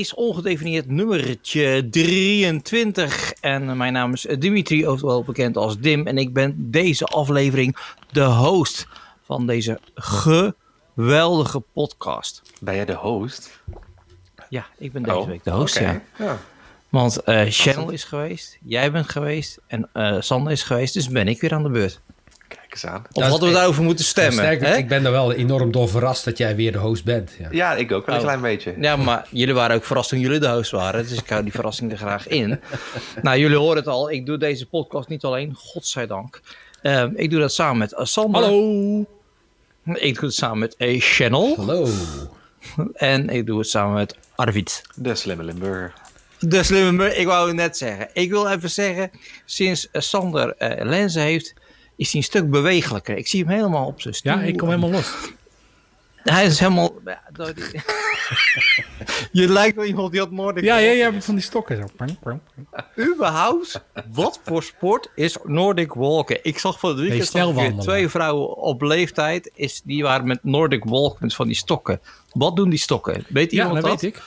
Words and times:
is 0.00 0.14
ongedefinieerd 0.14 0.88
nummertje 0.90 1.88
23. 1.90 3.32
En 3.32 3.76
mijn 3.76 3.92
naam 3.92 4.12
is 4.12 4.26
Dimitri, 4.38 4.86
oftewel 4.88 5.24
bekend 5.24 5.56
als 5.56 5.78
Dim. 5.78 6.06
En 6.06 6.18
ik 6.18 6.32
ben 6.32 6.70
deze 6.70 7.04
aflevering 7.04 7.76
de 8.12 8.24
host 8.24 8.86
van 9.24 9.46
deze 9.46 9.80
geweldige 9.94 11.60
podcast. 11.60 12.42
Ben 12.60 12.74
jij 12.74 12.84
de 12.84 12.94
host? 12.94 13.60
Ja, 14.48 14.66
ik 14.78 14.92
ben 14.92 15.02
deze 15.02 15.16
Oh, 15.16 15.26
week 15.26 15.44
de 15.44 15.50
host, 15.50 15.78
ja. 15.78 16.02
Ja. 16.18 16.38
Want 16.88 17.22
eh 17.22 17.44
Channel 17.48 17.90
is 17.90 18.04
geweest, 18.04 18.58
jij 18.64 18.92
bent 18.92 19.08
geweest 19.08 19.58
en 19.66 19.88
eh 19.92 20.16
Sander 20.20 20.52
is 20.52 20.62
geweest. 20.62 20.94
Dus 20.94 21.08
ben 21.08 21.28
ik 21.28 21.40
weer 21.40 21.52
aan 21.54 21.62
de 21.62 21.70
beurt. 21.70 22.00
Eens 22.72 22.86
aan. 22.86 23.04
Of 23.12 23.22
hadden 23.22 23.40
we 23.40 23.46
echt- 23.46 23.54
daarover 23.54 23.82
moeten 23.82 24.04
stemmen? 24.04 24.32
Sterker, 24.32 24.66
hè? 24.66 24.76
ik 24.76 24.88
ben 24.88 25.04
er 25.04 25.10
wel 25.12 25.32
enorm 25.32 25.70
door 25.72 25.88
verrast 25.88 26.24
dat 26.24 26.38
jij 26.38 26.56
weer 26.56 26.72
de 26.72 26.78
host 26.78 27.04
bent. 27.04 27.30
Ja. 27.38 27.48
Ja, 27.50 27.74
ik 27.74 27.92
ook 27.92 28.06
wel 28.06 28.14
een 28.14 28.20
Oh. 28.20 28.26
klein 28.26 28.40
beetje. 28.40 28.74
Ja, 28.80 28.96
maar 28.96 29.26
jullie 29.30 29.54
waren 29.54 29.76
ook 29.76 29.84
verrast 29.84 30.08
toen 30.08 30.20
jullie 30.20 30.38
de 30.38 30.48
host 30.48 30.70
waren. 30.70 31.08
Dus 31.08 31.18
ik 31.18 31.28
hou 31.28 31.42
die 31.42 31.52
verrassing 31.52 31.92
er 31.92 31.98
graag 31.98 32.28
in. 32.28 32.60
nou, 33.22 33.38
jullie 33.38 33.56
horen 33.56 33.76
het 33.76 33.86
al. 33.88 34.10
Ik 34.10 34.26
doe 34.26 34.38
deze 34.38 34.66
podcast 34.66 35.08
niet 35.08 35.24
alleen. 35.24 35.54
Godzijdank. 35.54 36.40
Ehm 36.82 37.12
ik 37.16 37.30
doe 37.30 37.40
dat 37.40 37.52
samen 37.52 37.78
met 37.78 37.92
eh, 37.94 38.04
Sander. 38.04 38.42
Hallo. 38.42 39.04
Ik 39.94 40.14
doe 40.14 40.24
het 40.24 40.34
samen 40.34 40.58
met 40.58 40.76
A 40.82 40.94
Channel. 40.98 41.54
Hallo. 41.56 41.88
En 42.94 43.28
ik 43.28 43.46
doe 43.46 43.58
het 43.58 43.68
samen 43.68 43.94
met 43.94 44.16
Arvid. 44.34 44.82
De 44.94 45.14
slimme 45.14 45.42
Limburger. 45.44 45.92
De 46.38 46.62
slimme 46.62 46.92
mur- 46.92 47.16
Ik 47.16 47.26
wou 47.26 47.46
het 47.46 47.56
net 47.56 47.76
zeggen. 47.76 48.08
Ik 48.12 48.30
wil 48.30 48.48
even 48.48 48.70
zeggen, 48.70 49.10
sinds 49.44 49.90
eh, 49.90 50.00
Sander 50.00 50.54
eh 50.58 50.84
lenzen 50.84 51.22
heeft, 51.22 51.54
is 51.96 52.10
hij 52.12 52.20
een 52.20 52.26
stuk 52.26 52.50
bewegelijker. 52.50 53.16
Ik 53.16 53.26
zie 53.28 53.40
hem 53.44 53.52
helemaal 53.52 53.86
op 53.86 54.00
zijn 54.00 54.14
stoel. 54.14 54.32
Ja, 54.32 54.40
ik 54.42 54.56
kom 54.56 54.68
helemaal 54.68 54.90
los. 54.90 55.14
Hij 56.22 56.44
is 56.46 56.58
helemaal... 56.58 56.94
ja, 57.04 57.22
Je 59.32 59.48
lijkt 59.48 59.76
wel 59.76 59.84
iemand 59.84 60.10
die 60.10 60.20
had 60.20 60.30
Noordic 60.30 60.64
Ja, 60.64 60.76
ja, 60.76 60.90
ja, 60.90 61.20
van 61.20 61.34
die 61.34 61.44
stokken 61.44 61.76
zo. 61.76 62.10
Überhaupt, 63.12 63.82
wat 64.12 64.40
voor 64.44 64.62
sport 64.62 65.08
is 65.14 65.36
Nordic 65.44 65.92
walken? 65.92 66.38
Ik 66.42 66.58
zag 66.58 66.78
van 66.78 66.90
het 66.90 66.98
weekend 66.98 67.54
Nee, 67.54 67.76
twee 67.78 68.08
vrouwen 68.08 68.56
op 68.56 68.82
leeftijd, 68.82 69.50
is, 69.54 69.80
die 69.84 70.02
waren 70.02 70.26
met 70.26 70.44
Nordic 70.44 70.84
walk 70.84 71.20
met 71.20 71.34
van 71.34 71.46
die 71.46 71.56
stokken. 71.56 72.00
Wat 72.32 72.56
doen 72.56 72.70
die 72.70 72.78
stokken? 72.78 73.24
Weet 73.28 73.50
Ja, 73.50 73.64
iemand 73.64 73.82
dat 73.82 73.90
dat? 73.90 74.00
weet 74.00 74.14
ik. 74.14 74.22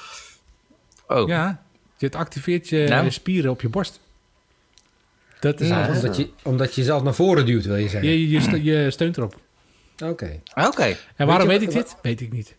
Oh, 1.08 1.28
Ja, 1.28 1.62
het 1.98 2.16
activeert 2.16 2.70
je 2.70 2.86
Nou. 2.90 3.12
spieren 3.12 3.52
op 3.52 3.62
je 3.62 3.70
borst. 3.70 4.00
Dat 5.40 5.60
is 5.62 5.68
Ja. 5.68 5.90
Omdat 5.96 6.18
je, 6.18 6.30
omdat 6.44 6.76
je 6.76 6.82
jezelf 6.82 7.04
naar 7.04 7.14
voren 7.16 7.46
duwt, 7.46 7.66
wil 7.66 7.76
je 7.76 7.90
zeggen. 7.90 8.10
Je, 8.10 8.30
je, 8.30 8.42
ste- 8.42 8.64
je 8.64 8.92
steunt 8.92 9.18
erop. 9.18 9.36
Oké. 10.04 10.40
oké. 10.68 10.96
En 11.16 11.28
waarom 11.28 11.50
je 11.52 11.60
weet, 11.60 11.62
ik 11.68 11.72
dit? 11.76 11.96
Weet 12.02 12.22
ik 12.22 12.32
niet. 12.32 12.56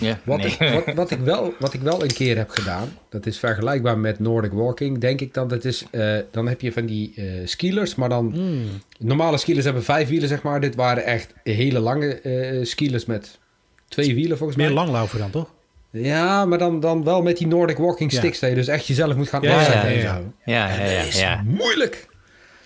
Ja, 0.00 0.18
Wat, 0.24 0.38
nee. 0.38 0.46
ik, 0.58 0.84
wat, 0.84 0.94
wat, 0.94 1.10
ik 1.10 1.18
wel, 1.18 1.54
wat 1.58 1.74
ik 1.74 1.80
wel 1.80 2.02
een 2.02 2.12
keer 2.12 2.36
heb 2.36 2.50
gedaan, 2.50 2.96
dat 3.08 3.26
is 3.26 3.38
vergelijkbaar 3.38 3.98
met 3.98 4.18
Nordic 4.18 4.52
Walking, 4.52 4.98
denk 4.98 5.20
ik 5.20 5.34
dan. 5.34 5.48
Dat 5.48 5.64
is, 5.64 5.84
eh, 5.90 6.16
dan 6.30 6.48
heb 6.48 6.60
je 6.60 6.72
van 6.72 6.86
die 6.86 7.12
eh 7.16 7.24
skilers, 7.44 7.94
maar 7.94 8.08
dan... 8.08 8.30
Hmm. 8.34 8.64
Normale 8.98 9.38
skilers 9.38 9.64
hebben 9.64 9.84
vijf 9.84 10.08
wielen, 10.08 10.28
zeg 10.28 10.42
maar. 10.42 10.60
Dit 10.60 10.74
waren 10.74 11.04
echt 11.04 11.32
hele 11.44 11.78
lange 11.80 12.20
eh 12.20 12.64
skilers 12.64 13.04
met 13.06 13.38
twee 13.88 14.14
wielen, 14.14 14.36
volgens 14.36 14.58
Meer 14.58 14.66
mij. 14.66 14.84
langlopen 14.84 15.18
dan, 15.18 15.30
toch? 15.30 15.50
Ja, 15.90 16.44
maar 16.44 16.58
dan, 16.58 16.80
dan 16.80 17.04
wel 17.04 17.22
met 17.22 17.36
die 17.38 17.46
Nordic 17.46 17.76
Walking 17.76 18.12
Ja. 18.12 18.18
sticks, 18.18 18.38
dat 18.38 18.48
je 18.50 18.56
dus 18.56 18.68
echt 18.68 18.86
jezelf 18.86 19.14
moet 19.16 19.28
gaan 19.28 19.42
Ja, 19.42 19.56
afzetten 19.58 19.90
ja, 19.90 19.96
en 19.96 20.02
ja. 20.02 20.16
zo. 20.16 20.32
Ja, 20.44 20.68
ja, 20.68 20.90
ja. 20.90 20.98
Dat 20.98 21.06
is 21.06 21.20
ja. 21.20 21.42
moeilijk. 21.46 22.08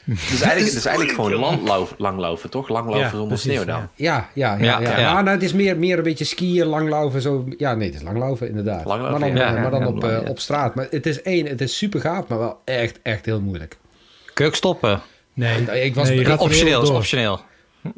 Dus 0.05 0.17
eigenlijk, 0.31 0.59
het 0.67 0.75
is 0.75 0.85
eigenlijk 0.87 1.15
gewoon 1.17 1.33
landloop, 1.35 1.95
langlopen, 1.99 2.51
toch? 2.51 2.69
Langlopen 2.69 3.01
Ja, 3.01 3.11
zonder 3.11 3.29
precies, 3.29 3.53
sneeuw 3.53 3.65
dan. 3.65 3.89
ja. 3.95 4.29
Ja, 4.35 4.55
ja, 4.57 4.65
ja. 4.65 4.81
Ja, 4.81 4.91
ja, 4.91 4.99
ja. 4.99 5.13
Maar 5.13 5.23
nou, 5.23 5.35
het 5.37 5.45
is 5.45 5.53
meer, 5.53 5.77
meer 5.77 5.97
een 5.97 6.03
beetje 6.03 6.25
skiën, 6.25 6.67
langlopen, 6.67 7.21
zo. 7.23 7.45
Ja, 7.59 7.75
nee, 7.75 7.87
het 7.87 7.97
is 7.97 8.03
langlopen, 8.03 8.49
inderdaad. 8.49 8.85
Langlopen, 8.85 9.21
maar 9.21 9.29
dan, 9.29 9.37
ja. 9.39 9.55
eh, 9.55 9.63
maar 9.63 9.71
dan 9.71 9.81
Ja, 9.81 9.87
op, 9.87 10.03
ja. 10.03 10.09
eh, 10.11 10.29
op 10.31 10.39
straat. 10.39 10.75
Maar 10.75 10.87
het 10.91 11.07
is 11.07 11.23
één, 11.23 11.47
het 11.47 11.61
is 11.61 11.77
super 11.77 12.01
gaaf, 12.01 12.27
maar 12.27 12.39
wel 12.39 12.61
echt, 12.65 12.99
echt 13.03 13.25
heel 13.25 13.41
moeilijk. 13.41 13.77
Kun 14.35 14.45
je 14.45 14.51
ook 14.51 14.57
stoppen? 14.57 15.01
Nee, 15.35 15.61
ik 15.85 15.95
was- 15.95 16.07
nee, 16.09 16.15
je 16.17 16.21
ik- 16.23 16.27
gaat 16.27 16.41
Optioneel, 16.41 16.83
is 16.83 16.89
door. 16.89 16.97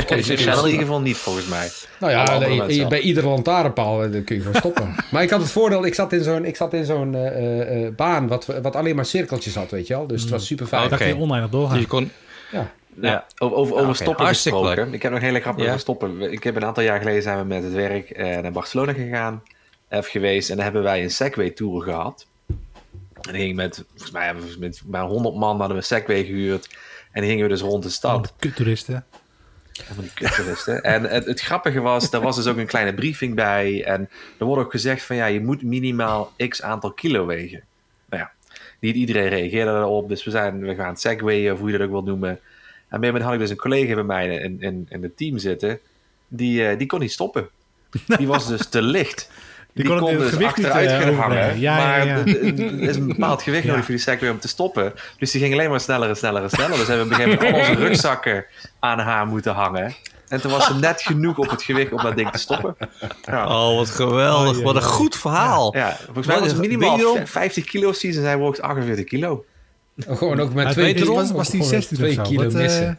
optioneel. 0.00 0.18
Is 0.18 0.28
in 0.28 0.64
ieder 0.64 0.80
geval 0.80 1.00
niet, 1.00 1.16
volgens 1.16 1.46
mij. 1.46 1.70
Nou 2.00 2.12
ja, 2.12 2.38
nee, 2.38 2.86
bij 2.86 3.00
iedere 3.00 3.26
lantaarnpaal 3.26 4.04
eh, 4.04 4.12
dan 4.12 4.24
kun 4.24 4.36
je 4.36 4.42
gewoon 4.42 4.56
stoppen. 4.56 4.94
maar 5.12 5.22
ik 5.22 5.30
had 5.30 5.40
het 5.40 5.50
voordeel, 5.50 5.86
ik 5.86 5.94
zat 5.94 6.12
in 6.12 6.22
zo'n, 6.22 6.44
ik 6.44 6.56
zat 6.56 6.74
in 6.74 6.84
zo'n 6.84 7.14
eh, 7.14 7.26
eh, 7.26 7.86
eh, 7.86 7.94
baan 7.94 8.28
wat, 8.28 8.46
wat 8.62 8.76
alleen 8.76 8.96
maar 8.96 9.06
cirkeltjes 9.06 9.54
had, 9.54 9.70
weet 9.70 9.86
je 9.86 9.94
wel. 9.94 10.06
Dus 10.06 10.20
het 10.20 10.30
was 10.30 10.46
super 10.46 10.66
fijn. 10.66 10.80
Oké. 10.80 10.90
Dan 10.90 10.98
kun 10.98 11.16
je 11.16 11.22
oneindig 11.22 11.50
doorgaan. 11.50 11.72
Dus 11.72 11.82
je 11.82 11.88
kon... 11.88 12.10
Ja. 12.52 12.70
Ja. 13.00 13.26
Over, 13.38 13.76
over, 13.76 13.94
stoppen 13.96 14.26
gesproken. 14.26 14.84
leuk. 14.84 14.94
Ik 14.94 15.02
heb 15.02 15.12
nog 15.12 15.20
een 15.20 15.26
hele 15.26 15.40
grap 15.40 15.58
Ja. 15.58 15.66
over 15.66 15.80
stoppen. 15.80 16.32
Ik 16.32 16.44
heb 16.44 16.56
een 16.56 16.64
aantal 16.64 16.82
jaar 16.82 16.98
geleden 16.98 17.22
zijn 17.22 17.38
we 17.38 17.44
met 17.44 17.62
het 17.62 17.72
werk 17.72 18.10
eh, 18.10 18.38
naar 18.38 18.52
Barcelona 18.52 18.92
gegaan. 18.92 19.42
Even 19.88 20.10
geweest. 20.10 20.50
En 20.50 20.54
dan 20.54 20.64
hebben 20.64 20.82
wij 20.82 21.02
een 21.02 21.10
Segway 21.10 21.50
Tour 21.50 21.82
gehad. 21.82 22.26
En 23.20 23.32
die 23.32 23.42
ging 23.42 23.56
met, 23.56 23.84
volgens 23.88 24.10
mij 24.10 24.24
hebben 24.24 24.44
we 24.44 24.56
met 24.58 24.82
bij 24.84 25.00
100 25.00 25.34
man 25.34 25.58
hadden 25.58 25.68
we 25.68 25.74
een 25.74 25.82
Segway 25.82 26.24
gehuurd. 26.24 26.68
En 27.10 27.20
die 27.20 27.30
gingen 27.30 27.44
we 27.44 27.50
dus 27.50 27.60
rond 27.60 27.82
de 27.82 27.88
stad. 27.88 28.34
Kuttoeristen. 28.38 29.04
Van 29.72 30.04
die 30.04 30.12
kuttoeristen. 30.14 30.82
en 30.82 31.02
het, 31.02 31.24
het 31.24 31.40
grappige 31.40 31.80
was, 31.80 32.10
daar 32.10 32.20
was 32.20 32.36
dus 32.36 32.46
ook 32.46 32.56
een 32.56 32.66
kleine 32.66 32.94
briefing 32.94 33.34
bij. 33.34 33.84
En 33.84 34.08
er 34.38 34.46
wordt 34.46 34.64
ook 34.64 34.70
gezegd 34.70 35.02
van 35.02 35.16
ja, 35.16 35.26
je 35.26 35.40
moet 35.40 35.62
minimaal 35.62 36.32
x 36.48 36.62
aantal 36.62 36.92
kilo 36.92 37.26
wegen. 37.26 37.62
Nou 38.08 38.22
ja, 38.22 38.32
niet 38.78 38.94
iedereen 38.94 39.28
reageerde 39.28 39.70
daarop. 39.70 40.08
Dus 40.08 40.24
we 40.24 40.30
zijn, 40.30 40.60
we 40.60 40.74
gaan 40.74 40.96
segwayen, 40.96 41.52
of 41.52 41.58
hoe 41.58 41.70
je 41.70 41.78
dat 41.78 41.86
ook 41.86 41.92
wil 41.92 42.02
noemen. 42.02 42.30
En 42.30 42.36
op 42.36 42.42
een 43.02 43.04
gegeven 43.04 43.06
moment 43.06 43.24
had 43.24 43.32
ik 43.32 43.38
dus 43.38 43.50
een 43.50 43.56
collega 43.56 43.94
bij 43.94 44.02
mij 44.02 44.28
in, 44.28 44.60
in, 44.60 44.86
in 44.88 45.02
het 45.02 45.16
team 45.16 45.38
zitten. 45.38 45.78
Die, 46.28 46.66
eh, 46.66 46.78
die 46.78 46.86
kon 46.86 47.00
niet 47.00 47.12
stoppen. 47.12 47.48
Die 48.06 48.26
was 48.26 48.46
dus 48.46 48.66
te 48.68 48.82
licht. 48.82 49.30
Die, 49.74 49.84
kon 49.86 49.94
het 49.96 50.04
kon 50.04 50.16
dus 50.18 50.30
gewicht 50.30 50.56
niet, 50.56 50.66
achteruit 50.66 50.90
eh, 50.90 50.98
gaan 51.06 51.14
hangen. 51.14 51.38
Ja, 51.38 51.52
ja, 51.54 51.76
maar 51.76 52.06
ja. 52.06 52.16
er- 52.16 52.80
is 52.80 52.96
een 52.96 53.06
bepaald 53.06 53.42
gewicht 53.42 53.62
Ja. 53.62 53.68
nodig 53.68 53.84
voor 53.84 53.94
die 53.94 54.02
segway 54.04 54.30
om 54.30 54.38
te 54.38 54.48
stoppen. 54.48 54.92
Dus 55.18 55.30
die 55.30 55.40
ging 55.40 55.52
alleen 55.54 55.70
maar 55.70 55.80
sneller 55.80 56.08
en 56.08 56.16
sneller 56.16 56.42
en 56.42 56.50
sneller. 56.50 56.76
Dus 56.78 56.86
hebben 56.86 57.08
we 57.08 57.14
op 57.14 57.20
een 57.20 57.24
gegeven 57.24 57.44
moment 57.46 57.64
al 57.66 57.70
onze 57.70 57.86
rugzakken 57.88 58.44
aan 58.80 58.98
haar 58.98 59.26
moeten 59.26 59.52
hangen. 59.54 59.94
En 60.28 60.40
toen 60.40 60.50
was 60.50 60.66
ze 60.66 60.74
net 60.74 61.02
genoeg 61.02 61.38
op 61.38 61.50
het 61.50 61.62
gewicht 61.62 61.92
om 61.92 62.02
dat 62.02 62.16
ding 62.16 62.30
te 62.30 62.38
stoppen. 62.38 62.76
Ja, 63.22 63.46
Oh, 63.46 63.76
wat 63.76 63.90
geweldig. 63.90 64.50
Oh, 64.52 64.56
ja, 64.58 64.62
wat 64.64 64.74
een 64.76 64.82
goed 64.82 65.16
verhaal. 65.16 65.76
ja 65.76 65.96
volgens 66.04 66.26
mij 66.26 66.38
was 66.40 66.48
het 66.48 66.58
minimaal 66.58 66.96
je 66.96 67.02
wel? 67.02 67.26
50 67.26 67.64
kilo 67.64 67.92
zoiets 67.92 68.18
en 68.18 68.24
zij 68.24 68.36
woog 68.36 68.58
48 68.60 69.04
kilo. 69.04 69.44
Oh, 70.08 70.16
Gewoon 70.18 70.40
ook 70.40 70.52
met 70.54 70.64
Uit 70.64 70.74
twee 70.74 70.84
weet 70.86 70.94
je, 70.98 71.00
kilo. 71.04 71.14
was, 71.14 71.30
was 71.30 71.50
die 71.50 71.62
Gewoon 71.62 71.80
16 71.80 71.96
of 71.96 72.02
twee 72.02 72.14
zo? 72.14 72.22
kilo 72.22 72.42
Wat, 72.42 72.54
eh. 72.54 72.90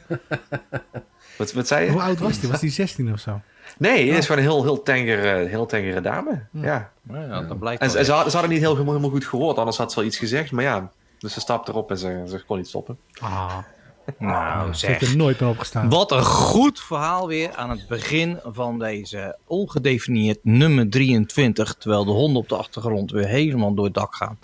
Wat, 1.38 1.54
wat 1.54 1.68
zei 1.68 1.86
je? 1.86 1.92
hoe 1.92 2.02
oud 2.02 2.20
was 2.20 2.40
die? 2.40 2.50
Was 2.50 2.60
die 2.60 2.70
16 2.72 3.14
of 3.14 3.20
zo? 3.20 3.42
Nee, 3.78 4.10
het 4.10 4.18
is 4.18 4.26
gewoon 4.26 4.44
een 4.44 4.50
heel, 4.50 4.64
heel, 4.64 4.84
tengere, 4.84 5.48
heel 5.48 5.66
tengere 5.66 6.02
dame. 6.02 6.46
Ja. 6.52 6.92
Ja, 7.12 7.42
dat 7.42 7.60
blijkt 7.60 7.82
En, 7.82 7.90
ze, 7.90 8.04
ze 8.04 8.12
hadden 8.12 8.50
niet 8.50 8.60
heel, 8.60 8.78
helemaal 8.78 9.10
goed 9.10 9.26
gehoord, 9.26 9.58
anders 9.58 9.78
had 9.78 9.92
ze 9.92 10.00
wel 10.00 10.08
iets 10.08 10.18
gezegd. 10.18 10.52
Maar 10.52 10.64
ja, 10.64 10.92
dus 11.20 11.34
ze 11.34 11.40
stapte 11.40 11.72
erop 11.72 11.90
en 11.90 11.98
ze, 11.98 12.24
ze 12.30 12.44
kon 12.46 12.58
niet 12.58 12.68
stoppen. 12.68 12.98
Ah, 13.20 13.58
Nou, 14.18 14.74
ze 14.74 14.86
heeft 14.86 15.00
zeg. 15.00 15.12
er 15.12 15.18
nooit 15.18 15.40
meer 15.40 15.50
opgestaan. 15.50 15.90
Wat 15.90 16.12
een 16.12 16.24
goed 16.24 16.80
verhaal 16.80 17.28
weer 17.28 17.56
aan 17.56 17.70
het 17.70 17.88
begin 17.88 18.40
van 18.44 18.80
deze 18.80 19.38
ongedefinieerd 19.48 20.40
nummer 20.42 20.90
23. 20.90 21.74
Terwijl 21.74 22.06
de 22.06 22.12
honden 22.12 22.42
op 22.42 22.50
de 22.50 22.56
achtergrond 22.56 23.12
weer 23.12 23.28
helemaal 23.28 23.74
door 23.74 23.86
het 23.86 23.94
dak 23.94 24.16
gaan. 24.16 24.40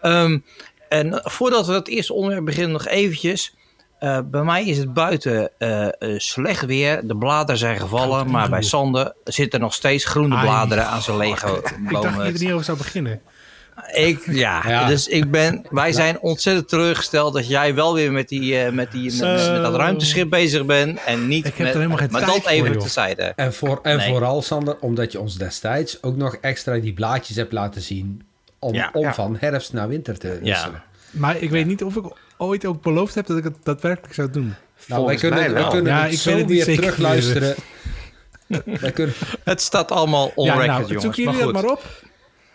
Ehm, 0.00 0.38
en 0.88 1.20
voordat 1.24 1.66
we 1.66 1.72
het 1.72 1.88
eerste 1.88 2.12
onderwerp 2.12 2.44
beginnen, 2.44 2.72
nog 2.72 2.86
eventjes. 2.86 3.54
Eh, 4.00 4.18
bij 4.24 4.42
mij 4.42 4.64
is 4.64 4.78
het 4.78 4.94
buiten 4.94 5.50
eh, 5.58 5.86
eh, 5.86 5.92
slecht 6.16 6.64
weer. 6.66 7.06
De 7.06 7.16
bladeren 7.16 7.58
zijn 7.58 7.78
gevallen. 7.80 8.30
Maar 8.30 8.48
bij 8.50 8.62
Sander 8.62 9.12
zitten 9.24 9.60
nog 9.60 9.74
steeds 9.74 10.04
groene 10.04 10.34
Ai, 10.34 10.44
bladeren 10.46 10.86
aan 10.86 11.02
zijn 11.02 11.16
lege 11.16 11.46
Ik 11.46 11.62
dacht 11.62 11.74
dat 11.90 12.02
bomen. 12.02 12.26
je 12.26 12.32
er 12.32 12.38
niet 12.38 12.52
over 12.52 12.64
zou 12.64 12.78
beginnen. 12.78 13.20
Ik, 13.92 14.22
ja, 14.26 14.62
Ja. 14.68 14.86
dus 14.86 15.08
ik 15.08 15.30
ben, 15.30 15.66
wij 15.70 15.92
zijn 15.92 16.20
ontzettend 16.20 16.68
teleurgesteld 16.68 17.34
dat 17.34 17.48
jij 17.48 17.74
wel 17.74 17.94
weer 17.94 18.12
met, 18.12 18.28
die, 18.28 18.58
eh, 18.58 18.72
met, 18.72 18.92
die, 18.92 19.12
met, 19.20 19.38
dat 19.62 19.74
ruimteschip 19.74 20.30
bezig 20.30 20.64
bent 20.66 21.04
en 21.04 21.28
niet 21.28 21.46
Ik 21.46 21.54
heb 21.54 21.58
met, 21.58 21.68
er 21.68 21.74
helemaal 21.74 21.96
geen 21.98 22.08
maar 22.10 22.20
tijd 22.20 22.32
dat 22.34 22.42
voor, 22.42 22.52
even 22.52 22.72
joh. 22.72 22.80
terzijde. 22.80 23.22
En, 23.36 23.54
voor, 23.54 23.78
en 23.82 23.96
Nee. 23.96 24.08
vooral, 24.08 24.42
Sander, 24.42 24.76
omdat 24.80 25.12
je 25.12 25.20
ons 25.20 25.34
destijds 25.36 26.02
ook 26.02 26.16
nog 26.16 26.34
extra 26.34 26.78
die 26.78 26.92
blaadjes 26.92 27.36
hebt 27.36 27.52
laten 27.52 27.80
zien. 27.82 28.22
Om, 28.58 28.74
Ja. 28.74 28.90
om 28.92 29.02
Ja. 29.02 29.14
van 29.14 29.36
herfst 29.40 29.72
naar 29.72 29.88
winter 29.88 30.18
te 30.18 30.38
wisselen. 30.42 30.82
Maar 31.10 31.36
ik 31.36 31.50
weet 31.50 31.66
niet 31.66 31.84
of 31.84 31.96
ik 31.96 32.04
ooit 32.40 32.64
ook 32.64 32.82
beloofd 32.82 33.14
heb 33.14 33.26
dat 33.26 33.36
ik 33.36 33.44
het 33.44 33.56
daadwerkelijk 33.62 34.14
zou 34.14 34.30
doen. 34.30 34.54
Nou, 34.86 35.06
wij 35.06 35.16
kunnen, 35.16 35.38
mij 35.38 35.52
wij 35.52 35.68
kunnen 35.68 35.92
Ja, 35.92 36.02
het 36.02 36.12
ik 36.12 36.18
zo 36.18 36.36
het 36.36 36.46
weer 36.46 36.64
terugluisteren. 36.64 37.54
wij 38.80 38.92
kunnen, 38.92 39.14
Het 39.44 39.60
staat 39.60 39.90
allemaal 39.90 40.32
on 40.34 40.44
ja, 40.46 40.52
record, 40.52 40.66
nou, 40.68 40.82
jongens. 40.86 41.02
zoek 41.04 41.14
jullie 41.14 41.32
maar 41.32 41.42
dat 41.42 41.52
maar 41.52 41.64
op. 41.72 41.82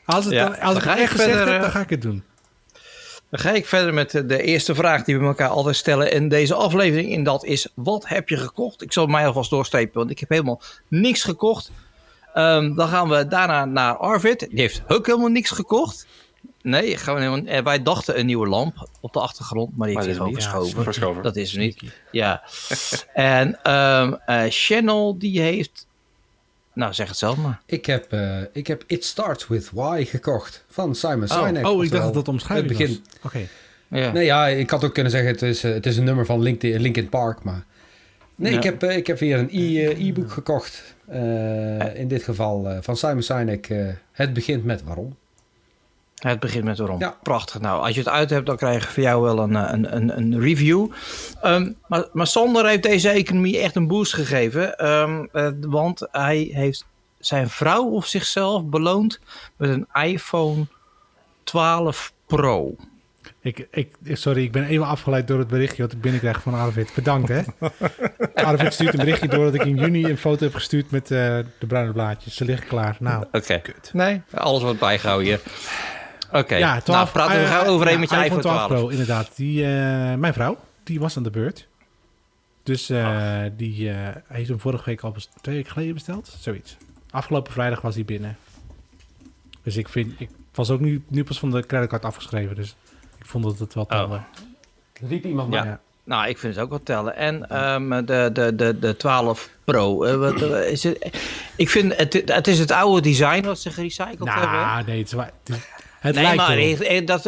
Als, 0.05 0.25
het 0.25 0.33
Ja, 0.33 0.43
dan, 0.49 0.59
als 0.59 0.73
dan 0.73 0.75
ik 0.77 0.81
ga 0.83 0.89
het 0.89 0.97
ik 0.99 1.03
echt 1.05 1.11
gezegd 1.11 1.37
heb, 1.39 1.47
eh, 1.47 1.61
dan 1.61 1.71
ga 1.71 1.79
ik 1.79 1.89
het 1.89 2.01
doen. 2.01 2.23
Dan 3.29 3.39
ga 3.39 3.51
ik 3.51 3.65
verder 3.65 3.93
met 3.93 4.11
de- 4.11 4.25
de 4.25 4.41
eerste 4.41 4.75
vraag 4.75 5.03
die 5.03 5.19
we 5.19 5.25
elkaar 5.25 5.49
altijd 5.49 5.75
stellen 5.75 6.11
in 6.11 6.29
deze 6.29 6.53
aflevering. 6.53 7.13
En 7.15 7.23
dat 7.23 7.43
is, 7.45 7.67
wat 7.73 8.07
heb 8.07 8.29
je 8.29 8.37
gekocht? 8.37 8.81
Ik 8.81 8.93
zal 8.93 9.05
mij 9.07 9.27
alvast 9.27 9.49
doorstepen, 9.49 9.97
want 9.97 10.09
ik 10.09 10.19
heb 10.19 10.29
helemaal 10.29 10.61
niks 10.87 11.23
gekocht. 11.23 11.71
Ehm, 12.33 12.75
dan 12.75 12.87
gaan 12.87 13.09
we 13.09 13.27
daarna 13.27 13.65
naar 13.65 13.97
Arvid. 13.97 14.39
Die 14.39 14.59
heeft 14.59 14.81
ook 14.87 15.05
helemaal 15.05 15.27
niks 15.29 15.49
gekocht. 15.49 16.05
Nee, 16.62 16.97
gewoon 16.97 17.21
helemaal, 17.21 17.45
eh, 17.45 17.63
wij 17.63 17.83
dachten 17.83 18.19
een 18.19 18.25
nieuwe 18.25 18.47
lamp 18.47 18.89
op 19.00 19.13
de 19.13 19.19
achtergrond, 19.19 19.77
maar 19.77 19.88
die 19.88 19.95
Maar 19.95 20.06
heeft 20.06 20.18
dat 20.18 20.27
zich 20.27 20.38
is. 20.63 20.71
Ja, 20.74 20.83
Verschoven. 20.83 21.24
Dat 21.24 21.36
is 21.36 21.53
er 21.53 21.59
niet. 21.59 21.83
Ja. 22.12 22.44
en 23.13 23.59
ehm 23.63 24.13
eh, 24.25 24.44
Channel 24.50 25.18
die 25.18 25.42
heeft 25.42 25.88
Nou, 26.74 26.94
zeg 26.94 27.07
het 27.07 27.18
zelf 27.18 27.38
maar. 27.38 27.62
Ik 27.65 27.86
heb, 27.86 28.12
eh, 28.13 28.38
ik 28.51 28.68
heb 28.68 28.83
It 28.88 29.06
Starts 29.06 29.47
With 29.47 29.69
Why 29.74 30.06
gekocht 30.06 30.63
van 30.69 30.95
Simon 30.95 31.24
Oh. 31.31 31.45
Sinek. 31.45 31.68
Oh, 31.68 31.83
ik 31.83 31.92
dacht 31.92 32.03
dat 32.03 32.15
het 32.15 32.27
omschrijving 32.27 32.69
het 32.69 32.77
begin. 32.77 33.01
was. 33.21 33.31
Oké. 33.33 33.47
Ja. 33.88 34.12
Nee, 34.12 34.25
ja, 34.25 34.47
ik 34.47 34.69
had 34.69 34.83
ook 34.83 34.94
kunnen 34.94 35.12
zeggen 35.12 35.31
het 35.31 35.42
is, 35.42 35.62
het 35.62 35.86
is 35.86 35.97
een 35.97 36.03
nummer 36.03 36.25
van 36.25 36.42
LinkedIn, 36.42 36.81
Linkin 36.81 37.09
Park, 37.09 37.44
maar... 37.44 37.65
Nee, 38.36 38.51
Ja. 38.51 38.57
ik, 38.57 38.63
heb, 38.63 38.83
ik 38.83 39.07
heb 39.07 39.19
weer 39.19 39.38
een 39.39 39.50
e- 39.51 40.07
e-book 40.07 40.31
gekocht. 40.31 40.95
Eh, 41.07 41.95
in 41.95 42.07
dit 42.07 42.24
geval 42.24 42.69
eh, 42.69 42.77
van 42.81 42.97
Simon 42.97 43.21
Sinek. 43.21 43.69
eh, 43.69 43.88
het 44.12 44.33
begint 44.33 44.63
met 44.63 44.83
waarom. 44.83 45.15
Het 46.15 46.39
begint 46.39 46.63
met 46.63 46.77
waarom. 46.77 47.00
Ja. 47.00 47.17
Prachtig. 47.23 47.62
Nou, 47.62 47.81
als 47.85 47.94
je 47.94 48.00
het 48.00 48.09
uit 48.09 48.29
hebt, 48.29 48.45
dan 48.45 48.57
krijg 48.57 48.83
je 48.85 48.91
voor 48.91 49.03
jou 49.03 49.21
wel 49.21 49.39
een, 49.39 49.56
eh, 49.56 49.71
een, 49.71 49.95
een, 49.95 50.17
een 50.17 50.39
review. 50.39 50.88
Ehm, 51.41 51.71
maar, 51.88 52.06
maar 52.13 52.27
Sander 52.27 52.67
heeft 52.67 52.83
deze 52.83 53.09
economie 53.09 53.59
echt 53.59 53.75
een 53.75 53.88
boost 53.88 54.13
gegeven. 54.13 54.77
ehm, 54.77 55.25
eh, 55.31 55.47
want 55.59 56.07
hij 56.12 56.50
heeft 56.51 56.85
zijn 57.19 57.50
vrouw 57.50 57.83
of 57.85 58.06
zichzelf 58.06 58.63
beloond 58.63 59.19
met 59.57 59.69
een 59.69 59.88
iPhone 60.03 60.65
12 61.44 62.13
Pro. 62.25 62.75
Ik, 63.39 63.68
ik, 63.71 63.91
sorry, 64.03 64.44
ik 64.44 64.51
ben 64.51 64.65
even 64.65 64.85
afgeleid 64.85 65.27
door 65.27 65.39
het 65.39 65.47
berichtje 65.47 65.81
wat 65.81 65.91
ik 65.91 66.01
binnenkrijg 66.01 66.41
van 66.41 66.53
Arvid. 66.53 66.91
Bedankt, 66.95 67.29
hè. 67.29 67.41
Arvid 68.50 68.73
stuurt 68.73 68.94
een 68.94 69.00
berichtje 69.00 69.27
door 69.27 69.45
dat 69.45 69.53
ik 69.53 69.65
in 69.65 69.75
juni 69.75 70.06
een 70.06 70.18
foto 70.18 70.44
heb 70.44 70.53
gestuurd 70.53 70.91
met 70.91 71.11
eh, 71.11 71.18
de 71.59 71.65
bruine 71.68 71.91
blaadjes. 71.91 72.35
Ze 72.35 72.45
liggen 72.45 72.68
klaar. 72.68 72.95
Nou, 73.00 73.25
Oké. 73.31 73.61
Nee, 73.94 74.21
alles 74.31 74.61
wordt 74.61 74.79
bijgehouden 74.79 75.27
hier. 75.27 75.41
Oké, 76.31 76.56
ja, 76.56 76.80
12, 76.81 76.88
nou, 76.88 77.10
praten 77.12 77.38
we 77.44 77.44
eh, 77.48 77.51
gauw 77.57 77.66
overheen 77.66 77.94
ja, 77.94 78.00
met 78.00 78.10
je 78.10 78.24
iPhone 78.24 78.42
12. 78.42 78.68
Pro, 78.68 78.88
inderdaad. 78.88 79.30
Die, 79.36 79.63
eh, 79.63 79.69
mijn 80.13 80.33
vrouw, 80.33 80.57
die 80.83 81.00
was 81.00 81.18
aan 81.18 81.24
de 81.24 81.30
beurt. 81.30 81.68
Dus 82.63 82.89
eh, 82.89 83.39
die 83.57 83.89
eh, 83.89 83.95
heeft 84.27 84.50
hem 84.50 84.60
vorige 84.60 84.83
week 84.86 85.01
al 85.01 85.16
twee 85.42 85.56
weken 85.56 85.72
geleden 85.72 85.94
besteld. 85.94 86.36
Zoiets. 86.39 86.77
Afgelopen 87.12 87.51
vrijdag 87.54 87.81
was 87.81 87.95
hij 87.95 88.06
binnen. 88.06 88.38
Dus 89.63 89.77
ik 89.77 89.89
vind, 89.89 90.13
ik 90.19 90.30
was 90.54 90.69
ook 90.69 90.80
nu, 90.80 91.04
nu 91.07 91.24
pas 91.24 91.39
van 91.39 91.51
de 91.51 91.66
creditcard 91.66 92.06
afgeschreven. 92.06 92.56
Dus 92.56 92.75
ik 93.19 93.25
vond 93.25 93.44
dat 93.44 93.60
het 93.60 93.74
wel 93.74 93.86
telde. 93.86 94.19
Riep 95.07 95.25
iemand 95.25 95.54
Ja. 95.54 95.63
maar. 95.63 95.80
Nou, 96.04 96.28
ik 96.28 96.38
vind 96.38 96.56
het 96.56 96.63
ook 96.63 96.69
wel 96.69 96.83
tellen. 96.83 97.16
En 97.16 97.50
ehm, 97.50 98.06
de, 98.06 98.30
de, 98.33 98.56
de, 98.56 98.80
de 98.80 98.98
12 98.98 99.50
Pro. 99.63 100.04
eh, 100.04 100.16
wat, 100.16 100.42
eh, 100.42 100.71
is 100.71 100.83
het, 100.83 101.18
ik 101.56 101.69
vind 101.69 101.95
het, 101.98 102.21
het 102.25 102.48
is 102.48 102.60
het 102.60 102.71
oude 102.71 103.01
design 103.01 103.45
wat 103.45 103.60
ze 103.60 103.71
gerecycled 103.71 104.33
hebben. 104.33 104.60
Nou, 104.60 104.83
nee, 104.86 104.98
het, 104.98 105.07
is 105.07 105.13
waar- 105.13 105.31
het, 105.44 105.56
is- 105.56 105.75
het 106.06 106.16
nee, 106.16 106.24
lijkt 106.24 106.38
maar 106.38 106.57
het- 106.98 107.07
dat, 107.07 107.24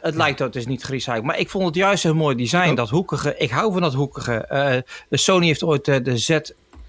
het 0.00 0.14
lijkt 0.14 0.40
ook, 0.40 0.46
het 0.46 0.56
is 0.56 0.66
niet 0.66 0.84
gerecycled. 0.84 1.22
Maar 1.22 1.38
ik 1.38 1.50
vond 1.50 1.64
het 1.66 1.74
juist 1.74 2.04
een 2.04 2.16
mooi 2.16 2.36
design, 2.36 2.74
dat 2.74 2.90
hoekige. 2.90 3.36
Ik 3.36 3.50
hou 3.50 3.72
van 3.72 3.82
dat 3.82 3.94
hoekige. 3.94 4.34
Eh, 4.34 4.76
de 5.08 5.16
Sony 5.16 5.46
heeft 5.46 5.62
ooit 5.62 5.88
eh, 5.88 6.04
de 6.04 6.16
Z, 6.18 6.38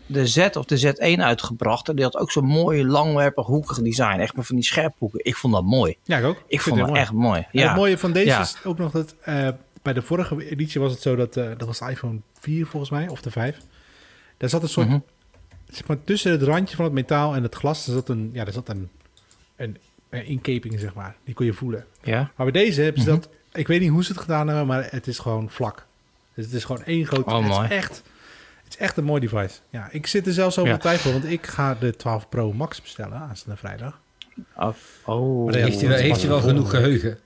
de 0.06 0.28
Z 0.28 0.38
of 0.54 0.66
de 0.66 0.78
Z1 1.18 1.19
uitgebracht. 1.22 1.90
En 1.90 1.95
die 1.95 2.04
had 2.04 2.18
ook 2.18 2.31
zo'n 2.31 2.45
mooi, 2.45 2.86
langwerpig, 2.86 3.45
hoekig 3.45 3.81
design. 3.81 4.19
Echt 4.19 4.36
met 4.36 4.45
van 4.45 4.56
die 4.56 4.66
scherphoeken. 4.66 5.19
Ik 5.24 5.36
vond 5.36 5.54
dat 5.54 5.63
mooi. 5.63 5.98
Ja, 6.04 6.18
ik 6.18 6.24
ook. 6.25 6.44
Ik 6.48 6.62
vond 6.62 6.75
heel 6.75 6.95
echt 6.95 7.12
mooi. 7.12 7.40
En 7.40 7.48
Ja. 7.51 7.68
het 7.68 7.75
mooie 7.75 7.98
van 7.98 8.12
deze 8.12 8.25
Ja. 8.28 8.42
is 8.42 8.56
ook 8.63 8.78
nog 8.78 8.92
dat 8.92 9.16
eh, 9.22 9.48
bij 9.81 9.94
de 9.94 10.01
vorige 10.01 10.50
editie 10.50 10.81
was 10.81 10.92
het 10.92 11.01
zo 11.01 11.16
dat 11.16 11.34
dat 11.34 11.63
was 11.66 11.80
de 11.80 11.90
iPhone 11.90 12.19
4 12.40 12.66
volgens 12.66 12.92
mij, 12.92 13.07
of 13.07 13.22
de 13.22 13.31
5. 13.31 13.57
Daar 14.38 14.50
zat 14.50 14.62
een 14.63 14.69
soort, 14.69 14.88
Mhm. 14.88 15.00
zeg 15.69 15.88
maar, 15.88 16.04
tussen 16.04 16.31
het 16.31 16.42
randje 16.44 16.75
van 16.75 16.86
het 16.86 16.94
metaal 16.94 17.36
en 17.36 17.44
het 17.44 17.56
glas, 17.56 17.88
er 17.88 17.94
zat 17.94 18.10
een, 18.10 18.30
ja, 18.34 18.45
er 18.45 18.51
zat 18.54 18.69
een, 18.69 18.90
een, 19.56 19.66
een 19.66 19.78
inkeping, 20.13 20.80
zeg 20.80 20.94
maar. 20.94 21.15
Die 21.24 21.33
kon 21.33 21.45
je 21.45 21.54
voelen. 21.54 21.86
Ja. 22.01 22.31
Maar 22.36 22.51
bij 22.51 22.63
deze 22.63 22.81
hebben 22.81 23.01
ze 23.01 23.10
Mhm. 23.12 23.19
dat, 23.19 23.30
ik 23.54 23.68
weet 23.68 23.80
niet 23.81 23.89
hoe 23.89 24.04
ze 24.04 24.12
het 24.12 24.21
gedaan 24.21 24.48
hebben, 24.48 24.65
maar 24.68 24.88
het 24.89 25.07
is 25.07 25.19
gewoon 25.19 25.50
vlak. 25.50 25.86
Dus 26.33 26.45
het 26.45 26.54
is 26.54 26.63
gewoon 26.63 26.83
één 26.83 27.06
groot, 27.06 27.25
Oh, 27.25 27.38
het 27.38 27.48
mooi. 27.48 27.63
is 27.65 27.71
echt, 27.75 28.04
het 28.63 28.74
is 28.74 28.77
echt 28.77 28.98
een 28.98 29.04
mooi 29.04 29.21
device. 29.21 29.60
Ja, 29.69 29.88
ik 29.92 30.07
zit 30.07 30.27
er 30.27 30.33
zelfs 30.33 30.57
over 30.57 30.69
Ja. 30.71 30.75
te 30.77 30.81
twijfelen, 30.81 31.13
want 31.21 31.33
ik 31.33 31.45
ga 31.48 31.75
de 31.75 31.95
12 31.95 32.30
Pro 32.30 32.54
Max 32.54 32.81
bestellen 32.81 33.18
aanstaande 33.18 33.60
vrijdag. 33.60 34.00
Oh. 34.56 34.69
oh. 35.06 35.51
Heeft 35.54 35.80
hij 35.80 35.89
wel, 35.89 35.98
heeft 35.98 36.19
hij 36.19 36.30
wel 36.30 36.39
genoeg 36.42 36.69
geheugen? 36.69 37.19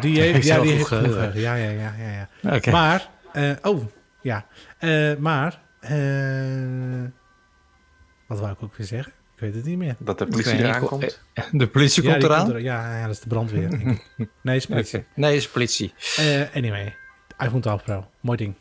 Die 0.00 0.20
heeft, 0.20 0.46
ja, 0.46 0.60
die 0.60 0.70
heeft 0.72 0.86
genoeg 0.86 1.12
geheugen. 1.14 1.40
Ja, 1.40 1.54
ja, 1.54 1.70
ja, 1.70 1.94
ja, 1.98 2.28
ja. 2.42 2.56
Oké. 2.56 2.70
Maar, 2.70 3.08
eh, 3.32 3.50
oh, 3.62 3.84
ja. 4.22 4.46
Eh, 4.78 5.14
maar, 5.16 5.60
eh, 5.80 5.92
wat 8.26 8.40
wou 8.40 8.52
ik 8.52 8.62
ook 8.62 8.76
weer 8.76 8.86
zeggen? 8.86 9.12
Ik 9.42 9.48
weet 9.48 9.56
het 9.56 9.66
niet 9.66 9.78
meer. 9.78 9.96
Dat 9.98 10.18
de 10.18 10.26
politie 10.26 10.52
niet, 10.52 10.60
eraan 10.62 10.84
komt. 10.84 11.20
De 11.52 11.68
politie 11.68 12.02
ja, 12.02 12.10
komt 12.10 12.22
eraan? 12.22 12.52
er- 12.52 12.60
ja, 12.60 12.98
ja, 12.98 13.02
dat 13.06 13.14
is 13.14 13.20
de 13.20 13.26
brandweer. 13.28 13.70
denk 13.78 14.00
ik. 14.16 14.28
nee, 14.42 14.56
is 14.56 14.66
politie. 14.66 15.04
Nee, 15.14 15.36
is 15.36 15.48
politie. 15.48 15.92
Eh, 16.16 16.56
anyway, 16.56 16.94
iPhone 17.38 17.60
12 17.60 17.82
Pro. 17.84 18.06
Mooi 18.20 18.36
ding. 18.38 18.54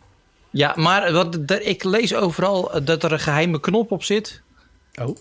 Ja, 0.50 0.74
maar 0.76 1.12
wat, 1.12 1.48
de- 1.48 1.64
ik 1.64 1.84
lees 1.84 2.16
overal 2.16 2.74
eh, 2.74 2.86
dat 2.86 3.04
er 3.04 3.12
een 3.12 3.20
geheime 3.20 3.60
knop 3.60 3.92
op 3.92 4.04
zit. 4.04 4.42
Oh, 5.02 5.08
Op 5.08 5.18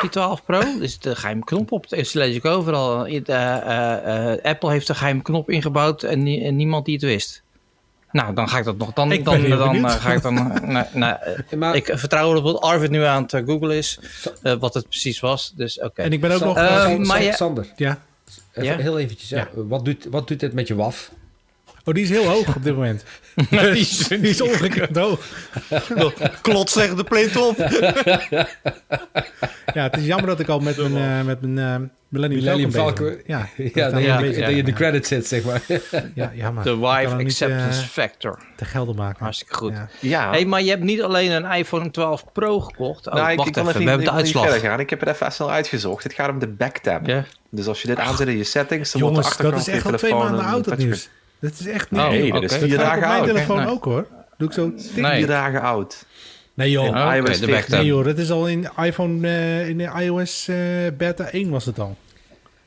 die 0.00 0.10
12 0.10 0.44
Pro. 0.44 0.58
Er 0.60 0.88
zit 0.88 1.04
een 1.04 1.16
geheime 1.16 1.44
knop 1.44 1.72
op. 1.72 1.88
Dat 1.88 2.14
lees 2.14 2.36
ik 2.36 2.44
overal. 2.44 3.06
Eh, 3.06 3.28
eh, 3.28 4.32
eh, 4.32 4.44
Apple 4.44 4.70
heeft 4.70 4.88
een 4.88 4.94
geheime 4.96 5.22
knop 5.22 5.50
ingebouwd 5.50 6.02
en, 6.02 6.22
nie- 6.22 6.44
en 6.44 6.56
niemand 6.56 6.84
die 6.84 6.94
het 6.94 7.04
wist. 7.04 7.42
Nou, 8.12 8.34
dan 8.34 8.48
ga 8.48 8.58
ik 8.58 8.64
dat 8.64 8.76
nog. 8.76 8.92
Dan, 8.92 9.12
Ik 9.12 9.24
dan, 9.24 9.48
dan, 9.48 9.74
eh, 9.84 9.90
ga 9.90 10.12
ik 10.12 10.22
dan. 10.22 10.34
nou, 10.66 10.86
nou, 10.92 11.16
eh, 11.48 11.52
Maar 11.58 11.74
ik 11.76 11.90
vertrouw 11.94 12.30
erop 12.30 12.44
dat 12.44 12.60
Arvid 12.60 12.90
nu 12.90 13.02
aan 13.04 13.22
het 13.22 13.32
eh, 13.32 13.44
googlen 13.46 13.76
is. 13.76 13.98
eh, 14.42 14.54
wat 14.54 14.74
het 14.74 14.88
precies 14.88 15.20
was. 15.20 15.52
Dus 15.56 15.80
oké. 15.80 16.02
en 16.02 16.12
ik 16.12 16.20
ben 16.20 16.30
ook 16.30 16.38
Sa- 16.38 16.44
nog... 16.44 16.56
Eh, 16.56 17.24
je- 17.26 17.32
Sander, 17.32 17.66
ja. 17.76 17.98
even 18.52 18.70
Ja? 18.70 18.76
heel 18.76 18.98
eventjes. 18.98 19.28
Ja. 19.28 19.48
Wat, 19.54 19.84
doet, 19.84 20.06
wat 20.10 20.28
doet 20.28 20.40
dit 20.40 20.52
met 20.52 20.68
je 20.68 20.74
WAF? 20.74 21.10
Oh, 21.90 21.96
die 21.96 22.04
is 22.04 22.10
heel 22.10 22.26
hoog 22.26 22.56
op 22.56 22.62
dit 22.62 22.74
moment. 22.74 23.04
die 23.50 23.58
is, 23.60 24.08
Die 24.08 24.18
is 24.20 24.40
ongekend 24.40 24.96
hoog. 24.96 25.20
Klots 26.40 26.72
tegen 26.72 26.96
de 26.96 27.04
plint 27.04 27.36
op. 27.36 27.56
Ja, 29.74 29.82
het 29.82 29.96
is 29.96 30.04
jammer 30.04 30.26
dat 30.26 30.40
ik 30.40 30.48
al 30.48 30.58
met 30.58 30.76
mijn, 30.76 30.96
eh, 30.96 31.26
met 31.26 31.40
mijn 31.40 31.58
eh, 31.58 31.88
Millennium, 32.08 32.40
Millennium 32.40 32.72
Falcon. 32.72 33.20
Ja, 33.26 33.48
Ja, 33.56 33.90
dat 33.90 33.92
we 33.92 34.00
je, 34.00 34.56
in 34.56 34.64
de 34.64 34.70
ja. 34.70 34.76
credits 34.76 35.08
zit, 35.08 35.26
zeg 35.26 35.44
maar. 35.44 35.62
Ja, 36.14 36.32
ja, 36.34 36.50
maar 36.50 36.64
De 36.64 36.76
wife 36.78 37.16
acceptance 37.16 37.80
eh, 37.80 37.86
factor. 37.86 38.38
te 38.56 38.64
gelden 38.64 38.96
maken. 38.96 39.22
Hartstikke 39.22 39.54
goed. 39.54 39.72
Ja. 39.72 39.88
Ja. 40.00 40.30
Hey, 40.30 40.44
maar 40.44 40.62
je 40.62 40.70
hebt 40.70 40.82
niet 40.82 41.02
alleen 41.02 41.30
een 41.30 41.52
iPhone 41.52 41.90
12 41.90 42.24
Pro 42.32 42.60
gekocht. 42.60 43.06
Oh, 43.08 43.14
nou, 43.14 43.30
ik, 43.30 43.36
wacht 43.36 43.48
ik 43.48 43.56
even, 43.56 43.68
even 43.68 43.82
we 43.82 43.88
hebben 43.88 44.06
de 44.06 44.12
uitslag. 44.12 44.60
gaan. 44.60 44.80
Ik 44.80 44.90
heb 44.90 45.00
het 45.00 45.08
even 45.08 45.32
snel 45.32 45.50
uitgezocht. 45.50 46.02
Het 46.02 46.12
gaat 46.12 46.30
om 46.30 46.38
de 46.38 46.48
backtab. 46.48 47.06
Ja. 47.06 47.24
Dus 47.50 47.66
als 47.66 47.82
je 47.82 47.88
dit 47.88 47.98
aanzet 47.98 48.28
in 48.28 48.36
je 48.36 48.44
settings, 48.44 48.92
dan 48.92 49.00
Jongens, 49.00 49.26
wordt 49.26 49.36
de 49.38 49.50
dat 49.50 49.60
is 49.60 49.68
echt 49.68 49.86
al 49.86 49.92
twee 49.92 50.14
maanden 50.14 50.44
oud, 50.44 50.64
dat 50.64 50.78
nieuws. 50.78 51.08
Dat 51.40 51.52
is 51.60 51.66
echt 51.66 51.90
niet 51.90 52.00
Oh, 52.00 52.10
nieuw. 52.10 52.20
Nee, 52.20 52.32
dat 52.32 52.42
is 52.42 52.52
oké. 52.56 52.66
vier 52.66 52.76
Dat 52.76 52.86
gaat 52.86 52.94
op 52.96 53.00
dagen 53.02 53.08
mijn 53.10 53.20
oud. 53.20 53.26
telefoon 53.34 53.56
Nee. 53.58 53.66
ook 53.68 53.84
hoor. 53.84 54.06
Doe 54.38 54.48
ik 54.48 54.54
zo. 54.54 54.72
Nee. 55.00 55.16
Vier 55.16 55.26
dagen 55.26 55.60
oud. 55.60 56.04
Nee 56.54 56.70
joh. 56.70 56.86
IOS 56.86 57.24
de 57.24 57.24
14. 57.46 57.50
backtab. 57.50 57.78
Nee 57.78 57.86
joh, 57.86 58.04
dat 58.04 58.18
is 58.18 58.30
al 58.30 58.48
in 58.48 58.68
iPhone, 58.82 59.28
eh, 59.28 59.68
in 59.68 59.78
de 59.78 59.90
iOS 60.00 60.48
eh, 60.48 60.56
beta 60.96 61.28
1 61.32 61.50
was 61.50 61.64
het 61.64 61.78
al. 61.78 61.96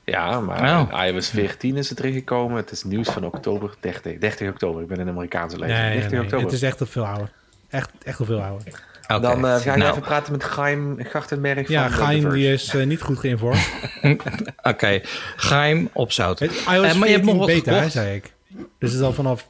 Ja, 0.05 0.39
maar 0.39 0.79
Oh. 0.81 0.89
in 1.07 1.13
iOS 1.13 1.29
14 1.29 1.77
is 1.77 1.89
het 1.89 1.99
erin 1.99 2.13
gekomen. 2.13 2.57
Het 2.57 2.71
is 2.71 2.83
nieuws 2.83 3.09
van 3.09 3.25
oktober 3.25 3.73
30. 3.79 4.17
30 4.17 4.49
oktober. 4.49 4.81
Ik 4.81 4.87
ben 4.87 4.99
een 4.99 5.09
Amerikaanse 5.09 5.57
lezer. 5.59 5.75
Nee, 5.75 5.83
nee, 5.83 5.93
30 5.93 6.11
nee, 6.11 6.21
oktober. 6.21 6.45
het 6.45 6.55
is 6.55 6.61
echt 6.61 6.79
al 6.79 6.85
veel 6.85 7.05
ouder. 7.05 7.29
Echt, 7.69 7.89
echt 8.03 8.19
al 8.19 8.25
veel 8.25 8.41
ouder. 8.41 8.67
Oké. 9.07 9.19
Dan 9.21 9.45
eh, 9.47 9.55
ga 9.55 9.71
ik 9.71 9.77
Nou, 9.77 9.91
even 9.91 10.01
praten 10.01 10.31
met 10.31 10.43
Geim 10.43 10.97
Gartenberg 11.03 11.67
Ja, 11.67 11.89
van 11.89 12.05
Verge. 12.21 12.29
die 12.35 12.51
is 12.53 12.73
niet 12.73 13.01
goed 13.01 13.19
geïnformeerd. 13.19 13.69
Oké, 14.63 15.01
geheim 15.35 15.89
opzout. 15.93 16.39
Het 16.39 16.51
iOS 16.51 16.65
Eh, 16.65 16.73
maar 16.75 16.81
je 16.83 16.89
hebt 16.91 16.99
14 17.03 17.25
nog 17.25 17.37
wat 17.37 17.47
beta, 17.47 17.69
hè, 17.71 17.75
gekocht. 17.77 17.93
zei 17.93 18.15
ik. 18.15 18.33
Dus 18.79 18.93
is 18.93 18.99
al 19.01 19.13
vanaf 19.13 19.49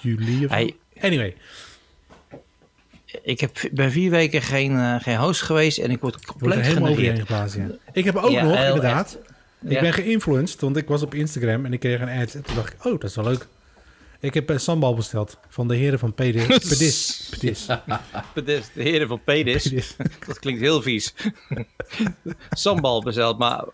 juli 0.00 0.44
of. 0.46 0.52
Anyway, 1.00 1.36
Ik 3.22 3.40
heb, 3.40 3.56
ben 3.72 3.90
vier 3.90 4.10
weken 4.10 4.42
geen, 4.42 4.76
eh, 4.78 4.94
geen 5.00 5.16
host 5.16 5.42
geweest 5.42 5.78
en 5.78 5.90
ik 5.90 6.00
word 6.00 6.26
compleet 6.26 6.60
helemaal 6.60 6.94
genegeerd. 6.94 7.18
geblazen. 7.18 7.66
Ja. 7.68 7.90
Ik 7.92 8.04
heb 8.04 8.16
ook 8.16 8.30
Ja, 8.30 8.42
nog, 8.44 8.56
inderdaad, 8.58 9.18
ik 9.62 9.70
Ja. 9.72 9.80
ben 9.80 9.92
geïnfluenced, 9.92 10.60
want 10.60 10.76
ik 10.76 10.88
was 10.88 11.02
op 11.02 11.14
Instagram 11.14 11.64
en 11.64 11.72
ik 11.72 11.80
kreeg 11.80 12.00
een 12.00 12.08
ad. 12.22 12.34
En 12.34 12.42
toen 12.42 12.54
dacht 12.54 12.72
ik, 12.72 12.84
oh, 12.84 12.92
dat 13.00 13.10
is 13.10 13.16
wel 13.16 13.24
leuk. 13.24 13.46
Ik 14.20 14.34
heb 14.34 14.48
een 14.48 14.60
sambal 14.60 14.94
besteld 14.94 15.38
van 15.48 15.68
de 15.68 15.74
heren 15.76 15.98
van 15.98 16.14
Pedis. 16.14 16.46
Pedis. 16.68 17.26
Pedis. 17.30 17.66
Pedis, 18.34 18.66
De 18.74 18.82
heren 18.82 19.08
van 19.08 19.20
Pedis. 19.24 19.62
Pedis. 19.62 19.96
Dat 20.26 20.38
klinkt 20.38 20.60
heel 20.60 20.82
vies. 20.82 21.14
Sambal 22.50 23.02
besteld, 23.02 23.38
maar 23.38 23.64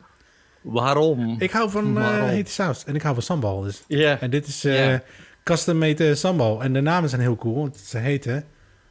waarom? 0.62 1.36
Ik 1.38 1.50
hou 1.50 1.70
van 1.70 1.98
eh 1.98 2.24
hete 2.24 2.50
saus 2.50 2.84
en 2.84 2.94
ik 2.94 3.02
hou 3.02 3.14
van 3.14 3.22
sambal. 3.22 3.60
Dus. 3.60 3.82
Ja. 3.86 4.20
En 4.20 4.30
dit 4.30 4.46
is 4.46 4.64
eh 4.64 4.90
Ja. 4.90 5.02
custom 5.44 5.78
made 5.78 6.08
eh, 6.08 6.14
sambal. 6.14 6.62
En 6.62 6.72
de 6.72 6.80
namen 6.80 7.08
zijn 7.08 7.20
heel 7.20 7.36
cool, 7.36 7.54
want 7.54 7.76
ze 7.76 7.98
heten... 7.98 8.44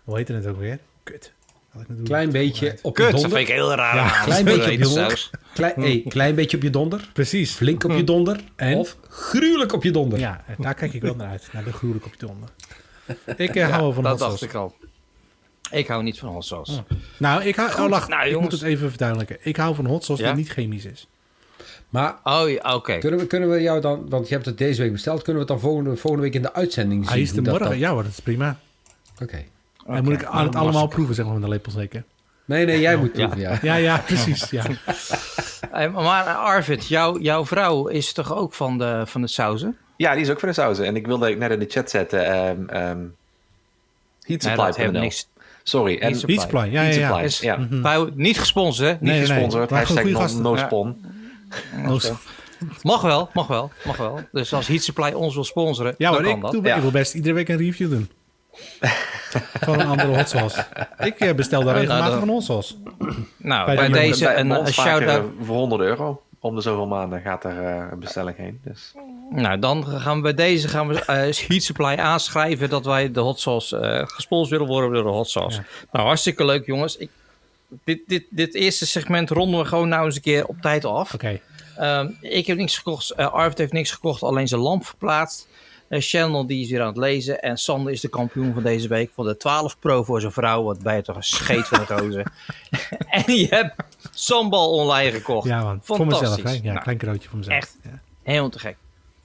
Hoe 0.03 0.17
heet 0.17 0.27
het 0.27 0.47
ook 0.47 0.59
weer? 0.59 0.79
Kut. 1.03 1.33
Klein 2.03 2.31
beetje 2.31 2.77
op 2.81 2.97
je 2.97 3.03
Kut, 3.03 3.11
dat 3.11 3.21
donder. 3.21 3.37
vind 3.37 3.49
ik 3.49 3.55
heel 3.55 3.73
raar. 3.73 3.95
Ja, 3.95 4.09
klein 4.23 4.45
beetje 4.45 4.59
op 4.61 4.65
je 4.65 4.71
Hete 4.71 4.83
donder. 4.83 5.09
saus. 5.09 5.29
Klein, 5.53 5.73
hey, 5.75 6.03
klein 6.07 6.35
beetje 6.35 6.57
op 6.57 6.63
je 6.63 6.69
donder. 6.69 7.09
Precies. 7.13 7.51
Flink 7.51 7.83
op 7.83 7.91
je 7.91 8.03
donder. 8.03 8.39
En? 8.55 8.77
Of 8.77 8.97
gruwelijk 9.09 9.73
op 9.73 9.83
je 9.83 9.91
donder. 9.91 10.19
Ja, 10.19 10.43
daar 10.57 10.73
kijk 10.73 10.93
ik 10.93 11.01
wel 11.01 11.15
naar 11.15 11.27
uit. 11.29 11.49
Naar 11.51 11.63
de 11.63 11.73
gruwelijk 11.73 12.05
op 12.05 12.11
je 12.19 12.25
donder. 12.25 12.49
Ik 13.35 13.55
eh, 13.55 13.69
hou 13.69 13.81
wel 13.81 13.93
van 13.93 14.03
dat 14.03 14.19
hot 14.19 14.29
dacht 14.29 14.41
ik 14.41 14.53
al. 14.53 14.75
Ik 15.71 15.87
hou 15.87 16.03
niet 16.03 16.19
van 16.19 16.29
hot 16.29 16.45
sauce. 16.45 16.83
Nou, 17.17 17.43
ik 17.43 17.55
hou... 17.55 17.81
Oh, 17.83 17.89
wacht. 17.89 18.09
Nou, 18.09 18.29
ik 18.29 18.39
moet 18.39 18.51
het 18.51 18.61
even 18.61 18.89
verduidelijken. 18.89 19.37
Ik 19.41 19.55
hou 19.55 19.75
van 19.75 19.85
hot 19.85 20.03
sauce 20.03 20.21
Ja? 20.23 20.27
die 20.29 20.37
niet 20.37 20.49
chemisch 20.51 20.85
is. 20.85 21.07
Maar 21.89 22.15
Oh, 22.23 22.49
ja, 22.49 22.75
oké. 22.75 22.97
kunnen 22.97 23.19
we, 23.19 23.27
kunnen 23.27 23.49
we 23.49 23.61
jou 23.61 23.81
dan... 23.81 24.05
Want 24.09 24.27
je 24.27 24.33
hebt 24.33 24.45
het 24.45 24.57
deze 24.57 24.81
week 24.81 24.91
besteld. 24.91 25.21
Kunnen 25.21 25.33
we 25.45 25.51
het 25.51 25.61
dan 25.61 25.69
volgende, 25.69 25.95
volgende 25.97 26.25
week 26.25 26.35
in 26.35 26.41
de 26.41 26.53
uitzending 26.53 27.03
zien? 27.03 27.13
Hij 27.13 27.21
is 27.21 27.31
de 27.33 27.41
dat 27.41 27.59
morgen. 27.59 27.77
Ja 27.77 27.91
hoor, 27.91 28.03
dat 28.03 28.11
is 28.11 28.19
prima. 28.19 28.59
Oké. 29.21 29.43
En 29.87 30.03
moet 30.03 30.13
ik 30.13 30.23
aan 30.23 30.45
het 30.45 30.55
allemaal 30.55 30.87
proeven, 30.87 31.15
zeg 31.15 31.25
maar, 31.25 31.33
van 31.33 31.43
de 31.43 31.49
lepel 31.49 31.71
zeker. 31.71 32.03
Nee, 32.45 32.65
nee, 32.65 32.79
jij 32.79 32.95
moet 32.95 33.11
proeven, 33.13 33.39
ja. 33.39 33.57
Ja, 33.61 33.75
ja, 33.75 33.97
precies. 33.97 34.49
Ja. 34.49 34.63
Maar 35.93 36.27
eh, 36.27 36.35
Arvid, 36.43 36.87
jou, 36.87 37.21
jouw 37.21 37.45
vrouw 37.45 37.87
is 37.87 38.13
toch 38.13 38.35
ook 38.35 38.53
van 38.53 38.77
de, 38.77 39.01
van 39.05 39.21
de 39.21 39.27
sauzen? 39.27 39.77
Ja, 39.97 40.13
die 40.13 40.21
is 40.21 40.29
ook 40.29 40.39
van 40.39 40.49
de 40.49 40.55
sauzen. 40.55 40.85
En 40.85 40.95
ik 40.95 41.05
wilde 41.07 41.29
net 41.29 41.51
in 41.51 41.59
de 41.59 41.65
chat 41.69 41.89
zetten. 41.89 42.25
ehm 42.25 42.69
ehm 42.69 42.97
Nee, 42.99 44.37
dat 44.37 44.47
heeft 44.47 44.55
Heatsupply.nl. 44.57 45.01
niks. 45.01 45.27
Sorry. 45.63 45.97
En 45.99 46.11
Heat 46.11 46.25
Beach 46.25 46.41
Supply, 46.41 46.59
ja, 46.59 46.65
ja, 46.65 46.81
ja. 46.81 46.83
Heatsupply, 46.93 47.23
Is- 47.23 47.39
ja. 47.39 47.67
Wij- 47.81 48.09
niet 48.13 48.39
gesponsord, 48.39 48.87
hè? 48.87 48.93
Niet 48.93 49.01
Nee, 49.01 49.11
nee, 49.19 49.25
Gesponsord. 49.27 49.69
maar 49.69 49.79
Hashtag 49.79 50.01
goede 50.03 50.33
no, 50.33 50.41
no 50.41 50.55
Ja. 50.55 50.65
spon. 50.65 51.05
Mag 52.81 53.01
wel, 53.01 53.29
mag 53.33 53.47
wel, 53.47 53.71
mag 53.85 53.97
wel. 53.97 54.19
Dus 54.31 54.53
als 54.53 54.67
Heat 54.67 54.81
Supply 54.81 55.11
ons 55.11 55.33
wil 55.33 55.43
sponsoren, 55.43 55.95
Ja, 55.97 56.11
dan 56.11 56.21
maar 56.21 56.29
kan 56.29 56.35
ik, 56.37 56.41
dat. 56.41 56.51
doe, 56.51 56.63
Ja. 56.63 56.75
ik 56.75 56.81
wil 56.81 56.91
best 56.91 57.13
iedere 57.13 57.33
week 57.33 57.49
een 57.49 57.57
review 57.57 57.89
doen. 57.89 58.09
van 59.65 59.79
een 59.79 59.87
andere 59.87 60.15
hot 60.17 60.29
sauce. 60.29 60.65
Ik 60.99 61.19
eh, 61.19 61.33
bestel 61.35 61.63
daar 61.63 61.73
Ja, 61.75 61.79
regelmatig 61.81 62.13
dat- 62.13 62.21
een 62.23 62.29
hot 62.29 62.43
sauce. 62.43 62.75
Nou, 63.37 63.65
Bij 63.65 63.75
bij, 63.75 63.87
de- 63.87 63.93
deze 63.93 64.23
Bij- 64.23 64.39
een, 64.39 64.49
vaker, 64.49 64.73
shout-out. 64.73 65.23
eh, 65.23 65.45
voor 65.45 65.55
100 65.55 65.81
euro. 65.81 66.21
Om 66.41 66.55
de 66.55 66.61
zoveel 66.61 66.87
maanden 66.87 67.21
gaat 67.21 67.43
er 67.43 67.63
eh, 67.65 67.85
een 67.91 67.99
bestelling 67.99 68.37
heen. 68.37 68.59
Dus. 68.63 68.93
Nou, 69.29 69.59
dan 69.59 69.85
gaan 69.85 70.15
we 70.15 70.21
bij 70.21 70.33
deze 70.33 70.67
gaan 70.67 70.87
we 70.87 70.99
eh 71.05 71.15
Heat 71.47 71.63
Supply 71.63 71.95
aanschrijven 71.97 72.69
dat 72.69 72.85
wij 72.85 73.11
de 73.11 73.19
hot 73.19 73.39
sauce 73.39 73.77
eh 73.77 74.07
gesponsord 74.07 74.49
willen 74.51 74.67
worden 74.73 74.91
door 74.93 75.03
de 75.03 75.09
hot 75.17 75.29
sauce. 75.29 75.61
Nou, 75.91 76.05
hartstikke 76.05 76.45
leuk 76.45 76.65
jongens. 76.65 76.97
Ik, 76.97 77.09
dit, 77.83 77.99
dit, 78.07 78.25
dit 78.29 78.53
eerste 78.55 78.85
segment 78.87 79.29
ronden 79.29 79.59
we 79.59 79.65
gewoon 79.65 79.89
nou 79.89 80.05
eens 80.05 80.15
een 80.15 80.21
keer 80.21 80.45
op 80.45 80.61
tijd 80.61 80.85
af. 80.85 81.13
Oké. 81.13 81.39
Ehm, 81.77 82.09
ik 82.21 82.47
heb 82.47 82.57
niks 82.57 82.77
gekocht. 82.77 83.11
eh 83.11 83.33
Arvid 83.33 83.57
heeft 83.57 83.71
niks 83.73 83.91
gekocht, 83.91 84.23
alleen 84.23 84.47
zijn 84.47 84.61
lamp 84.61 84.85
verplaatst. 84.85 85.47
Eh 85.87 86.01
Channel 86.01 86.45
die 86.47 86.63
is 86.63 86.69
weer 86.69 86.81
aan 86.81 86.87
het 86.87 86.97
lezen. 86.97 87.41
En 87.41 87.57
Sander 87.57 87.91
is 87.93 88.01
de 88.01 88.07
kampioen 88.09 88.53
van 88.53 88.63
deze 88.63 88.87
week. 88.87 89.11
Voor 89.13 89.25
de 89.25 89.37
12 89.37 89.79
Pro 89.79 90.03
voor 90.03 90.19
zijn 90.21 90.31
vrouw. 90.31 90.63
Wat 90.63 90.79
bij 90.83 91.01
toch 91.01 91.15
een 91.15 91.23
scheet 91.23 91.67
van 91.67 91.79
de 91.79 91.85
gozer. 91.85 92.25
en 93.25 93.33
je 93.35 93.47
hebt 93.49 93.75
sambal 94.11 94.71
online 94.71 95.11
gekocht. 95.11 95.47
Ja, 95.47 95.63
man. 95.63 95.79
Voor 95.83 96.05
mezelf, 96.05 96.21
hè? 96.21 96.27
Fantastisch. 96.27 96.61
Ja, 96.63 96.71
Nou, 96.71 96.83
klein 96.83 96.97
cadeautje 96.97 97.29
voor 97.29 97.37
mezelf. 97.37 97.55
echt. 97.57 97.77
Ja. 97.83 97.99
Helemaal 98.23 98.49
te 98.49 98.59
gek. 98.59 98.75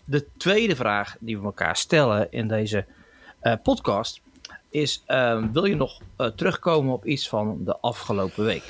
De 0.04 0.26
tweede 0.36 0.76
vraag 0.76 1.16
die 1.20 1.38
we 1.38 1.44
elkaar 1.44 1.76
stellen 1.76 2.26
in 2.30 2.48
deze 2.48 2.84
eh, 3.40 3.52
podcast 3.62 4.20
is: 4.74 5.02
ehm, 5.06 5.52
wil 5.52 5.64
je 5.64 5.76
nog 5.76 6.00
eh, 6.16 6.26
terugkomen 6.26 6.92
op 6.92 7.06
iets 7.06 7.28
van 7.28 7.58
de 7.64 7.76
afgelopen 7.80 8.44
week? 8.44 8.62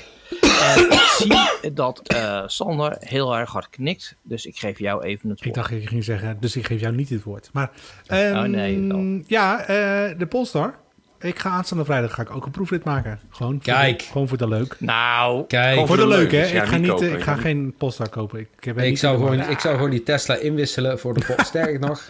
En 0.61 0.85
ik 0.91 1.15
zie 1.61 1.73
dat 1.73 2.01
eh, 2.07 2.43
Sander 2.45 2.95
heel 2.99 3.35
erg 3.37 3.51
hard 3.51 3.69
knikt, 3.69 4.15
dus 4.21 4.45
ik 4.45 4.57
geef 4.57 4.79
jou 4.79 5.03
even 5.03 5.29
het 5.29 5.37
Ik 5.37 5.43
woord. 5.43 5.55
dacht 5.55 5.71
ik 5.71 5.87
ging 5.89 6.03
zeggen, 6.03 6.37
dus 6.39 6.55
ik 6.55 6.65
geef 6.65 6.79
jou 6.79 6.95
niet 6.95 7.09
het 7.09 7.23
woord. 7.23 7.49
Maar 7.53 7.71
ehm, 8.07 8.35
Oh, 8.37 8.43
nee, 8.43 8.87
wel. 8.87 9.21
ja, 9.27 9.59
eh, 9.61 10.17
de 10.17 10.25
Polestar. 10.29 10.75
Ik 11.19 11.39
ga 11.39 11.49
aanstaande 11.49 11.85
vrijdag 11.85 12.13
ga 12.13 12.21
ik 12.21 12.35
ook 12.35 12.45
een 12.45 12.51
proefrit 12.51 12.83
maken. 12.83 13.19
Gewoon 13.29 13.53
voor 13.53 13.61
Kijk. 13.73 13.99
De, 13.99 14.05
gewoon 14.05 14.27
voor 14.27 14.37
de 14.37 14.47
leuk. 14.47 14.75
Nou, 14.79 15.45
Kijk, 15.47 15.87
Voor 15.87 15.97
de 15.97 16.07
leuk, 16.07 16.31
hè? 16.31 16.39
dus 16.41 16.51
ik 16.51 16.63
ga, 16.63 16.77
niet 16.77 16.89
kopen, 16.89 17.11
ik 17.13 17.21
ga 17.21 17.35
geen 17.35 17.73
Polestar 17.77 18.09
kopen. 18.09 18.39
Ik, 18.39 18.47
heb 18.59 18.79
ik 18.79 18.97
zou, 18.97 19.17
gewoon, 19.17 19.39
ik 19.49 19.59
zou 19.59 19.75
gewoon 19.75 19.89
die 19.89 20.03
Tesla 20.03 20.35
inwisselen 20.35 20.99
voor 20.99 21.13
de 21.13 21.25
Pol- 21.25 21.45
Sterker 21.51 21.79
nog. 21.79 22.05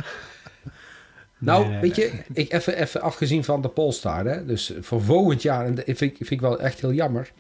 Nou, 1.38 1.62
Nee, 1.64 1.72
nee, 1.72 1.82
weet 1.82 1.96
je, 1.96 2.12
ik, 2.34 2.52
even, 2.54 2.78
even 2.78 3.02
afgezien 3.02 3.44
van 3.44 3.62
de 3.62 3.68
Polestar, 3.70 4.26
hè, 4.26 4.46
dus 4.46 4.74
voor 4.82 5.02
volgend 5.02 5.42
jaar, 5.42 5.66
en 5.66 5.76
dat 5.76 5.84
vind, 5.86 6.02
ik- 6.02 6.16
vind 6.18 6.30
ik 6.32 6.42
wel 6.42 6.60
echt 6.60 6.82
heel 6.82 6.94
jammer. 6.94 7.32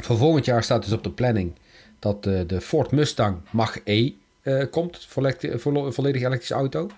Voor 0.00 0.16
volgend 0.16 0.44
jaar 0.44 0.62
staat 0.62 0.82
dus 0.84 0.92
op 0.92 1.02
de 1.02 1.10
planning 1.10 1.52
dat 1.98 2.22
de, 2.24 2.44
de 2.46 2.60
Ford 2.60 2.90
Mustang 2.90 3.36
Mach-E 3.50 4.12
eh, 4.42 4.64
komt, 4.70 5.06
volledig 5.88 6.22
elektrische 6.22 6.54
auto. 6.54 6.90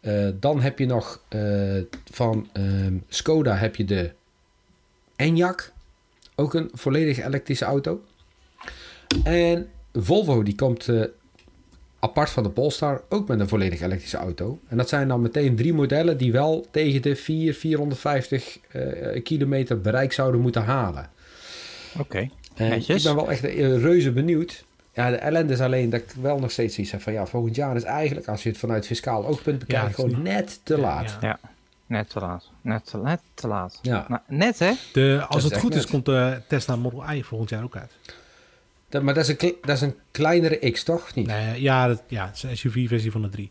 Eh, 0.00 0.28
dan 0.34 0.60
heb 0.60 0.78
je 0.78 0.86
nog 0.86 1.22
eh, 1.28 1.40
van 2.12 2.48
ehm, 2.52 2.96
Skoda 3.08 3.54
heb 3.56 3.76
je 3.76 3.84
de 3.84 4.12
Enyaq, 5.16 5.72
ook 6.34 6.54
een 6.54 6.70
volledig 6.72 7.18
elektrische 7.24 7.64
auto. 7.64 8.04
En 9.24 9.68
Volvo 9.92 10.42
die 10.42 10.54
komt 10.54 10.88
eh, 10.88 11.02
apart 12.00 12.30
van 12.30 12.42
de 12.42 12.50
Polestar 12.50 13.02
ook 13.08 13.28
met 13.28 13.40
een 13.40 13.48
volledig 13.48 13.80
elektrische 13.80 14.16
auto. 14.16 14.58
En 14.68 14.76
dat 14.76 14.88
zijn 14.88 15.08
dan 15.08 15.20
meteen 15.22 15.56
drie 15.56 15.74
modellen 15.74 16.16
die 16.16 16.32
wel 16.32 16.66
tegen 16.70 17.02
de 17.02 17.16
4, 17.16 17.54
450 17.54 18.58
eh, 18.68 19.22
kilometer 19.22 19.80
bereik 19.80 20.12
zouden 20.12 20.40
moeten 20.40 20.62
halen. 20.64 21.10
oké. 21.98 22.28
Ik 22.86 23.02
ben 23.02 23.14
wel 23.14 23.30
echt 23.30 23.44
eh, 23.44 23.56
reuze 23.80 24.12
benieuwd. 24.12 24.64
Ja, 24.92 25.10
de 25.10 25.16
ellende 25.16 25.52
is 25.52 25.60
alleen 25.60 25.90
dat 25.90 26.00
ik 26.00 26.10
wel 26.20 26.38
nog 26.38 26.50
steeds 26.50 26.78
iets 26.78 26.90
heb 26.90 27.02
van 27.02 27.12
ja, 27.12 27.26
volgend 27.26 27.56
jaar 27.56 27.76
is 27.76 27.82
eigenlijk, 27.82 28.28
als 28.28 28.42
je 28.42 28.48
het 28.48 28.58
vanuit 28.58 28.86
fiscaal 28.86 29.26
oogpunt 29.26 29.58
bekijkt, 29.58 29.94
gewoon 29.94 30.10
niet- 30.10 30.22
net 30.22 30.60
te 30.62 30.78
laat. 30.78 31.16
Ja. 31.20 31.28
Ja, 31.28 31.38
net 31.86 32.10
te 32.10 32.20
laat. 32.20 32.50
Net 32.60 32.86
te, 32.86 32.98
net 32.98 33.20
te 33.34 33.46
laat. 33.48 33.78
Ja. 33.82 34.04
Nou, 34.08 34.20
net 34.26 34.58
hè? 34.58 34.72
De, 34.92 35.24
als 35.28 35.44
het 35.44 35.56
goed 35.58 35.74
is, 35.74 35.86
komt 35.86 36.04
de 36.04 36.40
Tesla 36.46 36.76
Model 36.76 37.10
I 37.12 37.22
volgend 37.24 37.50
jaar 37.50 37.62
ook 37.62 37.76
uit. 37.76 37.92
Dat, 38.88 39.02
maar 39.02 39.14
dat 39.14 39.28
is, 39.28 39.42
een, 39.42 39.54
dat 39.62 39.76
is 39.76 39.80
een 39.82 39.94
kleinere 40.10 40.70
X, 40.70 40.82
toch? 40.84 41.02
Of 41.02 41.14
niet? 41.14 41.26
Nee, 41.26 41.62
ja, 41.62 41.86
dat, 41.88 42.02
ja, 42.06 42.26
het 42.26 42.36
is 42.36 42.42
een 42.42 42.56
SUV-versie 42.56 43.10
van 43.10 43.22
de 43.22 43.28
3. 43.28 43.50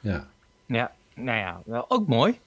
Ja. 0.00 0.26
Ja, 0.66 0.92
nou 1.14 1.38
ja, 1.38 1.60
wel 1.64 1.84
ook 1.88 2.06
mooi. 2.06 2.38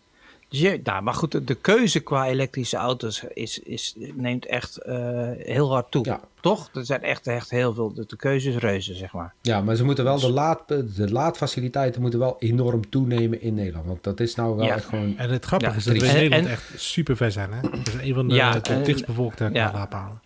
Dus 0.49 0.59
je, 0.61 0.79
nou, 0.83 1.03
maar 1.03 1.13
goed, 1.13 1.31
de, 1.31 1.43
de 1.43 1.55
keuze 1.55 1.99
qua 1.99 2.27
elektrische 2.27 2.77
auto's 2.77 3.23
is, 3.33 3.59
is, 3.59 3.95
neemt 4.15 4.45
echt 4.45 4.77
eh, 4.77 5.29
heel 5.37 5.71
hard 5.71 5.91
toe. 5.91 6.05
Ja. 6.05 6.19
Toch? 6.41 6.69
Er 6.73 6.85
zijn 6.85 7.01
echt, 7.03 7.27
echt 7.27 7.49
heel 7.49 7.73
veel. 7.73 7.93
De, 7.93 8.05
de 8.07 8.15
keuze 8.15 8.49
is 8.49 8.55
reuze, 8.55 8.93
zeg 8.93 9.13
maar. 9.13 9.33
ja, 9.41 9.61
maar 9.61 9.75
ze 9.75 9.83
moeten 9.83 10.03
wel 10.03 10.19
de, 10.19 10.29
laad, 10.31 10.67
de 10.67 11.11
laadfaciliteiten 11.11 12.01
moeten 12.01 12.19
wel 12.19 12.35
enorm 12.39 12.89
toenemen 12.89 13.41
in 13.41 13.53
Nederland. 13.53 13.85
Want 13.85 14.03
dat 14.03 14.19
is 14.19 14.35
nou 14.35 14.55
wel 14.55 14.65
Ja. 14.65 14.75
echt 14.75 14.85
gewoon... 14.85 15.17
En 15.17 15.29
het 15.29 15.45
grappige 15.45 15.71
Ja, 15.71 15.77
is 15.77 15.83
dat 15.83 15.97
we 15.97 16.05
in 16.07 16.13
Nederland 16.13 16.45
en- 16.45 16.51
echt 16.51 16.71
super 16.75 17.17
ver 17.17 17.31
zijn. 17.31 17.53
Hè? 17.53 17.59
Het 17.69 17.87
is 17.87 17.93
een 17.93 18.13
van 18.13 18.27
de, 18.27 18.35
Ja, 18.35 18.59
de 18.59 18.73
en- 18.73 18.83
dichtstbevolkte 18.83 19.49
ja. 19.53 19.71
laadpalen. 19.73 20.21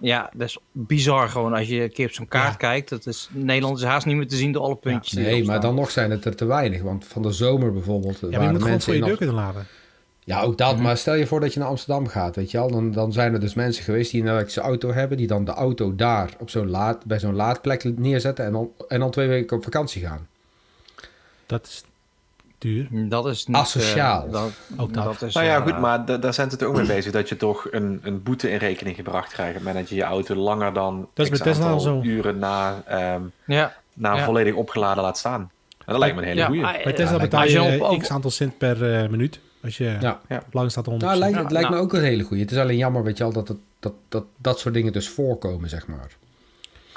Ja, 0.00 0.30
dat 0.32 0.48
is 0.48 0.58
bizar 0.72 1.28
gewoon 1.28 1.54
als 1.54 1.68
je 1.68 1.82
een 1.82 1.92
keer 1.92 2.06
op 2.06 2.12
zo'n 2.12 2.28
kaart 2.28 2.50
Ja. 2.50 2.56
kijkt. 2.56 2.88
Dat 2.88 3.06
is, 3.06 3.28
Nederland 3.32 3.78
is 3.78 3.84
haast 3.84 4.06
niet 4.06 4.16
meer 4.16 4.28
te 4.28 4.36
zien 4.36 4.52
door 4.52 4.62
alle 4.62 4.76
puntjes. 4.76 5.12
Nee, 5.24 5.44
maar 5.44 5.60
dan 5.60 5.74
nog 5.74 5.90
zijn 5.90 6.10
het 6.10 6.24
er 6.24 6.36
te 6.36 6.44
weinig. 6.44 6.82
Want 6.82 7.04
van 7.04 7.22
de 7.22 7.32
zomer 7.32 7.72
bijvoorbeeld... 7.72 8.18
Ja, 8.20 8.20
maar 8.20 8.30
je 8.30 8.36
waren 8.36 8.52
moet 8.52 8.62
gewoon 8.62 8.70
mensen 8.72 8.92
voor 8.92 8.94
je 8.94 9.00
in 9.00 9.06
deur 9.08 9.16
kunnen 9.16 9.34
laden. 9.44 9.66
Ja, 10.24 10.40
ook 10.42 10.58
dat. 10.58 10.74
Mhm. 10.74 10.82
Maar 10.82 10.96
stel 10.96 11.14
je 11.14 11.26
voor 11.26 11.40
dat 11.40 11.52
je 11.52 11.60
naar 11.60 11.68
Amsterdam 11.68 12.06
gaat, 12.06 12.36
weet 12.36 12.50
je 12.50 12.58
wel. 12.58 12.70
Dan, 12.70 12.92
dan 12.92 13.12
zijn 13.12 13.32
er 13.32 13.40
dus 13.40 13.54
mensen 13.54 13.84
geweest 13.84 14.10
die 14.10 14.20
een 14.22 14.28
elektrische 14.28 14.60
auto 14.60 14.92
hebben... 14.92 15.16
die 15.16 15.26
dan 15.26 15.44
de 15.44 15.52
auto 15.52 15.94
daar 15.94 16.30
op 16.38 16.50
zo'n 16.50 16.70
laad, 16.70 17.04
bij 17.04 17.18
zo'n 17.18 17.34
laadplek 17.34 17.98
neerzetten... 17.98 18.44
En 18.44 18.52
dan, 18.52 18.70
en 18.88 19.00
dan 19.00 19.10
twee 19.10 19.28
weken 19.28 19.56
op 19.56 19.62
vakantie 19.62 20.02
gaan. 20.06 20.28
Dat 21.46 21.66
is 21.66 21.84
duur. 22.60 22.86
Dat 22.90 23.26
is 23.26 23.46
niet... 23.46 23.56
Asociaal. 23.56 24.26
eh, 24.26 24.32
dat, 24.32 24.50
Ook 24.76 24.94
dat. 24.94 25.04
dat 25.04 25.22
is, 25.22 25.34
Nou 25.34 25.46
ja, 25.46 25.56
eh, 25.56 25.62
goed, 25.62 25.78
maar 25.78 26.04
da- 26.04 26.16
daar 26.16 26.34
zijn 26.34 26.50
ze 26.50 26.56
het 26.56 26.64
ook 26.64 26.76
mee 26.76 26.86
bezig. 26.86 27.12
Dat 27.12 27.28
je 27.28 27.36
toch 27.36 27.66
een, 27.70 28.00
een 28.02 28.22
boete 28.22 28.50
in 28.50 28.58
rekening 28.58 28.96
gebracht 28.96 29.32
krijgt. 29.32 29.50
Op 29.50 29.56
het 29.56 29.64
moment 29.66 29.80
dat 29.88 29.88
je 29.98 30.04
je 30.04 30.08
auto 30.10 30.34
langer 30.34 30.72
dan 30.72 31.08
Dat 31.14 31.46
is 31.46 31.60
al 31.60 31.80
zo. 31.80 32.00
uren 32.02 32.38
na, 32.38 32.82
ehm, 32.86 33.20
Ja, 33.44 33.74
na 33.94 34.16
Ja. 34.16 34.24
volledig 34.24 34.54
opgeladen 34.54 35.02
laat 35.02 35.18
staan. 35.18 35.40
En 35.78 35.86
dat 35.86 35.98
lijkt 35.98 36.14
me 36.14 36.20
een 36.22 36.28
hele 36.28 36.40
ja, 36.40 36.46
goeie. 36.46 36.62
Bij 36.62 36.84
eh, 36.84 36.92
Tesla 36.94 37.04
lijkt 37.16 37.30
betaal 37.30 37.46
je 37.46 37.62
op- 37.62 37.68
eh, 37.68 37.90
op- 37.90 37.98
x 38.00 38.10
aantal 38.10 38.30
cent 38.30 38.58
per 38.58 38.94
eh, 39.02 39.08
minuut. 39.08 39.40
Als 39.62 39.76
je 39.76 39.96
Ja. 40.00 40.20
lang 40.50 40.70
staat 40.70 40.86
100%. 40.86 40.98
Nou, 40.98 41.16
lijkt, 41.18 41.36
het 41.38 41.50
lijkt 41.50 41.68
nou. 41.68 41.80
me 41.80 41.86
ook 41.86 41.92
een 41.92 42.02
hele 42.02 42.22
goeie. 42.22 42.42
Het 42.42 42.52
is 42.52 42.58
alleen 42.58 42.76
jammer, 42.76 43.02
weet 43.02 43.16
je 43.18 43.24
wel, 43.24 43.32
dat, 43.32 43.48
het, 43.48 43.56
dat, 43.80 43.92
dat 44.08 44.24
dat 44.36 44.58
soort 44.58 44.74
dingen 44.74 44.92
dus 44.92 45.08
voorkomen, 45.08 45.68
zeg 45.68 45.86
maar. 45.86 46.10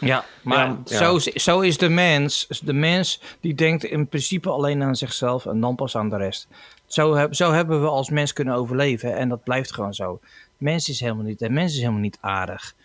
Ja, 0.05 0.25
maar 0.41 0.67
Ja. 0.85 0.97
Zo, 0.97 1.15
is, 1.15 1.23
zo 1.23 1.59
is 1.59 1.77
de 1.77 1.89
mens. 1.89 2.47
De 2.63 2.73
mens 2.73 3.21
die 3.39 3.55
denkt 3.55 3.83
in 3.83 4.07
principe 4.07 4.49
alleen 4.49 4.83
aan 4.83 4.95
zichzelf 4.95 5.45
en 5.45 5.59
dan 5.59 5.75
pas 5.75 5.95
aan 5.95 6.09
de 6.09 6.17
rest. 6.17 6.47
Zo, 6.85 7.15
heb, 7.15 7.33
zo 7.33 7.51
hebben 7.51 7.81
we 7.81 7.87
als 7.87 8.09
mens 8.09 8.33
kunnen 8.33 8.55
overleven 8.55 9.15
en 9.15 9.29
dat 9.29 9.43
blijft 9.43 9.73
gewoon 9.73 9.93
zo. 9.93 10.19
Mens 10.57 10.89
is 10.89 10.99
helemaal 10.99 11.23
niet, 11.23 11.39
de 11.39 11.49
mens 11.49 11.73
is 11.73 11.79
helemaal 11.79 11.99
niet 11.99 12.17
aardig 12.21 12.75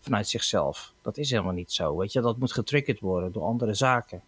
vanuit 0.00 0.28
zichzelf. 0.28 0.92
Dat 1.02 1.16
is 1.16 1.30
helemaal 1.30 1.52
niet 1.52 1.72
zo. 1.72 1.96
Weet 1.96 2.12
je, 2.12 2.20
dat 2.20 2.38
moet 2.38 2.52
getriggerd 2.52 3.00
worden 3.00 3.32
door 3.32 3.42
andere 3.42 3.74
zaken. 3.74 4.22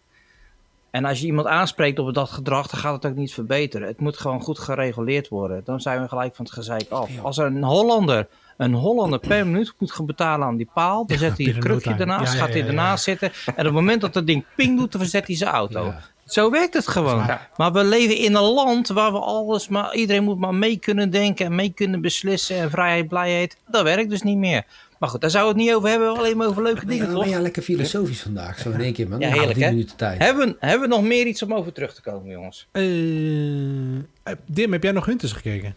En 0.89 1.05
als 1.05 1.19
je 1.19 1.25
iemand 1.25 1.47
aanspreekt 1.47 1.99
op 1.99 2.13
dat 2.13 2.29
gedrag, 2.29 2.67
dan 2.67 2.79
gaat 2.79 3.03
het 3.03 3.11
ook 3.11 3.17
niet 3.17 3.33
verbeteren. 3.33 3.87
Het 3.87 3.99
moet 3.99 4.17
gewoon 4.17 4.41
goed 4.41 4.59
gereguleerd 4.59 5.27
worden. 5.27 5.61
Dan 5.63 5.81
zijn 5.81 6.01
we 6.01 6.07
gelijk 6.07 6.35
van 6.35 6.45
het 6.45 6.53
gezeik 6.53 6.89
af. 6.89 7.09
Als 7.21 7.37
er 7.37 7.45
een 7.45 7.63
Hollander, 7.63 8.27
een 8.57 8.73
Hollander 8.73 9.19
per 9.19 9.47
minuut 9.47 9.73
moet 9.79 9.91
gaan 9.91 10.05
betalen 10.05 10.47
aan 10.47 10.57
die 10.57 10.69
paal, 10.73 11.05
dan 11.07 11.17
zet 11.17 11.37
hij 11.37 11.47
een 11.47 11.59
krukje 11.59 11.93
ernaast, 11.93 12.31
Ja, 12.33 12.37
ja, 12.37 12.43
gaat 12.45 12.49
hij 12.49 12.57
ja, 12.57 12.63
ja. 12.63 12.69
ernaast 12.69 13.03
zitten. 13.03 13.31
En 13.45 13.51
op 13.53 13.63
het 13.63 13.71
moment 13.73 14.01
dat 14.01 14.13
dat 14.13 14.27
ding 14.27 14.45
ping 14.55 14.77
doet, 14.79 14.91
dan 14.91 15.01
verzet 15.01 15.27
hij 15.27 15.35
zijn 15.35 15.51
auto. 15.51 15.85
Ja. 15.85 16.01
Zo 16.25 16.49
werkt 16.51 16.73
het 16.73 16.87
gewoon. 16.87 17.25
Ja. 17.25 17.49
Maar 17.57 17.73
we 17.73 17.83
leven 17.83 18.17
in 18.17 18.35
een 18.35 18.43
land 18.43 18.87
waar 18.87 19.11
we 19.11 19.19
alles, 19.19 19.67
maar 19.67 19.95
iedereen 19.95 20.23
moet 20.23 20.39
maar 20.39 20.55
mee 20.55 20.77
kunnen 20.77 21.09
denken 21.09 21.45
en 21.45 21.55
mee 21.55 21.69
kunnen 21.75 22.01
beslissen 22.01 22.57
en 22.57 22.69
vrijheid, 22.69 23.07
blijheid. 23.07 23.57
Dat 23.67 23.83
werkt 23.83 24.09
dus 24.09 24.21
niet 24.21 24.37
meer. 24.37 24.63
Maar 24.99 25.09
goed, 25.09 25.21
daar 25.21 25.29
zouden 25.29 25.53
we 25.55 25.59
het 25.61 25.69
niet 25.69 25.77
over 25.77 25.89
hebben, 25.89 26.17
alleen 26.17 26.37
maar 26.37 26.47
over 26.47 26.63
leuke 26.63 26.85
dingen, 26.85 27.05
ben 27.05 27.15
toch? 27.15 27.27
je 27.29 27.41
lekker 27.41 27.61
filosofisch 27.61 28.21
vandaag, 28.21 28.59
zo 28.59 28.71
in 28.71 28.81
één 28.81 28.93
keer, 28.93 29.07
man. 29.07 29.19
Ja, 29.19 29.27
Ja, 29.27 29.33
heerlijk, 29.33 29.53
10 29.53 29.63
hè? 29.63 29.69
minuten 29.69 29.95
tijd. 29.95 30.19
Hebben, 30.23 30.55
hebben 30.59 30.89
we 30.89 30.95
nog 30.95 31.03
meer 31.03 31.25
iets 31.25 31.41
om 31.43 31.53
over 31.53 31.73
terug 31.73 31.93
te 31.93 32.01
komen, 32.01 32.31
jongens? 32.31 32.67
Eh, 32.71 33.95
eh, 33.97 34.33
Dim, 34.45 34.71
heb 34.71 34.83
jij 34.83 34.91
nog 34.91 35.05
Hunters 35.05 35.31
gekeken? 35.31 35.75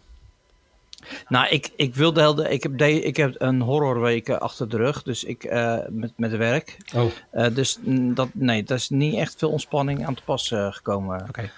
Nou, 1.29 1.49
ik, 1.49 1.71
ik 1.77 1.95
wilde 1.95 2.21
heel 2.21 2.35
de, 2.35 2.49
ik 2.49 2.63
heb, 2.63 2.79
de, 2.79 3.03
ik 3.03 3.17
heb 3.17 3.35
een 3.39 3.61
horrorweek 3.61 4.29
eh, 4.29 4.37
achter 4.37 4.69
de 4.69 4.77
rug, 4.77 5.03
dus 5.03 5.25
ik 5.25 5.45
eh, 5.45 5.77
met, 5.89 6.13
met 6.17 6.37
werk. 6.37 6.77
Oh, 6.95 7.11
Eh, 7.31 7.55
dus 7.55 7.79
dat, 8.15 8.29
nee, 8.33 8.63
dat 8.63 8.79
is 8.79 8.89
niet 8.89 9.15
echt 9.17 9.35
veel 9.39 9.51
ontspanning 9.51 10.07
aan 10.07 10.15
te 10.15 10.23
pas 10.25 10.49
gekomen. 10.71 11.25
Oké. 11.29 11.51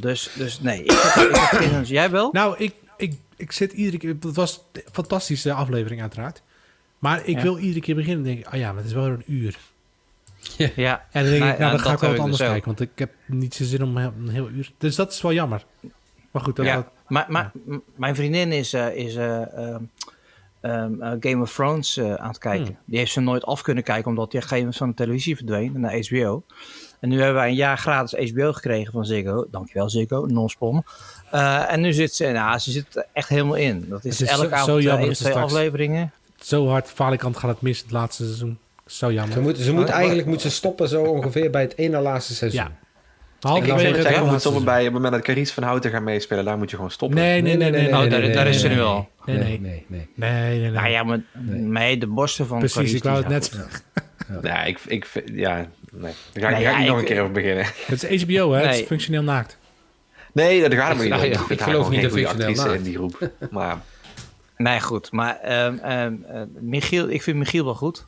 Dus, 0.00 0.30
dus 0.36 0.60
nee, 0.60 0.82
ik 0.82 0.90
heb, 0.90 1.28
ik 1.28 1.34
heb 1.36 1.60
geen- 1.60 1.84
jij 1.98 2.10
wel? 2.10 2.28
Nou, 2.32 2.54
ik, 2.58 2.74
ik, 2.96 3.14
ik 3.36 3.52
zit 3.52 3.72
iedere 3.72 3.96
keer... 3.98 4.16
Het 4.20 4.36
was 4.36 4.64
een 4.72 4.82
fantastische 4.92 5.52
aflevering 5.52 6.00
uiteraard. 6.00 6.42
Maar 6.98 7.26
ik 7.26 7.36
Ja. 7.36 7.42
wil 7.42 7.58
iedere 7.58 7.80
keer 7.80 7.94
beginnen 7.94 8.18
en 8.26 8.32
denk 8.34 8.46
ik... 8.46 8.52
Oh 8.52 8.58
ja, 8.58 8.66
maar 8.68 8.76
het 8.76 8.86
is 8.86 8.92
wel 8.92 9.04
een 9.06 9.22
uur. 9.26 9.56
Ja, 10.76 11.06
En 11.10 11.22
dan 11.22 11.32
denk 11.32 11.44
ik, 11.44 11.50
ja, 11.50 11.58
nou, 11.58 11.58
dan 11.58 11.70
dat 11.70 11.80
ga 11.80 11.92
ik 11.92 11.98
wel 11.98 12.10
wat 12.10 12.18
anders 12.18 12.38
dus 12.38 12.46
ook. 12.46 12.52
kijken. 12.52 12.68
Want 12.76 12.80
ik 12.80 12.98
heb 12.98 13.10
niet 13.26 13.54
zin 13.54 13.66
zin 13.66 13.82
om 13.82 13.96
een 13.96 14.12
een 14.18 14.28
heel 14.28 14.48
uur... 14.48 14.70
Dus 14.78 14.94
dat 14.96 15.12
is 15.12 15.20
wel 15.22 15.32
jammer. 15.32 15.64
Maar 16.30 16.42
goed, 16.42 16.56
dat, 16.56 16.66
ja. 16.66 16.90
Maar, 17.08 17.52
mijn 17.96 18.14
vriendin 18.14 18.52
is, 18.52 18.72
eh, 18.72 18.94
is 18.96 19.14
eh, 19.16 19.54
ehm, 19.58 19.82
ehm, 20.60 21.02
eh, 21.02 21.12
Game 21.20 21.42
of 21.42 21.52
Thrones 21.54 21.96
eh, 21.96 22.14
aan 22.14 22.28
het 22.28 22.38
kijken. 22.38 22.66
Hmm. 22.66 22.76
Die 22.84 22.98
heeft 22.98 23.12
ze 23.12 23.20
nooit 23.20 23.44
af 23.44 23.62
kunnen 23.62 23.84
kijken, 23.84 24.10
omdat 24.10 24.30
die 24.30 24.40
geen 24.40 24.72
van 24.72 24.88
de 24.88 24.94
televisie 24.94 25.36
verdween 25.36 25.80
naar 25.80 26.06
HBO. 26.08 26.42
En 27.00 27.08
nu 27.08 27.16
hebben 27.16 27.34
wij 27.34 27.48
een 27.48 27.54
jaar 27.54 27.78
gratis 27.78 28.30
HBO 28.30 28.52
gekregen 28.52 28.92
van 28.92 29.04
Ziggo. 29.04 29.46
Dankjewel 29.50 29.90
Ziggo, 29.90 30.26
non-spon. 30.26 30.84
Eh, 31.30 31.72
en 31.72 31.80
nu 31.80 31.92
zit 31.92 32.14
ze, 32.14 32.26
nou, 32.26 32.58
ze 32.58 32.70
zit 32.70 33.06
echt 33.12 33.28
helemaal 33.28 33.54
in. 33.54 33.86
Dat 33.88 34.04
is, 34.04 34.20
elke 34.22 34.48
zo- 34.48 34.54
avond 34.54 34.82
zo 34.82 34.96
twee 34.96 35.14
straks- 35.14 35.36
afleveringen. 35.36 36.12
zo 36.40 36.68
hard 36.68 36.88
falikant 36.88 37.36
gaat 37.36 37.50
het 37.50 37.60
mis 37.60 37.78
het 37.80 37.90
laatste 37.90 38.24
seizoen. 38.24 38.58
Zo 38.86 39.12
jammer. 39.12 39.32
Ze 39.34 39.40
moeten, 39.40 39.64
ze 39.64 39.72
moeten 39.72 39.94
eigenlijk 39.94 40.26
moeten 40.28 40.50
ze 40.50 40.56
stoppen 40.56 40.88
zo 40.88 41.02
ongeveer 41.02 41.50
bij 41.50 41.62
het 41.62 41.76
ene 41.78 42.00
laatste 42.00 42.34
seizoen. 42.34 42.60
Ja. 42.60 42.70
Vind 43.40 43.56
het 43.66 43.96
ik 43.96 44.02
Jij 44.02 44.12
laatste 44.12 44.30
moet 44.30 44.40
stoppen 44.40 44.64
bij 44.64 44.78
op 44.78 44.84
het 44.84 44.92
moment 44.92 45.12
dat 45.12 45.22
Carice 45.22 45.54
van 45.54 45.62
Houten 45.62 45.90
gaat 45.90 46.02
meespelen, 46.02 46.44
daar 46.44 46.58
moet 46.58 46.70
je 46.70 46.76
gewoon 46.76 46.90
stoppen. 46.90 47.18
Nee, 47.18 47.42
nee, 47.42 47.56
nee, 47.56 47.70
nee. 47.70 47.86
Oh, 47.86 48.10
daar- 48.10 48.46
is 48.46 48.60
ze 48.60 48.68
nu 48.68 48.80
al. 48.80 49.08
Nee, 49.24 49.36
Nee, 49.36 49.46
nee. 49.46 49.60
nee, 49.60 49.84
nee. 49.86 50.08
Nee, 50.14 50.48
nee, 50.50 50.60
nee. 50.60 50.70
Nou 50.70 50.88
ja, 50.88 51.02
maar 51.02 51.20
nee, 51.52 51.98
de 51.98 52.06
borsten 52.06 52.46
van 52.46 52.58
Precies, 52.58 52.92
ik 52.92 53.02
wou 53.02 53.16
het 53.16 53.28
net 53.28 53.44
zeggen. 53.44 53.80
Ja, 54.42 54.64
ik, 54.64 54.78
ik, 54.86 55.04
vind- 55.04 55.30
ja, 55.34 55.68
nee. 55.92 56.12
Daar 56.32 56.50
ga, 56.52 56.58
ja, 56.58 56.70
ik 56.70 56.78
niet 56.78 56.86
nog 56.86 56.98
een 56.98 57.04
keer 57.04 57.20
over 57.20 57.32
beginnen. 57.32 57.64
Het 57.86 58.04
is 58.04 58.22
HBO, 58.22 58.52
hè? 58.52 58.66
Het 58.66 58.74
is 58.74 58.86
functioneel 58.86 59.22
naakt. 59.22 59.58
Nee, 60.32 60.60
dat 60.68 60.74
gaat 60.74 60.96
me 60.96 61.02
niet 61.02 61.12
Ja, 61.12 61.22
ja. 61.22 61.40
Ik 61.48 61.60
geloof 61.60 61.90
niet 61.90 62.02
dat 62.02 62.10
functioneel 62.12 62.46
actrice 62.48 62.74
in 62.74 62.82
die 62.82 62.94
groep. 62.94 63.30
Maar 63.50 63.78
Nee, 64.56 64.80
goed. 64.80 65.12
Maar 65.12 65.38
ehm, 65.40 65.76
ehm, 65.78 66.14
eh, 66.28 66.40
Michiel, 66.60 67.08
ik 67.08 67.22
vind 67.22 67.36
Michiel 67.36 67.64
wel 67.64 67.74
goed. 67.74 68.06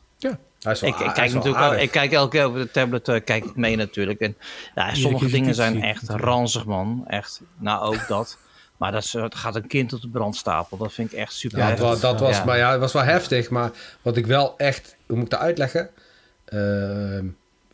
Hij 0.63 0.73
is 0.73 0.79
wel 0.81 0.89
Ik, 0.89 0.95
ik 0.95 1.01
aar- 1.01 1.05
hij 1.05 1.13
kijk 1.15 1.33
natuurlijk 1.33 1.63
al, 1.63 1.75
ik 1.77 1.91
kijk 1.91 2.11
elke 2.11 2.29
keer 2.37 2.47
op 2.47 2.53
de 2.55 2.71
tablet 2.71 3.07
eh, 3.07 3.23
kijk 3.23 3.45
ik 3.45 3.55
mee 3.55 3.75
natuurlijk. 3.75 4.19
En 4.19 4.35
ja, 4.75 4.93
sommige 4.95 5.27
dingen 5.29 5.55
zijn 5.55 5.83
echt 5.83 6.09
ranzig, 6.09 6.65
man. 6.65 7.03
Echt. 7.07 7.41
Nou, 7.57 7.81
ook 7.95 8.07
dat. 8.07 8.37
Maar 8.77 8.91
dat, 8.91 9.03
is- 9.03 9.13
het 9.13 9.35
gaat 9.35 9.55
een 9.55 9.67
kind 9.67 9.93
op 9.93 10.01
de 10.01 10.07
brandstapel. 10.07 10.77
Dat 10.77 10.93
vind 10.93 11.11
ik 11.11 11.17
echt 11.17 11.33
super 11.33 11.57
Ja, 11.57 11.69
dat, 11.69 11.77
heftig. 11.77 11.91
was, 12.01 12.11
dat 12.11 12.19
was, 12.19 12.37
Ja. 12.37 12.43
maar 12.45 12.57
ja, 12.57 12.71
het 12.71 12.79
was 12.79 12.93
wel 12.93 13.03
heftig. 13.03 13.49
Maar 13.49 13.71
wat 14.01 14.17
ik 14.17 14.25
wel 14.25 14.53
echt, 14.57 14.95
hoe 15.05 15.15
moet 15.15 15.25
ik 15.25 15.31
dat 15.31 15.39
uitleggen? 15.39 15.89
Ehm, 16.45 17.25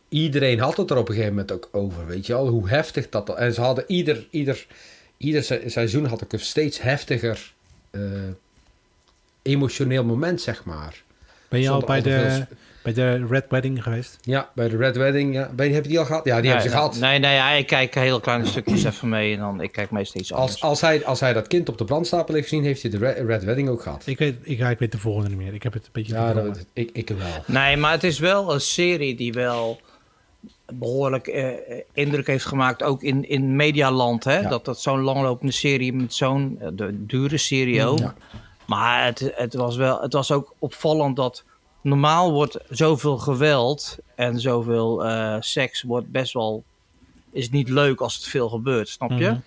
iedereen 0.08 0.60
had 0.60 0.76
het 0.76 0.90
er 0.90 0.96
op 0.96 1.08
een 1.08 1.14
gegeven 1.14 1.34
moment 1.34 1.52
ook 1.52 1.68
over, 1.72 2.06
weet 2.06 2.26
je 2.26 2.32
wel? 2.32 2.48
Hoe 2.48 2.68
heftig 2.68 3.08
dat... 3.08 3.34
En 3.36 3.54
ze 3.54 3.60
hadden 3.60 3.84
ieder, 3.86 4.26
ieder, 4.30 4.66
ieder 5.16 5.42
se- 5.42 5.62
seizoen 5.66 6.04
had 6.06 6.20
ik 6.22 6.32
een 6.32 6.40
steeds 6.40 6.80
heftiger 6.80 7.52
eh, 7.90 8.00
emotioneel 9.42 10.04
moment, 10.04 10.40
zeg 10.40 10.64
maar. 10.64 11.02
Ben 11.48 11.60
je 11.60 11.70
al 11.70 11.80
Zonder 11.80 12.02
bij 12.02 12.14
al 12.14 12.20
de, 12.28 12.30
veel 12.34 12.56
bij 12.82 12.92
de 12.92 13.26
Red 13.26 13.44
Wedding 13.48 13.82
geweest? 13.82 14.18
Ja, 14.20 14.50
bij 14.54 14.68
de 14.68 14.76
Red 14.76 14.96
Wedding. 14.96 15.34
Ja. 15.34 15.50
Ben, 15.54 15.68
je- 15.68 15.74
heb 15.74 15.82
je 15.82 15.88
die 15.88 15.98
al 15.98 16.04
gehad? 16.04 16.24
Ja, 16.24 16.34
die 16.34 16.44
nee, 16.44 16.52
heb 16.52 16.62
je 16.62 16.68
gehad. 16.68 16.98
Nee, 16.98 17.18
nee, 17.18 17.34
ja, 17.34 17.50
ik 17.50 17.66
kijk 17.66 17.94
heel 17.94 18.20
kleine 18.20 18.46
stukjes 18.46 18.84
even 18.84 19.08
mee. 19.08 19.32
En 19.34 19.38
dan 19.38 19.60
ik 19.60 19.72
kijk 19.72 19.90
meestal 19.90 20.20
iets 20.20 20.32
anders. 20.32 20.52
Als, 20.52 20.62
als, 20.62 20.80
hij, 20.80 21.04
als 21.04 21.20
hij 21.20 21.32
dat 21.32 21.46
kind 21.46 21.68
op 21.68 21.78
de 21.78 21.84
brandstapel 21.84 22.34
heeft 22.34 22.48
gezien, 22.48 22.64
heeft 22.64 22.82
hij 22.82 22.90
de 22.90 22.98
Red, 22.98 23.18
Red 23.18 23.44
Wedding 23.44 23.68
ook 23.68 23.82
gehad. 23.82 24.06
Ik 24.06 24.18
weet, 24.18 24.36
ik, 24.42 24.78
weet 24.78 24.92
de 24.92 24.98
volgende 24.98 25.28
niet 25.28 25.38
meer. 25.38 25.54
Ik 25.54 25.62
heb 25.62 25.72
het 25.72 25.84
een 25.84 25.90
beetje 25.92 26.14
Ja, 26.14 26.32
dat, 26.32 26.66
ik, 26.72 26.90
ik 26.92 27.08
wel. 27.08 27.44
Nee, 27.46 27.76
maar 27.76 27.92
het 27.92 28.04
is 28.04 28.18
wel 28.18 28.54
een 28.54 28.60
serie 28.60 29.14
die 29.14 29.32
wel 29.32 29.80
behoorlijk 30.72 31.26
eh, 31.26 31.48
indruk 31.92 32.26
heeft 32.26 32.44
gemaakt, 32.44 32.82
ook 32.82 33.02
in, 33.02 33.28
in 33.28 33.56
medialand. 33.56 34.24
Hè? 34.24 34.38
Ja. 34.38 34.48
Dat 34.48 34.64
dat 34.64 34.80
zo'n 34.80 35.00
langlopende 35.00 35.52
serie 35.52 35.92
met 35.92 36.14
zo'n 36.14 36.56
eh, 36.60 36.68
de, 36.72 37.06
dure 37.06 37.38
serie 37.38 37.84
ook. 37.84 37.98
Ja. 37.98 38.14
Maar 38.66 39.04
het, 39.04 39.32
het, 39.34 39.54
was 39.54 39.76
wel, 39.76 40.00
het 40.00 40.12
was 40.12 40.32
ook 40.32 40.54
opvallend 40.58 41.16
dat 41.16 41.44
normaal 41.82 42.32
wordt 42.32 42.58
zoveel 42.68 43.18
geweld 43.18 43.98
en 44.14 44.40
zoveel 44.40 45.04
eh, 45.06 45.36
seks 45.40 45.82
wordt 45.82 46.10
best 46.10 46.32
wel 46.32 46.64
is 47.32 47.50
niet 47.50 47.68
leuk 47.68 48.00
als 48.00 48.14
het 48.14 48.24
veel 48.24 48.48
gebeurt, 48.48 48.88
snap 48.88 49.10
je? 49.10 49.16
Mhm. 49.30 49.38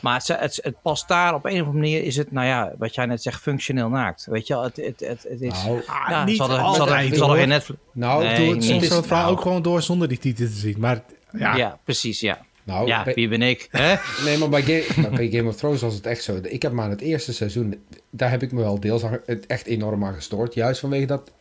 Maar 0.00 0.14
het, 0.14 0.26
het, 0.40 0.58
het 0.62 0.82
past 0.82 1.08
daar 1.08 1.34
op 1.34 1.44
een 1.44 1.50
of 1.52 1.58
andere 1.58 1.76
manier 1.78 2.02
is 2.04 2.16
het, 2.16 2.32
nou 2.32 2.46
ja, 2.46 2.72
wat 2.78 2.94
jij 2.94 3.06
net 3.06 3.22
zegt, 3.22 3.40
functioneel 3.42 3.88
naakt. 3.88 4.26
Weet 4.30 4.46
je 4.46 4.54
wel, 4.54 4.62
het, 4.62 4.76
het, 4.76 5.00
het, 5.00 5.26
het 5.28 5.40
is... 5.40 5.62
Nou, 5.64 5.82
Ah, 5.86 6.06
ja, 6.10 6.24
niet 6.24 6.38
hadden, 6.38 6.56
ze 6.56 6.62
altijd, 6.62 7.16
geen 7.18 7.48
Netflix. 7.48 7.80
nou, 7.92 8.24
Nee, 8.24 8.52
niet. 8.54 8.64
soms 8.64 8.82
is, 8.82 8.88
het 8.88 9.06
verhaal 9.06 9.24
nou, 9.24 9.36
ook 9.36 9.42
gewoon 9.42 9.62
door 9.62 9.82
zonder 9.82 10.08
die 10.08 10.18
titel 10.18 10.46
te 10.46 10.52
zien. 10.52 10.76
Maar 10.78 11.02
ja, 11.32 11.56
Ja, 11.56 11.78
precies, 11.84 12.20
ja. 12.20 12.38
nou, 12.64 12.86
ja, 12.86 13.02
bij- 13.04 13.14
wie 13.14 13.28
ben 13.28 13.42
ik? 13.42 13.68
Hè? 13.70 13.94
Nee, 14.24 14.38
maar 14.38 14.48
bij, 14.48 14.62
Ga- 14.62 15.00
maar 15.00 15.10
bij 15.10 15.28
Game 15.30 15.48
of 15.48 15.56
Thrones 15.56 15.80
was 15.80 15.94
het 15.94 16.06
echt 16.06 16.22
zo. 16.22 16.38
Ik 16.42 16.62
heb 16.62 16.72
maar 16.72 16.84
aan 16.84 16.90
het 16.90 17.00
eerste 17.00 17.32
seizoen, 17.32 17.84
daar 18.10 18.30
heb 18.30 18.42
ik 18.42 18.52
me 18.52 18.60
wel 18.60 18.80
deels 18.80 19.02
echt 19.46 19.66
enorm 19.66 20.04
aan 20.04 20.14
gestoord. 20.14 20.54
Juist 20.54 20.80
vanwege 20.80 21.06
dat 21.06 21.32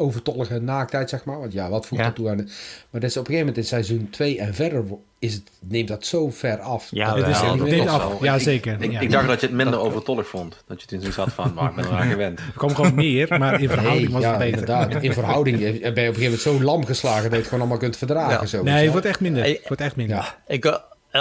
overtollige 0.00 0.58
naaktheid, 0.60 1.08
zeg 1.10 1.24
maar. 1.24 1.38
Want 1.40 1.52
ja, 1.52 1.68
wat 1.68 1.86
voegt 1.86 2.00
Ja. 2.00 2.06
dat 2.06 2.16
toe 2.16 2.28
aan... 2.30 2.36
De, 2.36 2.42
maar 2.90 3.00
dat 3.00 3.10
is 3.10 3.16
op 3.16 3.28
een 3.28 3.32
gegeven 3.34 3.46
moment 3.46 3.56
in 3.56 3.64
seizoen 3.64 4.08
2 4.10 4.38
en 4.38 4.54
verder 4.54 4.84
is 5.18 5.34
het, 5.34 5.42
neemt 5.60 5.88
dat 5.88 6.06
zo 6.06 6.30
ver 6.30 6.58
af. 6.60 6.88
Ja, 6.90 7.06
Dat 7.14 7.28
is, 7.28 7.40
wel 7.40 7.88
af. 7.88 8.00
zo. 8.02 8.18
Ja, 8.20 8.38
zeker. 8.38 8.76
Ik, 8.82 8.90
ja. 8.92 9.00
ik 9.00 9.10
dacht 9.10 9.26
dat 9.26 9.40
je 9.40 9.46
het 9.46 9.56
minder 9.56 9.78
overtollig 9.80 10.28
vond. 10.28 10.64
Dat 10.66 10.80
je 10.80 10.86
toen 10.86 10.98
zoiets 11.00 11.16
had 11.16 11.32
van, 11.32 11.52
maar 11.54 11.68
ik 11.70 11.74
ben 11.76 11.84
eraan 11.84 12.08
gewend. 12.10 12.38
Er 12.38 12.52
kwam 12.56 12.74
gewoon 12.74 12.94
meer, 12.94 13.38
maar 13.38 13.60
in 13.60 13.68
verhouding 13.68 14.04
Nee, 14.04 14.12
was 14.12 14.22
ja, 14.22 14.28
het 14.30 14.38
beter. 14.38 14.58
inderdaad. 14.58 15.02
In 15.02 15.12
verhouding 15.12 15.58
ben 15.58 15.72
je 15.72 15.78
op 15.78 15.84
een 15.84 15.94
gegeven 15.96 16.22
moment 16.22 16.40
zo 16.40 16.60
lam 16.62 16.84
geslagen 16.86 17.22
dat 17.22 17.30
je 17.32 17.36
het 17.36 17.44
gewoon 17.44 17.60
allemaal 17.60 17.78
kunt 17.78 17.96
verdragen. 17.96 18.40
Ja. 18.40 18.46
Zo, 18.46 18.62
Nee, 18.62 18.82
het 18.82 18.92
wordt 18.92 19.06
echt 19.06 19.20
minder. 19.20 19.44
Het 19.44 19.60
wordt 19.68 19.82
echt 19.82 19.96
minder. 19.96 20.16
Ja. 20.16 20.36
Ik 20.46 20.64
eh, 20.64 20.74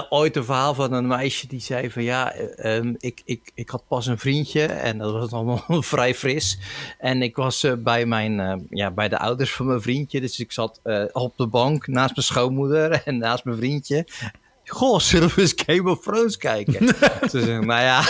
ooit 0.09 0.35
een 0.35 0.43
verhaal 0.43 0.73
van 0.73 0.93
een 0.93 1.07
meisje 1.07 1.47
die 1.47 1.59
zei 1.59 1.91
van 1.91 2.03
ja, 2.03 2.33
eh, 2.33 2.77
ehm, 2.77 2.93
ik, 2.97 3.21
ik, 3.25 3.51
ik 3.53 3.69
had 3.69 3.83
pas 3.87 4.07
een 4.07 4.17
vriendje 4.17 4.65
en 4.65 4.97
dat 4.97 5.11
was 5.11 5.31
allemaal 5.31 5.63
vrij 5.93 6.15
fris. 6.15 6.57
En 6.97 7.21
ik 7.21 7.35
was 7.35 7.63
eh, 7.63 7.73
bij, 7.77 8.05
mijn, 8.05 8.39
eh, 8.39 8.55
ja, 8.69 8.91
bij 8.91 9.09
de 9.09 9.17
ouders 9.17 9.53
van 9.53 9.65
mijn 9.65 9.81
vriendje, 9.81 10.21
dus 10.21 10.39
ik 10.39 10.51
zat 10.51 10.79
eh, 10.83 11.03
op 11.11 11.37
de 11.37 11.47
bank 11.47 11.87
naast 11.87 12.15
mijn 12.15 12.27
schoonmoeder 12.27 13.01
en 13.05 13.17
naast 13.17 13.43
mijn 13.43 13.57
vriendje. 13.57 14.07
Goh, 14.65 14.99
zullen 14.99 15.29
we 15.35 15.41
eens 15.41 15.53
Game 15.65 15.89
of 15.89 15.99
Thrones 15.99 16.37
kijken? 16.37 16.87
Ze 17.29 17.39
zeggen, 17.39 17.65
nou 17.65 17.81
ja, 17.81 18.01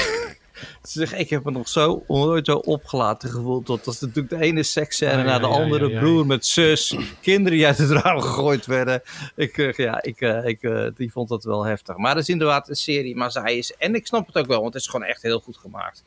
ze 0.83 0.99
zeggen, 0.99 1.19
ik 1.19 1.29
heb 1.29 1.43
me 1.43 1.51
nog 1.51 1.67
zo 1.67 2.03
nooit 2.07 2.45
zo 2.45 2.55
opgelaten 2.55 3.29
gevoeld. 3.29 3.67
Dat 3.67 3.85
was 3.85 3.99
natuurlijk 3.99 4.29
de 4.29 4.41
ene 4.45 4.63
seksscène 4.63 5.11
Ja, 5.11 5.17
ja, 5.17 5.23
naar 5.23 5.39
de 5.39 5.45
andere. 5.47 5.99
Broer 5.99 6.25
met 6.25 6.45
zus, 6.45 6.95
kinderen 7.21 7.57
die 7.57 7.67
uit 7.67 7.77
het 7.77 7.89
raam 7.91 8.21
gegooid 8.21 8.65
werden. 8.65 9.01
Ik, 9.35 9.57
eh, 9.57 9.73
ja, 9.73 10.01
ik, 10.01 10.21
eh, 10.21 10.45
ik, 10.45 10.61
eh, 10.63 10.85
die 10.95 11.11
vond 11.11 11.29
dat 11.29 11.43
wel 11.43 11.65
heftig. 11.65 11.97
Maar 11.97 12.13
dat 12.13 12.23
is 12.23 12.29
inderdaad 12.29 12.69
een 12.69 12.75
serie, 12.75 13.15
maar 13.15 13.31
zij 13.31 13.57
is... 13.57 13.73
En 13.77 13.95
ik 13.95 14.07
snap 14.07 14.27
het 14.27 14.37
ook 14.37 14.47
wel, 14.47 14.61
want 14.61 14.73
het 14.73 14.83
is 14.83 14.89
gewoon 14.89 15.05
echt 15.07 15.21
heel 15.21 15.39
goed 15.39 15.57
gemaakt. 15.57 16.03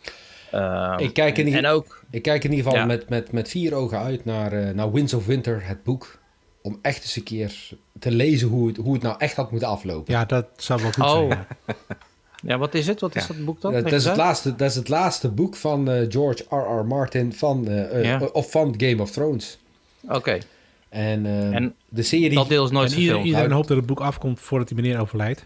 Ehm, 0.50 0.98
Ik 0.98 1.12
kijk 1.14 1.38
in 1.38 1.44
en, 1.44 1.50
die- 1.50 1.58
en 1.60 1.66
ook... 1.66 2.02
Ik 2.10 2.22
kijk 2.22 2.44
in 2.44 2.50
ieder 2.50 2.64
geval 2.64 2.80
Ja. 2.80 2.86
met, 2.86 3.08
met, 3.08 3.32
met 3.32 3.48
vier 3.48 3.74
ogen 3.74 3.98
uit 3.98 4.24
naar, 4.24 4.52
eh, 4.52 4.74
naar 4.74 4.92
Winds 4.92 5.14
of 5.14 5.26
Winter, 5.26 5.66
het 5.66 5.82
boek. 5.82 6.20
Om 6.62 6.78
echt 6.82 7.02
eens 7.02 7.16
een 7.16 7.22
keer 7.22 7.52
te 7.98 8.10
lezen 8.10 8.48
hoe 8.48 8.66
het, 8.68 8.76
hoe 8.76 8.92
het 8.92 9.02
nou 9.02 9.14
echt 9.18 9.36
had 9.36 9.50
moeten 9.50 9.68
aflopen. 9.68 10.12
Ja, 10.14 10.24
dat 10.24 10.46
zou 10.56 10.82
wel 10.82 10.92
goed 10.92 11.04
Oh. 11.04 11.10
zijn. 11.12 11.28
ja. 11.28 11.46
Ja, 12.42 12.58
wat 12.58 12.74
is 12.74 12.86
het? 12.86 13.00
Wat 13.00 13.16
is 13.16 13.26
dat 13.26 13.44
boek 13.44 13.60
dan? 13.60 13.72
dat, 13.72 13.82
dat, 13.82 13.92
is 13.92 14.04
het 14.04 14.16
laatste, 14.16 14.54
dat 14.56 14.70
is 14.70 14.76
het 14.76 14.88
laatste 14.88 15.28
boek 15.28 15.56
van 15.56 15.90
eh, 15.90 16.06
George 16.08 16.44
R.R. 16.48 16.84
Martin 16.86 17.32
van, 17.32 17.68
eh, 17.68 17.98
eh, 17.98 18.04
Ja. 18.04 18.20
of 18.32 18.50
van 18.50 18.74
Game 18.76 19.02
of 19.02 19.10
Thrones. 19.10 19.58
Oké, 20.08 20.38
En, 20.88 21.26
En 21.52 21.74
de 21.88 22.02
serie... 22.02 22.34
dat 22.34 22.48
deel 22.48 22.64
is 22.64 22.70
nooit 22.70 22.92
En 22.92 22.98
ieder- 22.98 23.04
verfilmd. 23.14 23.26
iedereen 23.26 23.52
hoopt 23.56 23.68
dat 23.68 23.76
het 23.76 23.86
boek 23.86 24.00
afkomt 24.00 24.40
voordat 24.40 24.68
die 24.68 24.76
meneer 24.76 25.00
overlijdt. 25.00 25.44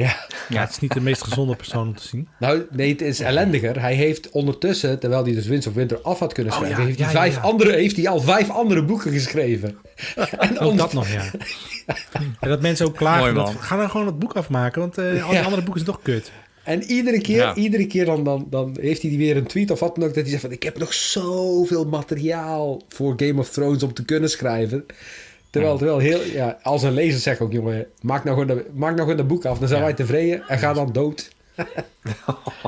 Ja, 0.00 0.26
Ja, 0.48 0.60
het 0.60 0.70
is 0.70 0.78
niet 0.78 0.92
de 0.92 1.00
meest 1.00 1.22
gezonde 1.24 1.56
persoon 1.56 1.88
om 1.88 1.94
te 1.94 2.08
zien. 2.08 2.28
nou 2.38 2.66
nee, 2.70 2.88
het 2.90 3.00
is 3.00 3.20
ellendiger. 3.20 3.80
Hij 3.80 3.94
heeft 3.94 4.30
ondertussen, 4.30 4.98
terwijl 4.98 5.24
hij 5.24 5.32
dus 5.32 5.46
Winds 5.46 5.66
of 5.66 5.74
Winter 5.74 6.00
af 6.00 6.18
had 6.18 6.32
kunnen 6.32 6.52
Oh, 6.52 6.58
schrijven, 6.58 6.80
ja, 6.80 6.86
heeft, 6.86 6.98
hij 6.98 7.08
ja, 7.12 7.12
vijf 7.20 7.34
ja. 7.34 7.40
Andere, 7.40 7.72
heeft 7.72 7.96
hij 7.96 8.08
al 8.08 8.20
vijf 8.20 8.50
andere 8.50 8.84
boeken 8.84 9.12
geschreven. 9.12 9.78
en 10.16 10.58
Ook 10.58 10.60
onder- 10.60 10.76
dat 10.76 10.92
nog, 10.92 11.08
ja. 11.12 11.24
En 12.40 12.48
dat 12.48 12.60
mensen 12.60 12.86
ook 12.86 12.96
klagen. 12.96 13.34
Mooi, 13.34 13.52
dat, 13.52 13.54
ga 13.62 13.76
dan 13.76 13.90
gewoon 13.90 14.06
het 14.06 14.18
boek 14.18 14.32
afmaken, 14.32 14.80
want 14.80 14.98
eh, 14.98 15.04
al 15.04 15.28
die 15.30 15.38
Ja. 15.38 15.44
andere 15.44 15.62
boeken 15.62 15.82
zijn 15.84 15.94
toch 15.94 16.02
kut. 16.04 16.32
En 16.64 16.82
iedere 16.82 17.20
keer, 17.20 17.36
Ja. 17.36 17.54
iedere 17.54 17.86
keer 17.86 18.04
dan, 18.04 18.24
dan, 18.24 18.46
dan 18.50 18.76
heeft 18.80 19.02
hij 19.02 19.16
weer 19.16 19.36
een 19.36 19.46
tweet 19.46 19.70
of 19.70 19.80
wat 19.80 19.94
dan 19.94 20.04
ook. 20.04 20.14
Dat 20.14 20.22
hij 20.22 20.30
zegt 20.30 20.42
van, 20.42 20.52
ik 20.52 20.62
heb 20.62 20.78
nog 20.78 20.94
zoveel 20.94 21.84
materiaal 21.84 22.82
voor 22.88 23.12
Game 23.16 23.40
of 23.40 23.50
Thrones 23.50 23.82
om 23.82 23.92
te 23.94 24.04
kunnen 24.04 24.30
schrijven. 24.30 24.84
Terwijl, 25.50 25.76
terwijl 25.76 25.98
heel, 25.98 26.22
ja, 26.22 26.58
als 26.62 26.82
een 26.82 26.92
lezer 26.92 27.20
zegt 27.20 27.40
ook, 27.40 27.52
jongen, 27.52 27.86
maak 28.02 28.24
nou 28.24 28.40
gewoon, 28.40 28.56
de, 28.56 28.66
maak 28.72 28.90
nou 28.90 29.00
gewoon 29.00 29.16
dat 29.16 29.26
boek 29.28 29.44
af. 29.44 29.58
Dan 29.58 29.68
zijn 29.68 29.80
Ja. 29.80 29.86
wij 29.86 29.94
tevreden 29.94 30.42
en 30.48 30.58
ga 30.58 30.72
dan 30.72 30.92
dood. 30.92 31.30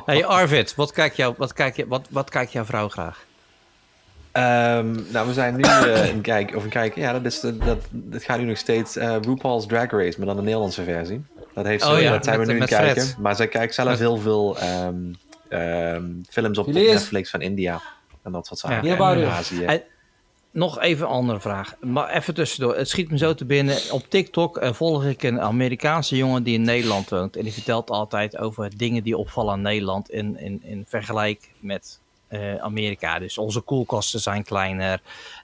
Hey 0.06 0.24
Arvid, 0.24 0.74
wat 0.74 0.92
kijkt, 0.92 1.16
jou, 1.16 1.34
wat, 1.38 1.52
kijk 1.52 1.76
je, 1.76 1.86
wat, 1.86 2.06
wat 2.10 2.30
kijkt 2.30 2.52
jouw 2.52 2.64
vrouw 2.64 2.88
graag? 2.88 3.24
Ehm, 4.32 4.96
nou, 5.12 5.26
we 5.26 5.32
zijn 5.32 5.56
nu 5.56 5.62
eh 5.62 6.08
in 6.08 6.20
kijk, 6.20 6.56
of 6.56 6.64
in 6.64 6.70
kijken. 6.70 7.00
Ja, 7.02 7.12
dat, 7.12 7.24
is, 7.24 7.40
dat, 7.40 7.78
dat 7.90 8.22
gaat 8.22 8.38
nu 8.38 8.44
nog 8.44 8.56
steeds 8.56 8.96
eh 8.96 9.16
RuPaul's 9.22 9.66
Drag 9.66 9.90
Race, 9.90 10.18
maar 10.18 10.26
dan 10.26 10.36
de 10.36 10.42
Nederlandse 10.42 10.82
versie. 10.84 11.24
Dat, 11.54 11.64
heeft 11.66 11.82
ze, 11.84 11.90
Oh 11.90 12.00
ja, 12.00 12.10
dat 12.12 12.24
zijn 12.24 12.38
met- 12.38 12.46
we 12.46 12.52
nu 12.52 12.60
in 12.60 12.66
kijken. 12.66 13.02
Fred. 13.02 13.16
Maar 13.18 13.36
zij 13.36 13.48
kijkt 13.48 13.74
zelf 13.74 13.98
heel 13.98 14.16
veel 14.16 14.58
ehm, 14.58 14.96
ehm, 15.48 16.04
films 16.28 16.58
op, 16.58 16.66
Netflix 16.66 17.30
van 17.30 17.40
India. 17.40 17.80
En 18.22 18.32
dat 18.32 18.46
soort 18.46 18.60
zaken. 18.60 18.88
Ja. 18.88 19.14
En 19.14 19.26
Azië. 19.30 19.82
Nog 20.52 20.80
even 20.80 21.06
een 21.06 21.12
andere 21.12 21.40
vraag. 21.40 21.74
Maar 21.80 22.10
even 22.10 22.34
tussendoor. 22.34 22.76
Het 22.76 22.88
schiet 22.88 23.10
me 23.10 23.18
zo 23.18 23.34
te 23.34 23.44
binnen. 23.44 23.78
Op 23.90 24.04
TikTok 24.08 24.56
eh, 24.56 24.72
volg 24.72 25.04
ik 25.04 25.22
een 25.22 25.40
Amerikaanse 25.40 26.16
jongen 26.16 26.42
die 26.42 26.54
in 26.54 26.62
Nederland 26.62 27.08
woont. 27.08 27.36
En 27.36 27.42
die 27.42 27.52
vertelt 27.52 27.90
altijd 27.90 28.38
over 28.38 28.76
dingen 28.76 29.02
die 29.02 29.16
opvallen 29.16 29.52
aan 29.52 29.62
Nederland 29.62 30.10
in, 30.10 30.38
in, 30.38 30.60
in 30.64 30.84
vergelijk 30.88 31.50
met 31.60 32.00
eh, 32.28 32.56
Amerika. 32.56 33.18
Dus 33.18 33.38
onze 33.38 33.60
koelkasten 33.60 34.20
zijn 34.20 34.44
kleiner. 34.44 35.00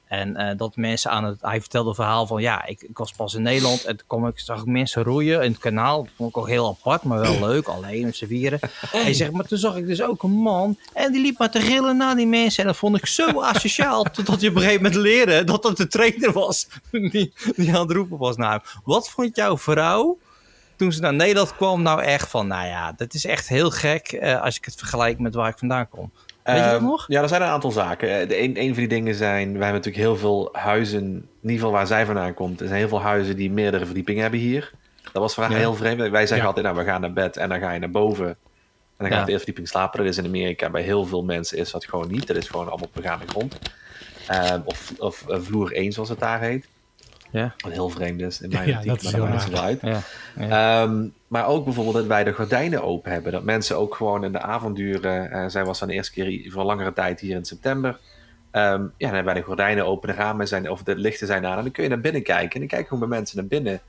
En 0.09 0.37
eh, 0.37 0.57
dat 0.57 0.77
mensen 0.77 1.11
aan 1.11 1.25
het. 1.25 1.41
Hij 1.41 1.61
vertelde 1.61 1.89
een 1.89 1.95
verhaal 1.95 2.27
van. 2.27 2.43
Ja, 2.43 2.67
ik, 2.67 2.83
ik 2.83 2.99
was 2.99 3.13
pas 3.13 3.35
in 3.35 3.43
Nederland. 3.43 3.85
En 3.85 3.97
toen 3.97 4.07
kwam 4.07 4.27
ik, 4.27 4.39
zag 4.39 4.61
ik 4.61 4.67
mensen 4.67 5.03
roeien 5.03 5.43
in 5.43 5.51
het 5.51 5.61
kanaal. 5.61 6.03
Dat 6.03 6.13
vond 6.17 6.31
ik 6.31 6.37
ook 6.37 6.49
heel 6.49 6.69
apart, 6.69 7.03
maar 7.03 7.21
wel 7.21 7.41
leuk. 7.41 7.67
Alleen 7.67 8.05
met 8.05 8.17
z'n 8.17 8.27
vieren. 8.27 8.59
Hij 8.91 9.15
zegt, 9.15 9.33
maar 9.33 9.45
toen 9.45 9.59
zag 9.59 9.77
ik 9.77 9.87
dus 9.87 10.03
ook 10.03 10.23
een 10.23 10.31
man. 10.31 10.79
En 10.93 11.13
die 11.13 11.23
liep 11.23 11.39
maar 11.39 11.51
te 11.51 11.61
gillen 11.61 11.97
naar 11.97 12.17
die 12.17 12.27
mensen. 12.27 12.63
En 12.63 12.69
dat 12.69 12.79
vond 12.79 12.97
ik 12.97 13.07
zo 13.07 13.41
asociaal. 13.41 14.03
totdat 14.13 14.41
je 14.41 14.49
op 14.49 14.55
een 14.55 14.63
gegeven 14.63 14.83
moment 14.83 15.01
leerde 15.01 15.45
dat 15.45 15.63
dat 15.63 15.77
de 15.77 15.87
trainer 15.87 16.33
was. 16.33 16.69
Die, 17.09 17.33
die 17.57 17.75
aan 17.75 17.81
het 17.81 17.91
roepen 17.91 18.19
was 18.19 18.37
naar 18.37 18.51
hem. 18.51 18.61
Wat 18.85 19.11
vond 19.11 19.37
jouw 19.37 19.59
vrouw? 19.59 20.19
Toen 20.77 20.93
ze 20.93 21.01
naar 21.01 21.15
Nederland 21.15 21.57
kwam, 21.57 21.83
nou 21.83 22.03
echt 22.03 22.29
van, 22.29 22.47
nou 22.47 22.67
ja, 22.67 22.93
dat 22.93 23.15
is 23.15 23.25
echt 23.25 23.49
heel 23.49 23.71
gek 23.71 24.13
eh, 24.13 24.43
als 24.43 24.57
ik 24.57 24.65
het 24.65 24.75
vergelijk 24.75 25.19
met 25.19 25.35
waar 25.35 25.49
ik 25.49 25.59
vandaan 25.59 25.89
kom. 25.89 26.13
Weet 26.55 26.57
je 26.65 26.71
dat 26.71 26.73
Ehm, 26.81 26.85
nog? 26.85 27.05
Ja, 27.09 27.23
er 27.23 27.29
zijn 27.29 27.43
een 27.43 27.49
aantal 27.49 27.71
zaken. 27.71 28.21
Eh, 28.21 28.29
De 28.29 28.43
een, 28.43 28.61
een 28.61 28.69
van 28.69 28.77
die 28.77 28.89
dingen 28.89 29.15
zijn, 29.15 29.53
wij 29.59 29.67
hebben 29.69 29.69
natuurlijk 29.83 29.97
heel 30.05 30.17
veel 30.17 30.49
huizen, 30.53 31.01
in 31.05 31.29
ieder 31.43 31.57
geval 31.57 31.73
waar 31.73 31.87
zij 31.87 32.07
vandaan 32.07 32.35
komt, 32.35 32.61
er 32.61 32.67
zijn 32.67 32.79
heel 32.79 32.89
veel 32.89 33.01
huizen 33.01 33.37
die 33.37 33.51
meerdere 33.51 33.85
verdiepingen 33.85 34.23
hebben 34.23 34.41
hier. 34.41 34.71
Dat 35.13 35.23
was 35.23 35.35
voor 35.35 35.43
haar 35.43 35.53
Ja. 35.53 35.59
heel 35.59 35.75
vreemd. 35.75 35.99
Wij 36.01 36.21
zeggen 36.21 36.37
Ja. 36.37 36.45
altijd, 36.45 36.67
nou, 36.67 36.79
we 36.79 36.85
gaan 36.85 37.01
naar 37.01 37.13
bed 37.13 37.37
en 37.37 37.49
dan 37.49 37.59
ga 37.61 37.73
je 37.73 37.79
naar 37.81 37.91
boven. 37.91 38.27
En 38.27 38.37
dan 38.97 39.07
ga 39.07 39.07
je 39.07 39.15
Ja. 39.15 39.21
op 39.21 39.27
de 39.27 39.33
eerste 39.33 39.47
verdieping 39.47 39.69
slapen. 39.69 39.99
Dat 39.99 40.09
is 40.09 40.19
in 40.19 40.25
Amerika 40.27 40.71
bij 40.71 40.83
heel 40.83 41.05
veel 41.05 41.25
mensen 41.25 41.59
is 41.59 41.71
dat 41.71 41.85
gewoon 41.85 42.11
niet. 42.11 42.27
Dat 42.27 42.37
is 42.37 42.49
gewoon 42.49 42.69
allemaal 42.69 42.87
op 42.87 43.03
begane 43.03 43.25
grond. 43.27 43.59
Ehm, 44.27 44.61
of, 44.65 44.93
of 44.99 45.29
eh, 45.29 45.39
vloer 45.41 45.73
1, 45.77 45.93
zoals 45.93 46.09
het 46.09 46.19
daar 46.19 46.41
heet. 46.41 46.69
Ja. 47.31 47.55
Wat 47.59 47.73
heel 47.73 47.89
vreemd 47.89 48.21
is 48.21 48.41
in 48.41 48.49
mijn 48.53 48.69
Ja, 48.69 48.77
optiek, 48.79 49.03
is 49.03 49.17
maar 49.17 49.33
dat 49.33 49.43
zo 49.43 49.55
uit. 49.57 49.81
Ja. 49.83 50.01
Ehm, 50.83 51.07
maar 51.29 51.47
ook 51.47 51.65
bijvoorbeeld 51.65 51.97
dat 51.97 52.07
wij 52.07 52.25
de 52.25 52.33
gordijnen 52.33 52.83
open 52.83 53.13
hebben. 53.13 53.33
Dat 53.33 53.43
mensen 53.43 53.77
ook 53.79 53.95
gewoon 53.95 54.25
in 54.25 54.33
de 54.33 54.41
avonduren. 54.41 55.31
eh 55.31 55.45
zij 55.49 55.65
was 55.65 55.79
dan 55.79 55.89
de 55.89 55.95
eerste 55.95 56.13
keer 56.13 56.53
voor 56.53 56.65
langere 56.65 56.93
tijd 56.93 57.21
hier 57.21 57.37
in 57.37 57.45
september. 57.45 57.99
Ehm, 58.51 58.65
ja, 58.83 58.89
dan 58.99 59.15
hebben 59.15 59.25
wij 59.25 59.35
de 59.35 59.43
gordijnen 59.43 59.87
open, 59.87 60.09
de 60.09 60.15
ramen 60.15 60.49
zijn, 60.49 60.71
of 60.71 60.83
de 60.83 60.97
lichten 60.97 61.27
zijn 61.27 61.47
aan. 61.47 61.57
En 61.57 61.63
dan 61.63 61.73
kun 61.73 61.83
je 61.83 61.89
naar 61.89 62.01
binnen 62.01 62.23
kijken. 62.23 62.53
En 62.53 62.59
dan 62.59 62.69
kijken 62.69 62.89
gewoon 62.89 63.09
bij 63.09 63.19
mensen 63.19 63.37
naar 63.37 63.47
binnen. 63.47 63.81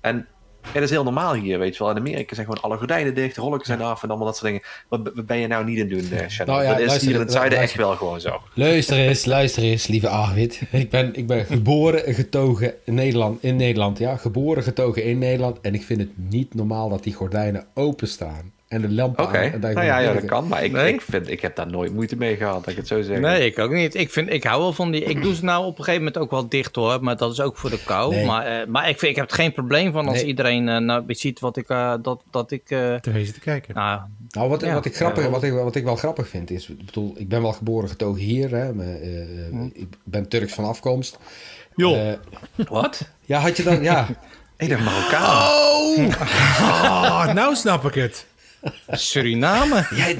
En 0.00 0.26
ja, 0.66 0.72
dat 0.72 0.82
is 0.82 0.90
heel 0.90 1.04
normaal 1.04 1.34
hier, 1.34 1.58
weet 1.58 1.76
je 1.76 1.82
wel. 1.82 1.92
In 1.92 1.98
Amerika 1.98 2.34
zijn 2.34 2.46
gewoon 2.46 2.62
alle 2.62 2.76
gordijnen 2.76 3.14
dicht, 3.14 3.36
rolletjes 3.36 3.66
zijn 3.66 3.80
af 3.80 4.02
en 4.02 4.08
allemaal 4.08 4.26
dat 4.26 4.36
soort 4.36 4.46
dingen. 4.46 4.66
Wat, 4.88 5.00
wat 5.14 5.26
ben 5.26 5.38
je 5.38 5.46
nou 5.46 5.64
niet 5.64 5.80
aan 5.80 5.88
het 5.90 6.10
doen, 6.10 6.18
eh 6.18 6.28
Shannon? 6.28 6.54
Nou 6.54 6.66
ja, 6.66 6.72
dat 6.72 6.80
is 6.80 6.86
luister, 6.86 7.06
hier 7.08 7.16
in 7.16 7.22
het 7.22 7.32
zuiden 7.32 7.58
echt 7.58 7.74
wel 7.74 7.96
gewoon 7.96 8.20
zo. 8.20 8.40
Luister 8.54 8.96
eens, 8.96 9.24
luister 9.24 9.62
eens, 9.62 9.86
lieve 9.86 10.08
Arvid. 10.08 10.60
Ik 10.70 10.90
ben, 10.90 11.14
ik 11.14 11.26
ben 11.26 11.44
geboren 11.44 12.06
en 12.06 12.14
getogen 12.14 12.74
in 12.84 12.94
Nederland, 12.94 13.42
in 13.42 13.56
Nederland, 13.56 13.98
ja. 13.98 14.16
Geboren 14.16 14.62
getogen 14.62 15.04
in 15.04 15.18
Nederland. 15.18 15.60
En 15.60 15.74
ik 15.74 15.82
vind 15.82 16.00
het 16.00 16.10
niet 16.14 16.54
normaal 16.54 16.88
dat 16.88 17.02
die 17.02 17.14
gordijnen 17.14 17.66
openstaan. 17.74 18.52
En 18.68 18.80
de 18.80 18.90
lampen 18.92 19.24
Oké, 19.24 19.52
aan. 19.52 19.60
nou 19.60 19.84
ja, 19.84 19.98
ja, 19.98 20.12
dat 20.12 20.24
kan. 20.24 20.48
Maar 20.48 20.64
ik, 20.64 20.72
Nee. 20.72 20.92
ik, 20.94 21.00
vind, 21.00 21.30
ik 21.30 21.40
heb 21.40 21.56
daar 21.56 21.66
nooit 21.70 21.92
moeite 21.94 22.16
mee 22.16 22.36
gehad, 22.36 22.54
dat 22.64 22.66
ik 22.68 22.76
het 22.76 22.86
zo 22.86 23.02
zeg. 23.02 23.18
Nee, 23.18 23.44
ik 23.46 23.58
ook 23.58 23.70
niet. 23.72 23.94
Ik, 23.94 24.10
vind, 24.10 24.30
ik 24.32 24.44
hou 24.44 24.60
wel 24.60 24.72
van 24.72 24.90
die. 24.90 25.04
Ik 25.04 25.22
doe 25.22 25.34
ze 25.34 25.44
nou 25.44 25.64
op 25.66 25.78
een 25.78 25.84
gegeven 25.84 26.04
moment 26.04 26.18
ook 26.22 26.30
wel 26.30 26.48
dicht 26.48 26.74
hoor. 26.76 27.02
Maar 27.02 27.16
dat 27.16 27.32
is 27.32 27.40
ook 27.40 27.56
voor 27.56 27.70
de 27.70 27.82
kou. 27.84 28.14
Nee. 28.14 28.24
Maar, 28.26 28.46
eh, 28.46 28.66
maar 28.66 28.88
ik, 28.88 28.98
vind, 28.98 29.10
ik 29.10 29.16
heb 29.16 29.30
er 29.30 29.36
geen 29.36 29.52
probleem 29.52 29.92
van 29.92 30.06
als 30.08 30.16
Nee. 30.16 30.24
iedereen 30.26 30.68
eh, 30.68 30.78
nou, 30.78 31.04
ziet 31.06 31.40
wat 31.40 31.56
ik. 31.56 31.68
eh, 31.68 31.94
dat, 32.02 32.22
dat 32.30 32.50
ik 32.50 32.70
eh, 32.70 32.94
TV 32.94 33.24
zitten 33.24 33.42
kijken. 33.42 33.74
nou, 33.74 34.00
Nou, 34.30 34.48
wat, 34.48 34.60
Ja. 34.60 34.74
wat, 34.74 34.84
ik 34.84 34.96
grappig, 34.96 35.24
Ja. 35.24 35.30
wat, 35.30 35.42
ik, 35.42 35.52
wat 35.52 35.76
ik 35.76 35.84
wel 35.84 35.96
grappig 35.96 36.28
vind 36.28 36.50
is... 36.50 36.68
Ik 36.68 36.86
bedoel, 36.86 37.14
ik 37.16 37.28
ben 37.28 37.42
wel 37.42 37.52
geboren 37.52 37.88
getogen 37.88 38.22
hier. 38.22 38.50
Hè, 38.50 38.72
maar, 38.74 38.86
Hm. 39.50 39.68
Ik 39.72 39.86
ben 40.04 40.28
Turks 40.28 40.52
van 40.54 40.64
afkomst. 40.64 41.18
joh. 41.74 42.12
Wat? 42.68 43.08
ja, 43.20 43.38
had 43.38 43.56
je 43.56 43.62
dan... 43.62 43.82
Ja, 43.82 44.06
Ik 44.58 44.68
dacht 44.68 44.84
Marokkaan. 44.84 45.48
Oh, 45.50 47.34
nou 47.40 47.54
snap 47.54 47.84
ik 47.84 47.94
het. 47.94 48.26
Suriname. 48.90 49.86
jij, 49.90 50.18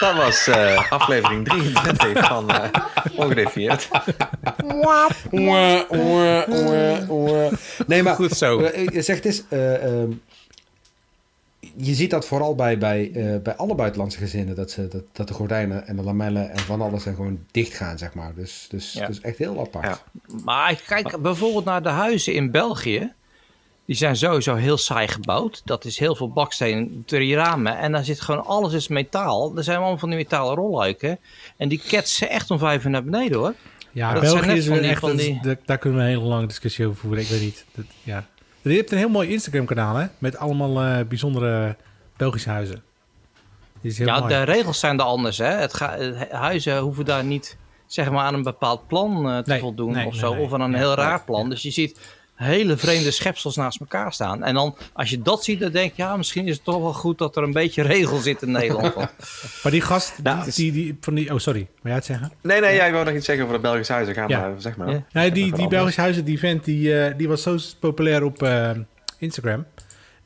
Dat 0.00 0.14
was 0.16 0.46
eh, 0.46 0.92
aflevering 0.92 1.44
23 1.48 2.26
van 2.26 2.50
eh 2.50 2.68
oeh, 5.90 6.42
oeh, 6.48 7.10
oeh. 7.10 7.52
Nee, 7.86 8.02
maar 8.02 8.14
Goed 8.14 8.32
zo. 8.32 8.60
eh, 8.60 9.02
zeg 9.02 9.16
het 9.16 9.24
eens. 9.24 9.42
eh, 9.48 9.84
ehm, 9.84 10.10
je 11.76 11.94
ziet 11.94 12.10
dat 12.10 12.26
vooral 12.26 12.54
bij, 12.54 12.78
bij, 12.78 13.10
eh, 13.14 13.42
bij 13.42 13.56
alle 13.56 13.74
buitenlandse 13.74 14.18
gezinnen. 14.18 14.54
Dat, 14.54 14.70
ze, 14.70 14.88
dat, 14.88 15.02
dat 15.12 15.28
de 15.28 15.34
gordijnen 15.34 15.86
en 15.86 15.96
de 15.96 16.02
lamellen 16.02 16.50
en 16.50 16.58
van 16.58 16.80
alles 16.80 17.06
er 17.06 17.14
gewoon 17.14 17.38
dicht 17.50 17.74
gaan, 17.74 17.98
zeg 17.98 18.14
maar. 18.14 18.34
Dus, 18.34 18.66
dus 18.70 18.92
Ja. 18.92 19.00
dat 19.00 19.10
is 19.10 19.20
echt 19.20 19.38
heel 19.38 19.60
apart. 19.60 19.84
Ja. 19.86 19.98
Maar 20.44 20.70
ik 20.70 20.82
kijk 20.86 21.20
bijvoorbeeld 21.22 21.64
naar 21.64 21.82
de 21.82 21.88
huizen 21.88 22.34
in 22.34 22.50
België. 22.50 23.12
Die 23.84 23.96
zijn 23.98 24.16
sowieso 24.16 24.54
heel 24.54 24.76
saai 24.76 25.08
gebouwd. 25.08 25.62
Dat 25.64 25.84
is 25.84 25.98
heel 25.98 26.14
veel 26.14 26.28
baksteen, 26.32 27.02
drie 27.06 27.34
ramen. 27.34 27.78
En 27.78 27.92
daar 27.92 28.04
zit 28.04 28.20
gewoon 28.20 28.44
alles 28.44 28.72
is 28.72 28.88
metaal. 28.88 29.56
Er 29.56 29.64
zijn 29.64 29.78
allemaal 29.78 29.98
van 29.98 30.08
die 30.08 30.18
metalen 30.18 30.54
rolluiken. 30.54 31.18
En 31.56 31.68
die 31.68 31.82
ketsen 31.88 32.30
echt 32.30 32.50
om 32.50 32.58
vijf 32.58 32.84
uur 32.84 32.90
naar 32.90 33.04
beneden 33.04 33.38
hoor. 33.38 33.54
Ja, 33.92 34.12
Dat 34.12 34.22
zijn 34.22 34.32
België 34.34 34.46
net 34.48 34.56
is 34.56 34.64
die- 34.64 34.80
echt... 34.90 35.16
die- 35.42 35.56
daar 35.64 35.78
kunnen 35.78 35.98
we 35.98 36.04
een 36.04 36.10
hele 36.10 36.24
lange 36.28 36.46
discussie 36.46 36.86
over 36.86 36.98
voeren. 37.00 37.22
Ik 37.22 37.28
weet 37.28 37.40
niet. 37.40 37.64
Dat, 37.74 37.84
ja. 38.02 38.26
Je 38.62 38.76
hebt 38.76 38.92
een 38.92 38.98
heel 38.98 39.08
mooi 39.08 39.28
Instagram 39.28 39.64
kanaal, 39.66 39.96
hè? 39.96 40.06
Met 40.18 40.36
allemaal 40.36 40.80
eh, 40.80 41.06
bijzondere 41.06 41.76
Belgische 42.16 42.50
huizen. 42.50 42.82
Is 43.80 43.98
heel 43.98 44.06
ja, 44.06 44.18
mooi. 44.18 44.34
de 44.34 44.42
regels 44.42 44.80
zijn 44.80 44.98
er 44.98 45.04
anders. 45.04 45.38
Hè? 45.38 45.46
Het 45.46 45.74
ga, 45.74 45.96
eh, 45.96 46.20
huizen 46.30 46.78
hoeven 46.78 47.04
daar 47.04 47.24
niet 47.24 47.56
zeg 47.86 48.10
maar, 48.10 48.24
aan 48.24 48.34
een 48.34 48.42
bepaald 48.42 48.86
plan 48.86 49.30
eh, 49.30 49.38
te 49.38 49.50
Nee, 49.50 49.60
voldoen 49.60 49.92
nee, 49.92 50.06
of 50.06 50.14
zo. 50.14 50.34
nee. 50.34 50.42
Of 50.42 50.52
aan 50.52 50.60
een 50.60 50.74
heel 50.74 50.94
raar 50.94 51.24
plan. 51.24 51.50
Dus 51.50 51.62
je 51.62 51.70
ziet 51.70 52.00
hele 52.46 52.76
vreemde 52.76 53.10
schepsels 53.10 53.56
naast 53.56 53.80
elkaar 53.80 54.12
staan. 54.12 54.42
En 54.44 54.54
dan, 54.54 54.76
als 54.92 55.10
je 55.10 55.22
dat 55.22 55.44
ziet, 55.44 55.60
dan 55.60 55.70
denk 55.72 55.92
je, 55.96 56.02
ja, 56.02 56.16
misschien 56.16 56.46
is 56.48 56.54
het 56.54 56.64
toch 56.64 56.78
wel 56.80 56.92
goed 56.92 57.18
dat 57.18 57.36
er 57.36 57.42
een 57.42 57.52
beetje 57.52 57.82
regel 57.82 58.18
zit 58.18 58.42
in 58.42 58.50
Nederland. 58.50 58.94
Maar 59.62 59.72
die 59.72 59.80
gast, 59.80 60.12
Nou, 60.22 60.44
die, 60.44 60.52
die, 60.54 60.72
die- 60.72 60.96
van 61.00 61.14
die... 61.14 61.32
Oh, 61.32 61.38
sorry. 61.38 61.60
Wil 61.60 61.68
jij 61.82 61.94
het 61.94 62.04
zeggen? 62.04 62.32
Nee, 62.42 62.60
nee, 62.60 62.74
jij 62.74 62.92
wou 62.92 63.04
nog 63.04 63.14
iets 63.14 63.26
zeggen 63.26 63.44
over 63.44 63.56
de 63.56 63.62
Belgische 63.62 63.92
huizen. 63.92 64.14
Ga 64.14 64.24
Ja. 64.28 64.40
maar, 64.40 64.60
zeg 64.60 64.76
maar. 64.76 64.90
Ja. 64.90 65.04
Ja, 65.24 65.28
die, 65.30 65.52
die 65.52 65.68
Belgische 65.68 66.00
huizen, 66.00 66.24
die 66.24 66.38
vent, 66.38 66.64
die, 66.64 67.00
eh, 67.02 67.16
die 67.16 67.28
was 67.28 67.42
zo 67.42 67.56
populair 67.80 68.22
op 68.24 68.42
eh, 68.42 68.70
Instagram... 69.18 69.64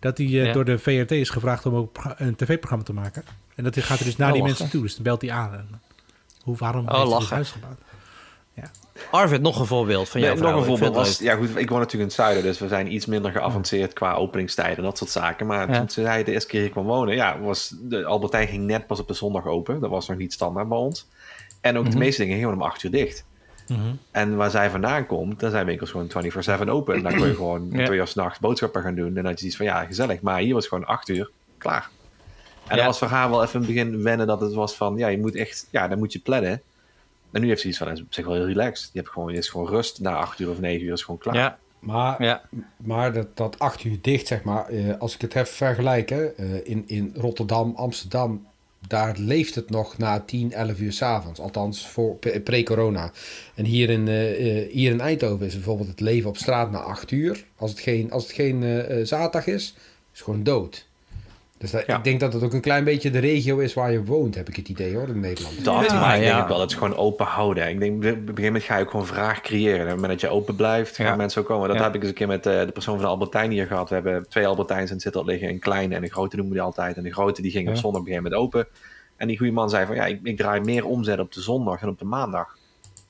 dat 0.00 0.18
hij 0.18 0.26
eh, 0.26 0.32
Ja. 0.44 0.52
door 0.52 0.64
de 0.64 0.78
VRT 0.78 1.10
is 1.10 1.30
gevraagd 1.30 1.66
om 1.66 1.74
ook 1.74 1.96
een 2.16 2.36
tv-programma 2.36 2.84
te 2.84 2.92
maken. 2.92 3.24
En 3.54 3.64
dat 3.64 3.74
hij 3.74 3.84
gaat 3.84 3.98
er 3.98 4.04
dus 4.04 4.16
naar 4.16 4.28
Oh, 4.28 4.34
die 4.34 4.42
lachen. 4.42 4.58
mensen 4.58 4.78
toe. 4.78 4.86
Dus 4.86 4.94
dan 4.94 5.02
belt 5.04 5.20
hij 5.22 5.30
aan. 5.30 5.52
En, 5.52 5.80
hoe, 6.42 6.56
waarom 6.56 6.80
Oh, 6.88 6.90
heeft 6.90 6.96
hij 7.00 7.04
dit 7.10 7.18
lachen. 7.20 7.34
huis 7.34 7.50
gebouwd? 7.50 7.78
Arvid, 9.10 9.40
nog 9.40 9.60
een 9.60 9.66
voorbeeld 9.66 10.08
van 10.08 10.20
Nee, 10.20 10.28
jouw 10.30 10.38
nog 10.38 10.48
vrouw. 10.48 10.60
een 10.60 10.66
voorbeeld 10.66 10.94
was, 10.94 11.18
ja 11.18 11.34
goed, 11.34 11.48
ik 11.48 11.68
woon 11.68 11.78
natuurlijk 11.78 11.92
in 11.92 12.00
het 12.00 12.12
zuiden, 12.12 12.42
dus 12.42 12.58
we 12.58 12.68
zijn 12.68 12.92
iets 12.92 13.06
minder 13.06 13.30
geavanceerd 13.32 13.92
qua 13.92 14.14
openingstijden 14.14 14.76
en 14.76 14.82
dat 14.82 14.98
soort 14.98 15.10
zaken. 15.10 15.46
Maar 15.46 15.70
Ja. 15.70 15.78
toen 15.84 16.04
zij 16.04 16.24
de 16.24 16.32
eerste 16.32 16.48
keer 16.48 16.60
hier 16.60 16.70
kwam 16.70 16.84
wonen, 16.84 17.14
ja, 17.14 17.38
was 17.40 17.74
de 17.80 18.04
Albertijn 18.04 18.48
ging 18.48 18.64
net 18.64 18.86
pas 18.86 19.00
op 19.00 19.08
de 19.08 19.14
zondag 19.14 19.46
open. 19.46 19.80
Dat 19.80 19.90
was 19.90 20.08
nog 20.08 20.16
niet 20.18 20.32
standaard 20.32 20.68
bij 20.68 20.78
ons. 20.78 21.08
En 21.60 21.78
ook 21.78 21.84
de 21.84 21.90
Mhm. 21.90 21.98
meeste 21.98 22.22
dingen 22.22 22.36
gingen 22.38 22.52
om 22.54 22.62
acht 22.62 22.82
uur 22.82 22.90
dicht. 22.90 23.24
Mhm. 23.68 23.78
En 24.10 24.36
waar 24.36 24.50
zij 24.50 24.70
vandaan 24.70 25.06
komt, 25.06 25.40
dan 25.40 25.50
zijn 25.50 25.66
winkels 25.66 25.90
gewoon 25.90 26.08
24-7 26.08 26.68
open. 26.68 26.94
En 26.94 27.02
dan 27.02 27.14
kun 27.14 27.26
je 27.28 27.34
gewoon 27.34 27.68
Ja. 27.72 27.84
twee 27.84 27.98
uur 27.98 28.06
s'nachts 28.06 28.38
boodschappen 28.38 28.82
gaan 28.82 28.94
doen. 28.94 29.06
En 29.06 29.14
dan 29.14 29.24
had 29.24 29.40
je 29.40 29.46
iets 29.46 29.56
van, 29.56 29.66
ja, 29.66 29.84
gezellig. 29.84 30.20
Maar 30.20 30.38
hier 30.40 30.54
was 30.54 30.64
het 30.64 30.72
gewoon 30.72 30.88
acht 30.88 31.08
uur, 31.08 31.30
klaar. 31.58 31.90
En 32.66 32.70
Ja. 32.70 32.76
dat 32.76 32.84
was 32.84 32.98
voor 32.98 33.08
haar 33.08 33.30
wel 33.30 33.42
even 33.42 33.60
in 33.60 33.66
het 33.66 33.74
begin 33.74 34.02
wennen 34.02 34.26
dat 34.26 34.40
het 34.40 34.52
was 34.54 34.74
van, 34.74 34.96
ja, 34.96 35.08
je 35.08 35.18
moet 35.18 35.34
echt, 35.34 35.68
ja, 35.70 35.88
dan 35.88 35.98
moet 35.98 36.12
je 36.12 36.18
plannen. 36.18 36.62
En 37.34 37.40
nu 37.40 37.48
heeft 37.48 37.60
ze 37.60 37.68
iets 37.68 37.78
van, 37.78 37.90
is 37.90 38.00
op 38.00 38.06
zich 38.14 38.24
wel 38.26 38.34
heel 38.34 38.46
relaxed. 38.46 38.90
Je 38.92 38.98
hebt 38.98 39.10
gewoon, 39.12 39.32
je 39.32 39.38
is 39.38 39.48
gewoon 39.48 39.68
rust. 39.68 40.00
Na 40.00 40.14
acht 40.16 40.38
uur 40.38 40.50
of 40.50 40.60
negen 40.60 40.86
uur 40.86 40.92
is 40.92 41.02
gewoon 41.02 41.20
klaar. 41.20 41.34
Ja, 41.34 41.58
Maar, 41.78 42.22
ja. 42.22 42.42
maar 42.76 43.12
dat, 43.12 43.36
dat 43.36 43.58
acht 43.58 43.84
uur 43.84 43.98
dicht, 44.00 44.26
zeg 44.26 44.42
maar. 44.42 44.68
eh, 44.68 44.98
als 44.98 45.14
ik 45.14 45.20
het 45.20 45.34
even 45.34 45.46
vergelijk, 45.54 46.08
hè, 46.08 46.24
eh, 46.26 46.46
in, 46.68 46.84
in 46.86 47.12
Rotterdam, 47.16 47.72
Amsterdam... 47.76 48.46
daar 48.88 49.14
leeft 49.18 49.54
het 49.54 49.70
nog 49.70 49.98
na 49.98 50.20
10, 50.20 50.52
11 50.52 50.78
uur 50.80 50.92
s'avonds. 50.92 51.40
Althans, 51.40 51.88
voor 51.88 52.14
pre- 52.16 52.40
pre-corona. 52.40 53.10
En 53.54 53.64
hier 53.64 53.90
in, 53.90 54.08
eh, 54.08 54.58
eh, 54.62 54.70
hier 54.72 54.90
in 54.90 55.00
Eindhoven 55.00 55.46
is 55.46 55.54
bijvoorbeeld 55.54 55.88
het 55.88 56.00
leven 56.00 56.28
op 56.28 56.36
straat 56.36 56.70
na 56.70 56.78
8 56.78 57.10
uur. 57.10 57.44
Als 57.56 57.70
het 57.70 57.80
geen, 57.80 58.10
als 58.10 58.22
het 58.22 58.32
geen 58.32 58.86
zaterdag 59.06 59.46
is, 59.46 59.64
is 59.64 59.74
het 60.12 60.20
gewoon 60.22 60.42
dood. 60.42 60.86
Dus 61.58 61.70
dat, 61.70 61.86
Ja. 61.86 61.96
ik 61.96 62.04
denk 62.04 62.20
dat 62.20 62.32
het 62.32 62.42
ook 62.42 62.52
een 62.52 62.60
klein 62.60 62.84
beetje 62.84 63.10
de 63.10 63.18
regio 63.18 63.58
is 63.58 63.74
waar 63.74 63.92
je 63.92 64.04
woont, 64.04 64.34
heb 64.34 64.48
ik 64.48 64.56
het 64.56 64.68
idee 64.68 64.94
hoor, 64.96 65.08
in 65.08 65.20
Nederland. 65.20 65.64
Dat, 65.64 65.84
Ja, 65.90 66.00
maar 66.00 66.14
ik 66.16 66.20
denk 66.22 66.32
ja. 66.36 66.48
wel, 66.48 66.60
het 66.60 66.70
is 66.70 66.76
gewoon 66.76 66.96
open 66.96 67.26
houden. 67.26 67.68
Ik 67.68 67.80
denk, 67.80 67.94
op 67.96 68.02
een 68.04 68.12
gegeven 68.12 68.42
moment 68.44 68.62
ga 68.64 68.76
je 68.76 68.82
ook 68.84 68.90
gewoon 68.90 69.06
vraag 69.06 69.40
creëren. 69.40 69.74
En 69.78 69.82
op 69.82 69.86
het 69.90 69.94
moment 70.00 70.20
dat 70.20 70.30
je 70.30 70.36
open 70.36 70.56
blijft, 70.56 70.96
gaan 70.96 71.06
Ja. 71.06 71.16
mensen 71.16 71.40
ook 71.40 71.46
komen. 71.46 71.68
Dat 71.68 71.76
Ja. 71.76 71.82
heb 71.82 71.94
ik 71.94 72.00
eens 72.00 72.08
een 72.10 72.14
keer 72.16 72.26
met 72.26 72.46
eh, 72.46 72.60
de 72.60 72.72
persoon 72.72 72.94
van 72.94 73.04
de 73.04 73.10
Albertijn 73.10 73.50
hier 73.50 73.66
gehad. 73.66 73.88
We 73.88 73.94
hebben 73.94 74.28
twee 74.28 74.46
Albertijns 74.46 74.90
en 74.90 75.00
zitten 75.00 75.20
al 75.20 75.26
liggen. 75.26 75.48
Een 75.48 75.58
kleine 75.58 75.94
en 75.94 76.02
een 76.02 76.10
grote 76.10 76.36
noemen 76.36 76.54
we 76.54 76.58
die 76.60 76.68
altijd. 76.68 76.96
En 76.96 77.02
de 77.02 77.12
grote 77.12 77.42
die 77.42 77.50
ging 77.50 77.68
op 77.68 77.76
zondag 77.76 78.00
op 78.00 78.06
een 78.06 78.12
gegeven 78.12 78.32
moment 78.32 78.54
open. 78.54 78.66
En 79.16 79.26
die 79.28 79.36
goede 79.38 79.52
man 79.52 79.70
zei 79.70 79.86
van, 79.86 79.94
ja, 79.94 80.06
ik, 80.06 80.20
ik 80.22 80.36
draai 80.36 80.60
meer 80.60 80.86
omzet 80.86 81.18
op 81.18 81.32
de 81.32 81.40
zondag 81.40 81.80
dan 81.80 81.88
op 81.88 81.98
de 81.98 82.04
maandag. 82.04 82.56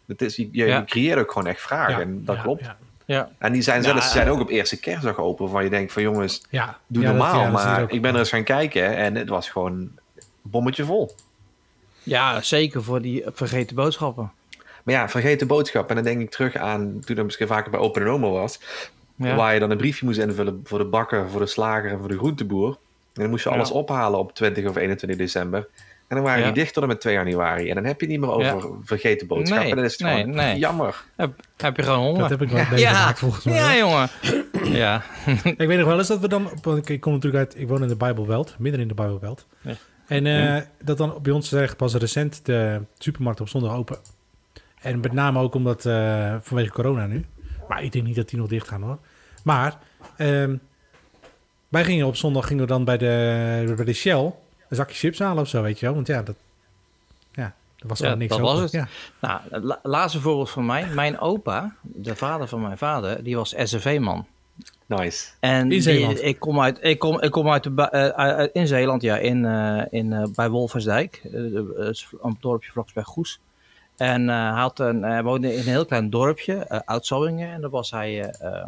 Het 0.06 0.22
is, 0.22 0.36
je, 0.36 0.48
je 0.52 0.82
creëert 0.86 1.18
ook 1.18 1.32
gewoon 1.32 1.48
echt 1.48 1.60
vragen. 1.60 1.94
Ja, 1.94 2.00
en 2.00 2.24
dat 2.24 2.36
ja, 2.36 2.42
klopt. 2.42 2.62
Ja, 3.06 3.16
ja. 3.16 3.30
En 3.38 3.52
die 3.52 3.62
zijn 3.62 3.82
Ja, 3.82 3.88
zelfs 3.88 4.06
ze 4.06 4.12
zijn 4.12 4.28
ook 4.28 4.40
op 4.40 4.48
eerste 4.48 4.80
kerstdag 4.80 5.18
open. 5.18 5.50
Waar 5.50 5.64
je 5.64 5.70
denkt 5.70 5.92
van, 5.92 6.02
jongens, 6.02 6.42
ja. 6.50 6.78
doe 6.86 7.02
Ja, 7.02 7.08
normaal. 7.08 7.36
ja, 7.38 7.42
dat 7.44 7.52
maar 7.52 7.84
ik 7.92 8.02
ben 8.02 8.12
er 8.12 8.18
eens 8.18 8.28
gaan 8.28 8.44
kijken 8.44 8.96
en 8.96 9.14
het 9.14 9.28
was 9.28 9.48
gewoon 9.50 9.72
een 9.72 9.98
bommetje 10.42 10.84
vol. 10.84 11.14
Ja, 12.02 12.40
zeker 12.40 12.82
voor 12.82 13.02
die 13.02 13.24
vergeten 13.32 13.76
boodschappen. 13.76 14.32
Maar 14.82 14.94
ja, 14.94 15.08
vergeet 15.08 15.38
de 15.38 15.46
boodschap. 15.46 15.88
En 15.88 15.94
dan 15.94 16.04
denk 16.04 16.20
ik 16.20 16.30
terug 16.30 16.56
aan 16.56 17.00
toen 17.04 17.16
ik 17.16 17.24
misschien 17.24 17.46
vaker 17.46 17.70
bij 17.70 17.80
Open 17.80 18.06
Oma 18.06 18.28
was. 18.28 18.60
Ja. 19.16 19.34
Waar 19.34 19.54
je 19.54 19.60
dan 19.60 19.70
een 19.70 19.76
briefje 19.76 20.06
moest 20.06 20.18
invullen 20.18 20.60
voor 20.64 20.78
de 20.78 20.84
bakker, 20.84 21.28
voor 21.30 21.40
de 21.40 21.46
slager 21.46 21.90
en 21.90 21.98
voor 21.98 22.08
de 22.08 22.16
groenteboer. 22.18 22.68
En 23.14 23.20
dan 23.22 23.30
moest 23.30 23.44
je 23.44 23.50
Ja. 23.50 23.54
alles 23.56 23.70
ophalen 23.70 24.18
op 24.18 24.34
20 24.34 24.66
of 24.68 24.76
21 24.76 25.18
december. 25.18 25.68
En 26.14 26.20
dan 26.20 26.28
waren 26.30 26.46
Ja. 26.46 26.52
die 26.52 26.62
dicht 26.62 26.74
tot 26.74 26.82
en 26.82 26.88
met 26.88 27.00
2 27.00 27.14
januari. 27.14 27.68
En 27.68 27.74
dan 27.74 27.84
heb 27.84 28.00
je 28.00 28.06
niet 28.06 28.20
meer 28.20 28.30
over 28.30 28.70
vergeten 28.82 29.26
boodschappen. 29.26 29.58
Nee, 29.62 29.70
en 29.70 29.76
dan 29.76 29.84
is 29.84 29.92
het 29.92 30.00
nee, 30.00 30.20
gewoon 30.20 30.34
nee. 30.36 30.58
jammer. 30.58 31.04
Heb, 31.16 31.40
heb 31.56 31.76
je 31.76 31.82
gewoon 31.82 31.98
honger? 31.98 32.20
Dat 32.20 32.30
heb 32.30 32.42
ik 32.42 32.48
wel 32.48 32.60
ja. 32.60 32.70
meegemaakt 32.70 33.18
volgens 33.18 33.44
mij. 33.44 33.54
Ja, 33.54 33.76
jongen. 33.76 34.08
ja. 34.64 35.02
Ik 35.56 35.66
weet 35.66 35.78
nog 35.78 35.86
wel 35.86 35.98
eens 35.98 36.08
dat 36.08 36.20
we 36.20 36.28
dan... 36.28 36.50
want 36.62 36.88
Ik 36.88 37.00
kom 37.00 37.12
natuurlijk 37.12 37.44
uit... 37.44 37.60
Ik 37.60 37.68
woon 37.68 37.82
in 37.82 37.88
de 37.88 37.96
Bijbelbelt. 37.96 38.54
Midden 38.58 38.80
in 38.80 38.88
de 38.88 38.94
Bijbelbelt. 38.94 39.46
Ja. 39.60 39.72
En 40.06 40.26
eh, 40.26 40.62
dat 40.82 40.98
dan 40.98 41.18
bij 41.22 41.32
ons 41.32 41.52
is 41.52 41.60
echt 41.60 41.76
pas 41.76 41.94
recent 41.94 42.46
de 42.46 42.80
supermarkt 42.98 43.40
op 43.40 43.48
zondag 43.48 43.74
open. 43.74 43.98
En 44.80 45.00
met 45.00 45.12
name 45.12 45.40
ook 45.40 45.54
omdat... 45.54 45.86
eh, 45.86 46.34
vanwege 46.40 46.70
corona 46.72 47.06
nu. 47.06 47.24
Maar 47.68 47.82
ik 47.82 47.92
denk 47.92 48.04
niet 48.04 48.16
dat 48.16 48.28
die 48.28 48.38
nog 48.38 48.48
dicht 48.48 48.68
gaan 48.68 48.82
hoor. 48.82 48.98
Maar... 49.44 49.78
ehm, 50.16 50.56
wij 51.68 51.84
gingen 51.84 52.06
op 52.06 52.16
zondag 52.16 52.46
gingen 52.46 52.62
we 52.62 52.68
dan 52.68 52.84
bij 52.84 52.98
de, 52.98 53.72
bij 53.76 53.84
de 53.84 53.92
Shell... 53.92 54.32
Een 54.78 54.80
zakje 54.80 54.96
chips 54.96 55.18
halen 55.18 55.42
of 55.42 55.48
zo, 55.48 55.62
weet 55.62 55.78
je 55.78 55.86
wel. 55.86 55.94
Want 55.94 56.06
ja, 56.06 56.22
dat... 56.22 56.34
Ja, 57.32 57.54
er 57.78 57.86
was 57.88 57.98
Ja, 57.98 58.04
gewoon 58.04 58.18
niks 58.20 58.30
dat 58.36 58.40
was 58.40 58.60
het. 58.60 58.70
Ja. 58.70 58.88
Nou, 59.20 59.40
la- 59.50 59.80
laatste 59.82 60.20
voorbeeld 60.20 60.50
van 60.50 60.66
mij. 60.66 60.86
Mijn 60.86 61.18
opa, 61.20 61.74
de 61.82 62.16
vader 62.16 62.48
van 62.48 62.60
mijn 62.60 62.78
vader, 62.78 63.24
die 63.24 63.36
was 63.36 63.54
SFV-man. 63.56 64.26
Nice. 64.86 65.28
En 65.40 65.60
In 65.62 65.68
die- 65.68 65.80
Zeeland? 65.80 66.22
ik 66.22 66.38
kom 66.38 66.60
uit, 66.60 66.78
ik 66.82 66.98
kom, 66.98 67.20
ik 67.20 67.30
kom 67.30 67.50
uit, 67.50 67.62
de, 67.62 67.70
ba- 67.70 67.90
eh, 67.90 68.08
uit- 68.08 68.50
in 68.52 68.66
Zeeland, 68.66 69.02
ja, 69.02 69.16
in, 69.16 69.44
eh, 69.44 69.82
in, 69.90 70.12
eh, 70.12 70.22
bij 70.34 70.48
Wolversdijk. 70.50 71.20
Eh, 71.32 71.44
eh, 71.56 71.94
een 72.22 72.36
dorpje 72.40 72.70
vlak 72.72 72.92
bij 72.94 73.02
Goes. 73.02 73.40
En 73.96 74.28
eh, 74.28 74.52
hij, 74.52 74.60
had 74.60 74.78
een, 74.78 75.02
hij 75.02 75.22
woonde 75.22 75.52
in 75.52 75.58
een 75.58 75.64
heel 75.64 75.84
klein 75.84 76.10
dorpje, 76.10 76.54
eh 76.54 76.80
Oud-Zouwingen. 76.84 77.52
En 77.52 77.60
daar 77.60 77.70
was 77.70 77.90
hij, 77.90 78.22
eh, 78.30 78.60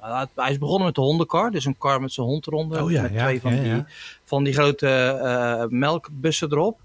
eh, 0.00 0.22
hij- 0.34 0.50
is 0.50 0.58
begonnen 0.58 0.86
met 0.86 0.94
de 0.94 1.00
hondenkar, 1.00 1.50
dus 1.50 1.64
een 1.64 1.78
kar 1.78 2.00
met 2.00 2.12
zijn 2.12 2.26
hond 2.26 2.46
eronder. 2.46 2.82
Oh 2.82 2.90
ja, 2.90 3.02
met 3.02 3.12
ja, 3.12 3.22
twee 3.24 3.40
van, 3.40 3.54
ja. 3.54 3.74
Die, 3.74 3.84
van 4.24 4.44
die 4.44 4.52
grote 4.52 4.88
eh, 4.88 5.64
melkbussen 5.68 6.50
erop. 6.52 6.80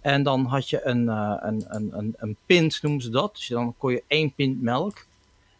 En 0.00 0.22
dan 0.22 0.44
had 0.44 0.70
je 0.70 0.86
een, 0.86 1.08
eh, 1.08 1.34
een, 1.40 1.64
een, 1.68 1.90
een, 1.92 2.14
een 2.18 2.36
pint, 2.46 2.78
noemen 2.82 3.02
ze 3.02 3.10
dat. 3.10 3.34
Dus 3.34 3.48
dan 3.48 3.74
kon 3.78 3.92
je 3.92 4.02
één 4.06 4.32
pint 4.34 4.62
melk. 4.62 5.06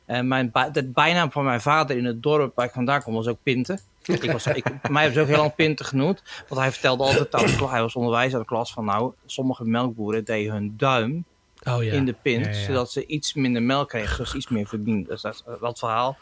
En 0.04 0.28
mijn, 0.28 0.52
de 0.72 0.84
bijnaam 0.84 1.30
van 1.30 1.44
mijn 1.44 1.60
vader 1.60 1.96
in 1.96 2.04
het 2.04 2.22
dorp 2.22 2.54
waar 2.54 2.66
ik 2.66 2.72
vandaan 2.72 3.02
kom 3.02 3.14
was 3.14 3.26
ook 3.26 3.38
Pinten. 3.42 3.80
Ik 4.04 4.32
was, 4.32 4.46
ik, 4.46 4.64
mij 4.90 5.02
hebben 5.02 5.12
ze 5.12 5.20
ook 5.20 5.26
heel 5.26 5.36
lang 5.36 5.54
Pinten 5.54 5.84
genoemd. 5.86 6.22
Want 6.48 6.60
hij 6.60 6.70
vertelde 6.72 7.04
altijd, 7.04 7.32
hij 7.70 7.80
was 7.80 7.94
onderwijzer 7.94 8.34
aan 8.34 8.40
de 8.40 8.46
klas, 8.46 8.72
van 8.72 8.84
nou, 8.84 9.12
sommige 9.26 9.64
melkboeren 9.64 10.24
deden 10.24 10.52
hun 10.52 10.74
duim 10.76 11.24
Oh 11.68 11.82
ja. 11.82 11.92
in 11.92 12.04
de 12.04 12.14
pint, 12.22 12.46
Ja, 12.46 12.52
zodat 12.52 12.90
ze 12.92 13.06
iets 13.06 13.34
minder 13.34 13.62
melk 13.62 13.88
kregen, 13.88 14.16
dus 14.24 14.34
iets 14.34 14.48
meer 14.48 14.66
verdiend. 14.66 15.08
Dus 15.08 15.22
dat 15.22 15.34
is 15.34 15.42
uh, 15.48 15.54
dat 15.60 15.78
verhaal. 15.78 16.16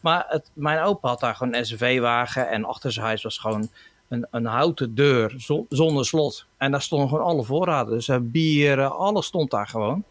Maar 0.00 0.24
het, 0.28 0.50
mijn 0.54 0.80
opa 0.82 1.08
had 1.08 1.20
daar 1.20 1.34
gewoon 1.36 1.54
een 1.54 1.66
SUV-wagen 1.66 2.48
en 2.48 2.64
achter 2.64 2.92
zijn 2.92 3.06
huis 3.06 3.22
was 3.22 3.38
gewoon 3.38 3.68
een, 4.08 4.26
een 4.30 4.44
houten 4.44 4.94
deur 4.94 5.34
zo- 5.38 5.66
zonder 5.68 6.06
slot. 6.06 6.46
En 6.56 6.70
daar 6.70 6.82
stonden 6.82 7.08
gewoon 7.08 7.24
alle 7.24 7.44
voorraden. 7.44 7.94
Dus 7.94 8.08
eh, 8.08 8.16
bier, 8.20 8.78
eh, 8.80 8.90
alles 8.90 9.26
stond 9.26 9.50
daar 9.50 9.66
gewoon. 9.68 10.04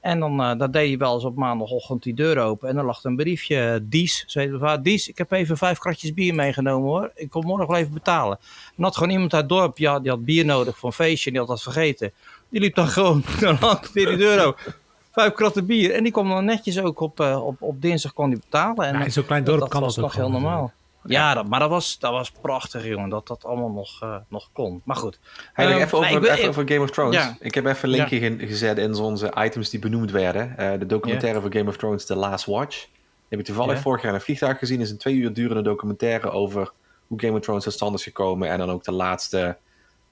En 0.00 0.20
dan, 0.20 0.40
eh, 0.40 0.58
dan 0.58 0.70
deed 0.70 0.88
hij 0.88 0.98
wel 0.98 1.14
eens 1.14 1.24
op 1.24 1.36
maandagochtend 1.36 2.02
die 2.02 2.14
deur 2.14 2.38
open. 2.38 2.68
En 2.68 2.74
dan 2.74 2.84
lag 2.84 2.98
er 3.02 3.10
een 3.10 3.16
briefje. 3.16 3.56
eh, 3.72 3.78
Dies, 3.82 4.24
zei 4.26 4.50
de. 4.58 4.78
Dies, 4.82 5.08
ik 5.08 5.18
heb 5.18 5.32
even 5.32 5.56
vijf 5.56 5.78
kratjes 5.78 6.14
bier 6.14 6.34
meegenomen 6.34 6.88
hoor. 6.88 7.10
Ik 7.14 7.30
kom 7.30 7.44
morgen 7.46 7.66
wel 7.66 7.76
even 7.76 7.92
betalen. 7.92 8.36
En 8.40 8.72
dan 8.76 8.84
had 8.84 8.96
gewoon 8.96 9.12
iemand 9.12 9.32
uit 9.34 9.42
het 9.42 9.50
dorp, 9.50 9.78
ja, 9.78 10.00
die 10.00 10.10
had 10.10 10.24
bier 10.24 10.44
nodig 10.44 10.78
voor 10.78 10.88
een 10.88 10.94
feestje. 10.94 11.26
En 11.26 11.30
die 11.36 11.40
had 11.40 11.50
dat 11.50 11.62
vergeten. 11.62 12.12
Die 12.48 12.60
liep 12.60 12.74
dan 12.74 12.88
gewoon 12.88 13.22
dan 13.40 13.54
had 13.54 13.90
hij 13.94 14.04
die 14.04 14.16
deur 14.16 14.46
open. 14.46 14.74
Vijf 15.12 15.32
kratten 15.32 15.66
bier. 15.66 15.92
En 15.94 16.02
die 16.02 16.12
kwam 16.12 16.28
dan 16.28 16.44
netjes 16.44 16.78
ook 16.80 17.00
op, 17.00 17.20
eh, 17.20 17.46
op, 17.46 17.62
op 17.62 17.82
dinsdag 17.82 18.12
kon 18.12 18.30
die 18.30 18.38
betalen. 18.38 18.86
En 18.86 18.94
Ja, 18.98 19.04
in 19.04 19.12
zo'n 19.12 19.26
klein 19.26 19.44
dorp 19.44 19.60
dat 19.60 19.68
kan 19.68 19.80
was 19.80 19.94
dat 19.94 20.04
ook 20.04 20.10
nog 20.10 20.20
heel 20.20 20.30
normaal. 20.30 20.72
Ja, 21.08 21.34
dat, 21.34 21.48
maar 21.48 21.60
dat 21.60 21.70
was, 21.70 21.98
dat 21.98 22.10
was 22.12 22.30
prachtig, 22.30 22.84
jongen. 22.86 23.08
Dat 23.08 23.26
dat 23.26 23.44
allemaal 23.44 23.70
nog, 23.70 24.02
eh, 24.02 24.14
nog 24.28 24.48
kon. 24.52 24.80
Maar 24.84 24.96
goed. 24.96 25.18
Hey, 25.52 25.66
Ehm, 25.66 25.76
even, 25.80 25.98
over, 25.98 26.10
ik 26.10 26.18
wil- 26.20 26.30
even 26.30 26.48
over 26.48 26.68
Game 26.68 26.80
of 26.82 26.90
Thrones. 26.90 27.14
Ja. 27.16 27.36
Ik 27.40 27.54
heb 27.54 27.66
even 27.66 27.84
een 27.88 27.94
linkje 27.96 28.18
ge- 28.18 28.46
gezet 28.46 28.78
in 28.78 28.94
onze 28.94 29.32
items 29.38 29.70
die 29.70 29.80
benoemd 29.80 30.10
werden. 30.10 30.58
Eh, 30.58 30.78
de 30.78 30.86
documentaire 30.86 31.40
van 31.40 31.52
Game 31.52 31.68
of 31.68 31.76
Thrones, 31.76 32.06
The 32.06 32.16
Last 32.16 32.44
Watch. 32.46 32.76
Die 32.80 32.88
heb 33.28 33.38
ik 33.38 33.44
toevallig 33.44 33.80
vorig 33.80 34.02
jaar 34.02 34.10
in 34.10 34.16
een 34.16 34.24
vliegtuig 34.24 34.58
gezien. 34.58 34.80
is 34.80 34.90
een 34.90 34.98
twee 34.98 35.14
uur 35.14 35.32
durende 35.32 35.62
documentaire 35.62 36.30
over 36.30 36.72
hoe 37.06 37.20
Game 37.20 37.36
of 37.36 37.40
Thrones 37.40 37.64
tot 37.64 37.72
stand 37.72 37.94
is 37.94 38.02
gekomen. 38.02 38.48
En 38.50 38.58
dan 38.58 38.70
ook 38.70 38.84
de 38.84 38.92
laatste 38.92 39.56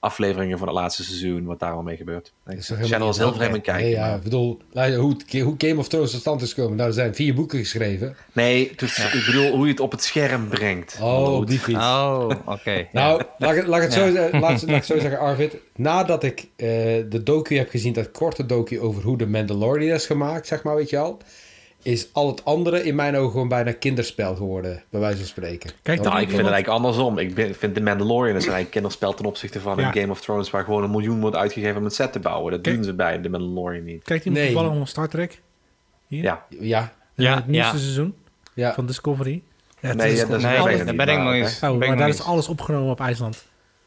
afleveringen 0.05 0.57
van 0.57 0.67
het 0.67 0.75
laatste 0.77 1.03
seizoen, 1.03 1.45
wat 1.45 1.59
daar 1.59 1.71
al 1.71 1.81
mee 1.81 1.97
gebeurt. 1.97 2.33
Toch 2.45 2.55
channel 2.65 2.83
helemaal 2.87 3.09
is 3.09 3.17
heel 3.17 3.61
kijken. 3.61 3.73
Nee, 3.83 3.89
ja, 3.91 4.15
ik 4.15 4.21
bedoel, 4.21 4.59
hoe, 4.73 5.15
het- 5.29 5.41
hoe 5.41 5.55
Game 5.57 5.77
of 5.79 5.87
Thrones 5.87 6.11
tot 6.11 6.19
stand 6.19 6.41
is 6.41 6.53
gekomen. 6.53 6.75
Nou, 6.77 6.87
er 6.89 6.95
zijn 6.95 7.15
vier 7.15 7.33
boeken 7.33 7.59
geschreven. 7.59 8.15
Nee, 8.33 8.71
dus 8.75 8.97
ik 9.13 9.23
bedoel 9.25 9.51
hoe 9.51 9.65
je 9.65 9.71
het 9.71 9.79
op 9.79 9.91
het 9.91 10.03
scherm 10.03 10.47
brengt. 10.47 10.97
Oh, 11.01 11.45
die 11.45 11.59
fiets. 11.59 11.79
Oh, 11.79 12.29
oké. 12.45 12.87
Nou, 12.91 13.21
laat 13.37 13.55
ik, 13.55 13.67
laat 13.67 13.77
ik 13.77 13.83
het 13.83 13.93
zo, 13.93 14.11
zeggen- 14.11 14.39
laat, 14.39 14.51
laat 14.51 14.61
ik 14.63 14.69
het 14.69 14.85
zo 14.85 14.99
zeggen, 14.99 15.19
Arvid. 15.19 15.55
Nadat 15.75 16.23
ik 16.23 16.39
eh, 16.55 16.67
de 17.09 17.21
docu 17.23 17.57
heb 17.57 17.69
gezien, 17.69 17.93
dat 17.93 18.11
korte 18.11 18.45
docu 18.45 18.79
over 18.79 19.03
hoe 19.03 19.17
de 19.17 19.27
Mandalorian 19.27 19.95
is 19.95 20.05
gemaakt, 20.05 20.47
zeg 20.47 20.63
maar, 20.63 20.75
weet 20.75 20.89
je 20.89 20.97
al. 20.97 21.17
Is 21.85 22.07
al 22.11 22.27
het 22.27 22.45
andere 22.45 22.83
in 22.83 22.95
mijn 22.95 23.15
ogen 23.15 23.31
gewoon 23.31 23.47
bijna 23.47 23.71
kinderspel 23.71 24.35
geworden, 24.35 24.83
bij 24.89 24.99
wijze 24.99 25.17
van 25.17 25.25
spreken. 25.25 25.69
Kijk, 25.81 25.99
Nou, 25.99 26.09
dan- 26.11 26.21
ik 26.21 26.29
vind 26.29 26.41
het 26.41 26.51
eigenlijk 26.51 26.67
andersom. 26.83 27.17
Ik 27.17 27.35
ben- 27.35 27.55
vind 27.55 27.73
The 27.75 27.81
Mandalorian 27.81 28.35
is 28.35 28.41
eigenlijk 28.43 28.71
kinderspel 28.71 29.13
ten 29.13 29.25
opzichte 29.25 29.59
van 29.59 29.77
Ja. 29.77 29.87
een 29.87 29.93
Game 30.01 30.11
of 30.11 30.21
Thrones 30.21 30.49
waar 30.49 30.63
gewoon 30.63 30.83
een 30.83 30.91
miljoen 30.91 31.19
wordt 31.21 31.35
uitgegeven 31.35 31.77
om 31.77 31.85
een 31.85 31.91
set 31.91 32.11
te 32.11 32.19
bouwen. 32.19 32.51
Dat 32.51 32.61
Kijk. 32.61 32.75
doen 32.75 32.83
ze 32.83 32.93
bij 32.93 33.17
The 33.17 33.29
Mandalorian 33.29 33.83
niet. 33.83 34.03
Kijkt 34.03 34.25
iemand 34.25 34.43
Nee. 34.43 34.53
toevallig 34.53 34.77
nog 34.77 34.87
Star 34.89 35.07
Trek? 35.09 35.41
Hier? 36.07 36.23
Ja, 36.23 36.45
Ja, 36.59 36.93
Ja, 37.15 37.35
het 37.35 37.47
nieuwste 37.47 37.73
ja. 37.73 37.79
seizoen 37.79 38.15
ja. 38.53 38.73
van 38.73 38.85
Discovery. 38.85 39.43
Ja, 39.79 39.93
Nee, 39.93 40.11
is 40.11 40.19
ja, 40.19 40.25
dat 40.25 40.37
is 40.37 40.43
Nee, 40.43 40.53
ik 40.55 40.61
ben 40.61 41.07
ik 41.07 41.17
nog 41.17 41.61
maar. 41.61 41.71
Oh, 41.91 41.97
daar 41.97 42.09
is 42.09 42.21
alles 42.21 42.47
opgenomen 42.47 42.91
op 42.91 42.99
IJsland. 42.99 43.45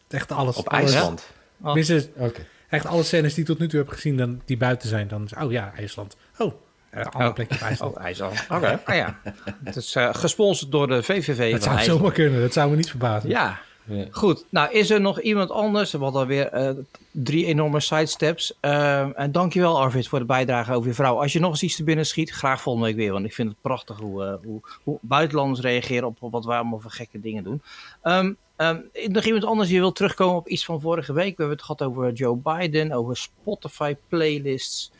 Echt 0.08 0.32
alles. 0.32 0.56
Op 0.56 0.68
alles- 0.68 0.92
IJsland. 0.92 1.26
Oh. 1.62 1.76
Oké. 2.18 2.40
echt 2.68 2.86
alle 2.86 3.02
scènes 3.02 3.34
die 3.34 3.42
ik 3.42 3.48
tot 3.50 3.58
nu 3.58 3.68
toe 3.68 3.78
heb 3.78 3.88
gezien, 3.88 4.16
dan, 4.16 4.40
die 4.44 4.56
buiten 4.56 4.88
zijn, 4.88 5.08
dan 5.08 5.24
is, 5.24 5.32
oh 5.44 5.52
ja, 5.52 5.72
IJsland. 5.76 6.16
Oh, 6.38 6.52
andere 6.92 7.28
Oh. 7.28 7.34
plekje 7.34 7.58
IJsland. 7.58 7.96
Oh, 7.96 8.02
IJsland. 8.02 8.46
Oké. 8.50 8.80
Ah, 8.84 8.94
ja. 8.94 9.18
Het 9.64 9.76
is 9.76 9.94
eh, 9.94 10.14
gesponsord 10.14 10.70
door 10.72 10.86
de 10.88 11.02
VVV 11.02 11.52
dat 11.52 11.62
zou 11.62 11.80
zomaar 11.82 12.12
kunnen, 12.12 12.40
dat 12.40 12.52
zou 12.52 12.70
me 12.70 12.76
niet 12.76 12.90
verbazen. 12.90 13.28
Ja, 13.30 13.58
Ja. 13.84 14.04
goed. 14.10 14.44
Nou, 14.50 14.72
is 14.72 14.90
er 14.90 15.00
nog 15.00 15.20
iemand 15.20 15.50
anders? 15.50 15.92
We 15.92 15.98
hadden 15.98 16.26
weer 16.26 16.46
eh, 16.46 16.70
drie 17.10 17.46
enorme 17.46 17.80
sidesteps. 17.80 18.54
Eh, 18.60 19.18
en 19.20 19.32
dankjewel 19.32 19.80
Arvid 19.80 20.08
voor 20.08 20.18
de 20.18 20.24
bijdrage 20.24 20.72
over 20.74 20.88
je 20.88 20.94
vrouw. 20.94 21.20
Als 21.20 21.32
je 21.32 21.40
nog 21.40 21.50
eens 21.50 21.62
iets 21.62 21.76
te 21.76 21.84
binnen 21.84 22.06
schiet, 22.06 22.30
graag 22.30 22.60
volgende 22.60 22.88
week 22.88 22.96
weer. 22.96 23.12
Want 23.12 23.24
ik 23.24 23.34
vind 23.34 23.48
het 23.48 23.60
prachtig 23.60 23.98
hoe, 23.98 24.24
eh, 24.24 24.32
hoe, 24.44 24.60
hoe 24.82 24.98
buitenlanders 25.00 25.60
reageren 25.60 26.06
op 26.06 26.16
wat 26.20 26.44
wij 26.44 26.56
allemaal 26.56 26.80
voor 26.80 26.90
gekke 26.90 27.20
dingen 27.20 27.44
doen. 27.44 27.62
Ehm, 28.02 28.32
ehm, 28.56 28.78
nog 29.06 29.24
iemand 29.24 29.44
anders 29.44 29.68
die 29.68 29.80
wil 29.80 29.92
terugkomen 29.92 30.36
op 30.36 30.48
iets 30.48 30.64
van 30.64 30.80
vorige 30.80 31.12
week. 31.12 31.36
We 31.36 31.42
hebben 31.42 31.56
het 31.56 31.62
gehad 31.66 31.82
over 31.82 32.12
Joe 32.12 32.36
Biden, 32.36 32.92
over 32.92 33.16
Spotify 33.16 33.94
playlists. 34.08 34.90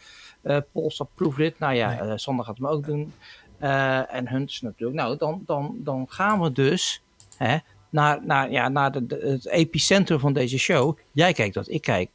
Eh 0.49 0.57
Polestar 0.73 1.07
Proofread. 1.15 1.59
Nou 1.59 1.75
ja, 1.75 1.99
eh, 1.99 2.13
Sander 2.17 2.45
gaat 2.45 2.57
hem 2.59 2.67
ook 2.67 2.85
doen. 2.87 3.13
Eh, 3.59 4.15
en 4.15 4.29
Hunters 4.29 4.61
natuurlijk. 4.61 4.99
Nou, 4.99 5.17
dan, 5.19 5.43
dan, 5.47 5.75
dan 5.79 6.07
gaan 6.09 6.41
we 6.41 6.53
dus 6.53 7.03
hè, 7.37 7.57
naar, 7.91 8.19
naar, 8.27 8.51
ja, 8.51 8.69
naar 8.69 8.93
de, 8.93 9.07
de- 9.07 9.27
het 9.31 9.47
epicentrum 9.49 10.19
van 10.19 10.33
deze 10.33 10.59
show. 10.59 10.99
Jij 11.13 11.33
kijkt 11.33 11.55
wat 11.55 11.69
ik 11.69 11.83
kijk. 11.83 12.11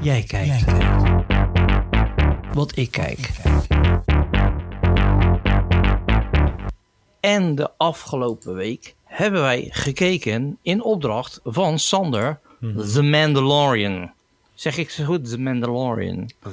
Jij 0.00 0.22
kijkt. 0.22 0.64
Wat 2.52 2.76
ik 2.76 2.90
kijk. 2.90 3.30
En 7.20 7.54
de 7.54 7.70
afgelopen 7.76 8.54
week 8.54 8.94
hebben 9.04 9.40
wij 9.40 9.68
gekeken 9.70 10.58
in 10.62 10.82
opdracht 10.82 11.40
van 11.44 11.78
Sander, 11.78 12.40
The 12.92 13.02
Mandalorian. 13.02 14.12
Zeg 14.58 14.76
ik 14.76 14.90
zo 14.90 15.04
goed, 15.04 15.30
The 15.30 15.38
Mandalorian. 15.38 16.30
The. 16.42 16.50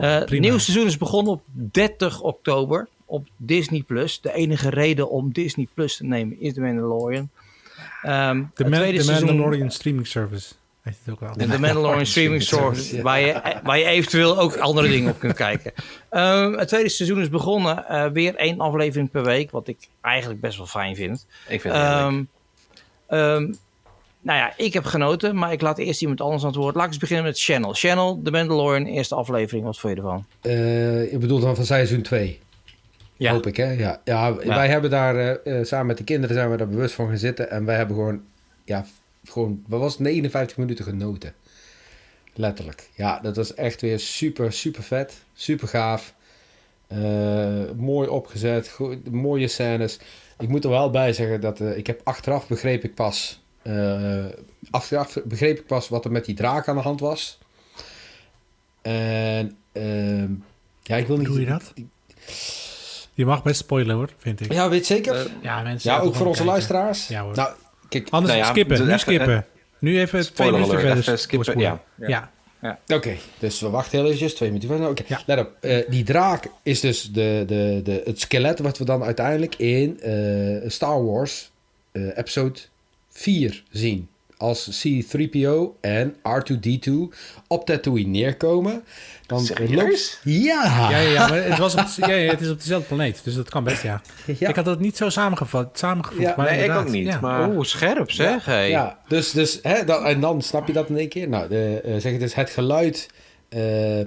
Eh, 0.00 0.14
het 0.14 0.24
Prima. 0.26 0.40
nieuwe 0.42 0.58
seizoen 0.58 0.86
is 0.86 0.96
begonnen 0.98 1.32
op 1.32 1.42
30 1.52 2.20
oktober 2.20 2.88
op 3.04 3.26
Disney+. 3.36 3.82
Plus. 3.82 4.20
De 4.20 4.32
enige 4.32 4.70
reden 4.70 5.10
om 5.10 5.32
Disney 5.32 5.68
Plus 5.74 5.96
te 5.96 6.04
nemen 6.04 6.40
is 6.40 6.54
The 6.54 6.60
Mandalorian. 6.60 7.28
Ehm, 8.02 8.36
De, 8.38 8.46
het 8.54 8.68
Ma- 8.68 8.76
tweede 8.76 8.98
de 8.98 9.04
seizoen- 9.04 9.26
Mandalorian 9.26 9.70
streaming 9.70 10.06
service. 10.06 10.52
Heet 10.82 10.96
het 11.04 11.14
ook 11.14 11.20
wel. 11.20 11.32
de, 11.36 11.46
de 11.46 11.58
Mandalorian 11.58 12.06
streaming 12.06 12.42
source, 12.52 13.02
waar, 13.02 13.20
je, 13.20 13.60
waar 13.62 13.78
je 13.78 13.84
eventueel 13.84 14.38
ook 14.38 14.56
andere 14.56 14.88
dingen 14.88 15.10
op 15.10 15.18
kunt 15.18 15.34
kijken. 15.34 15.72
Ehm, 16.10 16.52
het 16.52 16.68
tweede 16.68 16.88
seizoen 16.88 17.20
is 17.20 17.28
begonnen. 17.28 17.86
eh, 17.88 18.06
weer 18.10 18.34
één 18.34 18.60
aflevering 18.60 19.10
per 19.10 19.24
week, 19.24 19.50
wat 19.50 19.68
ik 19.68 19.76
eigenlijk 20.00 20.40
best 20.40 20.56
wel 20.56 20.66
fijn 20.66 20.96
vind. 20.96 21.26
ik 21.48 21.60
vind 21.60 21.74
het. 21.74 21.82
Ehm, 21.82 22.22
ehm, 23.06 23.52
nou 24.24 24.38
ja, 24.38 24.52
ik 24.56 24.72
heb 24.72 24.84
genoten, 24.84 25.36
maar 25.36 25.52
ik 25.52 25.60
laat 25.60 25.78
eerst 25.78 26.00
iemand 26.00 26.20
anders 26.20 26.42
aan 26.42 26.48
het 26.48 26.58
woord. 26.58 26.74
Laat 26.74 26.84
ik 26.84 26.90
eens 26.90 27.00
beginnen 27.00 27.24
met 27.24 27.40
Channel. 27.40 27.72
Channel, 27.72 28.22
de 28.22 28.30
Mandalorian, 28.30 28.86
eerste 28.86 29.14
aflevering. 29.14 29.64
Wat 29.64 29.78
vond 29.78 29.94
je 29.94 30.00
ervan? 30.00 30.26
Eh, 30.40 31.12
ik 31.12 31.20
bedoel 31.20 31.40
dan 31.40 31.56
van 31.56 31.64
seizoen 31.64 32.02
2. 32.02 32.38
Ja. 33.16 33.32
Hoop 33.32 33.46
ik, 33.46 33.56
hè? 33.56 33.70
Ja, 33.70 34.00
ja, 34.04 34.34
wij 34.34 34.68
hebben 34.68 34.90
daar 34.90 35.16
eh, 35.16 35.58
eh, 35.58 35.64
samen 35.64 35.86
met 35.86 35.98
de 35.98 36.04
kinderen 36.04 36.36
zijn 36.36 36.50
we 36.50 36.56
daar 36.56 36.68
bewust 36.68 36.94
van 36.94 37.08
gaan 37.08 37.18
zitten. 37.18 37.50
En 37.50 37.64
wij 37.64 37.76
hebben 37.76 37.96
gewoon, 37.96 38.22
ja, 38.64 38.84
gewoon, 39.24 39.64
wat 39.66 39.80
was 39.80 39.92
het, 39.92 40.00
59 40.00 40.56
minuten 40.56 40.84
genoten. 40.84 41.34
Letterlijk. 42.34 42.90
Ja, 42.94 43.20
dat 43.20 43.36
was 43.36 43.54
echt 43.54 43.80
weer 43.80 43.98
super, 43.98 44.52
super 44.52 44.82
vet. 44.82 45.22
Super 45.34 45.68
gaaf. 45.68 46.14
Mooi 47.76 48.08
opgezet. 48.08 48.78
mooie 49.10 49.48
scènes. 49.48 49.98
Ik 50.38 50.48
moet 50.48 50.64
er 50.64 50.70
wel 50.70 50.90
bij 50.90 51.12
zeggen 51.12 51.40
dat 51.40 51.60
ik 51.60 51.86
heb 51.86 52.00
achteraf 52.04 52.48
begreep 52.48 52.84
ik 52.84 52.94
pas... 52.94 53.42
eh, 53.64 54.24
achteraf 54.70 55.16
begreep 55.24 55.58
ik 55.58 55.66
pas 55.66 55.88
wat 55.88 56.04
er 56.04 56.10
met 56.12 56.24
die 56.24 56.34
draak 56.34 56.68
aan 56.68 56.76
de 56.76 56.82
hand 56.82 57.00
was. 57.00 57.38
En... 58.82 59.56
ehm, 59.72 60.28
ja, 60.82 60.96
ik 60.96 61.06
wil 61.06 61.16
niet... 61.16 61.26
Doe 61.26 61.40
je 61.40 61.46
dat? 61.46 61.72
Je 63.14 63.26
mag 63.26 63.42
best 63.42 63.60
spoilen 63.60 63.96
hoor, 63.96 64.10
vind 64.18 64.40
ik. 64.40 64.52
Ja, 64.52 64.68
weet 64.68 64.86
je 64.86 64.94
zeker? 64.94 65.14
Eh, 65.14 65.24
Ja, 65.42 65.62
mensen. 65.62 65.90
ja, 65.90 65.96
ook 65.98 66.02
voor 66.14 66.26
onze 66.26 66.30
kijken. 66.38 66.46
luisteraars? 66.46 67.08
Ja, 67.08 67.22
hoor. 67.22 67.34
Nou, 67.34 67.52
kijk, 67.88 68.08
Anders 68.10 68.32
Nou 68.32 68.44
ja, 68.44 68.50
skippen, 68.50 68.78
nu 68.78 68.84
even- 68.86 68.98
skippen. 68.98 69.46
Nu 69.78 69.98
even 70.00 70.34
twee 70.34 70.50
minuten 70.52 70.80
verder 70.80 71.18
skippen, 71.18 71.58
ja. 71.58 71.82
Ja. 71.98 72.30
Oké, 72.88 73.16
dus 73.38 73.60
we 73.60 73.68
wachten 73.70 73.98
heel 73.98 74.06
eventjes, 74.06 74.34
twee 74.34 74.48
minuten 74.48 74.68
verder. 74.68 74.88
Oké, 74.88 75.02
Ja. 75.06 75.20
let 75.26 75.38
op. 75.38 75.52
Eh, 75.60 75.90
die 75.90 76.04
draak 76.04 76.46
is 76.62 76.80
dus 76.80 77.02
de, 77.12 77.44
de, 77.46 77.80
de, 77.84 78.02
het 78.04 78.20
skelet 78.20 78.58
wat 78.58 78.78
we 78.78 78.84
dan 78.84 79.02
uiteindelijk 79.02 79.54
in 79.54 80.00
eh, 80.00 80.70
Star 80.70 81.04
Wars 81.04 81.50
eh, 81.92 82.18
episode 82.18 82.58
4 83.14 83.62
zien. 83.70 84.08
Als 84.36 84.82
C-3PO 84.82 85.80
en 85.80 86.14
R2-D2 86.14 86.92
op 87.48 87.66
Tatooine 87.66 88.08
neerkomen. 88.08 88.82
Dan 89.26 89.40
Serieus? 89.44 90.20
Ja! 90.24 90.90
Ja, 90.90 90.98
ja, 90.98 91.28
maar 91.28 91.44
het, 91.44 91.58
was 91.58 91.74
op, 91.74 91.86
ja, 91.96 92.14
ja, 92.14 92.30
het 92.30 92.40
is 92.40 92.50
op 92.50 92.58
dezelfde 92.58 92.86
planeet, 92.86 93.20
dus 93.24 93.34
dat 93.34 93.48
kan 93.50 93.64
best, 93.64 93.82
ja. 93.82 94.02
Ja. 94.38 94.48
Ik 94.48 94.56
had 94.56 94.64
dat 94.64 94.80
niet 94.80 94.96
zo 94.96 95.08
samengevat, 95.08 95.78
samengevoegd. 95.78 96.22
Ja. 96.22 96.34
maar 96.36 96.50
Nee, 96.50 96.64
ik 96.64 96.70
ook 96.70 96.88
niet, 96.88 97.06
ja. 97.06 97.20
maar- 97.20 97.48
Oeh, 97.50 97.64
scherp 97.64 98.10
zeg. 98.10 98.44
hey. 98.44 98.68
Ja, 98.70 98.98
dus, 99.08 99.30
dus 99.30 99.58
hè, 99.62 99.84
dan, 99.84 100.04
en 100.04 100.20
dan 100.20 100.42
snap 100.42 100.66
je 100.66 100.72
dat 100.72 100.88
in 100.88 100.96
één 100.98 101.08
keer. 101.08 101.28
Nou, 101.28 101.48
de, 101.48 101.80
eh, 101.84 101.92
zeg 101.98 102.12
het 102.12 102.20
dus 102.20 102.34
het 102.34 102.50
geluid 102.50 103.08
eh, 103.48 104.00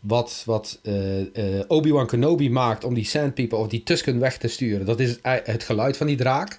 wat, 0.00 0.42
wat 0.46 0.78
eh, 0.82 1.20
eh, 1.20 1.64
Obi-Wan 1.68 2.06
Kenobi 2.06 2.50
maakt 2.50 2.84
om 2.84 2.94
die 2.94 3.04
Sand 3.04 3.34
People 3.34 3.58
of 3.58 3.68
die 3.68 3.82
Tusken 3.82 4.18
weg 4.20 4.36
te 4.38 4.48
sturen. 4.48 4.86
Dat 4.86 5.00
is 5.00 5.18
het 5.22 5.62
geluid 5.64 5.96
van 5.96 6.06
die 6.06 6.16
draak. 6.16 6.58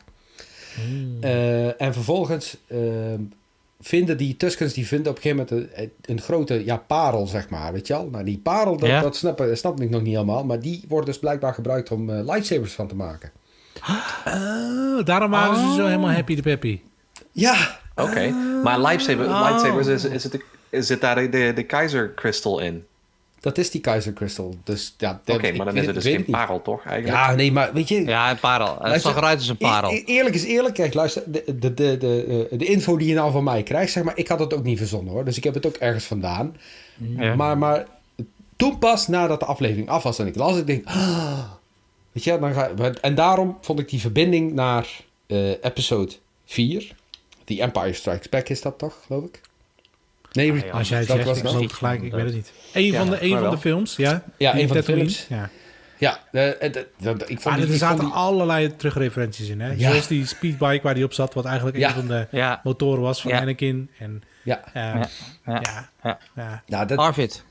Hmm. 0.76 1.18
Eh, 1.22 1.82
en 1.82 1.94
vervolgens 1.94 2.58
eh, 2.68 2.78
vinden 3.82 4.18
die 4.18 4.38
Tuskens, 4.38 4.74
die 4.74 4.88
vinden 4.88 5.12
op 5.12 5.16
een 5.18 5.22
gegeven 5.22 5.48
moment 5.50 5.78
een, 5.78 5.92
een 6.02 6.22
grote 6.22 6.66
ja, 6.66 6.78
parel, 6.78 7.28
zeg 7.28 7.50
maar. 7.50 7.74
Weet 7.74 7.88
je 7.88 7.94
al? 7.96 8.08
Nou, 8.12 8.24
die 8.24 8.38
parel, 8.38 8.78
dat, 8.78 8.90
Ja. 8.90 9.02
dat 9.02 9.16
snap, 9.16 9.46
snap 9.54 9.82
ik 9.82 9.90
nog 9.90 10.02
niet 10.02 10.14
helemaal. 10.14 10.44
Maar 10.46 10.60
die 10.60 10.84
wordt 10.88 11.06
dus 11.06 11.20
blijkbaar 11.20 11.54
gebruikt 11.54 11.92
om 11.92 12.10
eh, 12.10 12.26
lightsabers 12.26 12.74
van 12.74 12.88
te 12.88 12.96
maken. 12.96 13.32
Oh, 14.26 15.04
daarom 15.06 15.32
waren 15.32 15.56
ze 15.56 15.74
zo 15.76 15.86
helemaal 15.86 16.12
happy 16.12 16.36
de 16.36 16.42
peppy. 16.42 16.80
Ja, 17.32 17.80
Oké, 17.96 18.30
maar 18.64 18.80
lightsaber, 18.82 19.26
Oh. 19.28 19.48
lightsabers, 19.50 19.88
is, 19.88 20.06
is, 20.06 20.24
het, 20.24 20.32
de- 20.32 20.44
is 20.70 20.90
het 20.90 21.02
daar 21.02 21.16
de, 21.16 21.30
de, 21.30 21.52
de 21.56 21.64
Kaiser 21.64 22.14
Crystal 22.14 22.60
in? 22.60 22.86
Dat 23.46 23.58
is 23.58 23.72
die 23.72 23.82
Kaiser 23.82 24.14
Crystal. 24.14 24.56
Dus 24.64 24.96
ja, 24.98 25.22
Oké, 25.26 25.52
maar 25.52 25.66
dan 25.66 25.78
is 25.78 25.86
het 25.86 25.96
dus 25.96 26.04
geen 26.04 26.26
parel, 26.26 26.62
toch? 26.62 26.86
Eigenlijk? 26.86 27.24
Ja, 27.24 27.36
nee, 27.36 27.52
maar 27.52 27.74
weet 27.74 27.88
je... 27.88 28.06
Ja, 28.06 28.32
een 28.32 28.40
parel. 28.40 28.78
Het 28.82 29.02
zag 29.02 29.16
eruit 29.18 29.38
als 29.38 29.48
een 29.48 29.58
parel. 29.58 29.92
E- 29.92 29.96
e- 29.96 30.04
eerlijk 30.06 30.36
is 30.36 30.44
eerlijk. 30.44 30.74
Kijk, 30.74 30.94
luister. 30.94 31.24
De, 31.26 31.44
de, 31.60 31.74
de, 31.74 31.98
de, 31.98 32.48
eh, 32.52 32.60
de 32.60 32.66
info 32.66 32.98
die 32.98 33.08
je 33.08 33.14
nou 33.14 33.32
van 33.32 33.44
mij 33.44 33.64
krijgt, 33.64 33.92
zeg 33.92 34.04
maar, 34.04 34.18
ik 34.18 34.28
had 34.28 34.40
het 34.40 34.54
ook 34.54 34.64
niet 34.64 34.78
verzonnen 34.78 35.14
hoor. 35.14 35.26
Dus 35.26 35.38
ik 35.38 35.44
heb 35.44 35.54
het 35.54 35.66
ook 35.66 35.76
ergens 35.76 36.06
vandaan. 36.06 36.56
Ja. 37.18 37.36
Maar, 37.36 37.58
maar 37.58 37.88
toen 38.56 38.80
pas 38.80 39.08
nadat 39.08 39.40
de 39.40 39.46
aflevering 39.46 39.90
af 39.90 40.04
was 40.04 40.20
en 40.20 40.28
ik 40.28 40.36
las, 40.36 40.58
ik 40.58 40.68
denk, 40.68 40.86
ah, 40.86 41.44
weet 42.12 42.24
je, 42.24 42.40
dan 42.40 42.54
ga, 42.54 42.72
en 43.02 43.16
daarom 43.16 43.58
vond 43.62 43.80
ik 43.80 43.90
die 43.90 44.00
verbinding 44.00 44.54
naar 44.54 45.02
eh, 45.28 45.50
episode 45.50 46.12
4. 46.46 46.96
The 47.44 47.62
Empire 47.62 47.94
Strikes 47.94 48.30
Back 48.30 48.50
is 48.50 48.62
dat 48.62 48.78
toch, 48.78 49.04
geloof 49.06 49.24
ik? 49.24 49.42
Nee, 50.36 50.52
Ah, 50.52 50.60
ja. 50.60 50.72
Als 50.72 50.90
jij 50.90 51.04
zegt, 51.04 51.24
was 51.26 51.38
ik 51.38 51.48
geloof 51.48 51.62
het 51.62 51.74
gelijk, 51.74 52.02
ik 52.02 52.12
weet 52.12 52.26
het 52.26 52.34
niet. 52.34 52.54
Eén 52.74 52.86
Ja, 52.86 52.98
van 53.00 53.10
de, 53.10 53.16
één 53.18 53.32
maar 53.32 53.42
van 53.42 53.50
de 53.52 53.58
films, 53.58 53.96
ja? 53.96 54.24
Ja, 54.38 54.56
een 54.58 54.68
van 54.68 54.78
de 54.78 54.84
films. 54.84 55.26
Ja. 55.30 55.50
Ja, 55.98 56.20
ik 56.32 56.74
vond 57.02 57.44
Maar 57.44 57.56
die, 57.56 57.66
er 57.66 57.72
ik 57.72 57.78
zaten 57.78 58.12
allerlei 58.12 58.76
terugreferenties 58.76 59.50
in, 59.50 59.60
hè? 59.62 59.72
Ja. 59.72 59.90
Zoals 59.90 60.08
die 60.08 60.26
speedbike 60.26 60.84
waar 60.84 60.94
die 60.94 61.04
op 61.04 61.14
zat, 61.14 61.34
wat 61.34 61.46
eigenlijk 61.46 61.78
Ja. 61.78 61.88
een 61.88 61.94
van 61.94 62.08
de 62.08 62.28
Ja, 62.32 62.60
motoren 62.64 63.02
was 63.02 63.22
van 63.22 63.32
Ja. 63.32 63.40
Anakin. 63.42 63.90
En, 64.00 64.22
ja, 64.44 64.62
eh, 64.74 64.84
Ja. 64.84 65.10
ja. 65.46 65.62
Ja. 65.64 65.90
Ja. 66.04 66.20
Ja. 66.36 66.64
nou, 66.68 66.88
dat, 66.88 66.98
Arvid, 66.98 67.46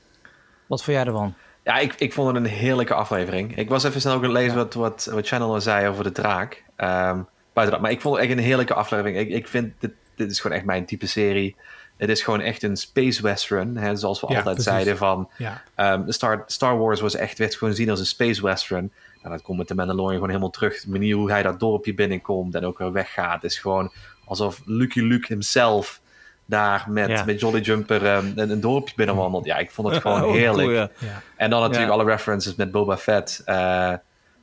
wat 0.67 0.83
vond 0.83 0.97
jij 0.97 1.05
ervan? 1.05 1.33
Ja, 1.63 1.77
ik, 1.77 1.93
ik 1.93 2.13
vond 2.13 2.27
het 2.27 2.35
een 2.35 2.51
heerlijke 2.51 2.93
aflevering. 2.93 3.57
Ik 3.57 3.69
was 3.69 3.83
even 3.83 4.01
snel 4.01 4.13
ook 4.13 4.23
aan 4.23 4.29
het 4.29 4.37
lezen 4.37 4.55
wat, 4.55 4.73
wat, 4.73 5.09
wat 5.11 5.27
Channel 5.27 5.53
al 5.53 5.61
zei 5.61 5.87
over 5.87 6.03
de 6.03 6.11
draak. 6.11 6.63
Ehm, 6.75 7.19
buiten 7.53 7.75
dat. 7.75 7.81
Maar 7.81 7.91
ik 7.91 8.01
vond 8.01 8.15
het 8.15 8.23
echt 8.25 8.37
een 8.37 8.43
heerlijke 8.43 8.73
aflevering. 8.73 9.17
Ik, 9.17 9.29
ik 9.29 9.47
vind, 9.47 9.73
dit, 9.79 9.91
dit 10.15 10.31
is 10.31 10.39
gewoon 10.39 10.57
echt 10.57 10.65
mijn 10.65 10.85
type 10.85 11.07
serie. 11.07 11.55
Het 11.97 12.09
is 12.09 12.21
gewoon 12.23 12.41
echt 12.41 12.63
een 12.63 12.75
space 12.77 13.21
western. 13.21 13.77
Hè, 13.77 13.95
zoals 13.95 14.21
we 14.21 14.27
Ja, 14.29 14.35
altijd 14.37 14.55
precies. 14.55 14.71
zeiden 14.73 14.97
van... 14.97 15.29
ja. 15.37 15.61
ehm, 15.75 16.09
Star, 16.11 16.43
Star 16.47 16.77
Wars 16.77 16.99
was 17.01 17.15
echt, 17.15 17.37
werd 17.37 17.55
gewoon 17.55 17.73
gezien 17.73 17.89
als 17.89 17.99
een 17.99 18.05
space 18.05 18.41
western. 18.41 18.91
Nou, 19.21 19.35
dat 19.35 19.41
komt 19.45 19.57
met 19.57 19.67
de 19.67 19.75
Mandalorian 19.75 20.13
gewoon 20.13 20.29
helemaal 20.29 20.49
terug. 20.49 20.81
De 20.81 20.89
manier 20.89 21.15
hoe 21.15 21.31
hij 21.31 21.43
dat 21.43 21.59
dorpje 21.59 21.93
binnenkomt 21.93 22.55
en 22.55 22.65
ook 22.65 22.77
weer 22.77 22.91
weggaat... 22.91 23.43
is 23.43 23.57
gewoon 23.59 23.91
alsof 24.25 24.61
Lucky 24.65 24.99
Luke 25.01 25.25
himself... 25.27 26.01
daar 26.45 26.85
met, 26.89 27.09
Ja. 27.09 27.23
met 27.25 27.39
Jolly 27.39 27.59
Jumper 27.61 28.05
ehm, 28.05 28.25
een, 28.35 28.49
een 28.49 28.59
dorpje 28.61 28.95
binnenwandelt. 28.95 29.45
Ja, 29.45 29.57
ik 29.57 29.71
vond 29.71 29.87
het 29.89 30.01
gewoon 30.01 30.23
Oh, 30.23 30.31
heerlijk. 30.31 30.91
En 31.35 31.49
dan 31.49 31.59
natuurlijk 31.61 31.91
Ja. 31.91 31.97
alle 31.99 32.03
references 32.11 32.55
met 32.55 32.71
Boba 32.71 32.97
Fett. 32.97 33.41
eh, 33.45 33.93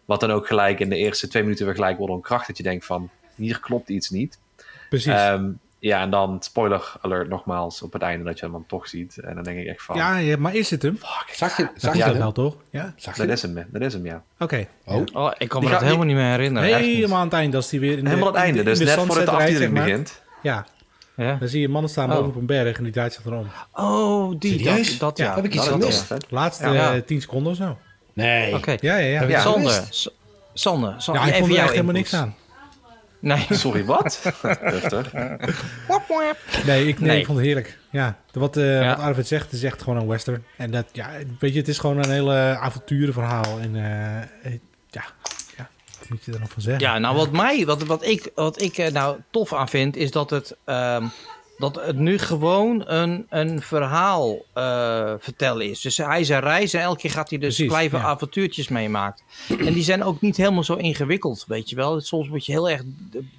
wat 0.05 0.21
dan 0.21 0.31
ook 0.31 0.47
gelijk 0.47 0.81
in 0.81 0.89
de 0.89 0.97
eerste 0.97 1.29
twee 1.29 1.43
minuten 1.43 1.65
weer 1.67 1.75
gelijk 1.75 1.99
wordt 1.99 2.13
onkracht. 2.13 2.47
Dat 2.47 2.57
je 2.57 2.63
denkt 2.63 2.85
van, 2.85 3.11
hier 3.35 3.61
klopt 3.61 3.89
iets 3.89 4.11
niet. 4.11 4.39
Precies. 4.89 5.13
Ehm, 5.13 5.51
ja, 5.89 6.01
en 6.03 6.11
dan 6.11 6.37
spoiler 6.41 6.93
alert 7.01 7.29
nogmaals 7.29 7.83
op 7.83 7.93
het 7.93 8.03
einde 8.03 8.25
dat 8.25 8.39
je 8.39 8.45
hem 8.45 8.53
dan 8.55 8.65
toch 8.67 8.89
ziet. 8.89 9.17
En 9.19 9.35
dan 9.35 9.45
denk 9.45 9.59
ik 9.59 9.67
echt 9.67 9.83
van, 9.83 9.97
ja, 9.97 10.17
ja, 10.17 10.37
maar 10.37 10.55
is 10.55 10.71
het 10.71 10.83
hem? 10.83 10.99
zag 11.33 11.57
je, 11.57 11.69
Zag 11.77 11.93
je 11.93 11.99
dat 11.99 12.09
hem? 12.09 12.19
wel, 12.19 12.33
toch? 12.33 12.57
Ja? 12.71 12.93
Zag 12.97 13.17
je 13.17 13.27
dat 13.27 13.37
is 13.37 13.43
hem, 13.43 13.67
dat 13.71 13.83
is 13.83 13.93
hem, 13.93 14.07
ja. 14.07 14.23
Oké. 14.39 14.67
Oh, 14.85 14.95
Oh, 15.13 15.31
ik 15.39 15.49
kan 15.49 15.49
Die 15.49 15.49
me 15.49 15.61
dat 15.61 15.71
gaat- 15.71 15.81
helemaal 15.83 16.07
niet 16.07 16.17
meer 16.17 16.31
herinneren. 16.31 16.69
niet. 16.81 16.95
Helemaal 16.95 17.19
aan 17.19 17.25
het 17.25 17.35
eind, 17.35 17.55
als 17.55 17.69
die 17.69 17.81
weer 17.81 17.99
in 17.99 18.05
de, 18.05 18.11
Helemaal 18.11 18.33
het 18.33 18.37
in 18.37 18.41
de- 18.41 18.47
einde, 18.47 18.59
in 18.59 18.65
dus 18.65 18.79
de 18.79 18.85
net 18.85 18.95
de 18.95 19.31
aftiteling 19.31 19.59
zeg 19.59 19.71
maar. 19.71 19.83
begint. 19.85 20.23
Ja, 20.43 20.67
Ja. 21.17 21.35
dan 21.41 21.49
zie 21.49 21.61
je 21.61 21.69
mannen 21.69 21.91
staan 21.91 22.11
Oh. 22.11 22.17
boven 22.17 22.29
op 22.31 22.37
een 22.37 22.47
berg 22.47 22.77
en 22.79 22.83
die 22.85 22.93
draait 22.93 23.13
zich 23.13 23.25
erom. 23.25 23.47
Oh, 23.73 24.35
die. 24.39 24.59
Serieus? 24.59 24.89
Dat, 24.99 24.99
dat 24.99 25.19
Ja, 25.19 25.25
ja. 25.25 25.35
heb 25.35 25.45
ik 25.45 25.55
iets 25.55 25.69
gemist? 25.69 26.15
Laatste 26.29 26.65
eh, 26.65 26.91
10 27.07 27.21
seconden 27.21 27.53
of 27.53 27.59
zo. 27.59 27.79
Nee. 28.13 28.55
Oké. 28.55 28.77
Ja, 28.81 28.97
ja, 28.97 29.23
ja. 29.23 29.41
Sander, 29.41 29.83
Sander, 30.55 30.95
even 31.23 31.43
er 31.43 31.51
jouw 31.51 31.63
echt 31.63 31.71
helemaal 31.71 31.93
niks 31.95 32.15
aan. 32.15 32.35
Nee. 33.23 33.47
Sorry, 33.65 33.85
wat? 33.85 34.23
Heftig. 34.43 35.13
Nee, 36.65 36.87
ik, 36.89 36.99
nee, 36.99 37.09
Nee. 37.09 37.19
ik 37.19 37.27
vond 37.27 37.39
het 37.39 37.47
heerlijk. 37.47 37.79
Ja, 37.91 38.17
wat, 38.33 38.57
eh 38.57 38.81
Ja. 38.81 38.89
wat 38.97 39.05
Arvid 39.05 39.27
zegt, 39.27 39.45
het 39.45 39.53
is 39.53 39.63
echt 39.63 39.83
gewoon 39.83 39.99
een 39.99 40.07
western. 40.07 40.45
En 40.57 40.71
dat, 40.71 40.85
ja, 40.93 41.11
weet 41.39 41.53
je, 41.53 41.59
het 41.59 41.69
is 41.69 41.79
gewoon 41.79 41.99
een 41.99 42.11
hele 42.11 42.57
avonturenverhaal. 42.61 43.59
En 43.61 43.77
eh, 43.77 44.17
eh, 44.19 44.59
ja, 44.91 45.05
ja, 45.57 45.69
wat 45.99 46.09
moet 46.09 46.25
je 46.25 46.33
er 46.33 46.41
nog 46.41 46.51
van 46.51 46.63
zeggen? 46.63 46.83
Ja, 46.83 46.99
nou 46.99 47.17
wat 47.17 47.31
mij, 47.33 47.67
wat, 47.67 47.83
wat 47.83 48.05
ik, 48.05 48.31
wat 48.35 48.61
ik 48.63 48.93
nou 48.93 49.17
tof 49.31 49.53
aan 49.53 49.69
vind, 49.69 49.97
is 49.97 50.11
dat 50.11 50.31
het, 50.31 50.57
ehm, 50.65 51.05
dat 51.63 51.85
het 51.85 51.97
nu 51.97 52.19
gewoon 52.19 52.83
een, 52.87 53.27
een 53.29 53.63
verhaal 53.63 54.45
eh, 54.53 55.15
vertellen 55.19 55.71
is. 55.71 55.81
Dus 55.81 55.97
hij 55.97 56.21
is 56.21 56.29
een 56.29 56.41
reis 56.41 56.75
en 56.75 56.81
elke 56.81 57.01
keer 57.01 57.11
gaat 57.11 57.31
hij 57.31 57.39
dus 57.39 57.55
Precies, 57.55 57.73
kleine 57.73 57.97
ja. 57.97 58.03
avontuurtjes 58.03 58.69
meemaakt. 58.69 59.23
En 59.49 59.73
die 59.73 59.83
zijn 59.83 60.05
ook 60.05 60.21
niet 60.21 60.37
helemaal 60.37 60.65
zo 60.65 60.75
ingewikkeld, 60.75 61.45
weet 61.49 61.71
je 61.71 61.77
wel. 61.77 62.01
Soms 62.01 62.29
moet 62.29 62.47
je 62.47 62.53
heel 62.53 62.71
erg 62.71 62.83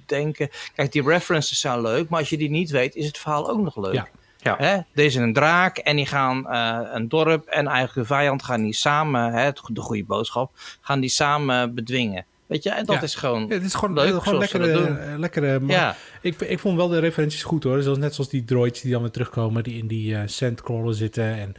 denken, 0.06 0.48
kijk 0.74 0.92
die 0.92 1.02
references 1.02 1.60
zijn 1.60 1.80
leuk, 1.80 2.08
maar 2.08 2.20
als 2.20 2.30
je 2.30 2.36
die 2.36 2.50
niet 2.50 2.70
weet, 2.70 2.94
is 2.94 3.06
het 3.06 3.18
verhaal 3.18 3.50
ook 3.50 3.60
nog 3.60 3.76
leuk. 3.76 3.94
Ja. 3.94 4.08
Ja. 4.38 4.56
Hè? 4.58 4.74
Er 4.74 5.04
is 5.04 5.14
een 5.14 5.32
draak 5.32 5.78
en 5.78 5.96
die 5.96 6.06
gaan 6.06 6.48
eh, 6.48 6.80
een 6.92 7.08
dorp 7.08 7.46
en 7.46 7.66
eigenlijk 7.66 8.08
de 8.08 8.14
vijand 8.14 8.42
gaan 8.42 8.62
die 8.62 8.74
samen, 8.74 9.32
hè, 9.32 9.50
de 9.52 9.80
goede 9.80 10.04
boodschap, 10.04 10.50
gaan 10.80 11.00
die 11.00 11.10
samen 11.10 11.74
bedwingen. 11.74 12.24
Weet 12.54 12.62
je, 12.62 12.70
en 12.70 12.84
dat 12.84 12.94
Ja. 12.96 13.02
is 13.02 13.14
gewoon... 13.14 13.46
Ja, 13.48 13.54
het 13.54 13.64
is 13.64 13.74
gewoon, 13.74 13.94
Leuk, 13.94 14.14
eh, 14.14 14.22
gewoon 14.22 14.38
lekkere, 14.38 14.72
eh, 14.72 15.18
lekkere 15.18 15.60
maar 15.60 15.74
ja. 15.76 15.96
ik, 16.20 16.40
ik 16.40 16.58
vond 16.58 16.76
wel 16.76 16.88
de 16.88 16.98
referenties 16.98 17.42
goed 17.42 17.64
hoor. 17.64 17.82
Zoals, 17.82 17.98
net 17.98 18.14
zoals 18.14 18.30
die 18.30 18.44
droids 18.44 18.80
die 18.80 18.92
dan 18.92 19.00
weer 19.02 19.10
terugkomen, 19.10 19.62
die 19.62 19.78
in 19.78 19.86
die 19.86 20.14
eh 20.16 20.22
sandcrawler 20.26 20.94
zitten. 20.94 21.24
En 21.24 21.54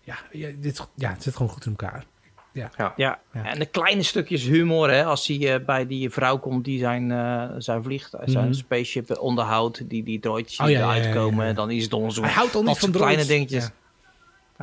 ja, 0.00 0.18
ja, 0.32 0.48
dit, 0.58 0.86
ja, 0.94 1.10
het 1.10 1.22
zit 1.22 1.36
gewoon 1.36 1.52
goed 1.52 1.64
in 1.64 1.70
elkaar. 1.78 2.04
Ja. 2.52 2.70
Ja. 2.76 2.92
ja, 2.96 3.20
en 3.32 3.58
de 3.58 3.66
kleine 3.66 4.02
stukjes 4.02 4.42
humor, 4.42 4.90
hè, 4.90 5.04
als 5.04 5.26
hij 5.26 5.54
eh, 5.54 5.64
bij 5.64 5.86
die 5.86 6.10
vrouw 6.10 6.38
komt 6.38 6.64
die 6.64 6.78
zijn, 6.78 7.10
eh, 7.10 7.44
zijn 7.58 7.82
vliegtuig, 7.82 8.30
zijn 8.30 8.44
Mhm. 8.44 8.52
spaceship 8.54 9.18
onderhoudt, 9.18 9.88
die 9.88 10.02
die 10.02 10.20
droidjes 10.20 10.58
Oh, 10.60 10.66
die 10.66 10.74
ja, 10.74 10.80
ja, 10.80 10.86
eruit 10.90 11.04
ja, 11.04 11.12
komen, 11.12 11.42
ja, 11.44 11.50
ja. 11.50 11.56
dan 11.56 11.70
is 11.70 11.82
het 11.82 12.12
zo. 12.12 12.22
Hij 12.22 12.30
houdt 12.32 12.54
al 12.54 12.62
niet 12.62 12.78
van 12.78 12.90
kleine 12.90 13.24
dingetjes. 13.24 13.70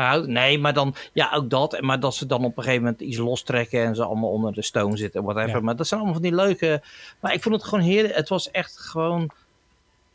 Houdt- 0.05 0.27
nee, 0.27 0.59
maar 0.59 0.73
dan, 0.73 0.95
ja, 1.13 1.31
ook 1.33 1.49
dat. 1.49 1.81
Maar 1.81 1.99
dat 1.99 2.15
ze 2.15 2.25
dan 2.25 2.43
op 2.45 2.57
een 2.57 2.63
gegeven 2.63 2.83
moment 2.83 3.01
iets 3.01 3.17
lostrekken 3.17 3.83
en 3.85 3.95
ze 3.95 4.03
allemaal 4.03 4.29
onder 4.29 4.53
de 4.53 4.61
stone 4.61 4.97
zitten, 4.97 5.23
whatever. 5.23 5.49
Ja. 5.49 5.59
Maar 5.59 5.75
dat 5.75 5.87
zijn 5.87 5.99
allemaal 5.99 6.19
van 6.21 6.29
die 6.29 6.35
leuke. 6.35 6.81
Maar 7.19 7.33
ik 7.33 7.41
vond 7.41 7.55
het 7.55 7.63
gewoon 7.63 7.83
heerlijk. 7.83 8.15
Het 8.15 8.29
was 8.29 8.51
echt 8.51 8.79
gewoon, 8.79 9.29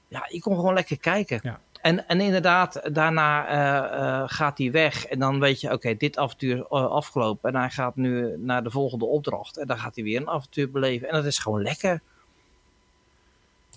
ja, 0.08 0.24
ik 0.28 0.40
kon 0.40 0.54
gewoon 0.54 0.74
lekker 0.74 0.98
kijken. 0.98 1.40
Ja. 1.42 1.60
En, 1.80 2.08
en 2.08 2.20
inderdaad, 2.20 2.80
daarna 2.92 3.46
eh, 3.46 3.98
eh, 4.00 4.22
gaat 4.26 4.58
hij 4.58 4.70
weg. 4.70 5.06
En 5.06 5.18
dan 5.18 5.40
weet 5.40 5.60
je, 5.60 5.72
oké, 5.72 5.96
dit 5.96 6.18
avontuur 6.18 6.56
is 6.56 6.62
eh, 6.70 6.86
afgelopen. 6.90 7.52
En 7.52 7.60
hij 7.60 7.70
gaat 7.70 7.96
nu 7.96 8.34
naar 8.38 8.62
de 8.62 8.70
volgende 8.70 9.04
opdracht. 9.04 9.56
En 9.56 9.66
dan 9.66 9.78
gaat 9.78 9.94
hij 9.94 10.04
weer 10.04 10.20
een 10.20 10.28
avontuur 10.28 10.70
beleven. 10.70 11.08
En 11.08 11.14
dat 11.14 11.24
is 11.24 11.38
gewoon 11.38 11.62
lekker. 11.62 12.00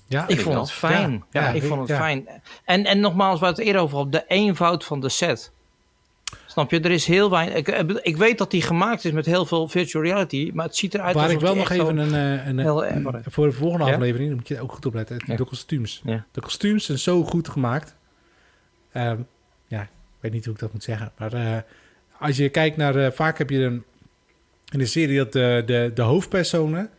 Ja, 0.07 0.27
Ik 0.27 0.39
vond 0.41 0.55
het 0.57 0.71
fijn. 0.71 1.11
Ja, 1.31 1.41
Ja, 1.41 1.47
ja, 1.47 1.53
ik 1.53 1.63
vond 1.63 1.79
het 1.79 1.89
ja. 1.89 1.97
fijn. 1.97 2.27
En, 2.63 2.85
en 2.85 2.99
nogmaals, 2.99 3.39
we 3.39 3.45
het 3.45 3.57
eerder 3.59 3.81
over 3.81 3.95
hadden, 3.97 4.21
de 4.21 4.27
eenvoud 4.27 4.83
van 4.85 4.99
de 4.99 5.09
set. 5.09 5.51
Snap 6.55 6.71
je? 6.71 6.79
Er 6.79 6.91
is 6.91 7.05
heel 7.05 7.29
weinig. 7.29 7.55
Ik, 7.57 7.67
ik- 7.67 7.99
ik 8.01 8.17
weet 8.17 8.37
dat 8.37 8.51
die 8.51 8.61
gemaakt 8.61 9.05
is 9.05 9.11
met 9.11 9.25
heel 9.25 9.45
veel 9.45 9.67
virtual 9.67 10.03
reality, 10.03 10.51
maar 10.53 10.65
het 10.65 10.75
ziet 10.75 10.93
eruit 10.93 11.13
Waar 11.15 11.23
alsof 11.23 11.37
ik 11.39 11.45
wel 11.45 11.55
nog 11.55 11.69
echt 11.71 11.79
even 11.81 11.97
een, 11.97 12.13
eh, 12.39 12.47
een, 12.47 12.59
erg- 12.59 13.23
voor 13.33 13.45
de 13.47 13.51
volgende 13.53 13.85
Ja? 13.85 13.93
aflevering, 13.93 14.27
dan 14.29 14.37
moet 14.37 14.47
je 14.47 14.61
ook 14.61 14.71
goed 14.71 14.85
opletten, 14.85 15.21
Ja. 15.25 15.35
de 15.35 15.43
kostuums. 15.45 16.01
Ja. 16.05 16.25
De 16.31 16.41
kostuums 16.41 16.85
zijn 16.85 16.99
zo 16.99 17.23
goed 17.23 17.47
gemaakt. 17.49 17.95
Ehm, 18.91 19.17
ja, 19.67 19.81
ik 19.81 19.87
weet 20.19 20.31
niet 20.31 20.45
hoe 20.45 20.53
ik 20.53 20.59
dat 20.59 20.73
moet 20.73 20.83
zeggen. 20.83 21.11
Maar 21.17 21.33
eh, 21.33 21.57
als 22.19 22.37
je 22.37 22.49
kijkt 22.49 22.77
naar, 22.77 22.95
eh, 22.95 23.11
vaak 23.11 23.37
heb 23.37 23.49
je 23.49 23.59
een, 23.63 23.83
in 24.71 24.79
de 24.79 24.85
serie 24.85 25.17
dat 25.17 25.33
de, 25.33 25.63
de, 25.65 25.91
de 25.93 26.01
hoofdpersonen, 26.01 26.89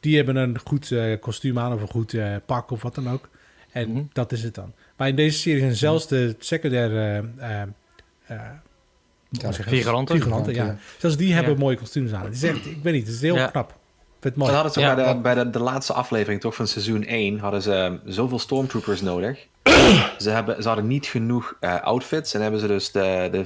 die 0.00 0.16
hebben 0.16 0.36
een 0.36 0.58
goed 0.64 0.90
eh, 0.90 1.20
kostuum 1.20 1.58
aan 1.58 1.72
of 1.72 1.80
een 1.80 1.88
goed 1.88 2.14
eh, 2.14 2.34
pak 2.46 2.70
of 2.70 2.82
wat 2.82 2.94
dan 2.94 3.08
ook. 3.10 3.28
En 3.72 3.90
Mhm. 3.92 4.02
dat 4.12 4.32
is 4.32 4.42
het 4.42 4.54
dan. 4.54 4.72
Maar 4.96 5.08
in 5.08 5.16
deze 5.16 5.38
serie 5.38 5.60
zijn 5.60 5.74
zelfs 5.76 6.08
de 6.08 6.36
secundaire 6.38 7.24
Figuranten. 9.66 10.16
Figuranten, 10.16 10.54
ja. 10.54 10.76
Zelfs 10.98 11.16
die 11.16 11.32
hebben 11.34 11.52
Ja. 11.52 11.58
mooie 11.58 11.76
kostuums 11.76 12.12
aan. 12.12 12.30
Is 12.32 12.42
echt, 12.42 12.66
ik 12.66 12.78
weet 12.82 12.92
niet, 12.92 13.06
het 13.06 13.14
is 13.14 13.20
heel 13.20 13.34
Ja. 13.34 13.46
knap. 13.46 13.78
Vind 14.20 14.34
het 14.34 14.44
Ze 14.44 14.50
mooi. 14.50 14.52
hadden 14.52 14.72
ze 14.72 14.80
Ja, 14.80 14.94
bij, 14.94 15.12
de, 15.14 15.20
bij 15.20 15.34
de, 15.34 15.50
de 15.50 15.58
laatste 15.58 15.92
aflevering 15.92 16.40
toch 16.40 16.54
van 16.54 16.66
seizoen 16.66 17.04
1 17.04 17.38
hadden 17.38 17.62
ze 17.62 17.74
eh, 17.74 17.92
zoveel 18.04 18.38
stormtroopers 18.38 19.00
nodig. 19.00 19.46
ze, 20.18 20.30
hebben, 20.30 20.62
ze 20.62 20.68
hadden 20.68 20.86
niet 20.86 21.06
genoeg 21.06 21.56
eh, 21.60 21.80
outfits 21.80 22.34
en 22.34 22.40
hebben 22.42 22.60
ze 22.60 22.66
dus 22.66 22.92
de, 22.92 23.28
de 23.32 23.44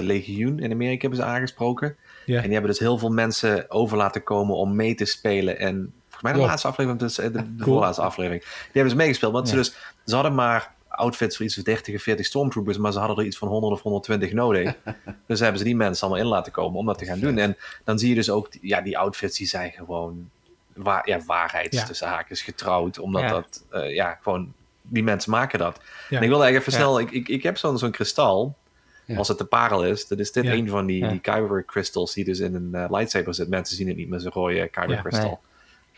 501e 0.00 0.04
legioen 0.04 0.58
in 0.58 0.72
Amerika 0.72 1.00
hebben 1.00 1.18
ze 1.18 1.24
aangesproken. 1.24 1.96
Ja. 2.26 2.36
En 2.36 2.42
die 2.42 2.52
hebben 2.52 2.70
dus 2.70 2.78
heel 2.80 2.98
veel 2.98 3.10
mensen 3.10 3.70
over 3.70 3.96
laten 3.96 4.22
komen 4.22 4.56
om 4.56 4.76
mee 4.76 4.94
te 4.94 5.04
spelen. 5.04 5.58
En 5.58 5.74
volgens 6.02 6.22
mij 6.22 6.32
de 6.32 6.38
laatste 6.38 6.68
aflevering, 6.68 7.00
dus 7.02 7.14
de, 7.14 7.30
de 7.30 7.38
Cool. 7.38 7.48
voorlaatste 7.58 8.02
aflevering. 8.02 8.42
Die 8.42 8.50
hebben 8.72 8.90
ze 8.90 8.96
meegespeeld. 8.96 9.32
Want 9.32 9.48
ze, 9.48 9.54
dus, 9.54 9.76
ze 10.04 10.14
hadden 10.14 10.34
maar 10.34 10.73
outfits 10.94 11.36
voor 11.36 11.44
iets 11.44 11.54
van 11.54 11.62
30 11.64 11.94
of 11.94 12.02
40 12.02 12.26
stormtroopers, 12.26 12.76
maar 12.76 12.92
ze 12.92 12.98
hadden 12.98 13.16
er 13.18 13.24
iets 13.24 13.38
van 13.38 13.48
100 13.48 13.72
of 13.72 13.82
120 13.82 14.32
nodig. 14.32 14.74
dus 15.26 15.40
hebben 15.40 15.58
ze 15.58 15.64
die 15.64 15.76
mensen 15.76 16.06
allemaal 16.06 16.24
in 16.24 16.30
laten 16.30 16.52
komen 16.52 16.78
om 16.78 16.86
dat 16.86 16.98
te 16.98 17.04
gaan 17.04 17.20
doen. 17.20 17.38
En 17.38 17.56
dan 17.84 17.98
zie 17.98 18.08
je 18.08 18.14
dus 18.14 18.30
ook, 18.30 18.48
ja, 18.60 18.80
die 18.80 18.98
outfits 18.98 19.38
die 19.38 19.46
zijn 19.46 19.70
gewoon 19.72 20.30
waar, 20.74 21.08
ja, 21.08 21.20
waarheids 21.26 21.76
Ja. 21.76 21.84
tussen 21.84 22.08
haakjes 22.08 22.42
getrouwd. 22.42 22.98
Omdat 22.98 23.22
Ja. 23.22 23.28
dat, 23.28 23.64
eh, 23.70 23.94
ja, 23.94 24.18
gewoon, 24.22 24.52
die 24.82 25.02
mensen 25.02 25.30
maken 25.30 25.58
dat. 25.58 25.80
Ja. 26.08 26.16
En 26.16 26.22
ik 26.22 26.28
wilde 26.28 26.44
eigenlijk 26.44 26.56
even 26.56 26.72
Ja. 26.72 26.78
snel, 26.78 27.00
ik, 27.00 27.10
ik, 27.10 27.28
ik 27.28 27.42
heb 27.42 27.56
zo'n 27.58 27.78
zo'n 27.78 27.90
kristal. 27.90 28.56
Ja. 29.04 29.16
Als 29.16 29.28
het 29.28 29.38
de 29.38 29.44
parel 29.44 29.84
is, 29.84 30.06
dan 30.08 30.18
is 30.18 30.32
dit 30.32 30.44
Ja. 30.44 30.52
een 30.52 30.68
van 30.68 30.86
die, 30.86 30.98
Ja. 31.04 31.08
die 31.08 31.20
Kyber 31.20 31.64
crystals 31.64 32.14
die 32.14 32.24
dus 32.24 32.38
in 32.38 32.54
een 32.54 32.74
eh, 32.74 32.84
lightsaber 32.90 33.34
zit. 33.34 33.48
Mensen 33.48 33.76
zien 33.76 33.88
het 33.88 33.96
niet, 33.96 34.08
maar 34.08 34.20
ze 34.20 34.28
rode 34.28 34.68
Kyber 34.68 34.94
Ja. 34.94 35.00
crystal. 35.02 35.40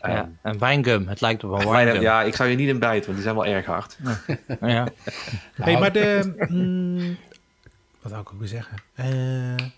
Ja, 0.01 0.07
Ehm, 0.07 0.27
een 0.41 0.59
wijngum. 0.59 1.07
Het 1.07 1.21
lijkt 1.21 1.43
op 1.43 1.51
een 1.51 1.69
wijngum. 1.69 2.01
ja, 2.01 2.23
ik 2.23 2.35
zou 2.35 2.49
je 2.49 2.55
niet 2.55 2.67
in 2.69 2.79
bijten, 2.79 3.03
want 3.05 3.13
die 3.13 3.23
zijn 3.23 3.35
wel 3.35 3.45
erg 3.45 3.65
hard. 3.65 3.97
Ja. 4.61 4.87
hey, 5.53 5.79
maar 5.79 5.91
de... 5.91 6.33
mm, 6.49 7.17
wat 8.01 8.11
zou 8.11 8.21
ik 8.21 8.33
ook 8.33 8.39
weer 8.39 8.47
zeggen? 8.47 8.77
Eh, 8.95 9.05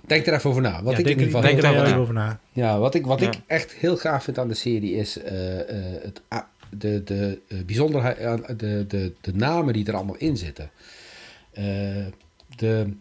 Denk 0.05 0.25
er 0.27 0.33
even 0.33 0.49
over 0.49 0.61
na. 0.61 0.83
Wat 0.83 0.91
ja, 0.93 0.97
ik 0.99 1.05
denk, 1.05 1.17
in 1.19 1.25
ieder 1.25 1.25
geval 1.25 1.41
denk 1.41 1.63
er 1.75 1.85
even 1.85 1.97
over 1.99 2.13
na. 2.13 2.39
Ja, 2.51 2.79
wat 2.79 2.95
ik, 2.95 3.05
wat 3.05 3.19
Ja. 3.19 3.27
ik 3.27 3.33
echt 3.47 3.71
heel 3.73 3.97
gaaf 3.97 4.23
vind 4.23 4.37
aan 4.39 4.47
de 4.47 4.53
serie 4.53 4.93
is 4.95 5.21
eh, 5.21 5.59
eh, 5.59 6.01
het, 6.03 6.21
de, 6.69 7.03
de 7.03 7.41
bijzonderheid 7.65 8.17
de, 8.59 8.85
de, 8.87 9.13
de 9.21 9.33
namen 9.35 9.73
die 9.73 9.87
er 9.87 9.95
allemaal 9.95 10.17
in 10.17 10.37
zitten. 10.37 10.69
Eh, 11.51 11.63
de 12.55 12.93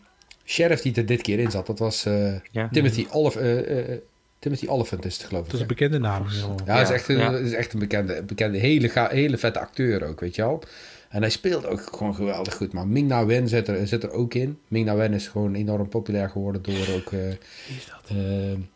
sheriff 0.45 0.83
die 0.83 0.95
er 0.95 1.07
dit 1.07 1.23
keer 1.23 1.39
in 1.39 1.51
zat, 1.51 1.66
dat 1.66 1.79
was 1.79 2.05
eh, 2.05 2.35
Ja. 2.51 2.69
Timothy, 2.73 3.07
Olif, 3.11 3.37
eh, 3.37 3.79
eh, 3.93 3.99
Timothy 4.39 4.66
Oliphant 4.66 5.05
is 5.05 5.16
het 5.16 5.26
geloof 5.26 5.41
ik. 5.41 5.47
Dat 5.47 5.55
is 5.55 5.61
een 5.61 5.66
bekende 5.66 5.99
naam. 5.99 6.26
Ja, 6.66 6.80
is 6.80 6.91
echt, 6.91 7.09
een, 7.09 7.45
is 7.45 7.53
echt 7.53 7.72
een 7.72 7.78
bekende, 7.78 8.22
bekende 8.22 8.59
hele, 8.59 9.09
hele 9.11 9.39
vette 9.39 9.59
acteur 9.59 10.05
ook, 10.05 10.20
weet 10.20 10.34
je 10.34 10.43
wel. 10.43 10.62
En 11.09 11.21
hij 11.21 11.31
speelt 11.31 11.67
ook 11.67 11.81
gewoon 11.97 12.15
geweldig 12.15 12.55
goed. 12.55 12.73
Maar 12.73 12.87
Ming 12.87 13.09
Na 13.09 13.27
Wen 13.27 13.49
zit 13.49 13.69
er, 13.69 13.87
zit 13.87 14.03
er 14.03 14.11
ook 14.11 14.35
in. 14.35 14.59
Ming 14.69 14.87
Na 14.87 14.95
Wen 14.97 15.13
is 15.15 15.29
gewoon 15.29 15.55
enorm 15.55 15.89
populair 15.89 16.31
geworden 16.31 16.63
door 16.63 16.75
ook... 16.97 17.13
eh, 17.13 17.19
Wie 17.67 17.77
is 17.77 17.87
dat? 17.87 18.17
eh, 18.17 18.17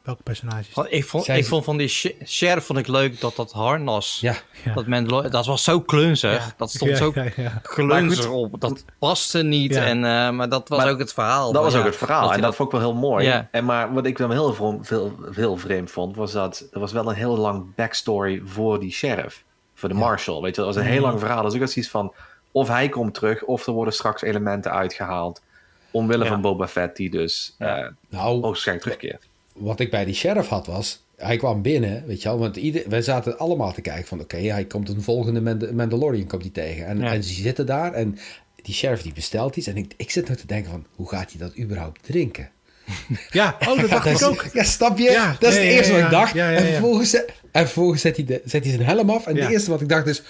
Welke 0.03 0.23
personages? 0.23 0.75
Want 0.75 0.93
Ik 0.93 1.05
vond, 1.05 1.25
Zij- 1.25 1.39
ik 1.39 1.45
vond 1.47 1.65
van 1.65 1.77
die 1.77 1.89
sh- 1.89 2.07
sheriff 2.27 2.67
vond 2.67 2.79
ik 2.79 2.87
leuk 2.87 3.21
dat 3.21 3.37
dat 3.37 3.53
harnas, 3.53 4.19
ja, 4.21 4.35
Ja. 4.65 4.75
dat, 4.75 4.87
Mandalor- 4.87 5.31
dat 5.31 5.47
was 5.47 5.65
zo 5.65 5.81
klunzig. 5.81 6.37
Ja. 6.47 6.55
Dat 6.57 6.71
stond 6.71 6.91
Ja, 6.91 6.97
zo 6.97 7.13
ja, 7.15 7.27
ja. 7.37 7.61
klunzig 7.63 8.29
op. 8.29 8.61
Dat 8.61 8.85
paste 8.99 9.43
niet. 9.43 9.75
Ja. 9.75 9.85
En, 9.85 9.97
eh, 10.05 10.31
maar 10.31 10.49
dat 10.49 10.69
was 10.69 10.79
Maar 10.79 10.91
ook 10.91 10.99
het 10.99 11.13
verhaal. 11.13 11.53
Dat 11.53 11.63
was 11.63 11.73
Ja, 11.73 11.79
ook 11.79 11.85
het 11.85 11.97
verhaal. 11.97 12.33
En 12.33 12.41
dat 12.41 12.55
vond 12.55 12.73
ik 12.73 12.81
wel 12.81 12.91
heel 12.91 13.01
mooi. 13.01 13.25
Ja. 13.27 13.49
En 13.51 13.65
maar 13.65 13.93
wat 13.93 14.07
ik 14.07 14.17
dan 14.17 14.31
heel, 14.33 14.53
veel, 14.55 14.79
veel, 14.83 15.13
heel 15.35 15.57
vreemd 15.57 15.91
vond, 15.91 16.17
was 16.17 16.33
dat 16.33 16.69
er 16.73 16.81
was 16.81 16.93
wel 16.93 17.09
een 17.09 17.15
heel 17.17 17.37
lang 17.37 17.75
backstory 17.75 18.43
voor 18.45 18.81
die 18.81 18.91
sheriff. 18.93 19.45
Voor 19.83 19.91
de 19.91 19.97
marshal. 19.97 20.43
Weet 20.43 20.57
je, 20.57 20.63
dat 20.63 20.75
was 20.75 20.85
een 20.85 20.91
heel 20.91 21.01
lang 21.01 21.19
verhaal. 21.19 21.43
Dus 21.43 21.55
ik 21.55 21.61
had 21.61 21.71
zoiets 21.71 21.91
van, 21.91 22.13
of 22.53 22.69
hij 22.69 22.89
komt 22.89 23.15
terug, 23.15 23.45
of 23.45 23.67
er 23.67 23.73
worden 23.73 23.95
straks 23.95 24.23
elementen 24.23 24.73
uitgehaald. 24.73 25.43
Omwille 25.91 26.25
Ja. 26.25 26.31
van 26.31 26.41
Boba 26.41 26.69
Fett, 26.69 26.97
die 26.97 27.11
dus 27.11 27.55
Ja. 27.59 27.79
eh 27.79 27.89
nou, 28.09 28.41
waarschijnlijk 28.41 28.87
terugkeert. 28.87 29.27
wat 29.53 29.81
ik 29.81 29.91
bij 29.91 30.05
die 30.05 30.15
sheriff 30.15 30.49
had 30.49 30.67
was... 30.67 31.03
Hij 31.17 31.37
kwam 31.37 31.63
binnen, 31.63 32.07
weet 32.07 32.23
je 32.23 32.29
wel. 32.29 32.39
Want 32.39 32.57
ieder, 32.57 32.83
wij 32.89 33.03
zaten 33.03 33.39
allemaal 33.39 33.73
te 33.73 33.81
kijken 33.81 34.07
van... 34.07 34.21
Oké, 34.21 34.37
hij 34.37 34.65
komt 34.65 34.89
een 34.89 35.03
volgende 35.03 35.41
Mand- 35.41 35.73
Mandalorian 35.73 36.27
komt 36.27 36.43
hij 36.43 36.51
tegen. 36.51 36.87
En, 36.87 36.99
Ja. 36.99 37.13
en 37.13 37.25
ze 37.25 37.33
zitten 37.35 37.67
daar 37.67 37.93
en 37.93 38.19
die 38.63 38.75
sheriff 38.75 39.03
die 39.03 39.13
bestelt 39.13 39.57
iets. 39.57 39.67
En 39.67 39.77
ik, 39.77 39.95
ik 39.97 40.11
zit 40.11 40.25
nou 40.27 40.37
te 40.39 40.47
denken 40.47 40.71
van... 40.71 40.87
Hoe 40.95 41.09
gaat 41.09 41.31
hij 41.31 41.41
dat 41.41 41.59
überhaupt 41.59 42.03
drinken? 42.03 42.51
Ja, 43.31 43.57
oh, 43.69 43.81
dat 43.81 43.91
dacht 43.91 44.07
ik 44.07 44.13
is- 44.13 44.23
ook. 44.23 44.45
Ja, 44.53 44.65
snap 44.65 44.99
je? 44.99 45.11
Ja, 45.11 45.37
dat 45.39 45.51
is 45.51 45.57
het 45.59 45.65
ja, 45.67 45.71
eerste 45.71 45.93
ja, 45.93 45.99
wat 45.99 46.05
ik 46.07 46.11
dacht. 46.19 46.35
ja, 46.35 46.49
ja, 46.51 46.57
En 46.57 46.65
ja. 46.65 46.71
vervolgens, 46.71 47.11
zet- 47.11 47.33
en 47.53 47.65
vervolgens 47.65 48.01
zet, 48.01 48.17
hij 48.17 48.25
de, 48.25 48.41
zet 48.45 48.65
hij 48.65 48.73
zijn 48.73 48.87
helm 48.87 49.11
af. 49.11 49.27
En 49.27 49.35
Ja. 49.35 49.43
het 49.43 49.51
eerste 49.51 49.71
wat 49.71 49.81
ik 49.81 49.89
dacht 49.89 50.07
is... 50.07 50.23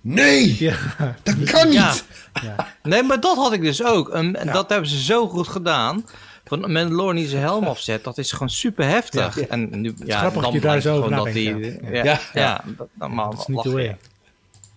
Nee, 0.00 0.56
Ja, 0.68 0.74
dat 1.22 1.34
kan 1.50 1.66
niet! 1.68 1.74
Ja. 1.76 1.94
ja. 2.42 2.74
Nee, 2.82 3.02
maar 3.02 3.20
dat 3.20 3.36
had 3.36 3.52
ik 3.52 3.60
dus 3.62 3.84
ook. 3.84 4.08
En 4.10 4.36
en 4.36 4.46
dat 4.52 4.68
hebben 4.70 4.88
ze 4.88 5.02
zo 5.02 5.28
goed 5.28 5.48
gedaan. 5.48 6.06
Van 6.44 6.60
Mandalorian 6.60 7.14
die 7.16 7.28
zijn 7.28 7.42
helm 7.42 7.64
afzet, 7.66 8.04
dat 8.04 8.18
is 8.18 8.32
gewoon 8.32 8.50
super 8.50 8.88
heftig. 8.88 9.40
Ja. 9.40 9.46
En 9.48 9.80
nu, 9.80 9.94
ja, 10.04 10.18
grappig 10.18 10.42
dat 10.42 10.52
je 10.52 10.60
daar 10.60 10.80
zo 10.80 10.96
over 10.96 11.08
gewoon 11.08 11.24
dat 11.24 11.34
die, 11.34 11.58
ja. 11.58 11.78
ja, 11.92 12.02
Ja. 12.04 12.18
ja, 12.32 12.64
dat, 12.76 12.88
dat, 12.94 13.08
maar 13.10 13.30
Dat 13.30 13.38
is 13.38 13.46
niet 13.46 13.62
the 13.62 13.70
way. 13.72 13.96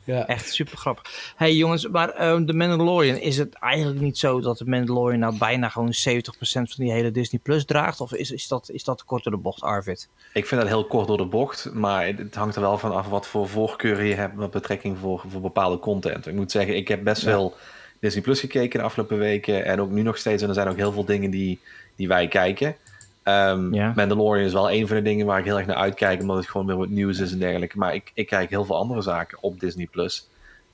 Ja. 0.03 0.27
Echt 0.27 0.53
super 0.53 0.77
grappig. 0.77 1.33
hey, 1.35 1.53
jongens, 1.53 1.87
maar 1.87 2.09
ehm, 2.09 2.45
de 2.45 2.53
Mandalorian, 2.53 3.17
is 3.17 3.37
het 3.37 3.53
eigenlijk 3.53 3.99
niet 3.99 4.17
zo 4.17 4.41
dat 4.41 4.57
de 4.57 4.65
Mandalorian 4.65 5.19
nou 5.19 5.37
bijna 5.37 5.69
gewoon 5.69 5.93
70% 5.93 5.93
van 6.41 6.67
die 6.75 6.91
hele 6.91 7.11
Disney 7.11 7.41
Plus 7.43 7.65
draagt? 7.65 8.01
Of 8.01 8.13
is, 8.13 8.31
is, 8.31 8.47
dat, 8.47 8.69
is 8.69 8.83
dat 8.83 9.05
kort 9.05 9.23
door 9.23 9.33
de 9.33 9.39
bocht, 9.39 9.61
Arvid? 9.61 10.09
Ik 10.33 10.45
vind 10.45 10.61
dat 10.61 10.69
heel 10.69 10.85
kort 10.85 11.07
door 11.07 11.17
de 11.17 11.25
bocht, 11.25 11.73
maar 11.73 12.05
het, 12.05 12.35
hangt 12.35 12.55
er 12.55 12.61
wel 12.61 12.77
van 12.77 12.91
af 12.91 13.07
wat 13.07 13.27
voor 13.27 13.49
voorkeuren 13.49 14.05
je 14.05 14.15
hebt 14.15 14.35
met 14.35 14.51
betrekking 14.51 14.97
voor, 14.97 15.23
voor 15.27 15.41
bepaalde 15.41 15.79
content. 15.79 16.27
Ik 16.27 16.33
moet 16.33 16.51
zeggen, 16.51 16.75
ik 16.75 16.87
heb 16.87 17.03
best 17.03 17.23
veel 17.23 17.55
Disney 17.99 18.23
Plus 18.23 18.39
gekeken 18.39 18.79
de 18.79 18.85
afgelopen 18.85 19.17
weken 19.17 19.65
en 19.65 19.81
ook 19.81 19.89
nu 19.89 20.01
nog 20.01 20.17
steeds. 20.17 20.41
En 20.41 20.47
er 20.47 20.53
zijn 20.53 20.67
ook 20.67 20.77
heel 20.77 20.91
veel 20.91 21.05
dingen 21.05 21.29
die, 21.29 21.59
die 21.95 22.07
wij 22.07 22.27
kijken. 22.27 22.75
Ehm, 23.23 23.73
Ja. 23.73 23.93
Mandalorian 23.95 24.45
is 24.45 24.53
wel 24.53 24.71
een 24.71 24.87
van 24.87 24.95
de 24.95 25.01
dingen 25.01 25.25
waar 25.25 25.39
ik 25.39 25.45
heel 25.45 25.57
erg 25.57 25.65
naar 25.67 25.75
uitkijk, 25.75 26.21
omdat 26.21 26.37
het 26.37 26.49
gewoon 26.49 26.67
weer 26.67 26.77
wat 26.77 26.89
nieuws 26.89 27.19
is 27.19 27.31
en 27.31 27.39
dergelijke. 27.39 27.77
Maar 27.77 27.93
ik, 27.95 28.11
ik 28.13 28.27
kijk 28.27 28.49
heel 28.49 28.65
veel 28.65 28.75
andere 28.77 29.01
zaken 29.01 29.37
op 29.41 29.59
Disney 29.59 29.87
Plus. 29.91 30.27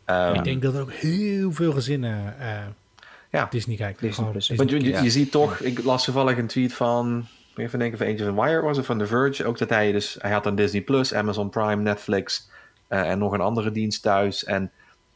Ehm, 0.05 0.33
Ik 0.33 0.43
denk 0.43 0.61
dat 0.61 0.73
er 0.73 0.81
ook 0.81 0.91
heel 0.93 1.51
veel 1.51 1.71
gezinnen 1.71 2.39
eh, 2.39 2.47
Ja. 3.31 3.47
Disney 3.49 3.75
kijken. 3.75 3.95
Disney 3.95 4.13
Gewoon 4.13 4.31
Plus. 4.31 4.47
Disney 4.47 4.67
Want 4.67 4.81
je, 4.81 4.89
je, 4.89 4.95
Ja. 4.95 5.03
je 5.03 5.09
ziet 5.09 5.31
toch, 5.31 5.59
ik 5.59 5.83
las 5.83 6.03
toevallig 6.03 6.37
een 6.37 6.47
tweet 6.47 6.73
van, 6.73 7.25
ik 7.55 7.57
even 7.63 7.79
denken 7.79 7.99
of 7.99 8.05
eentje 8.05 8.25
van 8.25 8.35
Wire 8.35 8.61
was 8.61 8.77
of 8.77 8.85
van 8.85 8.97
The 8.97 9.05
Verge, 9.05 9.45
ook 9.45 9.57
dat 9.57 9.69
hij 9.69 9.91
dus, 9.91 10.17
hij 10.21 10.31
had 10.31 10.43
dan 10.43 10.55
Disney 10.55 10.81
Plus, 10.81 11.13
Amazon 11.13 11.49
Prime, 11.49 11.75
Netflix 11.81 12.49
eh, 12.87 13.09
en 13.09 13.17
nog 13.19 13.33
een 13.33 13.41
andere 13.41 13.71
dienst 13.71 14.01
thuis. 14.01 14.43
En 14.43 14.71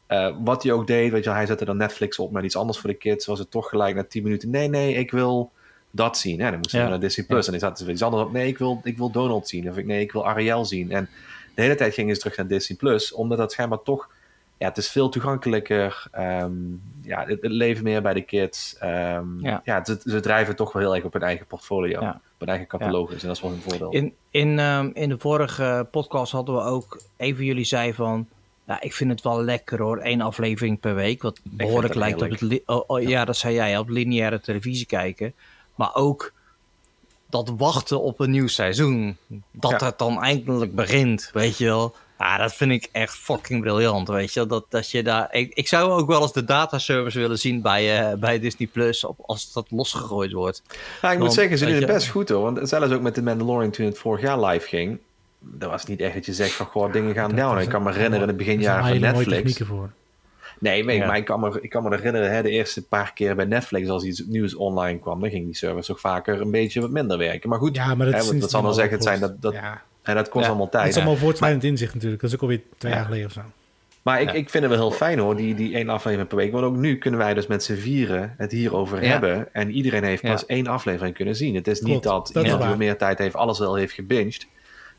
eh, 0.07 0.35
wat 0.43 0.63
hij 0.63 0.71
ook 0.71 0.87
deed, 0.87 1.11
weet 1.11 1.23
je, 1.23 1.29
hij 1.29 1.45
zette 1.45 1.65
dan 1.65 1.77
Netflix 1.77 2.19
op 2.19 2.31
met 2.31 2.43
iets 2.43 2.55
anders 2.55 2.77
voor 2.79 2.89
de 2.89 2.95
kids, 2.95 3.25
was 3.25 3.39
het 3.39 3.51
toch 3.51 3.69
gelijk 3.69 3.95
na 3.95 4.03
10 4.03 4.23
minuten, 4.23 4.49
nee, 4.49 4.67
nee, 4.69 4.93
ik 4.93 5.11
wil 5.11 5.51
dat 5.95 6.17
zien. 6.17 6.37
Ja, 6.37 6.49
dan 6.49 6.57
moest 6.59 6.71
hij 6.71 6.81
Ja. 6.81 6.87
naar 6.89 6.99
Disney 6.99 7.25
Plus 7.25 7.45
en 7.45 7.51
dan 7.51 7.61
zaten 7.61 7.85
ze 7.85 7.91
iets 7.91 8.01
anders 8.01 8.23
op, 8.23 8.31
nee, 8.31 8.47
ik 8.47 8.57
wil, 8.57 8.81
ik 8.83 8.97
wil 8.97 9.11
Donald 9.11 9.47
zien, 9.47 9.69
of 9.69 9.77
ik, 9.77 9.85
nee, 9.85 10.01
ik 10.01 10.11
wil 10.11 10.27
Ariel 10.27 10.65
zien. 10.65 10.91
En 10.91 11.09
de 11.55 11.61
hele 11.61 11.75
tijd 11.75 11.93
gingen 11.93 12.15
ze 12.15 12.21
terug 12.21 12.37
naar 12.37 12.47
Disney 12.47 12.77
Plus, 12.77 13.13
omdat 13.13 13.37
dat 13.37 13.51
schijnbaar 13.51 13.81
toch 13.83 14.09
ja, 14.57 14.69
het 14.69 14.77
is 14.77 14.89
veel 14.89 15.09
toegankelijker. 15.09 16.07
ehm, 16.11 16.51
ja, 17.01 17.19
het, 17.25 17.41
het 17.41 17.51
leven 17.51 17.83
meer 17.83 18.01
bij 18.01 18.13
de 18.13 18.21
kids. 18.21 18.75
ehm, 18.79 19.39
Ja. 19.39 19.61
ja, 19.65 19.85
ze, 19.85 20.01
ze 20.05 20.19
drijven 20.19 20.55
toch 20.55 20.71
wel 20.73 20.81
heel 20.81 20.95
erg 20.95 21.03
op 21.03 21.13
hun 21.13 21.21
eigen 21.21 21.45
portfolio. 21.45 22.01
Ja. 22.01 22.09
Op 22.33 22.39
hun 22.39 22.49
eigen 22.49 22.67
catalogus. 22.67 23.21
En 23.21 23.27
dat 23.27 23.35
is 23.35 23.41
wel 23.41 23.51
een 23.51 23.61
voordeel. 23.61 23.91
In, 23.91 24.13
in, 24.31 24.59
ehm, 24.59 24.89
in 24.93 25.09
de 25.09 25.17
vorige 25.19 25.87
podcast 25.91 26.31
hadden 26.31 26.55
we 26.55 26.61
ook, 26.61 27.01
een 27.17 27.35
van 27.35 27.45
jullie 27.45 27.63
zei 27.65 27.93
van, 27.93 28.27
ja, 28.67 28.81
ik 28.81 28.93
vind 28.93 29.09
het 29.09 29.21
wel 29.21 29.43
lekker 29.43 29.81
hoor, 29.81 29.97
één 29.97 30.21
aflevering 30.21 30.79
per 30.79 30.95
week. 30.95 31.21
Wat 31.21 31.39
behoorlijk 31.43 31.93
lijkt 31.93 32.21
op 32.21 32.29
het, 32.29 32.61
oh, 32.65 32.83
oh, 32.87 33.01
ja 33.01 33.25
dat 33.25 33.37
zei 33.37 33.53
jij, 33.53 33.77
op 33.77 33.89
lineaire 33.89 34.39
televisie 34.39 34.85
kijken. 34.85 35.33
Maar 35.75 35.95
ook 35.95 36.31
dat 37.29 37.53
wachten 37.57 38.01
op 38.01 38.19
een 38.19 38.31
nieuw 38.31 38.47
seizoen. 38.47 39.17
Dat 39.51 39.71
Ja. 39.79 39.85
het 39.85 39.97
dan 39.97 40.21
eindelijk 40.23 40.75
begint, 40.75 41.29
weet 41.33 41.57
je 41.57 41.65
wel. 41.65 41.95
Ja, 42.19 42.37
dat 42.37 42.53
vind 42.53 42.71
ik 42.71 42.89
echt 42.91 43.15
fucking 43.15 43.61
briljant, 43.61 44.07
weet 44.07 44.33
je 44.33 44.39
wel. 44.39 44.49
Dat, 44.49 44.65
dat 44.69 44.91
je 44.91 45.03
daar... 45.03 45.27
Ik, 45.33 45.53
ik 45.53 45.67
zou 45.67 45.91
ook 45.91 46.07
wel 46.07 46.21
eens 46.21 46.33
de 46.33 46.43
dataservice 46.43 47.19
willen 47.19 47.39
zien 47.39 47.61
bij, 47.61 47.99
eh, 48.11 48.17
bij 48.17 48.39
Disney 48.39 48.67
Plus, 48.67 49.03
op, 49.03 49.17
als 49.25 49.53
dat 49.53 49.65
losgegooid 49.69 50.31
wordt. 50.31 50.61
Ik 51.01 51.19
moet 51.19 51.33
zeggen, 51.33 51.57
ze 51.57 51.65
doen 51.65 51.73
het 51.75 51.85
best 51.85 52.07
goed 52.09 52.29
hoor. 52.29 52.53
Want 52.53 52.69
zelfs 52.69 52.91
ook 52.91 53.01
met 53.01 53.15
de 53.15 53.21
Mandalorian 53.23 53.71
toen 53.71 53.85
het 53.85 53.97
vorig 53.97 54.21
jaar 54.21 54.39
live 54.45 54.67
ging. 54.67 54.99
dat 55.39 55.69
was 55.69 55.85
niet 55.85 55.99
echt 55.99 56.13
dat 56.13 56.25
je 56.25 56.33
zegt 56.33 56.51
van, 56.51 56.65
goh, 56.65 56.91
dingen 56.93 57.13
gaan 57.13 57.35
down. 57.35 57.57
Ik 57.57 57.69
kan 57.69 57.83
me 57.83 57.91
herinneren 57.91 58.21
in 58.21 58.27
het 58.27 58.37
beginjaren 58.37 58.87
van 58.87 58.99
Netflix. 58.99 59.29
technieken 59.29 59.65
voor. 59.65 59.89
Nee, 60.63 60.83
maar, 60.83 60.93
Ja. 60.93 61.05
maar 61.07 61.17
ik, 61.17 61.25
kan 61.25 61.39
me, 61.39 61.57
ik 61.61 61.69
kan 61.69 61.83
me 61.83 61.89
herinneren, 61.95 62.31
hè, 62.31 62.41
de 62.41 62.49
eerste 62.49 62.87
paar 62.87 63.13
keer 63.13 63.35
bij 63.35 63.45
Netflix, 63.45 63.87
als 63.89 64.03
iets 64.03 64.23
nieuws 64.25 64.55
online 64.55 64.99
kwam, 64.99 65.19
dan 65.21 65.29
ging 65.29 65.45
die 65.45 65.55
service 65.55 65.91
ook 65.91 65.99
vaker 65.99 66.41
een 66.41 66.51
beetje 66.51 66.81
wat 66.81 66.89
minder 66.89 67.17
werken. 67.17 67.49
Maar 67.49 67.59
goed, 67.59 67.75
Ja, 67.75 67.95
maar 67.95 68.11
dat 68.11 68.31
hè, 68.31 68.39
wat, 68.39 68.49
zal 68.49 68.61
dan 68.61 68.69
niet 68.69 68.79
zeggen, 68.79 68.93
het 68.95 69.03
zijn 69.03 69.19
dat, 69.19 69.41
dat, 69.41 69.53
Ja. 69.53 69.81
hè, 70.01 70.13
dat 70.13 70.29
kost 70.29 70.45
allemaal 70.47 70.63
Dat 70.65 70.71
tijd. 70.71 70.89
is 70.89 70.95
allemaal 70.95 71.15
voortschrijdend 71.15 71.63
inzicht 71.63 71.93
natuurlijk. 71.93 72.21
Dat 72.21 72.29
is 72.29 72.35
ook 72.35 72.41
alweer 72.41 72.61
twee 72.77 72.91
Ja. 72.91 72.97
jaar 72.97 73.05
geleden 73.07 73.25
of 73.27 73.31
zo. 73.33 73.41
Maar 74.01 74.21
ik, 74.21 74.31
ik 74.33 74.49
vind 74.49 74.63
het 74.63 74.73
wel 74.73 74.87
heel 74.87 74.97
fijn 74.97 75.19
hoor, 75.19 75.35
die, 75.35 75.55
die 75.55 75.75
één 75.75 75.89
aflevering 75.89 76.27
per 76.29 76.37
week. 76.37 76.51
Want 76.51 76.65
ook 76.65 76.75
nu 76.75 76.97
kunnen 76.97 77.19
wij 77.19 77.33
dus 77.33 77.47
met 77.47 77.63
z'n 77.63 77.75
vieren 77.75 78.33
het 78.37 78.51
hierover 78.51 79.01
hebben. 79.01 79.47
En 79.53 79.71
iedereen 79.71 80.03
heeft 80.03 80.21
pas 80.21 80.45
één 80.45 80.67
aflevering 80.67 81.15
kunnen 81.15 81.35
zien. 81.35 81.55
Het 81.55 81.67
is 81.67 81.81
niet 81.81 82.03
dat 82.03 82.29
dat 82.33 82.45
iemand 82.45 82.77
meer 82.77 82.97
tijd 82.97 83.17
heeft, 83.17 83.35
alles 83.35 83.59
wel 83.59 83.75
heeft 83.75 83.93
gebinged. 83.93 84.47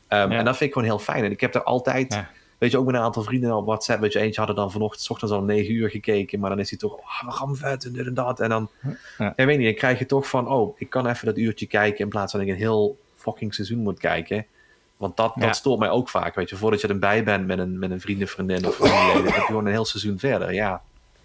Ehm. 0.07 0.31
En 0.31 0.45
dat 0.45 0.57
vind 0.57 0.69
ik 0.69 0.73
gewoon 0.75 0.87
heel 0.87 0.99
fijn. 0.99 1.23
En 1.23 1.31
ik 1.31 1.41
heb 1.41 1.55
er 1.55 1.63
altijd. 1.63 2.23
Weet 2.65 2.73
je, 2.73 2.79
ook 2.79 2.85
met 2.85 2.95
een 2.95 3.01
aantal 3.01 3.23
vrienden 3.23 3.55
op 3.55 3.65
WhatsApp. 3.65 4.01
Weet 4.01 4.13
je, 4.13 4.19
eentje 4.19 4.37
hadden 4.37 4.55
dan 4.55 4.71
vanochtend, 4.71 5.03
s 5.03 5.09
ochtends 5.09 5.33
al 5.33 5.39
om 5.39 5.45
negen 5.45 5.73
uur 5.73 5.89
gekeken. 5.89 6.39
Maar 6.39 6.49
dan 6.49 6.59
is 6.59 6.69
hij 6.69 6.79
toch, 6.79 6.93
oh, 6.93 7.23
we 7.25 7.31
gaan 7.31 7.55
vet 7.55 7.85
en 7.85 7.93
dit 7.93 8.05
en 8.05 8.13
dat. 8.13 8.39
En 8.39 8.49
dan, 8.49 8.69
Ja. 9.17 9.33
ik 9.35 9.45
weet 9.45 9.57
niet, 9.57 9.65
dan 9.67 9.75
krijg 9.75 9.99
je 9.99 10.05
toch 10.05 10.27
van, 10.29 10.47
oh, 10.49 10.79
ik 10.79 10.89
kan 10.89 11.07
even 11.07 11.25
dat 11.25 11.37
uurtje 11.37 11.65
kijken. 11.65 11.99
In 11.99 12.09
plaats 12.09 12.31
van 12.31 12.39
dat 12.39 12.49
ik 12.49 12.55
een 12.55 12.61
heel 12.61 12.97
fucking 13.15 13.53
seizoen 13.53 13.77
moet 13.79 13.99
kijken. 13.99 14.45
Want 14.97 15.17
dat, 15.17 15.31
Ja. 15.35 15.45
dat 15.45 15.55
stoort 15.55 15.79
mij 15.79 15.89
ook 15.89 16.09
vaak. 16.09 16.35
Weet 16.35 16.49
je, 16.49 16.55
voordat 16.55 16.81
je 16.81 16.87
erbij 16.87 17.23
bent 17.23 17.47
met 17.47 17.59
een, 17.59 17.79
met 17.79 17.91
een 17.91 18.01
vrienden, 18.01 18.27
vriendin 18.27 18.67
of 18.67 18.75
familieleden, 18.75 19.23
heb 19.25 19.35
je 19.35 19.41
gewoon 19.41 19.65
een 19.65 19.71
heel 19.71 19.85
seizoen 19.85 20.19
verder. 20.19 20.53
Ja, 20.53 20.81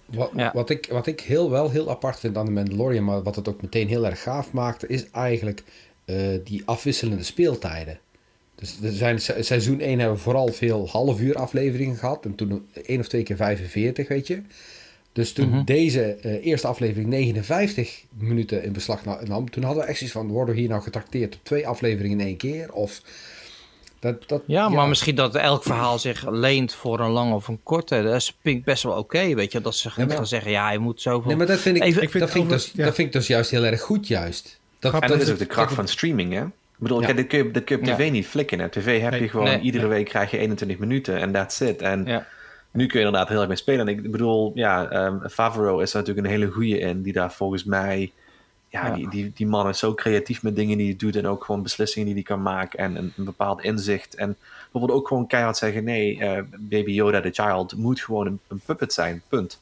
Wat, 0.07 0.30
Ja. 0.36 0.51
wat, 0.55 0.70
ik, 0.70 0.88
wat 0.91 1.07
ik 1.07 1.20
heel 1.20 1.51
wel 1.51 1.70
heel 1.70 1.91
apart 1.91 2.20
vind 2.20 2.36
aan 2.36 2.45
de 2.45 2.51
Mandalorian, 2.51 3.05
maar 3.05 3.22
wat 3.22 3.36
het 3.36 3.49
ook 3.49 3.62
meteen 3.62 3.88
heel 3.88 4.07
erg 4.07 4.22
gaaf 4.22 4.53
maakte, 4.53 4.86
is 4.86 5.11
eigenlijk 5.11 5.62
eh, 6.05 6.16
die 6.45 6.62
afwisselende 6.64 7.22
speeltijden. 7.22 7.99
Dus 8.61 8.76
er 8.82 8.92
zijn, 8.92 9.20
se- 9.20 9.42
seizoen 9.42 9.80
1 9.80 9.98
hebben 9.98 10.16
we 10.16 10.22
vooral 10.22 10.48
veel 10.48 10.88
half 10.88 11.20
uur 11.20 11.34
afleveringen 11.34 11.96
gehad. 11.96 12.24
En 12.24 12.34
toen 12.34 12.66
één 12.86 13.00
of 13.00 13.08
twee 13.08 13.22
keer 13.22 13.36
45, 13.36 14.08
weet 14.08 14.26
je. 14.26 14.42
Dus 15.12 15.32
toen 15.32 15.48
Mhm. 15.48 15.64
deze 15.64 16.02
eh, 16.02 16.46
eerste 16.46 16.66
aflevering 16.66 17.08
59 17.08 18.02
minuten 18.18 18.62
in 18.64 18.72
beslag 18.72 19.04
na- 19.04 19.20
nam, 19.24 19.50
toen 19.50 19.62
hadden 19.62 19.82
we 19.82 19.88
echt 19.88 19.98
zoiets 19.98 20.16
van, 20.16 20.28
worden 20.28 20.54
we 20.54 20.61
hier 20.61 20.70
nou 20.70 20.82
getrakteerd 20.82 21.34
op 21.34 21.40
twee 21.44 21.66
afleveringen 21.68 22.20
in 22.20 22.26
één 22.26 22.36
keer? 22.36 22.72
Of 22.72 23.00
dat, 23.98 24.28
dat, 24.28 24.42
Ja, 24.46 24.68
maar 24.68 24.88
misschien 24.88 25.14
dat 25.14 25.34
elk 25.34 25.62
verhaal 25.62 25.98
zich 25.98 26.30
leent 26.30 26.74
voor 26.74 27.00
een 27.00 27.11
lange 27.11 27.34
of 27.34 27.48
een 27.48 27.61
korte. 27.62 28.02
Dat 28.02 28.14
is 28.14 28.36
vind 28.42 28.58
ik 28.58 28.64
best 28.64 28.82
wel 28.82 28.96
oké, 28.98 29.34
weet 29.34 29.52
je. 29.52 29.61
Dat 29.61 29.74
ze 29.76 29.90
Ja, 29.96 30.04
maar- 30.06 30.16
gaan 30.16 30.26
zeggen, 30.26 30.50
ja, 30.50 30.70
je 30.72 30.78
moet 30.78 31.00
zoveel... 31.00 31.28
Nee, 31.28 31.36
maar 31.36 31.46
dat 31.46 31.58
vind 31.58 31.76
ik, 31.76 31.82
Even- 31.82 32.02
Ik 32.02 32.11
vind 32.11 32.22
dat, 32.24 32.32
vind 32.32 32.44
over- 32.44 32.56
dus, 32.56 32.72
ja. 32.74 32.84
dat 32.84 32.94
vind 32.94 33.06
ik 33.06 33.12
dus 33.12 33.26
juist 33.26 33.50
heel 33.50 33.64
erg 33.64 33.80
goed, 33.80 34.06
juist. 34.08 34.58
Dat, 34.78 34.92
En 35.02 35.08
dat 35.08 35.20
is 35.22 35.30
ook 35.30 35.38
de 35.38 35.46
kracht 35.46 35.68
dat- 35.68 35.76
van 35.76 35.88
streaming, 35.88 36.32
hè? 36.32 36.44
Ik 36.81 36.87
bedoel, 36.87 37.01
Ja. 37.01 37.07
kijk, 37.07 37.16
dit 37.18 37.26
kun 37.26 37.39
je, 37.39 37.51
dit 37.51 37.64
kun 37.64 37.76
je 37.76 37.83
op 37.83 37.89
Ja. 37.89 37.95
tv 37.97 38.11
niet 38.11 38.26
flikken. 38.26 38.59
Hè? 38.59 38.68
tv 38.68 39.01
heb 39.01 39.14
je 39.14 39.28
gewoon, 39.28 39.47
Nee. 39.47 39.61
iedere 39.61 39.87
Nee. 39.89 39.97
week 39.97 40.05
krijg 40.07 40.31
je 40.31 40.39
21 40.39 40.78
minuten 40.78 41.16
en 41.20 41.33
that's 41.33 41.61
it. 41.61 41.83
En 41.83 42.05
Ja. 42.05 42.26
nu 42.70 42.87
kun 42.87 43.01
je 43.01 43.05
inderdaad 43.07 43.28
heel 43.28 43.39
erg 43.39 43.49
mee 43.49 43.57
spelen. 43.57 43.89
En 43.89 43.99
ik 43.99 44.11
bedoel, 44.11 44.53
ja, 44.55 44.91
ehm 44.91 45.28
Favreau 45.28 45.83
is 45.83 45.93
er 45.93 45.99
natuurlijk 45.99 46.26
een 46.26 46.33
hele 46.33 46.47
goeie 46.51 46.78
in, 46.78 47.03
die 47.03 47.12
daar 47.12 47.33
volgens 47.33 47.64
mij... 47.64 48.12
Ja. 48.68 48.91
Die, 48.91 49.09
die, 49.11 49.33
die 49.35 49.47
man 49.47 49.68
is 49.68 49.78
zo 49.78 49.95
creatief 49.95 50.43
met 50.43 50.57
dingen 50.57 50.76
die 50.78 50.87
hij 50.87 50.97
doet 50.97 51.16
en 51.16 51.26
ook 51.26 51.45
gewoon 51.45 51.62
beslissingen 51.62 52.07
die 52.07 52.14
hij 52.16 52.24
kan 52.24 52.43
maken 52.43 52.78
en 52.78 52.97
een, 52.97 53.12
een 53.16 53.24
bepaald 53.24 53.62
inzicht. 53.62 54.14
En 54.14 54.37
bijvoorbeeld 54.72 54.99
ook 55.01 55.09
gewoon 55.09 55.26
keihard 55.26 55.57
zeggen, 55.57 55.85
nee, 55.85 56.18
eh, 56.20 56.43
Baby 56.59 56.91
Yoda, 56.93 57.20
the 57.20 57.31
child, 57.33 57.76
moet 57.76 58.01
gewoon 58.01 58.26
een, 58.26 58.41
een 58.49 58.61
puppet 58.66 58.93
zijn, 58.93 59.22
punt. 59.28 59.61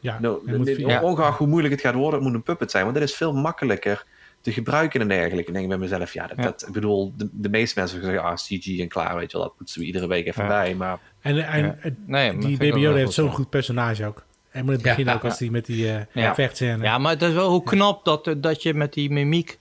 Ja, 0.00 0.18
No, 0.20 0.42
hij 0.46 0.56
moet. 0.56 1.00
Ongeacht 1.02 1.38
hoe 1.38 1.46
moeilijk 1.46 1.74
het 1.74 1.82
gaat 1.82 1.94
worden, 1.94 2.14
het 2.14 2.22
moet 2.28 2.34
een 2.36 2.42
puppet 2.42 2.70
zijn. 2.70 2.82
Want 2.84 2.94
dat 2.96 3.04
is 3.04 3.14
veel 3.14 3.32
makkelijker 3.34 4.04
te 4.40 4.52
gebruiken 4.52 5.00
en 5.00 5.08
dergelijke. 5.08 5.46
En 5.46 5.52
denk 5.52 5.64
ik 5.64 5.70
bij 5.70 5.78
mezelf, 5.88 6.12
ja, 6.12 6.26
dat, 6.26 6.36
Ja. 6.36 6.42
dat- 6.42 6.64
ik 6.66 6.72
bedoel, 6.72 7.12
de, 7.16 7.28
de 7.32 7.48
meeste 7.48 7.78
mensen 7.80 8.02
zeggen, 8.02 8.22
ah, 8.22 8.34
CG 8.36 8.78
en 8.80 8.88
klaar, 8.88 9.16
weet 9.16 9.30
je 9.30 9.36
wel, 9.38 9.46
dat 9.46 9.54
moeten 9.58 9.80
we 9.80 9.86
iedere 9.86 10.06
week 10.06 10.26
even 10.26 10.42
Ja. 10.42 10.48
bij. 10.48 10.74
Maar 10.74 10.98
En, 11.20 11.46
en 11.46 11.64
Ja. 11.64 11.74
Nee, 12.06 12.38
die 12.58 12.72
wel 12.72 12.94
heeft 12.94 13.12
zo'n 13.12 13.30
goed, 13.32 13.50
personage 13.50 14.06
ook. 14.06 14.24
En 14.50 14.64
moet 14.64 14.74
het 14.74 14.82
Ja. 14.84 14.94
begin 14.94 15.12
ook 15.14 15.24
als 15.24 15.38
hij 15.38 15.48
met 15.48 15.66
die 15.66 15.92
eh 15.92 16.00
Ja. 16.12 16.34
vechtscène. 16.34 16.82
Ja, 16.84 16.98
maar 16.98 17.12
het 17.12 17.22
is 17.22 17.32
wel 17.32 17.50
hoe 17.50 17.62
knap 17.62 18.04
dat, 18.04 18.34
dat 18.36 18.62
je 18.62 18.74
met 18.74 18.92
die 18.92 19.10
mimiek 19.10 19.58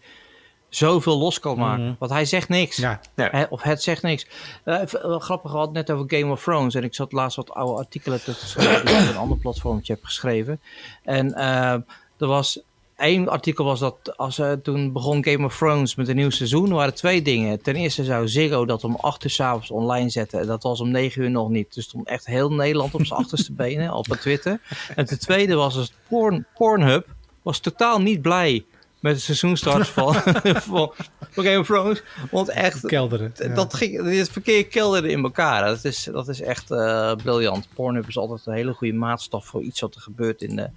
zoveel 0.70 1.18
los 1.18 1.40
kan 1.40 1.58
maken. 1.58 1.84
Mhm. 1.86 1.94
Want 2.00 2.12
hij 2.12 2.26
zegt 2.26 2.50
niks. 2.50 2.78
Ja, 2.78 3.00
of 3.50 3.62
het 3.62 3.82
zegt 3.84 4.02
niks. 4.04 4.28
Eh, 4.64 4.82
wel 4.86 5.20
grappig, 5.20 5.52
we 5.52 5.58
hadden 5.58 5.76
net 5.76 5.92
over 5.92 6.18
Game 6.18 6.32
of 6.32 6.44
Thrones. 6.44 6.76
En 6.76 6.84
ik 6.84 6.96
zat 6.96 7.12
laatst 7.12 7.36
wat 7.38 7.52
oude 7.52 7.80
artikelen 7.80 8.24
te 8.24 8.34
schrijven 8.34 8.86
die 8.86 8.96
ik 8.96 9.02
op 9.02 9.10
een 9.10 9.16
ander 9.18 9.38
platformtje 9.38 9.94
heb 9.94 10.04
geschreven. 10.04 10.62
En 11.04 11.34
eh, 11.34 11.72
er 12.18 12.28
was 12.28 12.60
één 13.00 13.28
artikel 13.28 13.66
was 13.66 13.80
dat 13.80 14.18
als 14.18 14.40
eh, 14.40 14.52
toen 14.52 14.94
begon 14.94 15.26
Game 15.26 15.46
of 15.46 15.58
Thrones 15.58 15.96
met 15.96 16.08
een 16.08 16.16
nieuw 16.16 16.30
seizoen, 16.30 16.70
er 16.70 16.76
waren 16.76 16.94
twee 16.94 17.22
dingen. 17.22 17.62
Ten 17.62 17.76
eerste 17.76 18.04
zou 18.04 18.28
Ziggo 18.28 18.66
dat 18.66 18.84
om 18.84 18.96
8 18.96 19.24
uur 19.24 19.30
s'avonds 19.30 19.72
online 19.72 20.10
zetten. 20.10 20.40
En 20.40 20.48
dat 20.48 20.64
was 20.64 20.80
om 20.80 20.92
9 20.92 21.22
uur 21.22 21.32
nog 21.32 21.50
niet. 21.50 21.74
Dus 21.74 21.84
stond 21.84 22.08
echt 22.08 22.26
heel 22.26 22.52
Nederland 22.54 22.94
op 22.94 23.06
zijn 23.06 23.20
achterste 23.24 23.54
benen 23.54 23.94
op 23.94 24.10
het 24.10 24.22
Twitter. 24.22 24.62
En 24.96 25.06
ten 25.06 25.20
tweede 25.20 25.56
was 25.56 25.76
het 25.76 25.92
Porn, 26.08 26.46
Pornhub 26.56 27.08
was 27.42 27.60
totaal 27.60 28.02
niet 28.02 28.22
blij 28.22 28.66
met 29.00 29.16
de 29.16 29.22
seizoenstart 29.22 29.88
van, 29.98 30.14
van, 30.44 30.92
van 31.30 31.44
Game 31.44 31.60
of 31.60 31.66
Thrones. 31.66 32.04
Want 32.32 32.50
echt, 32.50 32.86
kelderen. 32.86 33.32
Ja. 33.36 33.48
dat 33.48 33.74
ging, 33.74 34.18
het 34.18 34.30
verkeer 34.30 34.68
kelderde 34.68 35.10
in 35.10 35.24
elkaar. 35.24 35.66
Dat 35.66 35.84
is, 35.86 36.10
dat 36.12 36.28
is 36.28 36.42
echt 36.42 36.72
eh, 36.72 37.16
briljant. 37.16 37.68
Pornhub 37.74 38.08
is 38.08 38.18
altijd 38.18 38.46
een 38.46 38.54
hele 38.54 38.74
goede 38.74 38.94
maatstaf 38.94 39.46
voor 39.46 39.62
iets 39.62 39.80
wat 39.80 39.96
er 39.96 40.02
gebeurt 40.02 40.42
in 40.42 40.56
de, 40.56 40.70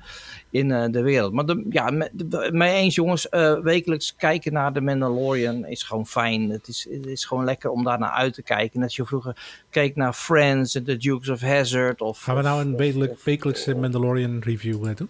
in 0.51 0.71
eh, 0.73 0.85
de 0.91 1.03
wereld. 1.03 1.33
Maar 1.33 1.47
de, 1.47 1.67
ja, 1.71 1.91
me- 1.91 2.11
de- 2.13 2.51
mee 2.53 2.73
eens 2.75 2.95
jongens, 2.95 3.29
eh, 3.29 3.59
wekelijks 3.61 4.15
kijken 4.17 4.53
naar 4.53 4.73
de 4.73 4.81
Mandalorian 4.81 5.67
is 5.67 5.83
gewoon 5.83 6.07
fijn. 6.07 6.51
Het 6.51 6.69
is, 6.69 6.87
het 6.91 7.07
is 7.07 7.25
gewoon 7.25 7.45
lekker 7.45 7.71
om 7.71 7.85
daar 7.85 7.99
naar 7.99 8.11
uit 8.11 8.35
te 8.35 8.43
kijken. 8.43 8.79
Net 8.79 8.89
als 8.89 8.97
je 8.97 9.05
vroeger 9.05 9.37
keek 9.71 9.97
naar 9.97 10.13
Friends 10.13 10.75
en 10.75 10.85
The 10.85 10.97
Dukes 10.97 11.29
of 11.29 11.41
Hazzard. 11.41 12.01
Of, 12.01 12.23
Gaan 12.23 12.37
we 12.37 12.43
nou 12.43 12.61
een 12.61 12.77
wekelijkse 13.25 13.75
Mandalorian 13.75 14.39
review 14.41 14.97
doen? 14.97 15.09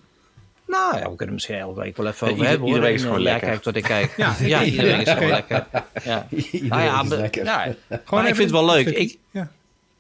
Nou 0.73 0.99
ja, 0.99 1.11
we 1.11 1.17
kunnen 1.17 1.35
misschien 1.35 1.57
elke 1.57 1.81
week 1.81 1.97
wel 1.97 2.07
even 2.07 2.23
over 2.27 2.29
ieder- 2.37 2.49
hebben. 2.49 2.59
hoor. 2.69 2.69
iedere 2.77 2.87
week 2.87 2.97
is 2.99 3.03
gewoon 3.03 3.23
lekker. 3.23 3.49
Kijkt 3.49 3.65
wat 3.65 3.77
ik 3.77 3.83
kijk. 3.83 4.17
Ja, 4.17 4.35
Ja. 4.41 4.65
iedere 4.65 4.97
week 4.97 5.07
is 5.07 5.13
gewoon 5.13 5.29
lekker. 5.29 5.67
Ja. 6.05 6.27
Iedereen 6.31 6.69
Nou 6.69 6.83
ja, 6.83 7.03
is 7.03 7.09
be- 7.09 7.17
lekker. 7.17 7.45
Gewoon 7.47 7.77
maar 8.11 8.29
ik 8.29 8.35
vind 8.35 8.51
het 8.51 8.61
wel 8.61 8.65
leuk. 8.67 8.87
Ik, 8.87 9.19
Ja. 9.31 9.51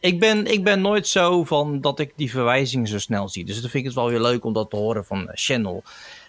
ik, 0.01 0.20
ben, 0.20 0.47
ik 0.47 0.64
ben 0.64 0.81
nooit 0.81 1.09
zo 1.09 1.45
van 1.45 1.81
dat 1.81 1.99
ik 1.99 2.12
die 2.16 2.31
verwijzingen 2.31 2.89
zo 2.89 2.99
snel 2.99 3.29
zie. 3.29 3.45
Dus 3.45 3.55
dan 3.61 3.70
vind 3.70 3.75
ik 3.75 3.85
het 3.85 3.95
wel 3.95 4.09
weer 4.09 4.20
leuk 4.20 4.45
om 4.45 4.53
dat 4.53 4.70
te 4.70 4.77
horen 4.77 5.05
van 5.05 5.29
eh, 5.29 5.33
Channel 5.35 5.83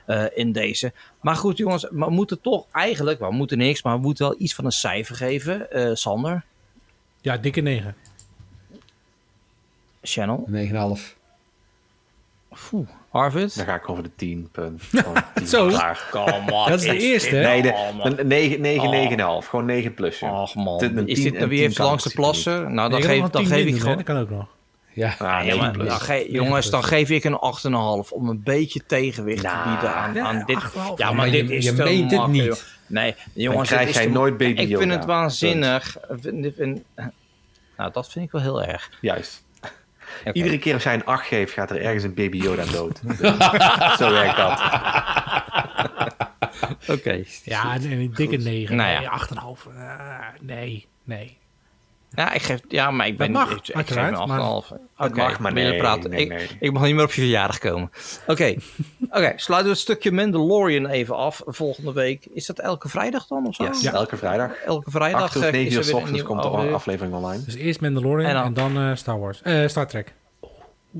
eh, 0.06 0.26
in 0.34 0.52
deze. 0.52 0.94
Maar 1.22 1.36
goed 1.36 1.58
jongens, 1.58 1.88
we 1.91 2.10
moeten 2.10 2.41
toch 2.41 2.66
eigenlijk, 2.72 3.20
we 3.20 3.32
moeten 3.32 3.58
niks, 3.58 3.84
maar 3.84 3.96
we 3.96 4.02
moeten 4.02 4.26
wel 4.28 4.36
iets 4.38 4.54
van 4.56 4.66
een 4.66 4.72
cijfer 4.72 5.16
geven. 5.16 5.72
Eh, 5.72 5.89
Sander, 5.94 6.44
ja, 7.22 7.38
dikke 7.38 7.62
9. 7.62 7.96
Channel, 10.02 10.46
9,5. 10.48 11.16
Oeh, 12.74 12.88
Arvid. 13.14 13.55
dan 13.55 13.66
ga 13.66 13.76
ik 13.76 13.89
over 13.89 14.03
de 14.03 14.09
10 14.16 14.49
punt. 14.51 14.82
Gewoon 14.91 15.16
10 15.36 15.47
Zo. 15.47 15.68
klaar. 15.68 16.07
Come 16.11 16.51
on, 16.51 16.70
Dat 16.70 16.80
is 16.80 16.86
de 16.86 16.97
eerste, 16.97 17.36
hè? 17.36 17.43
Nee, 17.43 17.61
de, 17.61 17.70
Oh, 17.72 17.97
man. 17.97 18.20
een 18.20 18.28
9, 18.28 18.61
9, 18.61 18.88
Oh. 18.88 19.41
9,5. 19.43 19.47
Gewoon 19.49 19.66
9 19.66 19.93
plus. 19.93 20.20
joh. 20.20 20.41
Och 20.41 20.55
man, 20.55 20.78
Dit- 20.78 20.97
een 20.97 21.07
is 21.07 21.16
10 21.22 21.32
dit, 21.32 21.34
en 21.41 21.47
wie 21.47 21.49
10 21.57 21.59
heeft 21.66 21.78
de 21.78 21.84
langste 21.84 22.09
plassen? 22.14 22.74
Nou, 22.74 22.89
dan, 22.89 23.01
geef, 23.01 23.22
dan 23.30 23.41
een 23.41 23.47
geef 23.47 23.66
10 23.66 23.74
ik 23.76 23.80
gewoon... 23.82 23.95
Dat 23.95 24.05
kan 24.05 24.18
ook 24.18 24.30
nog. 24.30 24.45
Ja, 24.93 25.16
Ah, 25.20 25.45
Ja, 25.45 25.55
maar 25.55 25.74
dan 25.78 25.89
ge- 25.91 26.14
Negen 26.14 26.32
jongens, 26.32 26.70
dan 26.70 26.84
geef 26.84 27.09
ik 27.09 27.24
een 27.24 27.38
8,5 27.39 28.11
om 28.11 28.30
een 28.30 28.41
beetje 28.43 28.82
tegenwicht 28.88 29.43
Nou, 29.43 29.64
te 29.64 29.70
bieden 29.70 29.95
aan, 29.95 30.14
ja, 30.14 30.24
aan 30.24 30.43
dit. 30.45 30.55
8,5. 30.55 30.74
Ja, 30.97 31.05
maar, 31.07 31.16
Maar 31.16 31.32
dit 31.32 31.47
je- 31.47 31.55
is 31.55 31.66
je 31.66 31.72
meent 31.72 32.11
het 32.11 32.28
niet. 32.28 32.43
joh. 32.43 32.55
Nee, 32.88 33.16
jongens, 33.34 33.68
krijg 33.70 33.82
dit 33.86 33.89
is 33.89 33.95
jij 33.95 34.05
te- 34.05 34.11
nooit 34.11 34.38
Baby 34.38 34.61
Ik 34.61 34.78
vind 34.78 34.91
het 34.91 35.05
waanzinnig. 35.05 35.97
Nou, 37.78 37.91
dat 37.91 38.09
vind 38.11 38.26
ik 38.26 38.32
wel 38.32 38.41
heel 38.41 38.64
erg. 38.64 38.89
Juist. 39.01 39.43
Iedere 40.34 40.57
keer 40.59 40.74
als 40.74 40.84
jij 40.84 40.93
een 40.93 41.05
8 41.05 41.28
geeft, 41.28 41.53
gaat 41.53 41.72
er 41.72 41.82
ergens 41.82 42.03
een 42.03 42.14
baby 42.14 42.38
Yoda 42.38 42.66
dood. 42.66 43.01
Zo 43.99 44.11
werkt 44.11 44.38
dat. 44.38 44.59
Oké. 46.88 47.24
Ja, 47.43 47.74
en 47.74 47.91
een 47.91 48.11
dikke 48.16 48.38
9. 48.38 48.76
Nou 48.76 48.89
ja. 48.89 48.99
Nee, 48.99 49.09
8,5. 49.57 49.76
Eh, 49.76 50.20
nee, 50.41 50.88
nee. 51.03 51.38
Ja, 52.16 52.34
ik 52.34 52.41
geef, 52.41 52.59
ja, 52.68 52.91
maar 52.91 53.07
ik 53.07 53.18
ben 53.18 53.32
Dat 53.34 53.41
mag, 53.41 53.51
ik, 53.51 53.57
ik 53.57 53.66
geef 53.66 53.76
uiteraard, 53.76 54.14
een 54.14 54.20
8,5. 54.20 54.28
maar- 54.28 55.07
Oké, 55.09 55.16
mag, 55.18 55.39
maar 55.39 55.53
nee, 55.53 55.78
praten. 55.78 56.09
nee, 56.09 56.22
ik, 56.22 56.30
nee. 56.30 56.47
ik 56.59 56.72
mag 56.74 56.84
niet 56.84 56.95
meer 56.95 57.03
op 57.03 57.11
je 57.14 57.22
verjaardag 57.22 57.57
komen. 57.59 57.91
Oké, 58.28 58.55
Oké, 59.18 59.34
sluiten 59.36 59.64
we 59.70 59.70
het 59.70 59.78
stukje 59.80 60.11
Mandalorian 60.11 60.88
even 60.88 61.16
af. 61.16 61.41
Volgende 61.45 61.93
week. 61.93 62.26
Is 62.26 62.45
dat 62.45 62.59
elke 62.59 62.89
vrijdag 62.89 63.28
dan 63.28 63.47
of 63.47 63.55
zo? 63.55 63.64
Yes, 63.64 63.82
Ja. 63.82 63.91
elke 63.93 64.18
vrijdag. 64.18 64.51
Elke 64.66 64.91
vrijdag 64.91 65.22
8 65.22 65.36
of 65.36 65.43
eh, 65.43 65.51
9 65.51 65.80
is 65.80 65.88
uur 65.88 65.93
er 65.95 66.01
ochtends 66.01 66.24
komt 66.24 66.41
de 66.41 66.47
aflevering. 66.47 66.76
aflevering 66.76 67.14
online. 67.16 67.43
Dus 67.43 67.55
eerst 67.55 67.82
Mandalorian 67.82 68.30
En 68.30 68.36
en 68.43 68.53
dan- 68.53 68.74
dan, 68.74 68.89
eh, 68.89 68.95
Star 68.95 69.20
Wars. 69.20 69.41
Eh, 69.41 69.68
Star 69.68 69.88
Trek. 69.88 70.14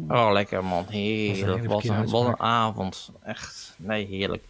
Oh, 0.09 0.30
lekker 0.32 0.64
man. 0.64 0.86
Heerlijk. 0.89 1.66
Wat 1.66 1.84
een, 1.84 2.09
wat 2.09 2.28
een 2.28 2.39
avond. 2.39 3.11
Echt. 3.26 3.74
Nee, 3.78 4.05
heerlijk. 4.05 4.43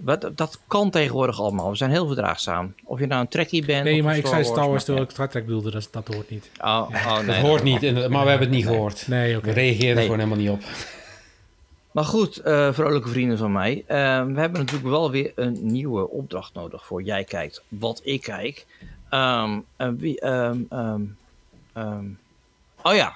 Wat, 0.00 0.30
dat 0.34 0.60
kan 0.66 0.90
tegenwoordig 0.90 1.40
allemaal. 1.40 1.70
We 1.70 1.76
zijn 1.76 1.90
heel 1.90 2.06
verdraagzaam. 2.06 2.74
Of 2.84 2.98
je 2.98 3.06
nou 3.06 3.20
een 3.20 3.28
trekkie 3.28 3.64
bent. 3.66 3.84
Nee, 3.84 3.98
of 3.98 4.04
maar 4.04 4.16
ik 4.16 4.26
zei 4.26 4.44
Star 4.44 4.68
Wars 4.68 4.84
terwijl 4.84 5.04
ik 5.06 5.10
Star 5.12 5.28
Trek 5.28 5.44
bedoelde. 5.44 5.70
Dat, 5.70 5.88
dat 5.90 6.06
hoort 6.14 6.30
niet. 6.30 6.50
Oh, 6.60 6.88
oh, 6.92 7.16
nee. 7.16 7.26
dat 7.26 7.36
hoort 7.36 7.62
niet, 7.62 7.80
maar 8.08 8.24
we 8.24 8.30
hebben 8.30 8.48
het 8.48 8.50
niet 8.56 8.66
gehoord. 8.66 9.08
Nee, 9.08 9.36
oké. 9.36 9.46
We 9.46 9.52
reageren 9.52 9.94
Nee. 9.94 10.04
gewoon 10.04 10.18
helemaal 10.18 10.38
niet 10.38 10.50
op. 10.50 10.60
Maar 11.90 12.04
goed, 12.04 12.36
eh, 12.36 12.72
vrolijke 12.72 13.08
vrienden 13.08 13.38
van 13.38 13.52
mij. 13.52 13.84
eh, 13.86 13.96
we 14.24 14.40
hebben 14.40 14.60
natuurlijk 14.60 14.88
wel 14.90 15.10
weer 15.10 15.32
een 15.34 15.58
nieuwe 15.62 16.10
opdracht 16.10 16.54
nodig 16.54 16.86
voor 16.86 17.02
Jij 17.02 17.24
Kijkt 17.24 17.62
Wat 17.68 18.00
Ik 18.04 18.22
Kijk. 18.22 18.66
Ehm, 19.10 19.58
en 19.76 19.96
wie, 19.98 20.20
ehm, 20.20 20.58
ehm, 20.68 22.04
oh 22.82 22.94
ja, 22.94 23.12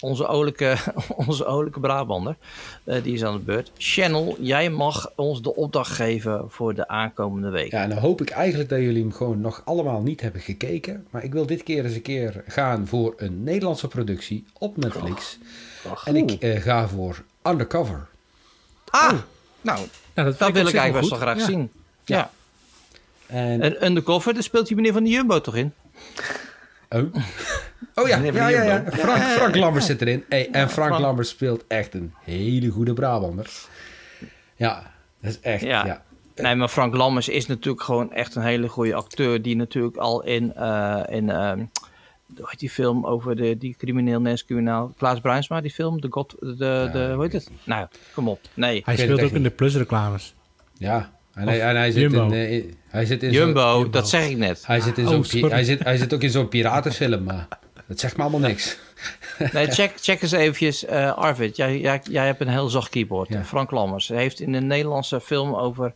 onze 0.00 0.26
olijke, 0.26 0.76
onze 1.26 1.44
olijke 1.44 1.80
Brabander, 1.80 2.36
eh, 2.84 3.02
die 3.02 3.14
is 3.14 3.24
aan 3.24 3.32
de 3.32 3.42
beurt. 3.42 3.72
Channel, 3.78 4.36
jij 4.40 4.70
mag 4.70 5.12
ons 5.16 5.42
de 5.42 5.54
opdracht 5.54 5.92
geven 5.92 6.44
voor 6.48 6.74
de 6.74 6.88
aankomende 6.88 7.50
week. 7.50 7.70
Ja, 7.70 7.82
en 7.82 7.88
dan 7.88 7.98
hoop 7.98 8.20
ik 8.20 8.30
eigenlijk 8.30 8.68
dat 8.68 8.78
jullie 8.78 9.02
hem 9.02 9.12
gewoon 9.12 9.40
nog 9.40 9.62
allemaal 9.64 10.00
niet 10.00 10.20
hebben 10.20 10.40
gekeken. 10.40 11.06
Maar 11.10 11.24
ik 11.24 11.32
wil 11.32 11.46
dit 11.46 11.62
keer 11.62 11.84
eens 11.84 11.94
een 11.94 12.02
keer 12.02 12.44
gaan 12.46 12.86
voor 12.86 13.14
een 13.16 13.42
Nederlandse 13.42 13.88
productie 13.88 14.44
op 14.58 14.76
Netflix. 14.76 15.38
En 16.04 16.16
ik 16.16 16.30
eh, 16.30 16.60
ga 16.60 16.88
voor 16.88 17.22
Undercover. 17.42 18.06
Ah, 18.90 19.12
nou, 19.60 19.86
Nou, 20.14 20.34
dat, 20.38 20.52
wil 20.52 20.66
ik 20.66 20.74
eigenlijk 20.74 20.92
best 20.92 21.10
wel 21.10 21.18
graag 21.18 21.40
zien. 21.40 21.70
Ja. 22.04 22.30
En, 23.26 23.60
En 23.60 23.84
Undercover, 23.84 24.34
daar 24.34 24.42
speelt 24.42 24.66
die 24.66 24.76
meneer 24.76 24.92
van 24.92 25.04
de 25.04 25.10
Jumbo 25.10 25.40
toch 25.40 25.56
in? 25.56 25.72
Oh. 26.96 27.14
oh 27.94 28.08
ja, 28.08 28.16
ja, 28.16 28.48
ja. 28.48 28.84
Frank, 28.90 29.22
Frank 29.22 29.56
Lambers 29.56 29.86
zit 29.86 30.00
erin. 30.00 30.24
Hey, 30.28 30.48
en 30.50 30.70
Frank. 30.70 30.98
Lambers 30.98 31.28
speelt 31.28 31.64
echt 31.68 31.94
een 31.94 32.14
hele 32.24 32.70
goede 32.70 32.92
Brabander. 32.92 33.50
Ja, 34.56 34.92
dat 35.20 35.30
is 35.30 35.40
echt... 35.40 35.62
Ja. 35.62 35.86
Ja. 35.86 36.02
Nee, 36.42 36.54
maar 36.54 36.68
Frank 36.68 36.94
Lammers 36.94 37.28
is 37.28 37.46
natuurlijk 37.46 37.84
gewoon 37.84 38.12
echt 38.12 38.34
een 38.34 38.42
hele 38.42 38.68
goede 38.68 38.94
acteur. 38.94 39.42
Die 39.42 39.56
natuurlijk 39.56 39.96
al 39.96 40.22
in, 40.22 40.54
eh, 40.54 41.02
in 41.08 41.30
ehm, 41.30 41.64
hoe 42.36 42.48
heet 42.48 42.58
die 42.58 42.70
film 42.70 43.06
over 43.06 43.36
de, 43.36 43.58
die 43.58 43.74
crimineel, 43.78 44.20
Nens 44.20 44.44
criminaal. 44.44 44.92
Klaas 44.96 45.20
Bruinsma, 45.20 45.60
die 45.60 45.70
film. 45.70 46.00
De 46.00 46.06
God, 46.10 46.36
de, 46.40 46.88
de, 46.92 47.10
hoe 47.14 47.22
heet 47.22 47.32
het? 47.32 47.50
Nou, 47.64 47.86
kom 48.14 48.28
op. 48.28 48.40
Nee. 48.54 48.82
Hij 48.84 48.96
speelt 48.96 49.22
ook 49.22 49.30
in 49.30 49.42
de 49.42 49.50
Plus-reclames. 49.50 50.34
Ja. 50.72 51.10
En, 51.34 51.48
hij, 51.48 51.60
en 51.62 51.76
hij 51.76 51.90
zit 51.90 52.00
Jumbo. 52.02 52.24
in... 52.26 52.32
eh, 52.32 52.52
in- 52.52 52.74
hij 52.88 53.04
zit 53.06 53.22
in 53.22 53.30
Jumbo, 53.30 53.90
dat 53.90 54.08
zeg 54.08 54.28
ik 54.28 54.36
net. 54.36 54.66
Hij 54.66 54.80
zit, 54.80 54.98
in 54.98 55.08
Oh, 55.08 55.24
zo'n 55.24 55.50
hij, 55.50 55.64
zit, 55.64 55.82
hij 55.84 55.96
zit 55.96 56.14
ook 56.14 56.22
in 56.22 56.30
zo'n 56.30 56.48
piratenfilm, 56.48 57.22
maar 57.24 57.48
dat 57.86 58.00
zegt 58.00 58.16
me 58.16 58.22
allemaal 58.22 58.40
niks. 58.48 58.76
Nee, 59.52 59.66
check, 59.66 59.92
check 60.00 60.22
eens 60.22 60.32
eventjes. 60.32 60.84
eh, 60.84 61.16
Arvid, 61.16 61.56
jij, 61.56 61.78
jij, 61.80 62.00
jij 62.10 62.26
hebt 62.26 62.40
een 62.40 62.48
heel 62.48 62.68
zacht 62.68 62.88
keyboard. 62.88 63.28
Ja. 63.28 63.44
Frank 63.44 63.70
Lammers 63.70 64.08
heeft 64.08 64.40
in 64.40 64.54
een 64.54 64.66
Nederlandse 64.66 65.20
film 65.20 65.54
over, 65.54 65.92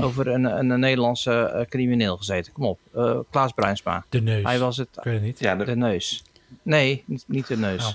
over 0.00 0.26
een, 0.28 0.44
een, 0.44 0.70
een 0.70 0.80
Nederlandse 0.80 1.32
eh, 1.32 1.66
crimineel 1.68 2.16
gezeten. 2.16 2.52
Kom 2.52 2.64
op. 2.64 2.78
Eh, 2.94 3.18
Klaas 3.30 3.52
Bruinsma. 3.52 4.04
De 4.08 4.20
neus. 4.20 4.42
Hij 4.44 4.58
was 4.58 4.76
het. 4.76 4.88
Ik 4.96 5.02
weet 5.04 5.14
het 5.14 5.22
niet. 5.22 5.38
Ja, 5.38 5.56
de- 5.56 5.64
De 5.64 5.76
neus. 5.76 6.22
Nee, 6.62 7.02
niet, 7.06 7.24
niet 7.26 7.46
de 7.46 7.56
neus. 7.56 7.84
Oh. 7.86 7.92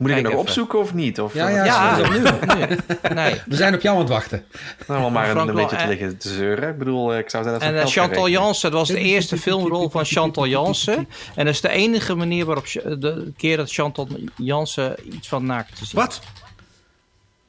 Moet 0.00 0.08
ik 0.10 0.14
het 0.16 0.24
Kijk 0.24 0.36
nog 0.36 0.46
opzoeken 0.46 0.78
of 0.78 0.94
niet? 0.94 1.20
Of, 1.20 1.34
Ja, 1.34 1.48
eh, 1.48 1.54
ja, 1.54 1.64
Ja, 1.64 1.96
zo- 1.96 2.10
nu, 2.12 2.18
nu. 2.18 2.76
Nee. 3.14 3.40
We 3.46 3.56
zijn 3.56 3.74
op 3.74 3.80
jou 3.80 3.94
aan 3.94 4.02
het 4.02 4.10
wachten. 4.10 4.44
Nou, 4.86 5.00
wel 5.00 5.10
maar 5.10 5.36
een, 5.36 5.54
beetje 5.54 5.76
te 5.76 5.86
liggen 5.86 6.18
te 6.18 6.28
zeuren. 6.28 6.68
Ik 6.68 6.78
bedoel, 6.78 7.12
eh, 7.12 7.18
ik 7.18 7.30
zou 7.30 7.42
zeggen 7.44 7.60
dat 7.62 7.70
En 7.74 7.80
eh, 7.82 7.86
Chantal 7.86 8.28
Jansen, 8.28 8.70
dat 8.70 8.78
was 8.80 8.88
de 8.88 8.98
eerste 9.00 9.36
filmrol 9.38 9.90
van 9.90 10.04
Chantal 10.04 10.46
Jansen. 10.56 11.08
En 11.34 11.44
dat 11.44 11.54
is 11.54 11.60
de 11.60 11.68
enige 11.68 12.14
manier 12.14 12.44
waarop 12.44 12.64
de 12.98 13.32
keer 13.36 13.56
dat 13.56 13.72
Chantal 13.72 14.08
Jansen 14.36 15.14
iets 15.16 15.28
van 15.28 15.46
naakt 15.46 15.76
te 15.76 15.84
zien. 15.84 16.00
Wat? 16.00 16.20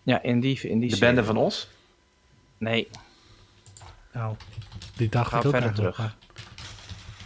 Ja, 0.04 0.22
in 0.22 0.40
die, 0.40 0.60
in 0.62 0.80
die 0.80 0.90
De 0.90 0.96
serie. 0.96 1.14
bende 1.14 1.28
van 1.34 1.38
Os. 1.38 1.68
Nee, 2.58 2.88
Nou, 4.14 4.36
die 4.96 5.10
dacht 5.10 5.30
Ga 5.30 5.38
ik 5.40 5.46
ook 5.46 5.52
verder 5.52 5.74
terug. 5.74 6.16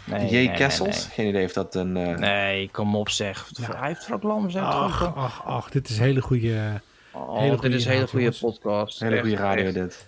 Nee. 0.06 0.26
J. 0.28 0.32
nee, 0.32 0.48
nee, 0.48 0.56
Kessels. 0.56 1.08
Geen 1.12 1.28
idee 1.28 1.46
of 1.46 1.54
dat 1.54 1.76
een... 1.76 1.98
eh, 1.98 2.18
Nee, 2.18 2.70
kom 2.72 2.96
op 2.96 3.10
zeg. 3.10 3.50
Hij 3.76 3.88
heeft 3.88 4.04
Frank 4.04 4.24
Lammers 4.24 4.54
heeft 4.54 4.66
Ach, 4.66 5.16
ach, 5.16 5.46
ach, 5.46 5.70
dit 5.70 5.90
is 5.90 6.00
hele 6.00 6.22
goede... 6.22 6.82
Oh, 7.12 7.38
hele 7.38 7.50
dit 7.52 7.60
goede 7.60 7.76
is 7.76 7.86
een 7.86 7.92
hele 7.92 8.08
goede 8.08 8.32
podcast. 8.40 9.00
hele 9.00 9.20
goede 9.20 9.36
radio 9.36 9.66
echt. 9.66 9.74
dit. 9.74 10.06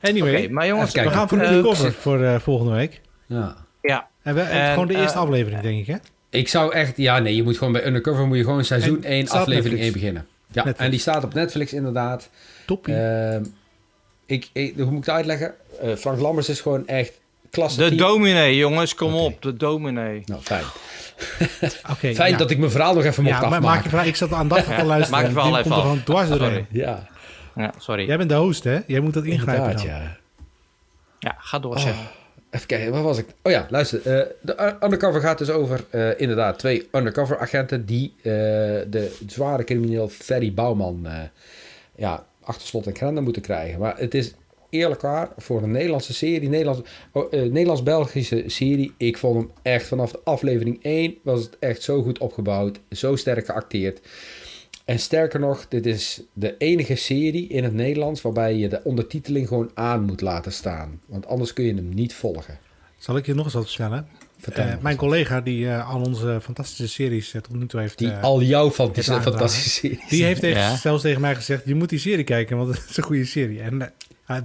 Anyway, 0.00 0.44
Oké, 0.44 0.52
maar 0.52 0.66
jongens, 0.66 0.92
we 0.92 1.10
gaan 1.10 1.28
voor 1.28 1.38
de 1.38 1.46
undercover 1.46 1.92
voor 1.92 2.22
eh, 2.22 2.38
volgende 2.38 2.72
week. 2.72 3.00
Ja. 3.26 3.56
Ja, 3.82 4.08
En 4.22 4.34
we, 4.34 4.40
En, 4.40 4.72
gewoon 4.72 4.88
de 4.88 4.94
eerste 4.94 5.16
eh, 5.16 5.22
aflevering, 5.22 5.60
denk 5.62 5.78
ik, 5.80 5.86
hè? 5.86 5.96
Ik 6.30 6.48
zou 6.48 6.72
echt... 6.72 6.96
Ja, 6.96 7.18
nee, 7.18 7.36
je 7.36 7.42
moet 7.42 7.58
gewoon 7.58 7.72
bij 7.72 7.86
Undercover 7.86 8.26
moet 8.26 8.36
je 8.36 8.44
gewoon 8.44 8.64
seizoen 8.64 9.04
En 9.04 9.10
1, 9.10 9.26
staat 9.26 9.34
op 9.36 9.40
aflevering 9.40 9.74
1 9.74 9.82
Netflix. 9.82 9.92
beginnen. 9.92 10.26
Ja, 10.46 10.54
Netflix. 10.64 10.78
en 10.78 10.90
die 10.90 11.00
staat 11.00 11.24
op 11.24 11.34
Netflix 11.34 11.72
inderdaad. 11.72 12.28
Toppie. 12.66 12.94
Ehm, 12.94 13.44
ik, 14.26 14.48
ik, 14.52 14.74
hoe 14.76 14.84
moet 14.84 14.92
ik 15.00 15.04
het 15.06 15.14
uitleggen? 15.14 15.54
Eh, 15.80 15.94
Frank 15.94 16.20
Lammers 16.20 16.48
is 16.48 16.60
gewoon 16.60 16.86
echt 16.86 17.12
klasse. 17.56 17.78
de 17.78 17.84
team. 17.86 17.96
dominee, 17.98 18.56
jongens, 18.56 18.94
kom 18.94 19.14
op, 19.14 19.42
de 19.42 19.56
dominee. 19.56 20.22
Nou, 20.26 20.40
fijn. 20.42 20.64
Oké, 21.92 22.14
Fijn 22.14 22.30
ja. 22.30 22.36
dat 22.36 22.50
ik 22.50 22.58
mijn 22.58 22.70
verhaal 22.70 22.94
nog 22.94 23.04
even 23.04 23.22
mocht 23.22 23.40
Ja, 23.40 23.48
maar 23.48 23.50
maak 23.50 23.62
je 23.62 23.66
afmaken. 23.68 23.90
vraag. 23.90 24.06
Ik 24.06 24.16
zat 24.16 24.32
aandachtig 24.32 24.76
te 24.78 24.84
luisteren. 24.84 25.18
maak 25.20 25.26
je 25.26 25.32
verhaal 25.32 25.58
even 25.58 25.62
komt 25.62 25.74
er 25.74 25.80
af. 25.80 25.82
gewoon 25.88 26.02
dwars 26.04 26.28
doorheen. 26.28 26.66
Ja, 26.70 27.06
Ja, 27.56 27.72
sorry. 27.78 28.06
Jij 28.06 28.16
bent 28.16 28.28
de 28.28 28.34
host, 28.36 28.64
hè? 28.64 28.78
Jij 28.86 29.00
moet 29.00 29.14
dat 29.14 29.24
ingrijpen 29.24 29.64
inderdaad, 29.70 29.86
dan. 29.86 29.96
ja. 30.02 30.16
Ja, 31.18 31.34
ga 31.38 31.58
door, 31.58 31.78
zeg. 31.78 31.94
Even 32.50 32.66
kijken, 32.66 32.92
waar 32.92 33.02
was 33.02 33.18
ik? 33.18 33.26
Oh 33.42 33.52
ja, 33.52 33.66
luister. 33.70 33.98
eh, 33.98 34.26
de 34.40 34.74
undercover 34.82 35.20
gaat 35.20 35.38
dus 35.38 35.50
over 35.50 35.84
eh, 35.90 36.20
inderdaad 36.20 36.58
twee 36.58 36.88
undercover 36.92 37.38
agenten 37.38 37.86
die 37.86 38.14
eh, 38.16 38.22
de 38.88 39.16
zware 39.26 39.64
crimineel 39.64 40.08
Ferry 40.08 40.54
Bouwman 40.54 41.00
eh, 41.06 41.18
ja, 41.96 42.24
achter 42.44 42.66
slot 42.66 42.86
en 42.86 42.96
grendel 42.96 43.22
moeten 43.22 43.42
krijgen. 43.42 43.78
Maar 43.80 43.94
het 43.98 44.14
is 44.14 44.34
eerlijk 44.76 45.00
waar, 45.00 45.28
voor 45.36 45.62
een 45.62 45.70
Nederlandse 45.70 46.14
serie, 46.14 46.48
Nederlands, 46.48 46.80
eh, 47.12 47.22
Nederlands-Belgische 47.30 48.42
serie, 48.46 48.92
ik 48.96 49.18
vond 49.18 49.36
hem 49.36 49.50
echt 49.62 49.86
vanaf 49.86 50.10
de 50.12 50.20
aflevering 50.24 50.78
1 50.82 51.14
was 51.22 51.40
het 51.42 51.56
echt 51.58 51.82
zo 51.82 52.02
goed 52.02 52.18
opgebouwd, 52.18 52.80
zo 52.90 53.16
sterk 53.16 53.46
geacteerd. 53.46 54.00
En 54.84 54.98
sterker 54.98 55.40
nog, 55.40 55.66
dit 55.68 55.86
is 55.86 56.20
de 56.32 56.54
enige 56.58 56.94
serie 56.94 57.48
in 57.48 57.64
het 57.64 57.72
Nederlands 57.72 58.22
waarbij 58.22 58.56
je 58.56 58.68
de 58.68 58.80
ondertiteling 58.84 59.48
gewoon 59.48 59.70
aan 59.74 60.02
moet 60.04 60.20
laten 60.20 60.52
staan. 60.52 61.00
Want 61.06 61.26
anders 61.26 61.52
kun 61.52 61.64
je 61.64 61.74
hem 61.74 61.88
niet 61.88 62.14
volgen. 62.14 62.58
Zal 62.98 63.16
ik 63.16 63.26
je 63.26 63.34
nog 63.34 63.44
eens 63.44 63.54
wat 63.54 63.66
vertellen? 63.68 64.08
Vertel 64.38 64.64
Eh, 64.64 64.74
mijn 64.80 64.96
collega 64.96 65.40
die 65.40 65.68
eh, 65.68 65.90
al 65.94 66.00
onze 66.00 66.38
fantastische 66.42 66.88
series 66.88 67.34
eh, 67.34 67.40
tot 67.40 67.54
nu 67.56 67.66
toe 67.66 67.80
heeft... 67.80 67.98
Die 67.98 68.10
al 68.10 68.42
jouw 68.42 68.70
fantastische, 68.80 69.22
fantastische 69.22 69.68
series. 69.70 70.08
die 70.08 70.24
heeft 70.24 70.42
Ja. 70.42 70.76
zelfs 70.76 71.02
tegen 71.02 71.20
mij 71.20 71.34
gezegd, 71.34 71.62
je 71.64 71.74
moet 71.74 71.88
die 71.88 71.98
serie 71.98 72.24
kijken, 72.24 72.56
want 72.56 72.74
het 72.76 72.90
is 72.90 72.96
een 72.96 73.02
goede 73.02 73.24
serie. 73.24 73.60
En 73.60 73.92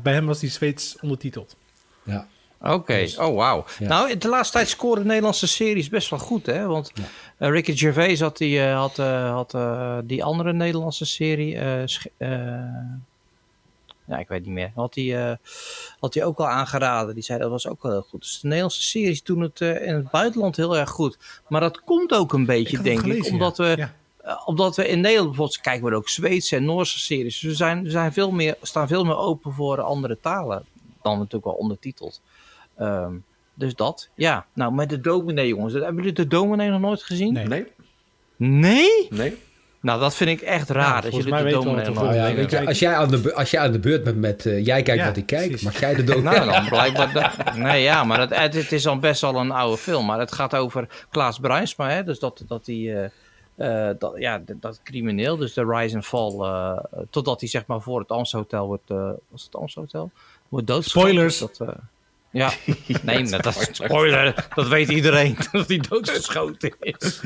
bij 0.02 0.14
hem 0.14 0.26
was 0.26 0.40
die 0.40 0.50
Zweeds 0.50 0.98
ondertiteld. 1.02 1.56
Ja. 2.04 2.28
Oké, 2.64 3.08
oh 3.18 3.36
wauw. 3.36 3.66
Ja. 3.80 3.88
Nou, 3.88 4.18
de 4.18 4.28
laatste 4.28 4.54
tijd 4.58 4.70
scoren 4.70 5.08
Nederlandse 5.08 5.48
series 5.48 5.90
best 5.90 6.10
wel 6.10 6.20
goed, 6.20 6.46
hè? 6.46 6.66
Want 6.68 6.92
Ja. 6.94 7.04
eh, 7.38 7.50
Ricky 7.50 7.76
Gervais 7.78 8.20
had 8.20 8.38
die, 8.38 8.62
eh, 8.66 8.78
had, 8.78 9.00
eh, 9.00 9.32
had 9.32 9.56
die 10.08 10.24
andere 10.24 10.54
Nederlandse 10.54 11.06
serie... 11.06 11.56
eh, 11.58 11.84
eh, 12.18 12.64
ja, 14.08 14.18
ik 14.18 14.28
weet 14.28 14.46
niet 14.46 14.54
meer. 14.54 14.72
Had 14.76 14.96
hij 14.96 15.30
eh, 15.30 15.36
had 16.00 16.14
hij 16.14 16.24
ook 16.24 16.38
al 16.40 16.48
aangeraden. 16.48 17.14
Die 17.14 17.24
zei 17.24 17.40
dat 17.40 17.50
was 17.50 17.68
ook 17.68 17.84
wel 17.84 17.92
heel 17.92 18.06
goed. 18.10 18.22
Dus 18.22 18.40
de 18.40 18.48
Nederlandse 18.48 18.84
series 18.84 19.24
doen 19.24 19.42
het 19.42 19.62
eh, 19.62 19.88
in 19.88 19.96
het 19.96 20.10
buitenland 20.12 20.56
heel 20.56 20.78
erg 20.78 20.90
goed. 20.90 21.18
Maar 21.48 21.62
dat 21.62 21.84
komt 21.84 22.14
ook 22.14 22.34
een 22.34 22.46
beetje, 22.46 22.82
denk 22.82 23.02
ik. 23.06 23.26
Omdat 23.26 23.58
ja. 23.58 23.76
we... 23.76 23.88
Eh, 24.24 24.42
omdat 24.46 24.76
we 24.76 24.88
in 24.88 25.00
Nederland 25.02 25.28
bijvoorbeeld 25.28 25.62
kijken 25.62 25.90
we 25.90 25.96
ook 25.96 26.10
Zweedse 26.10 26.56
en 26.56 26.66
Noorse 26.66 27.00
series. 27.00 27.40
Dus 27.40 27.50
we, 27.50 27.56
zijn, 27.56 27.84
we 27.84 27.90
zijn 27.90 28.14
veel 28.14 28.32
meer, 28.32 28.56
staan 28.62 28.88
veel 28.88 29.04
meer 29.04 29.18
open 29.18 29.54
voor 29.54 29.82
andere 29.82 30.18
talen 30.22 30.66
dan 31.02 31.16
natuurlijk 31.18 31.46
wel 31.46 31.54
ondertiteld. 31.54 32.22
Ehm, 32.78 33.14
dus 33.54 33.76
dat, 33.76 34.10
ja. 34.16 34.46
Nou, 34.54 34.74
met 34.74 34.90
de 34.90 35.02
dominee, 35.02 35.48
jongens. 35.48 35.74
Hebben 35.74 35.96
jullie 35.96 36.14
de 36.14 36.28
dominee 36.28 36.70
nog 36.70 36.80
nooit 36.82 37.04
gezien? 37.04 37.34
Nee. 37.34 37.46
Nee? 37.48 37.66
Nee? 38.36 39.08
Nee? 39.10 39.38
Nou, 39.80 40.00
dat 40.00 40.16
vind 40.16 40.30
ik 40.30 40.42
echt 40.42 40.70
raar. 40.70 41.02
Dat 41.02 41.16
jullie 41.16 41.30
mij 41.30 41.44
de 41.44 41.50
dominee 41.50 41.86
nog 41.86 42.04
nooit 42.04 42.52
ja, 42.52 42.64
als, 42.64 42.80
jij 42.80 42.96
aan 42.96 43.10
de, 43.10 43.34
als 43.34 43.52
jij 43.52 43.62
aan 43.62 43.72
de 43.72 43.80
beurt 43.80 44.04
bent 44.04 44.18
met 44.18 44.46
eh, 44.46 44.66
jij 44.66 44.82
kijkt 44.84 45.02
Ja, 45.02 45.08
wat 45.08 45.18
ik 45.18 45.26
kijk, 45.26 45.48
precies. 45.48 45.66
mag 45.66 45.80
jij 45.80 45.96
de 45.96 46.04
dood. 46.14 46.24
Nou, 46.24 46.52
dan 46.52 46.66
blijkbaar. 46.68 47.14
dat- 47.14 47.56
nee, 47.56 47.82
ja, 47.82 48.04
maar 48.04 48.20
het, 48.20 48.36
het, 48.36 48.54
het 48.54 48.72
is 48.72 48.84
dan 48.84 49.00
best 49.00 49.22
wel 49.22 49.36
een 49.36 49.52
oude 49.52 49.78
film. 49.78 50.06
Maar 50.06 50.20
het 50.20 50.32
gaat 50.32 50.56
over 50.56 50.88
Klaas 51.10 51.40
Bruinsma, 51.40 51.90
hè? 51.90 52.04
Dus 52.04 52.20
dat, 52.20 52.44
dat 52.48 52.66
die. 52.66 52.94
eh, 52.94 53.10
eh, 53.62 53.90
dat, 54.00 54.14
ja, 54.18 54.38
dat, 54.38 54.62
dat 54.62 54.80
crimineel, 54.84 55.38
dus 55.38 55.54
de 55.54 55.66
rise 55.66 55.96
and 55.96 56.06
fall. 56.06 56.32
eh, 56.40 56.78
totdat 57.10 57.40
hij 57.40 57.50
zeg 57.50 57.66
maar 57.66 57.82
voor 57.82 58.00
het 58.00 58.10
Amstelhotel 58.10 58.68
wordt. 58.68 58.90
eh 58.90 59.12
was 59.28 59.44
het 59.44 59.56
Amstelhotel? 59.56 60.12
Wordt 60.50 60.68
doodgeschoten. 60.68 61.10
Spoilers. 61.10 61.40
Dat, 61.40 61.60
eh, 61.60 61.68
ja, 62.32 62.52
nee, 63.04 63.30
dat 63.30 63.46
is 63.46 63.68
spoiler. 63.72 64.48
Dat 64.56 64.68
weet 64.68 64.90
iedereen 64.90 65.38
dat 65.52 65.68
hij 65.68 65.78
doodgeschoten 65.90 66.76
is. 66.80 67.22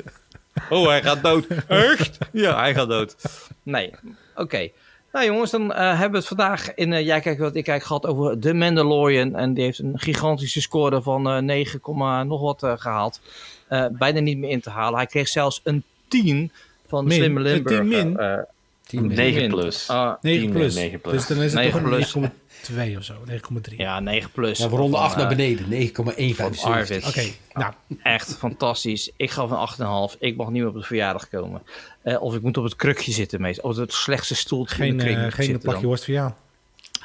Oh, 0.70 0.88
hij 0.88 1.02
gaat 1.04 1.24
dood. 1.24 1.48
Echt? 1.68 2.18
Ja, 2.32 2.60
hij 2.60 2.74
gaat 2.74 2.90
dood. 2.90 3.16
Nee, 3.64 3.94
oké. 4.36 4.70
Nou 5.12 5.28
jongens, 5.28 5.52
dan 5.52 5.74
eh, 5.74 5.88
hebben 5.90 6.12
we 6.12 6.18
het 6.18 6.28
vandaag 6.28 6.74
in 6.74 6.94
eh, 6.94 7.06
Jij 7.06 7.20
kijkt 7.20 7.40
wat 7.40 7.56
ik 7.56 7.64
kijk 7.64 7.84
gehad 7.84 8.06
over 8.06 8.40
The 8.40 8.54
Mandalorian. 8.54 9.36
En 9.36 9.54
die 9.54 9.64
heeft 9.64 9.80
een 9.80 10.00
gigantische 10.00 10.62
score 10.62 11.02
van 11.02 11.28
eh 11.30 11.38
9, 11.38 12.28
nog 12.28 12.42
wat 12.42 12.64
eh, 12.64 12.74
gehaald. 12.78 13.22
Eh, 13.68 13.86
bijna 13.92 14.20
niet 14.20 14.38
meer 14.38 14.50
in 14.50 14.62
te 14.62 14.70
halen. 14.70 14.98
Hij 14.98 15.06
kreeg 15.06 15.28
zelfs 15.28 15.62
een 15.64 15.84
10 16.08 16.52
van 16.88 17.04
de 17.04 17.10
Min. 17.10 17.18
Slimme 17.18 17.40
Een 17.40 17.46
Limburger. 17.46 17.80
10 17.80 17.88
min? 17.88 18.18
Eh, 18.18 18.38
10 18.84 19.08
min. 19.08 19.16
9 19.16 19.50
plus. 19.50 19.90
Ah, 19.90 20.14
9 20.22 20.42
10, 20.42 20.52
plus. 20.52 20.76
9 20.76 21.02
plus. 21.02 21.14
Dus 21.14 21.28
dan 21.28 21.38
is 21.38 21.54
het 21.54 21.62
9 21.62 21.80
toch 21.80 21.90
plus. 21.90 22.16
een 22.16 22.32
9,2 22.68 22.98
of 22.98 23.04
zo. 23.04 23.14
9,3. 23.26 23.76
ja, 23.78 24.00
9 24.00 24.32
plus. 24.32 24.58
Ja, 24.58 24.70
we 24.70 24.76
ronden 24.76 25.00
Van, 25.00 25.10
af 25.10 25.16
naar 25.16 25.32
eh, 25.32 25.38
beneden. 25.38 25.70
9,175. 25.70 26.62
van 26.62 26.72
Arvid. 26.72 27.08
Oké, 27.08 27.24
nou, 27.54 27.74
Echt 28.04 28.38
fantastisch. 28.38 29.12
Ik 29.16 29.32
gaf 29.32 29.78
een 29.80 30.10
8,5. 30.12 30.20
Ik 30.20 30.36
mag 30.36 30.50
niet 30.50 30.62
meer 30.62 30.68
op 30.68 30.76
de 30.76 30.84
verjaardag 30.84 31.30
komen. 31.30 31.62
Eh, 32.02 32.22
of 32.22 32.36
ik 32.36 32.42
moet 32.42 32.58
op 32.58 32.64
het 32.64 32.76
krukje 32.76 33.12
zitten 33.12 33.42
meestal. 33.42 33.70
Op 33.70 33.76
het 33.76 33.94
slechtste 33.94 34.36
stoeltje 34.36 34.86
in 34.86 34.90
geen, 34.90 34.98
de 34.98 35.04
kring 35.04 35.18
eh, 35.18 35.24
moet 35.24 35.34
ik 35.34 35.46
geen 35.46 35.60
plakje 35.60 35.86
worst 35.86 36.06
voor 36.06 36.14
jou. 36.14 36.32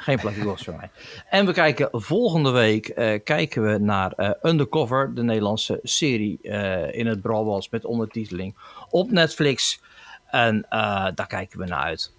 Geen 0.01 0.19
plakje 0.19 0.43
kost 0.43 0.63
voor 0.63 0.75
mij. 0.75 0.89
En 1.29 1.45
we 1.45 1.53
kijken 1.53 1.89
volgende 1.91 2.51
week 2.51 2.87
eh, 2.87 3.19
kijken 3.23 3.71
we 3.71 3.77
naar 3.77 4.11
eh, 4.11 4.29
Undercover, 4.41 5.11
de 5.15 5.23
Nederlandse 5.23 5.79
serie 5.83 6.39
eh, 6.41 6.99
in 6.99 7.07
het 7.07 7.21
Brabants 7.21 7.69
met 7.69 7.85
ondertiteling 7.85 8.55
op 8.91 9.11
Netflix. 9.11 9.79
En 10.25 10.65
eh, 10.69 11.05
daar 11.15 11.27
kijken 11.27 11.59
we 11.59 11.65
naar 11.65 11.79
uit. 11.83 12.11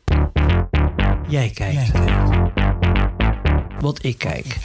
Jij 1.28 1.50
kijkt. 1.50 1.90
Wat 3.80 4.02
ik 4.04 4.18
kijk. 4.18 4.56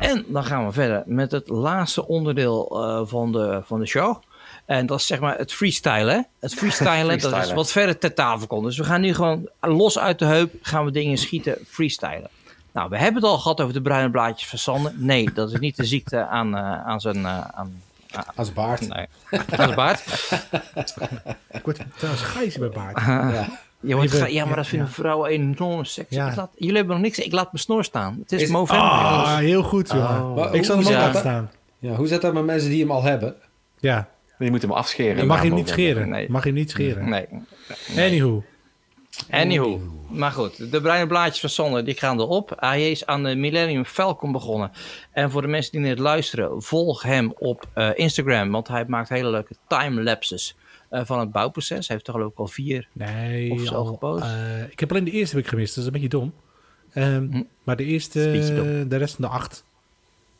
En 0.00 0.24
dan 0.28 0.44
gaan 0.44 0.66
we 0.66 0.72
verder 0.72 1.02
met 1.06 1.30
het 1.32 1.48
laatste 1.48 2.06
onderdeel 2.08 2.82
eh, 2.82 3.00
van, 3.04 3.32
de, 3.32 3.60
van 3.64 3.80
de 3.80 3.86
show. 3.86 4.16
En 4.66 4.86
dat 4.86 4.98
is 4.98 5.06
zeg 5.06 5.20
maar 5.20 5.38
het 5.38 5.52
freestylen. 5.52 6.14
hè? 6.14 6.20
Het 6.40 6.54
freestylen, 6.54 7.18
dat 7.30 7.44
is 7.44 7.52
wat 7.52 7.72
verder 7.72 7.98
ter 7.98 8.14
tafel 8.14 8.46
komt. 8.46 8.64
Dus 8.64 8.76
we 8.78 8.84
gaan 8.84 9.00
nu 9.00 9.14
gewoon 9.14 9.48
los 9.60 9.98
uit 9.98 10.18
de 10.18 10.24
heup, 10.24 10.54
gaan 10.62 10.84
we 10.84 10.90
dingen 10.90 11.18
schieten, 11.18 11.58
freestylen. 11.66 12.28
Nou, 12.72 12.88
we 12.88 12.96
hebben 12.98 13.22
het 13.22 13.30
al 13.30 13.38
gehad 13.38 13.60
over 13.60 13.74
de 13.74 13.82
bruine 13.82 14.10
blaadjes 14.10 14.48
van 14.48 14.58
Sander. 14.58 14.92
Nee, 14.96 15.32
dat 15.32 15.52
is 15.52 15.58
niet 15.58 15.76
de 15.76 15.84
ziekte 15.84 16.26
aan, 16.26 16.56
eh, 16.56 16.84
aan 16.86 17.00
zijn... 17.00 17.24
eh, 17.24 17.40
aan, 17.54 17.82
Als 18.34 18.52
baard. 18.52 18.88
nee, 18.88 19.06
zijn 19.56 19.74
baard. 19.74 20.00
Ik 21.52 21.60
word 21.64 21.78
trouwens 21.96 22.24
gijs 22.24 22.58
bij 22.58 22.68
baard. 22.68 23.00
Ja. 23.06 23.48
Je 23.80 23.94
wordt 23.96 24.30
ja, 24.32 24.44
maar 24.44 24.56
dat 24.56 24.66
vinden 24.66 24.86
ja. 24.88 24.92
vrouwen 24.92 25.30
enorm 25.30 25.84
sexy. 25.84 26.14
Ja. 26.14 26.28
Ik 26.30 26.36
laat, 26.36 26.50
jullie 26.56 26.76
hebben 26.76 26.94
nog 26.94 27.04
niks. 27.04 27.18
Ik 27.18 27.32
laat 27.32 27.52
mijn 27.52 27.58
snor 27.64 27.84
staan. 27.84 28.16
Het 28.22 28.32
is, 28.32 28.42
Is- 28.42 28.48
Movember. 28.48 28.86
Ah, 28.88 29.10
jongens. 29.24 29.40
heel 29.40 29.62
goed. 29.62 29.94
Maar 29.94 30.54
ik 30.54 30.64
zal 30.64 30.76
hem 30.76 30.86
ook 30.86 30.92
laten 30.92 31.20
staan. 31.20 31.50
Ja, 31.78 31.94
hoe 31.94 32.06
zit 32.06 32.20
dat 32.20 32.32
met 32.34 32.44
mensen 32.44 32.70
die 32.70 32.80
hem 32.80 32.90
al 32.90 33.02
hebben? 33.02 33.34
Ja, 33.78 34.08
Je 34.38 34.50
moet 34.50 34.62
hem 34.62 34.72
afscheren. 34.72 35.16
je 35.16 35.24
mag 35.24 35.42
hem 35.42 35.54
niet 35.54 35.68
scheren. 35.68 36.08
Nee. 36.08 36.30
Mag 36.30 36.44
hem 36.44 36.54
niet 36.54 36.70
scheren. 36.70 37.08
Nee. 37.08 37.26
Anywho. 37.96 38.44
Anywho. 39.30 39.80
Maar 40.08 40.30
goed, 40.30 40.70
de 40.72 40.80
bruine 40.80 41.06
blaadjes 41.06 41.40
van 41.40 41.48
Sander, 41.50 41.84
die 41.84 41.94
gaan 41.94 42.20
erop. 42.20 42.52
Hij 42.56 42.90
is 42.90 43.06
aan 43.06 43.22
de 43.22 43.34
Millennium 43.36 43.84
Falcon 43.84 44.32
begonnen. 44.32 44.70
En 45.12 45.30
voor 45.30 45.42
de 45.42 45.48
mensen 45.48 45.72
die 45.72 45.80
net 45.80 45.98
luisteren, 45.98 46.62
volg 46.62 47.02
hem 47.02 47.32
op 47.38 47.64
eh, 47.74 47.88
Instagram. 47.94 48.50
Want 48.50 48.68
hij 48.68 48.84
maakt 48.88 49.08
hele 49.08 49.30
leuke 49.30 49.54
timelapses 49.68 50.56
eh 50.90 51.00
van 51.04 51.18
het 51.20 51.32
bouwproces. 51.32 51.88
Hij 51.88 51.96
heeft 51.96 52.04
toch 52.04 52.16
ook 52.16 52.38
al 52.38 52.46
vier. 52.46 52.88
Nee, 52.92 53.50
Of 53.50 53.60
zo 53.60 53.74
al, 53.74 53.84
gepost. 53.84 54.24
eh, 54.24 54.62
ik 54.70 54.80
heb 54.80 54.90
alleen 54.90 55.04
de 55.04 55.10
eerste 55.10 55.36
week 55.36 55.46
gemist, 55.46 55.68
dat 55.74 55.78
is 55.78 55.86
een 55.86 55.92
beetje 55.92 56.08
dom. 56.08 56.32
Ehm, 56.92 57.26
Hm. 57.30 57.42
Maar 57.62 57.76
de 57.76 57.84
eerste, 57.84 58.18
de 58.88 58.96
rest 58.96 59.14
van 59.14 59.24
de 59.24 59.30
acht. 59.30 59.64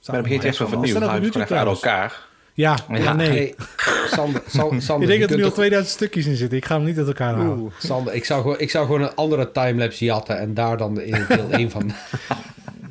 Maar 0.06 0.14
dan 0.14 0.22
begint 0.22 0.40
hij 0.40 0.48
echt 0.48 0.58
zo 0.58 0.66
Staan 0.66 0.78
op 0.78 0.84
YouTube 0.86 1.08
even 1.24 1.40
uit 1.40 1.48
trouwens. 1.48 1.82
elkaar. 1.82 2.30
Ja, 2.54 2.78
Ja, 2.88 2.96
ja, 2.96 3.12
nee. 3.12 3.28
Hey, 3.28 3.54
Sander, 4.10 4.42
Sa- 4.46 4.80
Sander, 4.80 5.02
ik 5.02 5.08
denk 5.08 5.20
dat 5.20 5.30
er 5.30 5.36
nu 5.36 5.42
al 5.42 5.48
toch- 5.48 5.58
2000 5.58 5.94
stukjes 5.94 6.26
in 6.26 6.36
zitten. 6.36 6.58
Ik 6.58 6.64
ga 6.64 6.74
hem 6.76 6.84
niet 6.84 6.98
uit 6.98 7.06
elkaar 7.06 7.34
halen. 7.34 7.58
Oeh, 7.58 7.72
Sander, 7.78 8.14
ik 8.14 8.24
zou, 8.24 8.40
gewoon, 8.42 8.58
ik 8.58 8.70
zou 8.70 8.86
gewoon 8.86 9.02
een 9.02 9.14
andere 9.14 9.52
timelapse 9.52 10.04
jatten 10.04 10.38
en 10.38 10.54
daar 10.54 10.76
dan 10.76 10.94
de, 10.94 11.24
deel 11.28 11.50
1 11.50 11.70
van. 11.70 11.90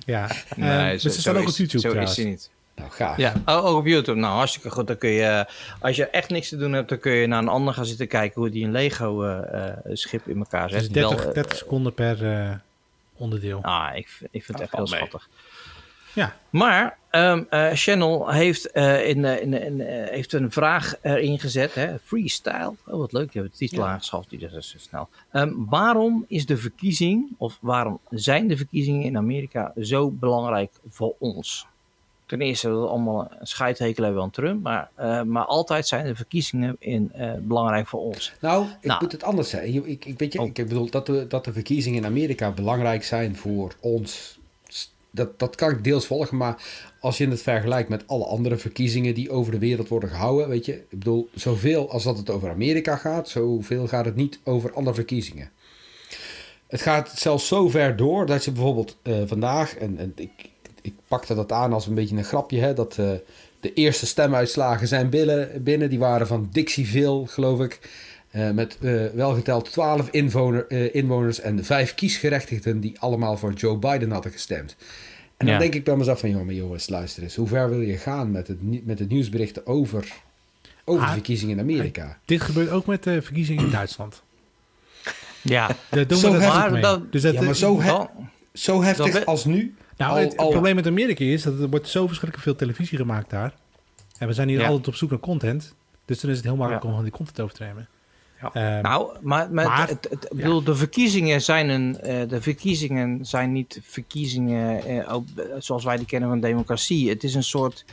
Ja, 0.05 0.29
Nee, 0.55 0.69
Eh, 0.69 0.85
zo- 0.85 0.91
dus 0.91 1.01
ze 1.01 1.09
staan 1.09 1.33
zo 1.33 1.39
ook 1.39 1.45
op 1.45 1.51
is- 1.51 1.57
YouTube 1.57 1.79
Zo 1.95 1.99
is 2.01 2.15
hij 2.15 2.25
niet. 2.25 2.49
Nou, 2.75 2.91
gaaf. 2.91 3.17
Ja, 3.17 3.33
oh, 3.45 3.65
ook 3.65 3.77
op 3.77 3.85
YouTube. 3.85 4.19
Nou, 4.19 4.35
hartstikke 4.35 4.69
goed. 4.69 4.87
Dan 4.87 4.97
kun 4.97 5.09
je, 5.09 5.23
eh, 5.23 5.43
als 5.79 5.95
je 5.95 6.05
echt 6.07 6.29
niks 6.29 6.49
te 6.49 6.57
doen 6.57 6.73
hebt, 6.73 6.89
dan 6.89 6.99
kun 6.99 7.11
je 7.11 7.27
naar 7.27 7.41
een 7.41 7.47
ander 7.47 7.73
gaan 7.73 7.85
zitten 7.85 8.07
kijken 8.07 8.41
hoe 8.41 8.49
die 8.49 8.65
een 8.65 8.71
Lego 8.71 9.23
eh, 9.23 9.67
eh, 9.67 9.73
schip 9.83 10.27
in 10.27 10.37
elkaar 10.37 10.69
zet. 10.69 10.79
Dus 10.79 10.89
30, 10.89 11.17
Wel, 11.19 11.27
eh, 11.27 11.33
30 11.33 11.57
seconden 11.57 11.93
per 11.93 12.31
eh, 12.31 12.49
onderdeel. 13.17 13.59
Ah, 13.61 13.89
ik, 13.95 14.07
vind- 14.09 14.29
ik 14.33 14.43
vind 14.43 14.57
het 14.59 14.67
echt 14.67 14.75
heel 14.89 14.99
mee. 14.99 15.09
Ja. 16.13 16.35
Maar 16.49 16.97
eh, 17.09 17.69
Channel 17.73 18.29
heeft, 18.29 18.71
eh, 18.71 19.07
in, 19.09 19.25
eh, 19.25 19.41
in, 19.41 19.53
in, 19.53 19.81
eh, 19.81 20.09
heeft 20.09 20.33
een 20.33 20.51
vraag 20.51 20.95
erin 21.01 21.39
gezet. 21.39 21.73
Hè? 21.73 21.99
Freestyle. 21.99 22.73
Oh, 22.87 22.97
wat 22.97 23.11
leuk. 23.11 23.33
Je 23.33 23.39
hebt 23.39 23.51
de 23.51 23.57
titel 23.57 23.83
Ja. 23.83 23.89
aangeschaft. 23.89 24.29
Die 24.29 24.39
is 24.39 24.51
dus 24.51 24.75
snel. 24.77 25.09
Ehm, 25.31 25.51
waarom 25.55 26.25
is 26.27 26.45
de 26.45 26.57
verkiezing, 26.57 27.25
of 27.37 27.57
waarom 27.61 27.99
zijn 28.09 28.47
de 28.47 28.57
verkiezingen 28.57 29.01
in 29.03 29.17
Amerika 29.17 29.73
zo 29.81 30.09
belangrijk 30.09 30.71
voor 30.89 31.13
ons? 31.19 31.65
Ten 32.25 32.41
eerste, 32.41 32.69
we 32.69 32.87
allemaal 32.87 33.27
een 33.39 33.47
scheidhekel 33.47 34.03
hebben 34.03 34.21
aan 34.21 34.29
Trump. 34.29 34.63
Maar, 34.63 34.89
maar 35.25 35.45
altijd 35.45 35.87
zijn 35.87 36.05
de 36.05 36.15
verkiezingen 36.15 36.75
in, 36.79 37.11
belangrijk 37.41 37.87
voor 37.87 37.99
ons. 37.99 38.33
Nou, 38.41 38.65
ik 38.79 38.87
Nou. 38.87 39.01
moet 39.03 39.11
het 39.11 39.23
anders 39.23 39.49
zeggen. 39.49 39.73
Ik, 39.75 39.85
ik, 39.85 40.05
ik, 40.05 40.19
weet 40.19 40.33
je, 40.33 40.39
Oh. 40.39 40.45
ik 40.47 40.53
bedoel 40.53 40.89
dat 40.89 41.05
de, 41.05 41.27
dat 41.27 41.45
de 41.45 41.53
verkiezingen 41.53 41.97
in 41.99 42.05
Amerika 42.05 42.51
belangrijk 42.51 43.03
zijn 43.03 43.35
voor 43.35 43.73
ons. 43.79 44.39
Dat, 45.11 45.39
dat 45.39 45.55
kan 45.55 45.71
ik 45.71 45.83
deels 45.83 46.05
volgen, 46.05 46.37
maar 46.37 46.63
als 46.99 47.17
je 47.17 47.27
het 47.27 47.41
vergelijkt 47.41 47.89
met 47.89 48.07
alle 48.07 48.25
andere 48.25 48.57
verkiezingen 48.57 49.13
die 49.13 49.31
over 49.31 49.51
de 49.51 49.59
wereld 49.59 49.87
worden 49.87 50.09
gehouden, 50.09 50.49
weet 50.49 50.65
je, 50.65 50.73
ik 50.73 50.89
bedoel, 50.89 51.29
zoveel 51.35 51.91
als 51.91 52.03
dat 52.03 52.17
het 52.17 52.29
over 52.29 52.49
Amerika 52.49 52.95
gaat, 52.95 53.29
zoveel 53.29 53.87
gaat 53.87 54.05
het 54.05 54.15
niet 54.15 54.39
over 54.43 54.73
andere 54.73 54.95
verkiezingen. 54.95 55.51
Het 56.67 56.81
gaat 56.81 57.11
zelfs 57.15 57.47
zo 57.47 57.69
ver 57.69 57.95
door 57.95 58.25
dat 58.25 58.45
je 58.45 58.51
bijvoorbeeld 58.51 58.97
eh, 59.01 59.21
vandaag, 59.25 59.77
en, 59.77 59.97
en 59.97 60.13
ik, 60.15 60.31
ik 60.81 60.93
pakte 61.07 61.35
dat 61.35 61.51
aan 61.51 61.73
als 61.73 61.87
een 61.87 61.93
beetje 61.93 62.17
een 62.17 62.23
grapje, 62.23 62.59
hè, 62.59 62.73
dat 62.73 62.97
eh, 62.97 63.11
de 63.59 63.73
eerste 63.73 64.05
stemuitslagen 64.05 64.87
zijn 64.87 65.09
binnen, 65.09 65.63
binnen. 65.63 65.89
Die 65.89 65.99
waren 65.99 66.27
van 66.27 66.49
Dixie-Ville, 66.51 67.27
geloof 67.27 67.59
ik. 67.59 67.79
Eh, 68.31 68.49
met 68.51 68.77
eh, 68.81 69.05
welgeteld 69.13 69.71
12 69.71 70.09
inwoner, 70.09 70.67
eh, 70.67 70.95
inwoners 70.95 71.39
en 71.39 71.65
vijf 71.65 71.95
kiesgerechtigden 71.95 72.79
die 72.79 72.99
allemaal 72.99 73.37
voor 73.37 73.53
Joe 73.53 73.77
Biden 73.77 74.11
hadden 74.11 74.31
gestemd. 74.31 74.75
En 75.37 75.45
dan 75.45 75.55
Ja. 75.55 75.61
denk 75.61 75.73
ik 75.75 75.83
bij 75.83 75.95
mezelf 75.95 76.19
van, 76.19 76.29
joh, 76.29 76.45
maar 76.45 76.53
jongens, 76.53 76.89
luister 76.89 77.23
eens. 77.23 77.35
Hoe 77.35 77.47
ver 77.47 77.69
wil 77.69 77.81
je 77.81 77.97
gaan 77.97 78.31
met 78.31 78.47
het, 78.47 78.85
met 78.85 78.99
het 78.99 79.09
nieuwsberichten 79.09 79.65
over, 79.67 80.07
over 80.85 81.01
Ah, 81.03 81.07
de 81.07 81.13
verkiezingen 81.13 81.55
in 81.57 81.61
Amerika? 81.63 82.17
Dit 82.25 82.41
gebeurt 82.41 82.69
ook 82.69 82.85
met 82.85 83.03
de 83.03 83.21
verkiezingen 83.21 83.63
in 83.65 83.71
Duitsland. 83.71 84.21
Ja, 85.41 85.67
Daar 85.89 86.07
doen 86.07 86.17
Zo 86.17 86.31
we 86.31 86.39
dat 86.39 86.71
mee. 86.71 86.81
dat- 86.81 87.11
dus 87.11 87.21
dat, 87.21 87.33
Ja, 87.33 87.41
maar 87.41 87.55
zo 87.55 87.79
he- 87.81 87.87
dan- 87.87 88.09
Zo 88.53 88.81
heftig 88.83 89.11
Dat 89.13 89.25
als 89.25 89.45
nu. 89.45 89.75
Nou, 89.97 90.11
Al- 90.11 90.17
het, 90.17 90.35
probleem 90.35 90.75
met 90.75 90.87
Amerika 90.87 91.23
is 91.23 91.41
dat 91.43 91.59
er 91.59 91.69
wordt 91.69 91.87
zo 91.87 92.05
verschrikkelijk 92.07 92.47
veel 92.47 92.55
televisie 92.55 92.97
gemaakt 92.97 93.29
daar. 93.29 93.53
En 94.17 94.27
we 94.27 94.33
zijn 94.33 94.47
hier 94.47 94.59
Ja. 94.59 94.67
altijd 94.67 94.87
op 94.87 94.95
zoek 94.95 95.09
naar 95.09 95.19
content. 95.19 95.73
Dus 96.05 96.19
dan 96.19 96.29
is 96.29 96.35
het 96.37 96.45
heel 96.45 96.55
makkelijk 96.55 96.83
Ja. 96.83 96.89
om 96.89 96.95
van 96.95 97.03
die 97.03 97.13
content 97.13 97.39
over 97.41 97.55
te 97.55 97.63
nemen. 97.63 97.87
Ja. 98.41 98.49
Ehm, 98.53 98.81
Nou, 98.81 99.17
maar, 99.21 99.51
maar, 99.51 99.65
Maar- 99.65 99.87
het, 99.87 100.07
het- 100.09 100.23
ik 100.23 100.37
bedoel, 100.37 100.63
de 100.63 100.75
verkiezingen 100.75 101.41
zijn 101.41 101.69
een, 101.69 101.99
eh, 101.99 102.27
de 102.29 102.41
verkiezingen 102.41 103.25
zijn 103.25 103.51
niet 103.51 103.79
verkiezingen 103.83 104.83
eh, 104.85 105.13
ook, 105.13 105.25
zoals 105.59 105.83
wij 105.83 105.97
die 105.97 106.05
kennen 106.05 106.29
van 106.29 106.39
democratie. 106.39 107.09
Het 107.09 107.23
is 107.23 107.35
een 107.35 107.43
soort, 107.43 107.85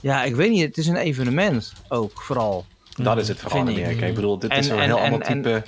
ja, 0.00 0.22
ik 0.24 0.34
weet 0.34 0.50
niet, 0.50 0.62
het 0.62 0.76
is 0.78 0.86
een 0.86 0.96
evenement 0.96 1.72
ook 1.88 2.22
vooral. 2.22 2.64
Dat 2.96 3.18
is 3.18 3.28
het 3.28 3.38
vooral 3.40 3.60
in. 3.60 3.68
Amerika. 3.68 4.06
Ik 4.06 4.14
bedoel, 4.14 4.38
dit 4.38 4.50
En- 4.50 4.58
is 4.58 4.68
een 4.68 4.78
en- 4.78 4.84
heel 4.84 4.98
en- 4.98 5.12
ander 5.12 5.26
type 5.26 5.62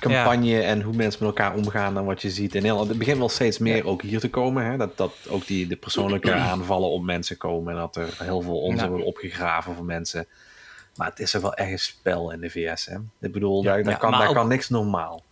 campagne 0.00 0.60
en 0.60 0.82
hoe 0.82 0.94
mensen 0.94 1.24
met 1.24 1.36
elkaar 1.38 1.54
omgaan 1.56 1.94
dan 1.94 2.04
wat 2.04 2.22
je 2.22 2.30
ziet. 2.30 2.54
En 2.54 2.62
heel, 2.64 2.88
het 2.88 2.98
begint 2.98 3.18
wel 3.18 3.28
steeds 3.28 3.58
meer 3.58 3.86
ook 3.86 4.02
hier 4.02 4.20
te 4.20 4.30
komen. 4.30 4.64
Hè? 4.64 4.76
Dat, 4.76 4.96
dat 4.96 5.12
ook 5.28 5.46
die 5.46 5.66
de 5.66 5.76
persoonlijke 5.76 6.32
aanvallen 6.34 6.88
op 6.88 7.02
mensen 7.02 7.36
komen. 7.36 7.72
En 7.72 7.78
dat 7.78 7.96
er 7.96 8.08
heel 8.18 8.40
veel 8.40 8.60
onzin 8.60 8.84
Ja. 8.84 8.90
wordt 8.90 9.04
opgegraven 9.04 9.74
voor 9.74 9.84
mensen. 9.84 10.26
Maar 10.98 11.08
het 11.08 11.18
is 11.20 11.34
er 11.34 11.40
wel 11.40 11.54
echt 11.54 11.70
een 11.70 11.78
spel 11.78 12.30
in 12.32 12.40
de 12.40 12.50
VS. 12.50 12.86
Hè? 12.86 12.96
Ik 13.20 13.32
bedoel, 13.32 13.62
Ja, 13.62 13.68
daar, 13.76 13.84
ja, 13.84 13.94
kan, 13.94 14.10
daar 14.10 14.28
ook- 14.28 14.34
kan 14.34 14.48
niks 14.48 14.68
normaal. 14.68 15.22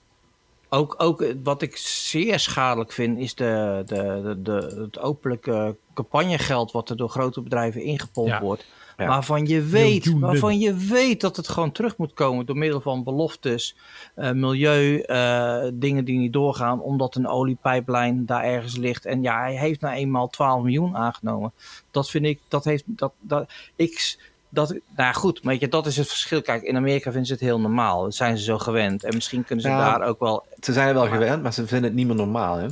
Ook, 0.69 0.95
ook 0.99 1.23
eh, 1.23 1.35
wat 1.43 1.63
ik 1.63 1.77
zeer 1.77 2.39
schadelijk 2.41 2.93
vind, 2.93 3.19
is 3.19 3.35
de, 3.35 3.83
de, 3.87 4.21
de, 4.23 4.43
de- 4.43 4.81
het 4.81 4.99
openlijke 4.99 5.77
campagnegeld 5.95 6.73
wat 6.73 6.91
er 6.91 6.97
door 6.97 7.09
grote 7.09 7.41
bedrijven 7.41 7.83
ingepompt 7.83 8.31
Ja. 8.31 8.41
wordt. 8.41 8.67
Ja. 8.97 9.07
Waarvan 9.07 9.47
je 9.47 9.63
weet, 9.63 10.19
waarvan 10.19 10.59
je 10.59 10.75
weet 10.75 11.21
dat 11.21 11.37
het 11.37 11.49
gewoon 11.49 11.73
terug 11.73 11.97
moet 11.97 12.15
komen 12.15 12.47
door 12.47 12.57
middel 12.57 12.81
van 12.81 13.05
beloftes, 13.05 13.77
eh, 14.15 14.31
milieu, 14.33 14.99
eh, 15.01 15.65
dingen 15.73 16.05
die 16.05 16.19
niet 16.19 16.33
doorgaan, 16.33 16.81
omdat 16.81 17.15
een 17.15 17.27
oliepijplijn 17.29 18.27
daar 18.27 18.45
ergens 18.45 18.77
ligt. 18.77 19.05
En 19.05 19.23
ja, 19.23 19.41
hij 19.41 19.57
heeft 19.59 19.81
nou 19.81 19.95
eenmaal 19.95 20.29
12 20.29 20.63
miljoen 20.63 20.97
aangenomen. 20.97 21.53
Dat 21.91 22.11
vind 22.11 22.25
ik, 22.25 22.41
dat 22.49 22.65
heeft, 22.65 22.85
dat, 22.87 23.13
dat, 23.21 23.51
ik, 23.77 24.19
dat, 24.57 24.75
nou 24.97 25.15
goed, 25.15 25.41
weet 25.43 25.61
je, 25.61 25.69
dat 25.69 25.87
is 25.87 25.97
het 25.97 26.09
verschil. 26.09 26.43
Kijk, 26.43 26.63
in 26.63 26.77
Amerika 26.77 27.11
vinden 27.11 27.27
ze 27.27 27.33
het 27.33 27.43
heel 27.43 27.61
normaal. 27.61 28.03
Dat 28.03 28.15
zijn 28.15 28.39
ze 28.39 28.45
zo 28.45 28.59
gewend. 28.59 29.05
En 29.05 29.15
misschien 29.15 29.45
kunnen 29.45 29.65
ze 29.65 29.71
Ja. 29.71 29.99
daar 29.99 30.09
ook 30.09 30.21
wel 30.21 30.45
Ze 30.61 30.73
zijn 30.73 30.89
er 30.89 30.95
wel 30.95 31.03
Maar- 31.07 31.13
gewend, 31.13 31.43
maar 31.43 31.53
ze 31.53 31.67
vinden 31.67 31.87
het 31.89 31.95
niet 31.99 32.07
meer 32.07 32.17
normaal. 32.17 32.57
Hè? 32.57 32.67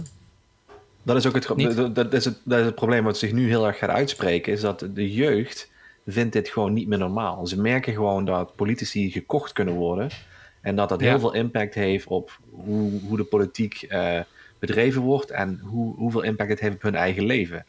Dat 1.02 1.16
is 1.16 1.26
ook 1.26 1.34
het, 1.34 1.56
Niet? 1.56 1.94
dat, 1.94 2.12
is 2.12 2.24
het, 2.24 2.38
dat 2.44 2.58
is 2.58 2.64
het 2.64 2.74
probleem 2.74 3.04
wat 3.04 3.18
zich 3.18 3.32
nu 3.32 3.48
heel 3.48 3.66
erg 3.66 3.78
gaat 3.78 3.90
uitspreken. 3.90 4.52
Is 4.52 4.60
dat 4.60 4.86
de 4.94 5.12
jeugd 5.12 5.70
vindt 6.06 6.32
dit 6.32 6.48
gewoon 6.48 6.72
niet 6.72 6.88
meer 6.88 6.98
normaal. 6.98 7.46
Ze 7.46 7.60
merken 7.60 7.92
gewoon 7.92 8.24
dat 8.24 8.54
politici 8.56 9.10
gekocht 9.10 9.52
kunnen 9.52 9.74
worden. 9.74 10.08
En 10.60 10.76
dat 10.76 10.88
dat 10.88 11.00
Ja. 11.00 11.06
heel 11.08 11.18
veel 11.18 11.32
impact 11.34 11.74
heeft 11.74 12.06
op 12.06 12.38
hoe, 12.50 13.00
hoe 13.08 13.16
de 13.16 13.24
politiek 13.24 13.82
eh, 13.82 14.20
bedreven 14.58 15.02
wordt. 15.02 15.30
En 15.30 15.60
hoe, 15.64 15.94
hoeveel 15.96 16.22
impact 16.22 16.50
het 16.50 16.60
heeft 16.60 16.74
op 16.74 16.82
hun 16.82 16.94
eigen 16.94 17.24
leven. 17.24 17.64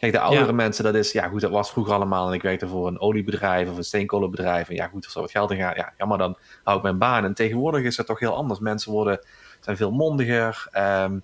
Kijk, 0.00 0.12
de 0.12 0.20
oudere 0.20 0.46
Ja. 0.46 0.52
mensen, 0.52 0.84
dat 0.84 0.94
is, 0.94 1.12
ja 1.12 1.28
goed, 1.28 1.40
dat 1.40 1.50
was 1.50 1.70
vroeger 1.70 1.94
allemaal. 1.94 2.28
En 2.28 2.32
ik 2.34 2.42
werkte 2.42 2.68
voor 2.68 2.86
een 2.86 3.00
oliebedrijf 3.00 3.70
of 3.70 3.76
een 3.76 3.84
steenkolenbedrijf. 3.84 4.68
En 4.68 4.74
ja 4.74 4.86
goed, 4.86 5.04
als 5.04 5.14
er 5.14 5.20
wat 5.20 5.30
geld 5.30 5.50
in 5.50 5.56
gaat, 5.56 5.76
ja 5.76 5.92
jammer, 5.98 6.18
dan 6.18 6.36
hou 6.62 6.76
ik 6.76 6.82
mijn 6.82 6.98
baan. 6.98 7.24
En 7.24 7.34
tegenwoordig 7.34 7.82
is 7.82 7.96
het 7.96 8.06
toch 8.06 8.18
heel 8.18 8.34
anders. 8.36 8.60
Mensen 8.60 8.92
worden, 8.92 9.26
zijn 9.60 9.76
veel 9.76 9.90
mondiger. 9.90 10.66
ehm, 10.70 11.18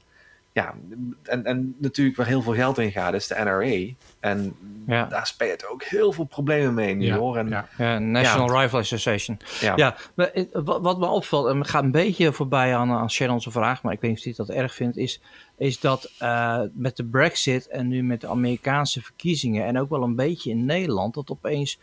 ja, 0.52 0.74
en, 1.22 1.44
en 1.44 1.74
natuurlijk 1.78 2.16
waar 2.16 2.26
heel 2.26 2.42
veel 2.42 2.54
geld 2.54 2.78
in 2.78 2.90
gaat, 2.92 3.14
is 3.14 3.26
de 3.26 3.34
NRA. 3.44 3.94
En 4.26 4.56
Ja. 4.86 5.04
daar 5.04 5.26
speelt 5.26 5.66
ook 5.68 5.82
heel 5.82 6.12
veel 6.12 6.24
problemen 6.24 6.74
mee 6.74 6.94
nu 6.94 7.04
Ja, 7.06 7.16
hoor. 7.16 7.36
En, 7.36 7.48
ja. 7.48 7.68
Ja, 7.78 7.98
National 7.98 8.60
Rifle 8.60 8.78
Association. 8.78 9.38
ja. 9.60 9.72
Ja, 9.76 9.96
maar 10.14 10.30
het- 10.32 10.48
wat, 10.52 10.80
wat 10.82 10.98
me 10.98 11.06
opvalt, 11.06 11.46
en 11.46 11.58
het 11.58 11.68
gaat 11.68 11.82
een 11.82 11.90
beetje 11.90 12.32
voorbij 12.32 12.76
aan, 12.76 12.90
aan 12.90 13.10
Shannon's 13.10 13.46
vraag, 13.50 13.82
maar 13.82 13.92
ik 13.92 14.00
weet 14.00 14.10
niet 14.10 14.18
of 14.18 14.24
hij 14.24 14.46
dat 14.46 14.56
erg 14.64 14.74
vindt, 14.74 14.96
is, 14.96 15.20
is 15.56 15.80
dat 15.80 16.10
eh, 16.18 16.60
met 16.72 16.96
de 16.96 17.04
Brexit 17.04 17.68
en 17.68 17.88
nu 17.88 18.02
met 18.02 18.20
de 18.20 18.28
Amerikaanse 18.28 19.02
verkiezingen 19.02 19.64
en 19.66 19.78
ook 19.80 19.90
wel 19.90 20.02
een 20.02 20.16
beetje 20.16 20.50
in 20.50 20.64
Nederland, 20.64 21.14
dat 21.14 21.30
opeens 21.30 21.78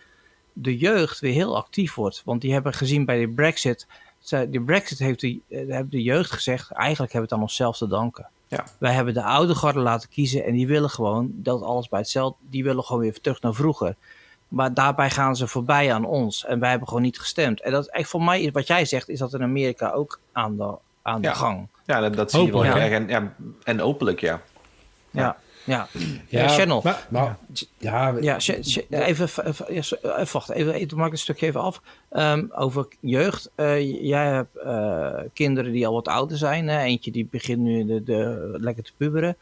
de 0.54 0.78
jeugd 0.78 1.20
weer 1.20 1.34
heel 1.34 1.56
actief 1.58 1.96
wordt. 1.96 2.22
Want 2.26 2.42
die 2.42 2.54
hebben 2.54 2.74
gezien 2.74 3.06
bij 3.06 3.20
de 3.20 3.30
Brexit, 3.30 3.88
de 4.30 4.62
Brexit 4.66 5.00
heeft 5.00 5.20
de, 5.20 5.40
eh, 5.50 5.58
hebben 5.58 5.90
de 5.90 6.02
jeugd 6.04 6.32
gezegd, 6.32 6.72
eigenlijk 6.72 7.12
hebben 7.12 7.30
we 7.30 7.36
het 7.36 7.44
aan 7.44 7.50
onszelf 7.50 7.78
te 7.78 7.88
danken. 7.88 8.30
Ja. 8.48 8.64
Wij 8.78 8.94
hebben 8.94 9.14
de 9.14 9.24
oude 9.24 9.56
garde 9.56 9.80
laten 9.80 10.10
kiezen 10.10 10.44
en 10.46 10.54
die 10.54 10.68
willen 10.68 10.90
gewoon 10.90 11.30
dat 11.34 11.62
alles 11.62 11.90
bij 11.90 12.00
hetzelfde, 12.00 12.38
die 12.50 12.64
willen 12.64 12.84
gewoon 12.84 13.02
weer 13.02 13.22
terug 13.22 13.42
naar 13.42 13.54
vroeger. 13.54 13.96
Maar 14.48 14.74
daarbij 14.74 15.10
gaan 15.10 15.36
ze 15.36 15.48
voorbij 15.48 15.94
aan 15.94 16.06
ons. 16.06 16.46
En 16.46 16.60
wij 16.60 16.70
hebben 16.70 16.88
gewoon 16.88 17.04
niet 17.04 17.20
gestemd. 17.20 17.62
En 17.62 17.72
dat 17.72 17.84
is 17.84 17.90
echt 17.90 18.10
voor 18.10 18.24
mij, 18.24 18.42
is- 18.42 18.52
wat 18.52 18.68
jij 18.68 18.86
zegt, 18.86 19.10
is 19.10 19.20
dat 19.20 19.34
in 19.34 19.42
Amerika 19.44 19.92
ook 19.92 20.20
aan 20.32 20.58
de, 20.58 20.76
aan 21.02 21.22
de 21.22 21.28
Ja. 21.28 21.34
gang. 21.34 21.68
Ja, 21.86 22.00
dat, 22.00 22.14
dat 22.14 22.32
zie 22.32 22.46
je 22.46 22.52
wel 22.52 22.66
erg. 22.66 22.92
En, 22.92 23.08
ja, 23.08 23.34
en 23.64 23.82
openlijk, 23.82 24.20
ja. 24.20 24.42
Ja, 25.12 25.38
ja. 25.64 25.88
Ja, 26.28 26.42
ja. 26.42 26.48
Channel. 26.48 26.82
Maar, 26.84 27.08
Maar, 27.10 27.38
ja, 27.78 28.14
Ja, 28.22 28.38
even, 28.38 29.46
even, 29.46 29.74
ja, 29.74 29.82
so- 29.82 29.96
even 30.02 30.42
even, 30.54 30.74
even, 30.74 30.98
maak 30.98 31.12
een 31.12 31.18
stukje 31.18 31.46
even 31.46 31.62
af. 31.62 31.82
Ehm, 32.10 32.46
over 32.50 32.88
jeugd. 33.00 33.52
Eh, 33.56 34.02
jij 34.04 34.28
hebt 34.28 34.58
eh, 34.58 35.20
kinderen 35.34 35.72
die 35.72 35.88
al 35.88 35.94
wat 35.94 36.08
ouder 36.08 36.38
zijn. 36.38 36.68
Hè? 36.68 36.80
Eentje 36.80 37.12
die 37.12 37.28
begint 37.32 37.60
nu 37.60 37.86
de, 37.86 38.04
de, 38.04 38.50
lekker 38.62 38.84
te 38.84 38.92
puberen. 38.98 39.38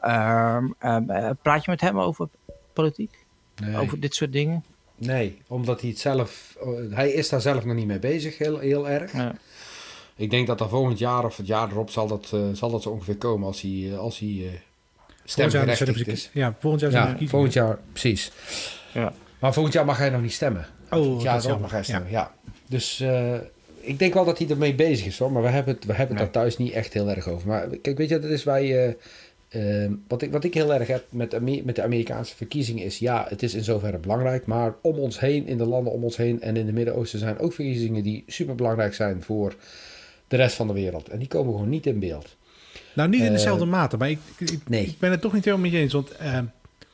Ehm, 0.00 0.66
ehm, 0.78 1.10
eh, 1.10 1.30
praat 1.42 1.64
je 1.64 1.70
met 1.70 1.80
hem 1.80 1.98
over 2.00 2.28
politiek? 2.72 3.24
nee, 3.62 3.76
Over 3.76 4.00
dit 4.00 4.14
soort 4.14 4.32
dingen? 4.32 4.64
nee, 4.96 5.42
omdat 5.46 5.80
hij 5.80 5.90
het 5.90 5.98
zelf... 5.98 6.56
Hij 6.90 7.10
is 7.10 7.28
daar 7.28 7.40
zelf 7.40 7.64
nog 7.64 7.74
niet 7.74 7.86
mee 7.86 7.98
bezig, 7.98 8.38
heel, 8.38 8.58
heel 8.58 8.88
erg. 8.88 9.12
Ja. 9.12 9.34
Ik 10.16 10.30
denk 10.30 10.46
dat 10.46 10.58
dat 10.58 10.68
volgend 10.68 10.98
jaar 10.98 11.24
of 11.24 11.36
het 11.36 11.46
jaar 11.46 11.70
erop 11.70 11.90
zal 11.90 12.06
dat, 12.06 12.30
eh, 12.34 12.40
zal 12.52 12.70
dat 12.70 12.82
zo 12.82 12.90
ongeveer 12.90 13.16
komen 13.16 13.46
als 13.46 13.60
hij, 13.60 13.88
eh, 13.92 13.98
als 13.98 14.18
hij 14.18 14.62
stemgerechtigd 15.30 16.06
is. 16.06 16.30
Ja, 16.32 16.54
volgend 16.58 16.82
jaar 16.82 16.90
zijn 16.90 17.02
Ja, 17.02 17.08
verkiezingen. 17.08 17.30
volgend 17.44 17.52
jaar, 17.52 17.78
precies. 17.92 18.32
Ja. 18.92 19.12
Maar 19.38 19.52
volgend 19.52 19.74
jaar 19.74 19.84
mag 19.84 19.98
hij 19.98 20.10
nog 20.10 20.22
niet 20.22 20.32
stemmen. 20.32 20.66
Oh, 20.90 21.22
dat 21.24 21.60
mag 21.60 21.70
hij 21.70 21.82
stemmen, 21.82 22.10
ja. 22.10 22.34
Dus 22.68 23.00
eh, 23.00 23.34
ik 23.80 23.98
denk 23.98 24.14
wel 24.14 24.24
dat 24.24 24.38
hij 24.38 24.48
ermee 24.48 24.74
bezig 24.74 25.06
is 25.06 25.18
hoor. 25.18 25.32
Maar 25.32 25.42
we 25.42 25.48
hebben 25.48 25.74
het, 25.74 25.84
we 25.84 25.92
hebben 25.92 26.16
het 26.16 26.24
Nee. 26.24 26.32
daar 26.32 26.42
thuis 26.42 26.56
niet 26.56 26.72
echt 26.72 26.92
heel 26.92 27.08
erg 27.10 27.28
over. 27.28 27.48
Maar 27.48 27.66
kijk, 27.82 27.98
weet 27.98 28.08
je, 28.08 28.18
dat 28.18 28.30
is 28.30 28.44
wij... 28.44 28.86
eh, 28.86 29.84
eh, 29.84 29.90
wat, 30.08 30.22
ik, 30.22 30.32
wat 30.32 30.44
ik 30.44 30.54
heel 30.54 30.74
erg 30.74 30.88
heb 30.88 31.04
met, 31.10 31.64
met 31.64 31.76
de 31.76 31.82
Amerikaanse 31.82 32.36
verkiezingen 32.36 32.84
is... 32.84 32.98
Ja, 32.98 33.26
het 33.28 33.42
is 33.42 33.54
in 33.54 33.64
zoverre 33.64 33.98
belangrijk. 33.98 34.46
Maar 34.46 34.74
om 34.82 34.98
ons 34.98 35.20
heen, 35.20 35.46
in 35.46 35.58
de 35.58 35.66
landen 35.66 35.92
om 35.92 36.04
ons 36.04 36.16
heen 36.16 36.42
en 36.42 36.56
in 36.56 36.66
het 36.66 36.74
Midden-Oosten... 36.74 37.18
zijn 37.18 37.38
ook 37.38 37.52
verkiezingen 37.52 38.02
die 38.02 38.24
super 38.26 38.54
belangrijk 38.54 38.94
zijn 38.94 39.22
voor 39.22 39.54
de 40.28 40.36
rest 40.36 40.56
van 40.56 40.66
de 40.66 40.72
wereld. 40.72 41.08
En 41.08 41.18
die 41.18 41.28
komen 41.28 41.52
gewoon 41.52 41.68
niet 41.68 41.86
in 41.86 41.98
beeld. 41.98 42.36
Nou, 42.96 43.08
niet 43.08 43.20
in 43.20 43.26
Eh, 43.26 43.32
dezelfde 43.32 43.64
mate, 43.64 43.96
maar 43.96 44.10
ik, 44.10 44.18
ik, 44.38 44.60
nee. 44.68 44.86
ik 44.86 44.98
ben 44.98 45.10
het 45.10 45.20
toch 45.20 45.32
niet 45.32 45.44
helemaal 45.44 45.64
met 45.66 45.74
je 45.74 45.78
eens. 45.82 45.92
Want 45.92 46.10
eh, 46.10 46.38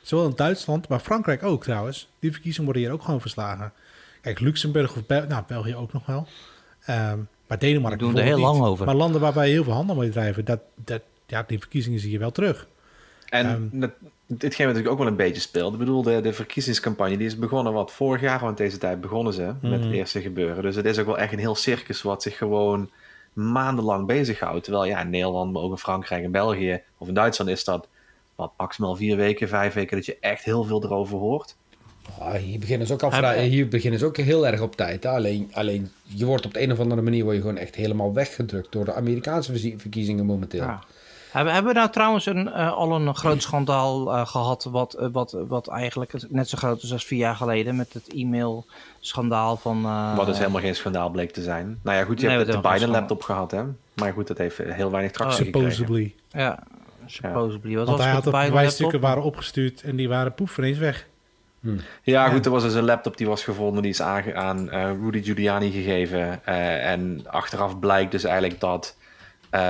zowel 0.03 0.27
in 0.27 0.33
Duitsland, 0.37 0.89
maar 0.89 1.01
Frankrijk 1.01 1.43
ook 1.43 1.63
trouwens, 1.63 2.09
die 2.19 2.33
verkiezingen 2.33 2.65
worden 2.65 2.83
hier 2.83 2.93
ook 2.93 3.03
gewoon 3.03 3.21
verslagen. 3.21 3.73
Kijk, 4.21 4.41
Luxemburg 4.41 4.97
of 4.97 5.07
Bel 5.07 5.27
nou, 5.29 5.43
België 5.47 5.75
ook 5.77 5.93
nog 5.93 6.07
wel. 6.07 6.27
Ehm, 6.85 7.19
maar 7.47 7.59
Denemarken 7.59 7.99
Die 7.99 8.09
doen 8.09 8.17
er 8.19 8.25
heel 8.25 8.39
lang 8.39 8.61
over. 8.63 8.87
Maar 8.87 8.95
landen 8.95 9.21
waar 9.21 9.33
wij 9.33 9.49
heel 9.51 9.65
veel 9.65 9.73
handel 9.73 9.97
mee 9.97 10.11
drijven, 10.11 10.45
dat, 10.45 10.61
dat, 10.85 11.03
ja, 11.27 11.45
die 11.47 11.59
verkiezingen 11.59 12.01
zie 12.01 12.11
je 12.11 12.19
wel 12.19 12.31
terug. 12.33 12.67
En 13.29 13.47
Ehm. 13.47 13.81
dat, 13.81 13.91
ditgene 14.27 14.67
natuurlijk 14.67 14.93
ook 14.93 14.99
wel 15.01 15.07
een 15.11 15.17
beetje 15.17 15.41
speelt. 15.41 15.73
Ik 15.73 15.79
bedoel, 15.79 16.03
de, 16.03 16.21
de 16.21 16.33
verkiezingscampagne 16.33 17.17
die 17.17 17.27
is 17.27 17.39
begonnen 17.39 17.73
wat 17.73 17.93
vorig 17.93 18.21
jaar 18.21 18.41
rond 18.41 18.57
deze 18.57 18.79
tijd 18.79 19.01
begonnen 19.01 19.33
ze 19.33 19.43
met 19.43 19.63
Mhm. 19.63 19.73
het 19.83 19.93
eerste 19.93 20.21
gebeuren. 20.21 20.63
Dus 20.63 20.77
het 20.77 20.85
is 20.85 20.99
ook 20.99 21.07
wel 21.07 21.19
echt 21.19 21.33
een 21.33 21.39
heel 21.39 21.55
circus 21.55 22.03
wat 22.03 22.23
zich 22.23 22.37
gewoon 22.37 22.91
maandenlang 23.33 24.07
bezighoudt. 24.07 24.65
Terwijl 24.65 24.85
ja, 24.85 25.01
in 25.01 25.11
Nederland, 25.11 25.53
maar 25.53 25.63
ook 25.63 25.71
in 25.71 25.77
Frankrijk 25.77 26.25
en 26.25 26.31
België 26.31 26.83
of 26.99 27.09
in 27.09 27.15
Duitsland 27.15 27.51
is 27.51 27.65
dat 27.65 27.89
wat 28.35 28.53
maximaal 28.57 28.97
vier 28.97 29.17
weken, 29.17 29.49
vijf 29.49 29.75
weken 29.75 29.97
dat 29.97 30.07
je 30.07 30.17
echt 30.21 30.45
heel 30.45 30.65
veel 30.65 30.85
erover 30.85 31.19
hoort. 31.19 31.57
Ah, 32.19 32.33
hier 32.33 32.59
beginnen 32.59 32.87
ze 32.87 32.93
ook 32.93 33.03
al 33.03 33.11
vrij, 33.11 33.47
hier 33.47 33.69
beginnen 33.69 33.99
ze 33.99 34.07
ook 34.07 34.17
heel 34.17 34.47
erg 34.47 34.61
op 34.61 34.77
tijd. 34.77 35.03
hè. 35.03 35.11
Alleen, 35.11 35.51
alleen 35.53 35.93
je 36.03 36.25
wordt 36.25 36.47
op 36.47 36.55
de 36.55 36.63
een 36.63 36.73
of 36.73 36.81
andere 36.81 37.03
manier 37.03 37.23
word 37.25 37.37
je 37.37 37.43
gewoon 37.43 37.57
echt 37.57 37.75
helemaal 37.75 38.13
weggedrukt 38.13 38.73
door 38.73 38.85
de 38.85 38.95
Amerikaanse 38.95 39.77
verkiezingen 39.77 40.27
momenteel. 40.27 40.63
Ja. 40.63 40.83
Hebben, 41.33 41.53
hebben 41.53 41.73
we 41.73 41.79
nou 41.79 41.91
trouwens 41.91 42.27
een, 42.27 42.53
eh, 42.53 42.73
al 42.73 42.93
een 42.93 43.15
groot 43.15 43.43
schandaal 43.43 44.15
eh, 44.15 44.27
gehad, 44.27 44.65
wat, 44.65 44.95
eh, 44.95 45.09
wat, 45.13 45.37
wat 45.49 45.69
eigenlijk 45.69 46.13
net 46.29 46.49
zo 46.49 46.59
groot 46.59 46.83
is 46.83 46.93
als 46.93 47.05
vier 47.05 47.19
jaar 47.19 47.37
geleden, 47.37 47.77
met 47.77 47.93
het 47.93 48.07
e-mail-schandaal 49.03 49.57
van... 49.57 49.85
eh, 49.85 50.17
wat 50.17 50.27
dus 50.27 50.39
helemaal 50.39 50.61
geen 50.61 50.75
schandaal 50.75 51.11
bleek 51.11 51.31
te 51.33 51.43
zijn. 51.43 51.81
Nou 51.83 51.97
ja, 51.99 52.05
goed, 52.05 52.21
je 52.21 52.27
Nee, 52.27 52.37
hebt 52.37 52.53
de 52.53 52.61
Biden-laptop 52.61 53.23
gehad, 53.23 53.51
hè. 53.51 53.63
Maar 53.95 54.13
goed, 54.13 54.27
dat 54.27 54.39
heeft 54.39 54.59
heel 54.59 54.91
weinig 54.91 55.13
tractie 55.13 55.39
Oh, 55.41 55.45
gekregen. 55.47 55.73
Supposedly. 55.73 56.15
Ja, 56.31 56.59
supposedly. 57.07 57.77
Wat 57.77 57.87
Want 57.87 57.97
was 57.99 58.07
hij 58.07 58.15
had 58.15 58.25
de 58.25 58.31
bewijsstukken 58.31 59.01
waren 59.01 59.23
opgestuurd 59.23 59.83
en 59.83 59.97
die 59.97 60.09
waren 60.09 60.35
poef 60.35 60.59
ineens 60.59 60.79
weg. 60.79 61.07
Ja, 61.61 61.73
Ja. 62.03 62.29
goed, 62.29 62.45
er 62.45 62.51
was 62.51 62.63
dus 62.63 62.75
een 62.75 62.85
laptop 62.85 63.17
die 63.17 63.27
was 63.27 63.45
gevonden, 63.45 63.83
die 63.83 63.91
is 63.91 64.03
aange- 64.03 64.35
aan 64.35 64.71
eh, 64.71 64.91
Rudy 65.03 65.23
Giuliani 65.23 65.71
gegeven. 65.71 66.45
Eh, 66.45 66.91
en 66.91 67.25
achteraf 67.27 67.79
blijkt 67.79 68.11
dus 68.11 68.25
eigenlijk 68.25 68.61
dat 68.61 68.97
eh, 69.51 69.61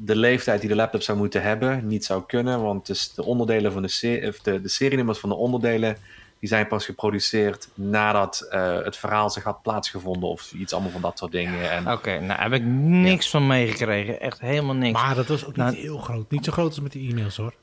de 0.00 0.16
leeftijd 0.16 0.60
die 0.60 0.68
de 0.68 0.74
laptop 0.76 1.02
zou 1.02 1.18
moeten 1.18 1.42
hebben 1.42 1.86
niet 1.86 2.04
zou 2.04 2.22
kunnen. 2.26 2.62
Want 2.62 2.86
dus 2.86 3.14
de 3.14 3.24
onderdelen 3.24 3.72
van 3.72 3.82
de, 3.82 3.88
se- 3.88 4.32
de 4.42 4.60
serienummers 4.64 5.18
van 5.18 5.28
de 5.28 5.34
onderdelen, 5.34 5.96
die 6.40 6.48
zijn 6.48 6.66
pas 6.68 6.84
geproduceerd 6.84 7.68
nadat 7.74 8.40
eh, 8.50 8.82
het 8.82 8.96
verhaal 8.96 9.30
zich 9.30 9.42
had 9.42 9.62
plaatsgevonden 9.62 10.28
of 10.28 10.52
iets 10.52 10.72
allemaal 10.72 10.90
van 10.90 11.00
dat 11.00 11.18
soort 11.18 11.32
dingen. 11.32 11.70
En, 11.70 11.92
Oké, 11.92 12.20
nou 12.20 12.40
heb 12.40 12.52
ik 12.52 12.62
niks 12.64 13.30
van 13.30 13.46
meegekregen. 13.46 14.20
Echt 14.20 14.40
helemaal 14.40 14.74
niks. 14.74 14.92
Maar 15.02 15.14
dat 15.14 15.26
was 15.28 15.42
ook 15.42 15.56
niet 15.56 15.64
Nou- 15.66 15.76
heel 15.76 15.98
groot. 15.98 16.30
Niet 16.30 16.44
zo 16.44 16.52
groot 16.52 16.68
als 16.68 16.80
met 16.80 16.92
die 16.92 17.10
e-mails 17.10 17.36
hoor. 17.36 17.54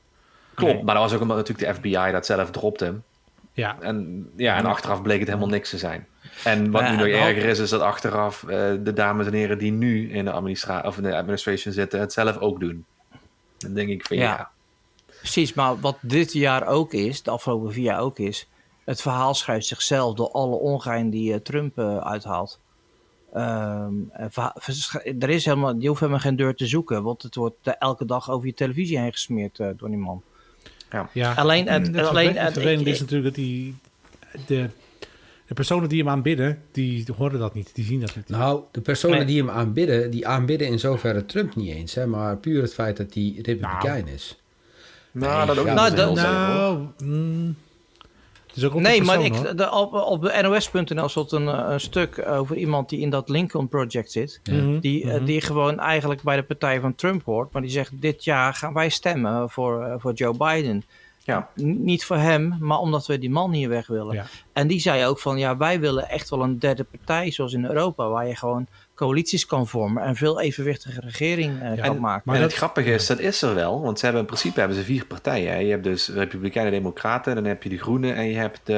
Klopt, 0.54 0.72
Nee. 0.74 0.82
maar 0.82 0.94
dat 0.94 1.02
was 1.04 1.12
ook 1.12 1.20
omdat 1.20 1.36
natuurlijk 1.36 1.68
de 1.68 1.74
FBI 1.74 2.12
dat 2.12 2.26
zelf 2.26 2.50
dropte. 2.50 2.94
Ja, 3.52 3.76
En, 3.80 4.28
ja, 4.36 4.56
en 4.56 4.66
achteraf 4.66 5.02
bleek 5.02 5.18
het 5.18 5.28
helemaal 5.28 5.48
niks 5.48 5.70
te 5.70 5.78
zijn. 5.78 6.06
En 6.44 6.70
wat 6.70 6.82
Ja, 6.82 6.90
nu 6.90 6.96
nog 6.96 7.06
erger 7.06 7.44
is, 7.44 7.58
is 7.58 7.70
dat 7.70 7.80
achteraf 7.80 8.42
eh, 8.42 8.72
de 8.80 8.92
dames 8.94 9.26
en 9.26 9.32
heren 9.32 9.58
die 9.58 9.72
nu 9.72 10.10
in 10.12 10.24
de, 10.24 10.30
administra 10.30 10.80
of 10.80 10.96
in 10.96 11.02
de 11.02 11.16
administration 11.16 11.72
zitten, 11.72 12.00
het 12.00 12.12
zelf 12.12 12.38
ook 12.38 12.60
doen. 12.60 12.84
Dan 13.58 13.74
denk 13.74 13.88
ik 13.88 14.06
van 14.06 14.16
ja. 14.16 14.22
Ja. 14.22 14.50
Precies, 15.18 15.54
maar 15.54 15.80
wat 15.80 15.96
dit 16.00 16.32
jaar 16.32 16.66
ook 16.66 16.92
is, 16.92 17.22
de 17.22 17.30
afgelopen 17.30 17.72
vier 17.72 17.84
jaar 17.84 18.00
ook 18.00 18.18
is, 18.18 18.48
het 18.86 19.00
verhaal 19.02 19.34
schrijft 19.34 19.66
zichzelf 19.66 20.14
door 20.14 20.30
alle 20.30 20.56
ongein 20.56 21.10
die 21.10 21.32
eh, 21.32 21.38
Trump 21.40 21.78
eh, 21.78 21.96
uithaalt. 21.98 22.60
Ehm, 23.32 23.92
vers- 24.54 24.94
er 25.18 25.28
is 25.30 25.44
helemaal, 25.44 25.74
je 25.78 25.88
hoeft 25.88 26.00
helemaal 26.00 26.20
geen 26.20 26.36
deur 26.36 26.54
te 26.54 26.66
zoeken, 26.66 27.02
want 27.02 27.22
het 27.22 27.34
wordt 27.34 27.56
elke 27.78 28.04
dag 28.04 28.30
over 28.30 28.46
je 28.46 28.54
televisie 28.54 28.98
heen 28.98 29.12
gesmeerd 29.12 29.58
eh, 29.58 29.68
door 29.76 29.88
die 29.88 29.98
man. 29.98 30.22
ja. 31.12 31.32
Alleen 31.34 31.68
het- 31.68 31.86
het, 31.86 32.06
alleen 32.06 32.36
het 32.36 32.54
het- 32.54 32.64
ik- 32.64 32.86
is 32.86 33.00
natuurlijk 33.00 33.34
dat 33.34 33.44
die, 33.44 33.74
de, 34.46 34.68
de 35.46 35.54
personen 35.54 35.88
die 35.88 35.98
hem 35.98 36.08
aanbidden, 36.08 36.62
die 36.72 37.06
horen 37.16 37.38
dat 37.38 37.54
niet. 37.54 37.74
Die 37.74 37.84
zien 37.84 38.00
dat 38.00 38.16
niet. 38.16 38.28
Nou, 38.28 38.62
de 38.70 38.80
personen 38.80 39.16
Nee. 39.16 39.26
die 39.26 39.38
hem 39.38 39.50
aanbidden, 39.50 40.10
die 40.10 40.26
aanbidden 40.26 40.68
in 40.68 40.78
zoverre 40.78 41.26
Trump 41.26 41.54
niet 41.56 41.74
eens. 41.74 41.94
Hè, 41.94 42.06
maar 42.06 42.36
puur 42.36 42.62
het 42.62 42.74
feit 42.74 42.96
dat 42.96 43.14
hij 43.14 43.38
republikein 43.42 44.08
is. 44.08 44.40
Nou, 45.12 45.46
dat 45.46 45.58
ook 45.58 45.66
Ja, 45.66 45.72
niet 45.72 45.96
nou, 45.96 46.14
dat- 46.14 46.24
hoor. 46.24 46.32
nou, 47.04 47.54
het 48.56 48.64
is 48.64 48.70
ook 48.70 48.76
op 48.76 48.82
de 48.82 48.88
Nee, 48.88 49.02
maar 49.02 49.24
ik, 49.24 49.56
de, 49.58 49.70
op, 49.72 49.92
op 49.92 50.22
de 50.22 50.38
NOS.nl 50.42 51.08
stond 51.08 51.32
een, 51.32 51.48
eh, 51.48 51.66
een 51.68 51.80
stuk 51.80 52.26
over 52.28 52.56
iemand 52.56 52.88
die 52.88 53.00
in 53.00 53.10
dat 53.10 53.28
Lincoln 53.28 53.68
Project 53.68 54.12
zit. 54.12 54.40
Mhm, 54.50 54.78
Die, 54.78 55.02
eh, 55.10 55.14
mhm. 55.16 55.24
die 55.24 55.40
gewoon 55.40 55.78
eigenlijk 55.80 56.22
bij 56.22 56.36
de 56.36 56.42
partij 56.42 56.80
van 56.80 56.94
Trump 56.94 57.24
hoort. 57.24 57.52
Maar 57.52 57.62
die 57.62 57.70
zegt, 57.70 58.00
dit 58.00 58.24
jaar 58.24 58.54
gaan 58.54 58.72
wij 58.74 58.88
stemmen 58.88 59.50
voor, 59.50 59.82
eh, 59.84 59.94
voor 59.98 60.12
Joe 60.12 60.36
Biden. 60.36 60.84
Ja. 61.24 61.48
N- 61.60 61.84
niet 61.84 62.04
voor 62.04 62.16
hem, 62.16 62.56
maar 62.60 62.78
omdat 62.78 63.06
we 63.06 63.18
die 63.18 63.30
man 63.30 63.52
hier 63.52 63.68
weg 63.68 63.86
willen. 63.86 64.14
Ja. 64.14 64.24
En 64.52 64.66
die 64.66 64.80
zei 64.80 65.06
ook 65.06 65.18
van, 65.18 65.38
ja, 65.38 65.56
wij 65.56 65.80
willen 65.80 66.08
echt 66.08 66.30
wel 66.30 66.42
een 66.42 66.58
derde 66.58 66.84
partij, 66.84 67.30
zoals 67.30 67.52
in 67.52 67.64
Europa, 67.64 68.08
waar 68.08 68.28
je 68.28 68.36
gewoon 68.36 68.66
coalities 68.96 69.46
kan 69.46 69.66
vormen 69.66 70.02
en 70.02 70.16
veel 70.16 70.40
evenwichtige 70.40 71.00
regering 71.00 71.60
eh, 71.62 71.76
Ja, 71.76 71.82
kan 71.82 71.94
en- 71.94 72.00
maken. 72.00 72.22
Maar 72.24 72.34
en 72.34 72.40
dat- 72.40 72.50
het 72.50 72.58
grappige 72.58 72.90
is, 72.92 73.06
dat 73.06 73.18
is 73.18 73.42
er 73.42 73.54
wel. 73.54 73.80
Want 73.82 73.98
ze 73.98 74.04
hebben 74.04 74.22
in 74.22 74.28
principe 74.28 74.58
hebben 74.58 74.76
ze 74.78 74.84
vier 74.84 75.06
partijen. 75.06 75.52
hè. 75.52 75.58
Je 75.58 75.70
hebt 75.70 75.84
dus 75.84 76.08
Republikeinen 76.08 76.72
en 76.72 76.78
Democraten, 76.78 77.34
dan 77.34 77.44
heb 77.44 77.62
je 77.62 77.68
de 77.68 77.78
Groenen 77.78 78.14
en 78.14 78.26
je 78.26 78.36
hebt 78.36 78.60
de, 78.64 78.74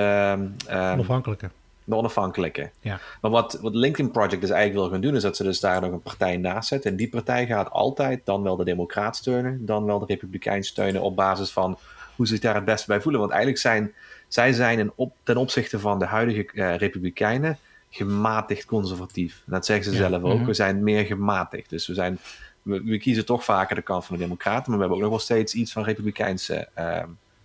ehm, 0.66 0.93
Onafhankelijke. 0.93 1.51
de 1.85 1.95
onafhankelijke. 1.95 2.71
Ja. 2.81 3.01
Maar 3.21 3.31
wat, 3.31 3.59
wat 3.62 3.75
LinkedIn 3.75 4.11
Project 4.12 4.41
dus 4.41 4.51
eigenlijk 4.51 4.81
wil 4.83 4.91
gaan 4.93 5.01
doen, 5.01 5.16
is 5.16 5.23
dat 5.23 5.37
ze 5.37 5.43
dus 5.43 5.61
daar 5.61 5.81
nog 5.81 5.93
een 5.93 6.03
partij 6.03 6.37
naast 6.37 6.69
zetten. 6.69 6.91
En 6.91 6.97
die 6.97 7.09
partij 7.09 7.47
gaat 7.47 7.71
altijd 7.71 8.21
dan 8.25 8.43
wel 8.43 8.57
de 8.57 8.64
Democraat 8.64 9.16
steunen, 9.16 9.66
dan 9.66 9.85
wel 9.85 9.99
de 9.99 10.05
Republikein 10.09 10.64
steunen 10.64 11.03
op 11.03 11.16
basis 11.16 11.51
van 11.51 11.79
hoe 12.16 12.27
ze 12.27 12.33
zich 12.33 12.43
daar 12.43 12.55
het 12.55 12.64
beste 12.64 12.87
bij 12.87 13.01
voelen. 13.01 13.21
Want 13.21 13.33
eigenlijk 13.33 13.61
zijn 13.62 13.93
zij 14.29 14.53
zijn 14.53 14.79
in 14.79 14.93
op, 14.95 15.12
ten 15.23 15.37
opzichte 15.37 15.79
van 15.79 15.99
de 15.99 16.05
huidige 16.05 16.47
eh, 16.55 16.77
Republikeinen 16.77 17.59
gematigd 17.91 18.64
conservatief. 18.64 19.43
En 19.47 19.53
dat 19.53 19.66
zeggen 19.66 19.84
ze 19.93 19.99
Ja. 20.03 20.09
zelf 20.09 20.22
ook. 20.22 20.36
Mhm. 20.39 20.45
We 20.47 20.55
zijn 20.55 20.82
meer 20.82 21.05
gematigd. 21.05 21.70
Dus 21.70 21.86
we 21.86 21.95
zijn 21.95 22.18
we, 22.62 22.82
we 22.84 22.99
kiezen 22.99 23.24
toch 23.26 23.45
vaker 23.45 23.76
de 23.76 23.82
kant 23.82 24.05
van 24.05 24.16
de 24.16 24.22
Democraten, 24.22 24.62
maar 24.70 24.74
we 24.74 24.78
hebben 24.78 24.97
ook 24.97 25.03
nog 25.03 25.11
wel 25.11 25.18
steeds 25.18 25.55
iets 25.55 25.72
van 25.72 25.84
Republikeinse 25.84 26.68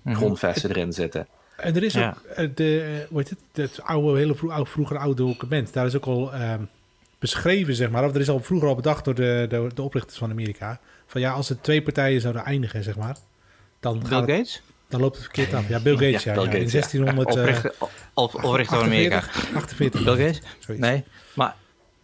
Mhm. 0.01 0.15
grondvesten 0.15 0.69
erin 0.69 0.93
zitten. 0.93 1.27
En 1.57 1.75
er 1.75 1.83
is 1.83 1.93
Ja. 1.93 2.09
ook 2.09 2.23
eh, 2.35 2.49
de, 2.55 2.81
eh, 2.81 3.07
hoe 3.09 3.17
heet 3.17 3.29
het, 3.29 3.39
het 3.51 3.81
oude, 3.83 4.17
hele 4.17 4.35
vro 4.35 4.49
oud, 4.49 4.69
vroeger 4.69 4.97
oude 4.97 5.23
document. 5.23 5.73
Daar 5.73 5.85
is 5.85 5.95
ook 5.95 6.05
al 6.05 6.33
ehm, 6.33 6.61
beschreven, 7.19 7.75
zeg 7.75 7.89
maar. 7.89 8.05
Of 8.05 8.13
er 8.15 8.21
is 8.21 8.29
al 8.29 8.39
vroeger 8.39 8.67
al 8.67 8.75
bedacht 8.75 9.05
door 9.05 9.15
de, 9.15 9.45
de, 9.49 9.69
de 9.73 9.81
oprichters 9.81 10.17
van 10.17 10.29
Amerika. 10.31 10.79
Van 11.07 11.21
ja, 11.21 11.31
als 11.31 11.49
het 11.49 11.63
twee 11.63 11.81
partijen 11.81 12.21
zouden 12.21 12.43
eindigen, 12.43 12.83
zeg 12.83 12.95
maar. 12.97 13.15
Dan, 13.79 13.99
Bill 13.99 14.07
gaat 14.07 14.21
het, 14.21 14.29
Gates? 14.29 14.61
Dan 14.93 15.01
loopt 15.01 15.15
het 15.15 15.25
verkeerd 15.25 15.53
af. 15.53 15.67
Ja, 15.67 15.79
Bill 15.79 15.93
Gates, 15.93 16.23
ja. 16.23 16.33
Ja, 16.33 16.41
ja, 16.41 16.49
Bill 16.49 16.59
in 16.59 16.69
Gates, 16.69 16.91
ja. 16.91 16.99
1600... 17.01 17.35
eh, 17.35 17.41
Oprichter, 17.41 17.73
op, 18.13 18.43
oprichter 18.43 18.77
van 18.77 18.85
Amerika. 18.85 19.17
48, 19.17 19.55
48. 19.55 20.03
Bill 20.03 20.25
Gates? 20.25 20.77
Nee, 20.79 21.03
maar... 21.35 21.55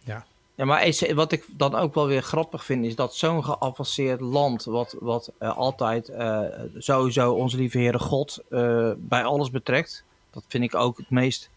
Ja. 0.04 0.24
Ja, 0.54 0.64
maar 0.64 1.14
wat 1.14 1.32
ik 1.32 1.44
dan 1.56 1.74
ook 1.74 1.94
wel 1.94 2.06
weer 2.06 2.22
grappig 2.22 2.64
vind, 2.64 2.84
is 2.84 2.94
dat 2.94 3.14
zo'n 3.14 3.44
geavanceerd 3.44 4.20
land, 4.20 4.64
wat, 4.64 4.96
wat 4.98 5.32
eh, 5.38 5.56
altijd 5.56 6.08
eh, 6.08 6.40
sowieso 6.78 7.32
onze 7.32 7.56
lieve 7.56 7.78
Heere 7.78 7.98
God 7.98 8.38
eh, 8.50 8.90
bij 8.96 9.24
alles 9.24 9.50
betrekt, 9.50 10.04
dat 10.30 10.44
vind 10.48 10.64
ik 10.64 10.74
ook 10.74 10.96
het 10.96 11.10
meest 11.10 11.50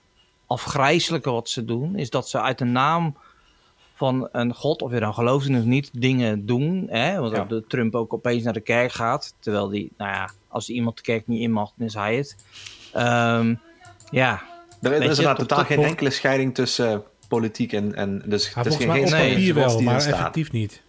afgrijzelijke 0.47 1.31
wat 1.31 1.49
ze 1.49 1.65
doen, 1.65 1.95
is 1.95 2.09
dat 2.09 2.29
ze 2.29 2.41
uit 2.41 2.57
de 2.57 2.65
naam 2.65 3.17
van 4.03 4.29
een 4.31 4.53
God, 4.53 4.81
of 4.81 4.91
je 4.91 4.99
dan 4.99 5.13
gelooft 5.13 5.47
in 5.47 5.57
of 5.57 5.63
niet, 5.63 5.89
dingen 5.93 6.45
doen. 6.45 6.85
Hè? 6.89 7.19
Want 7.19 7.31
Ja. 7.31 7.37
dat 7.37 7.49
de 7.49 7.67
Trump 7.67 7.95
ook 7.95 8.13
opeens 8.13 8.43
naar 8.43 8.53
de 8.53 8.61
kerk 8.61 8.91
gaat, 8.91 9.33
terwijl 9.39 9.67
die, 9.67 9.91
nou 9.97 10.11
ja, 10.11 10.29
als 10.47 10.69
iemand 10.69 10.95
de 10.95 11.01
kerk 11.01 11.27
niet 11.27 11.41
in 11.41 11.51
mag, 11.51 11.71
dan 11.77 11.87
is 11.87 11.93
hij 11.93 12.15
het. 12.15 12.35
Ehm, 12.93 13.55
ja, 14.11 14.41
Er, 14.81 14.91
er 14.91 15.01
is 15.01 15.07
inderdaad 15.09 15.37
tot- 15.37 15.47
totaal 15.47 15.65
tot 15.65 15.75
geen 15.75 15.83
enkele 15.85 16.09
scheiding 16.09 16.53
tussen 16.55 16.91
eh, 16.91 16.97
politiek 17.27 17.73
en... 17.73 17.95
en 17.95 18.23
dus 18.25 18.47
Ja, 18.47 18.53
het 18.61 18.65
is 18.65 18.75
geen 18.75 18.87
nee, 18.87 19.03
papier 19.03 19.53
wel, 19.53 19.81
maar 19.81 19.95
effectief 19.95 20.51
niet. 20.51 20.81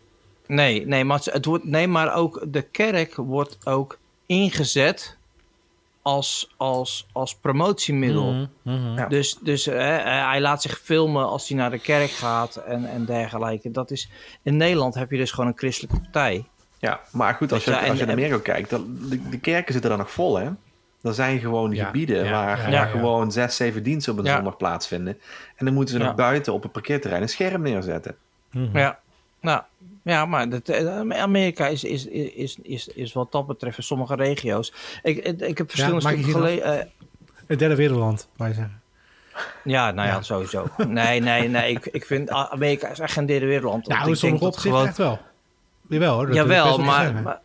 Nee, 0.47 0.87
nee, 0.87 1.05
maar 1.05 1.21
het 1.25 1.45
wordt, 1.45 1.65
nee, 1.65 1.89
maar 1.89 2.15
ook 2.15 2.45
de 2.49 2.63
kerk 2.63 3.15
wordt 3.15 3.59
ook 3.67 3.99
ingezet 4.27 5.17
als, 6.05 6.55
als, 6.57 7.07
als 7.13 7.35
promotiemiddel. 7.35 8.33
Mhm, 8.33 8.47
mhm. 8.63 8.99
Ja. 8.99 9.07
Dus, 9.07 9.39
dus 9.43 9.67
eh, 9.67 9.97
eh, 9.97 10.29
hij 10.29 10.41
laat 10.41 10.63
zich 10.63 10.79
filmen 10.83 11.27
als 11.29 11.49
hij 11.49 11.59
naar 11.59 11.71
de 11.71 11.79
kerk 11.79 12.11
gaat 12.11 12.57
en, 12.57 12.91
en 12.91 13.05
dergelijke. 13.05 13.71
Dat 13.71 13.91
is, 13.91 14.11
in 14.43 14.57
Nederland 14.57 14.95
heb 14.95 15.11
je 15.11 15.17
dus 15.17 15.31
gewoon 15.31 15.47
een 15.47 15.57
christelijke 15.59 16.01
partij. 16.01 16.45
Ja, 16.79 17.01
maar 17.13 17.35
goed, 17.35 17.53
als 17.53 17.65
je, 17.65 17.89
als 17.89 17.99
je 17.99 18.05
naar 18.05 18.15
Amerika 18.15 18.39
kijkt, 18.39 18.71
dan, 18.71 18.99
de, 19.09 19.29
de 19.29 19.39
kerken 19.39 19.73
zitten 19.73 19.91
daar 19.91 19.99
nog 19.99 20.11
vol, 20.11 20.37
hè? 20.39 20.51
Er 21.03 21.15
zijn 21.15 21.41
gewoon 21.41 21.73
Ja, 21.73 21.85
gebieden 21.87 22.25
ja, 22.25 22.31
waar, 22.31 22.57
ja, 22.57 22.63
waar 22.63 22.71
ja, 22.73 22.81
ja. 22.85 22.87
gewoon 22.87 23.33
zes, 23.33 23.57
zeven 23.57 23.83
diensten 23.83 24.13
op 24.13 24.19
een 24.19 24.25
Ja. 24.25 24.35
zondag 24.35 24.57
plaatsvinden. 24.57 25.19
En 25.57 25.65
dan 25.65 25.75
moeten 25.75 25.95
ze 25.95 26.01
Ja. 26.01 26.07
nog 26.07 26.15
buiten 26.15 26.53
op 26.53 26.65
een 26.65 26.71
parkeerterrein 26.71 27.23
een 27.23 27.29
scherm 27.29 27.63
neerzetten. 27.63 28.17
Mhm. 28.51 28.79
Ja, 28.79 28.99
nou, 29.41 29.63
ja 30.05 30.27
maar 30.27 30.49
dat, 30.49 30.69
eh, 30.69 31.01
Amerika 31.11 31.67
is, 31.67 31.85
is, 31.85 32.07
is, 32.07 32.59
is, 32.63 32.89
is 32.89 33.13
wat 33.13 33.33
dat 33.33 33.47
betreft 33.47 33.77
in 33.79 33.83
sommige 33.83 34.15
regio's. 34.15 34.73
Ik, 35.03 35.17
ik, 35.17 35.41
ik 35.41 35.59
heb 35.59 35.71
verschillende 35.71 36.09
je 36.09 36.15
stukken 36.15 36.33
gelezen. 36.33 36.91
Het 37.47 37.59
derde 37.59 37.75
wereldland, 37.77 38.29
je 38.49 38.55
zeggen. 38.55 38.81
ja, 39.65 39.91
nou 39.91 40.09
ja, 40.09 40.15
Ja. 40.15 40.23
sowieso. 40.23 40.67
Nee, 40.89 41.21
nee, 41.21 41.49
nee. 41.49 41.71
Ik, 41.71 41.87
ik 41.87 42.05
vind 42.05 42.31
Amerika 42.31 42.89
is 42.89 42.99
echt 42.99 43.13
geen 43.13 43.27
derde 43.27 43.47
wereldland. 43.47 43.87
Nou, 43.87 44.09
in 44.09 44.17
sommige 44.17 44.45
opzichten 44.45 44.87
echt 44.87 44.97
wel. 44.97 45.19
Jawel 45.89 46.15
hoor. 46.15 46.35
Jawel, 46.35 46.79
maar, 46.79 47.13
maar- 47.23 47.41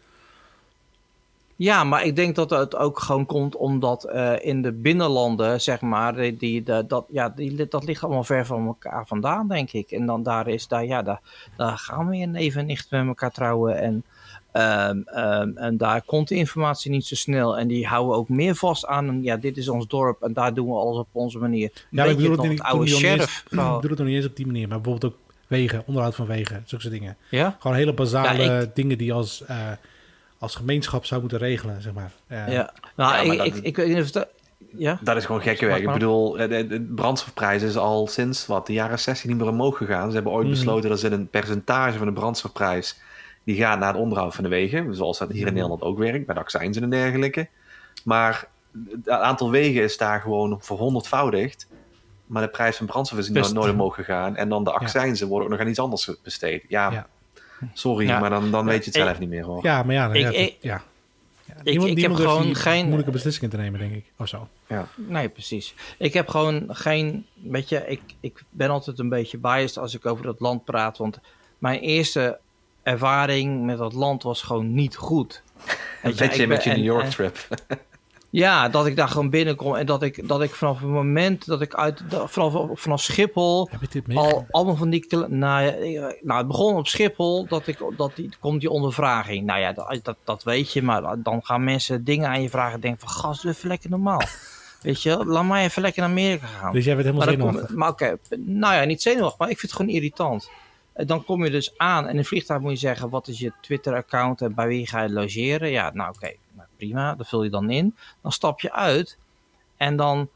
Ja, 1.60 1.84
maar 1.84 2.06
ik 2.06 2.16
denk 2.16 2.36
dat 2.36 2.50
het 2.50 2.76
ook 2.76 3.00
gewoon 3.00 3.26
komt 3.26 3.56
omdat 3.56 4.04
eh, 4.04 4.34
in 4.40 4.62
de 4.62 4.72
binnenlanden, 4.74 5.62
zeg 5.62 5.82
maar, 5.82 6.16
die, 6.16 6.38
die, 6.38 6.64
dat, 6.64 7.06
ja, 7.10 7.30
die, 7.30 7.68
dat 7.68 7.84
ligt 7.84 8.04
allemaal 8.04 8.24
ver 8.24 8.46
van 8.46 8.66
elkaar 8.66 9.08
vandaan, 9.08 9.48
denk 9.48 9.72
ik. 9.72 9.92
En 9.92 10.06
dan 10.06 10.24
daar 10.24 10.48
is, 10.48 10.68
daar, 10.68 10.86
ja, 10.86 11.02
daar, 11.02 11.22
daar 11.58 11.78
gaan 11.78 12.08
we 12.08 12.18
in 12.18 12.32
neef 12.32 12.56
en 12.56 12.66
nicht 12.66 12.92
met 12.92 13.08
elkaar 13.08 13.32
trouwen. 13.32 13.78
En, 13.78 14.04
ehm, 14.52 15.02
ehm, 15.06 15.58
en 15.58 15.78
daar 15.78 16.02
komt 16.02 16.28
de 16.28 16.36
informatie 16.36 16.92
niet 16.92 17.06
zo 17.06 17.16
snel. 17.16 17.58
En 17.58 17.68
die 17.68 17.88
houden 17.88 18.16
ook 18.16 18.30
meer 18.30 18.56
vast 18.56 18.86
aan, 18.86 19.24
ja, 19.24 19.38
dit 19.38 19.58
is 19.58 19.70
ons 19.70 19.88
dorp 19.88 20.22
en 20.22 20.34
daar 20.34 20.54
doen 20.54 20.68
we 20.68 20.74
alles 20.74 20.98
op 20.98 21.08
onze 21.12 21.40
manier. 21.40 21.72
Ja, 21.90 22.04
ik 22.04 22.16
bedoel 22.16 22.32
het, 22.32 22.40
nog, 22.40 22.50
niet, 22.50 22.58
het 22.58 22.68
oude 22.68 22.92
ik 22.92 22.98
sheriff. 22.98 23.44
bedoel 23.50 23.80
het 23.82 23.98
nog 23.98 24.08
niet 24.08 24.16
eens 24.16 24.26
op 24.26 24.36
die 24.36 24.46
manier, 24.46 24.68
maar 24.68 24.82
bijvoorbeeld 24.82 25.14
ook 25.14 25.20
wegen, 25.48 25.84
onderhoud 25.86 26.16
van 26.16 26.26
wegen, 26.28 26.64
zulke 26.66 26.90
dingen. 26.90 27.18
Ja? 27.30 27.56
Gewoon 27.60 27.78
hele 27.78 27.94
basale 27.94 28.44
Ja, 28.44 28.66
dingen 28.74 28.98
die 28.98 29.14
als, 29.14 29.46
eh, 29.46 29.58
als 30.40 30.56
gemeenschap 30.56 31.06
zou 31.06 31.22
moeten 31.22 31.40
regelen, 31.40 31.82
zeg 31.82 31.94
maar. 31.94 32.12
Eh, 32.28 32.38
Ja. 32.38 32.74
Nou, 32.96 33.16
Ja, 33.16 33.24
maar 33.26 33.26
ik, 33.26 33.38
dat- 33.38 33.46
ik, 33.48 33.56
ik 33.64 33.76
weet 33.76 33.88
niet 33.88 34.02
of 34.04 34.12
dat... 34.12 34.28
Ja? 34.78 35.00
Dat 35.04 35.16
is 35.18 35.26
gewoon 35.26 35.42
gekke 35.42 35.66
werk. 35.66 35.82
Ik 35.82 35.92
bedoel, 35.94 36.32
de, 36.32 36.68
de, 36.68 36.82
brandstofprijs 36.96 37.62
is 37.62 37.78
al 37.78 38.08
sinds 38.08 38.46
wat, 38.48 38.68
de 38.68 38.74
jaren 38.74 39.00
60 39.00 39.30
niet 39.30 39.38
meer 39.38 39.48
omhoog 39.48 39.78
gegaan. 39.78 40.08
Ze 40.10 40.16
hebben 40.16 40.34
ooit 40.34 40.46
Mhm. 40.48 40.56
besloten 40.56 40.90
dat 40.90 41.00
ze 41.00 41.10
een 41.12 41.28
percentage 41.28 41.98
van 41.98 42.08
de 42.08 42.14
brandstofprijs 42.14 43.00
die 43.44 43.56
gaat 43.56 43.80
naar 43.80 43.94
het 43.94 44.02
onderhoud 44.02 44.36
van 44.36 44.44
de 44.44 44.50
wegen. 44.50 44.96
Zoals 44.96 45.18
dat 45.18 45.28
hier 45.30 45.38
in 45.38 45.44
Mhm. 45.46 45.54
Nederland 45.54 45.82
ook 45.82 45.98
werkt, 45.98 46.26
bij 46.26 46.36
de 46.36 46.42
accijnzen 46.42 46.84
en 46.84 46.90
dergelijke. 46.90 47.48
Maar 48.04 48.48
het 48.92 49.10
aantal 49.10 49.52
wegen 49.52 49.84
is 49.84 49.98
daar 49.98 50.22
gewoon 50.22 50.58
verhonderdvoudigd. 50.62 51.68
Maar 52.26 52.42
de 52.42 52.48
prijs 52.50 52.78
van 52.78 52.86
brandstof 52.86 53.20
is 53.20 53.32
Best. 53.32 53.54
nooit, 53.54 53.66
nooit 53.66 53.74
omhoog 53.80 53.96
gegaan. 53.96 54.36
En 54.36 54.50
dan 54.50 54.64
de 54.64 54.72
accijnzen 54.72 55.28
worden 55.28 55.46
ook 55.48 55.54
nog 55.54 55.62
aan 55.64 55.70
iets 55.72 55.80
anders 55.80 56.12
besteed. 56.24 56.64
Ja, 56.68 56.92
Ja. 56.92 57.08
Sorry, 57.74 58.08
Ja. 58.08 58.20
maar 58.20 58.30
dan, 58.30 58.52
dan 58.52 58.66
weet 58.66 58.80
je 58.86 58.86
het 58.86 58.96
Ik- 58.96 59.04
zelf 59.04 59.20
niet 59.20 59.30
meer 59.30 59.44
hoor. 59.44 59.64
Ja, 59.64 59.84
maar 59.84 59.94
ja, 59.96 60.08
dan, 60.08 60.16
Ik- 60.16 60.22
ja, 60.22 60.30
ik- 60.32 60.56
ja. 60.62 60.82
Ja, 61.46 61.56
ik 61.56 61.64
niemand, 61.64 61.90
heb 61.90 61.98
niemand 61.98 62.20
gewoon 62.20 62.56
geen- 62.56 62.86
moeilijke 62.86 63.12
beslissingen 63.12 63.50
te 63.50 63.58
nemen, 63.58 63.80
denk 63.80 63.94
ik. 63.94 64.06
Of 64.18 64.28
zo. 64.28 64.48
Nee, 64.96 65.30
precies. 65.30 65.74
Ik 65.98 66.14
heb 66.14 66.28
gewoon 66.28 66.66
geen. 66.70 67.26
Weet 67.34 67.70
je, 67.70 67.84
ik, 67.88 68.02
ik 68.20 68.44
ben 68.50 68.70
altijd 68.70 69.00
een 69.00 69.10
beetje 69.10 69.38
biased 69.38 69.78
als 69.78 69.96
ik 69.96 70.06
over 70.06 70.26
dat 70.26 70.40
land 70.40 70.64
praat. 70.66 70.98
Want 70.98 71.20
mijn 71.58 71.80
eerste 71.80 72.40
ervaring 72.84 73.66
met 73.66 73.78
dat 73.78 73.94
land 73.94 74.24
was 74.24 74.42
gewoon 74.42 74.74
niet 74.74 74.96
goed. 74.96 75.44
Een 76.04 76.14
Weet 76.16 76.36
je, 76.36 76.48
met 76.48 76.64
je 76.64 76.70
New 76.70 76.84
York 76.84 77.10
trip. 77.10 77.38
Ja, 78.32 78.70
dat 78.70 78.86
ik 78.86 78.96
daar 78.96 79.08
gewoon 79.08 79.30
binnenkom 79.30 79.76
en 79.76 79.86
dat 79.86 80.04
ik, 80.04 80.28
dat 80.28 80.42
ik 80.42 80.50
vanaf 80.56 80.80
het 80.80 80.90
moment 80.90 81.46
dat 81.46 81.62
ik 81.62 81.74
uit. 81.76 82.02
dat- 82.10 82.32
Vanaf, 82.32 82.68
vanaf 82.80 83.02
Schiphol. 83.02 83.68
Heb 83.72 83.82
je 83.82 84.02
dit 84.02 84.18
Al, 84.18 84.46
allemaal 84.52 84.76
van 84.76 84.90
die. 84.90 85.06
Nou, 85.28 85.28
nou, 86.22 86.38
het 86.38 86.48
begon 86.48 86.76
op 86.76 86.88
Schiphol. 86.88 87.46
Dat 87.48 87.68
ik, 87.68 87.78
dat 87.98 88.16
die, 88.16 88.30
komt 88.40 88.60
die 88.60 88.70
ondervraging. 88.70 89.46
Nou 89.46 89.60
ja, 89.60 89.74
dat, 89.74 90.00
dat, 90.04 90.16
dat 90.24 90.44
weet 90.44 90.74
je. 90.74 90.82
Maar 90.84 91.22
dan 91.24 91.40
gaan 91.46 91.64
mensen 91.64 92.04
dingen 92.04 92.30
aan 92.30 92.42
je 92.42 92.50
vragen. 92.50 92.74
en 92.74 92.80
Denken 92.80 93.00
van 93.00 93.10
gast, 93.10 93.46
even 93.46 93.68
lekker 93.68 93.90
normaal. 93.90 94.22
Weet 94.82 95.02
je, 95.02 95.26
laat 95.26 95.46
mij 95.46 95.64
even 95.64 95.82
lekker 95.82 96.02
naar 96.02 96.12
Amerika 96.12 96.46
gaan. 96.48 96.72
Dus 96.74 96.86
jij 96.86 96.96
werd 96.96 97.08
helemaal 97.08 97.28
Maar, 97.28 97.36
zenuwachtig. 97.36 97.68
kom, 97.68 97.78
maar 97.78 97.90
oké, 97.90 98.18
nou 98.38 98.76
ja, 98.76 98.84
niet 98.84 99.02
zenuwachtig, 99.02 99.40
maar 99.40 99.50
ik 99.50 99.60
vind 99.60 99.72
het 99.72 99.82
gewoon 99.82 99.96
irritant. 99.96 100.50
En 100.94 101.08
Dan 101.08 101.26
kom 101.26 101.44
je 101.44 101.50
dus 101.52 101.78
aan 101.78 102.04
en 102.06 102.12
in 102.12 102.18
een 102.18 102.26
vliegtuig 102.26 102.62
moet 102.62 102.72
je 102.72 102.78
zeggen: 102.78 103.10
wat 103.10 103.28
is 103.28 103.40
je 103.40 103.52
Twitter-account 103.62 104.42
en 104.42 104.54
bij 104.56 104.68
wie 104.68 104.88
ga 104.88 105.02
je 105.02 105.10
logeren? 105.10 105.70
Ja, 105.70 105.92
nou 105.94 106.14
oké, 106.16 106.34
prima, 106.80 107.16
dat 107.16 107.28
vul 107.28 107.44
je 107.44 107.50
dan 107.50 107.70
in. 107.70 107.96
Dan 108.22 108.32
stap 108.32 108.60
je 108.60 108.72
uit 108.72 109.18
en 109.78 109.96
dan, 109.96 110.30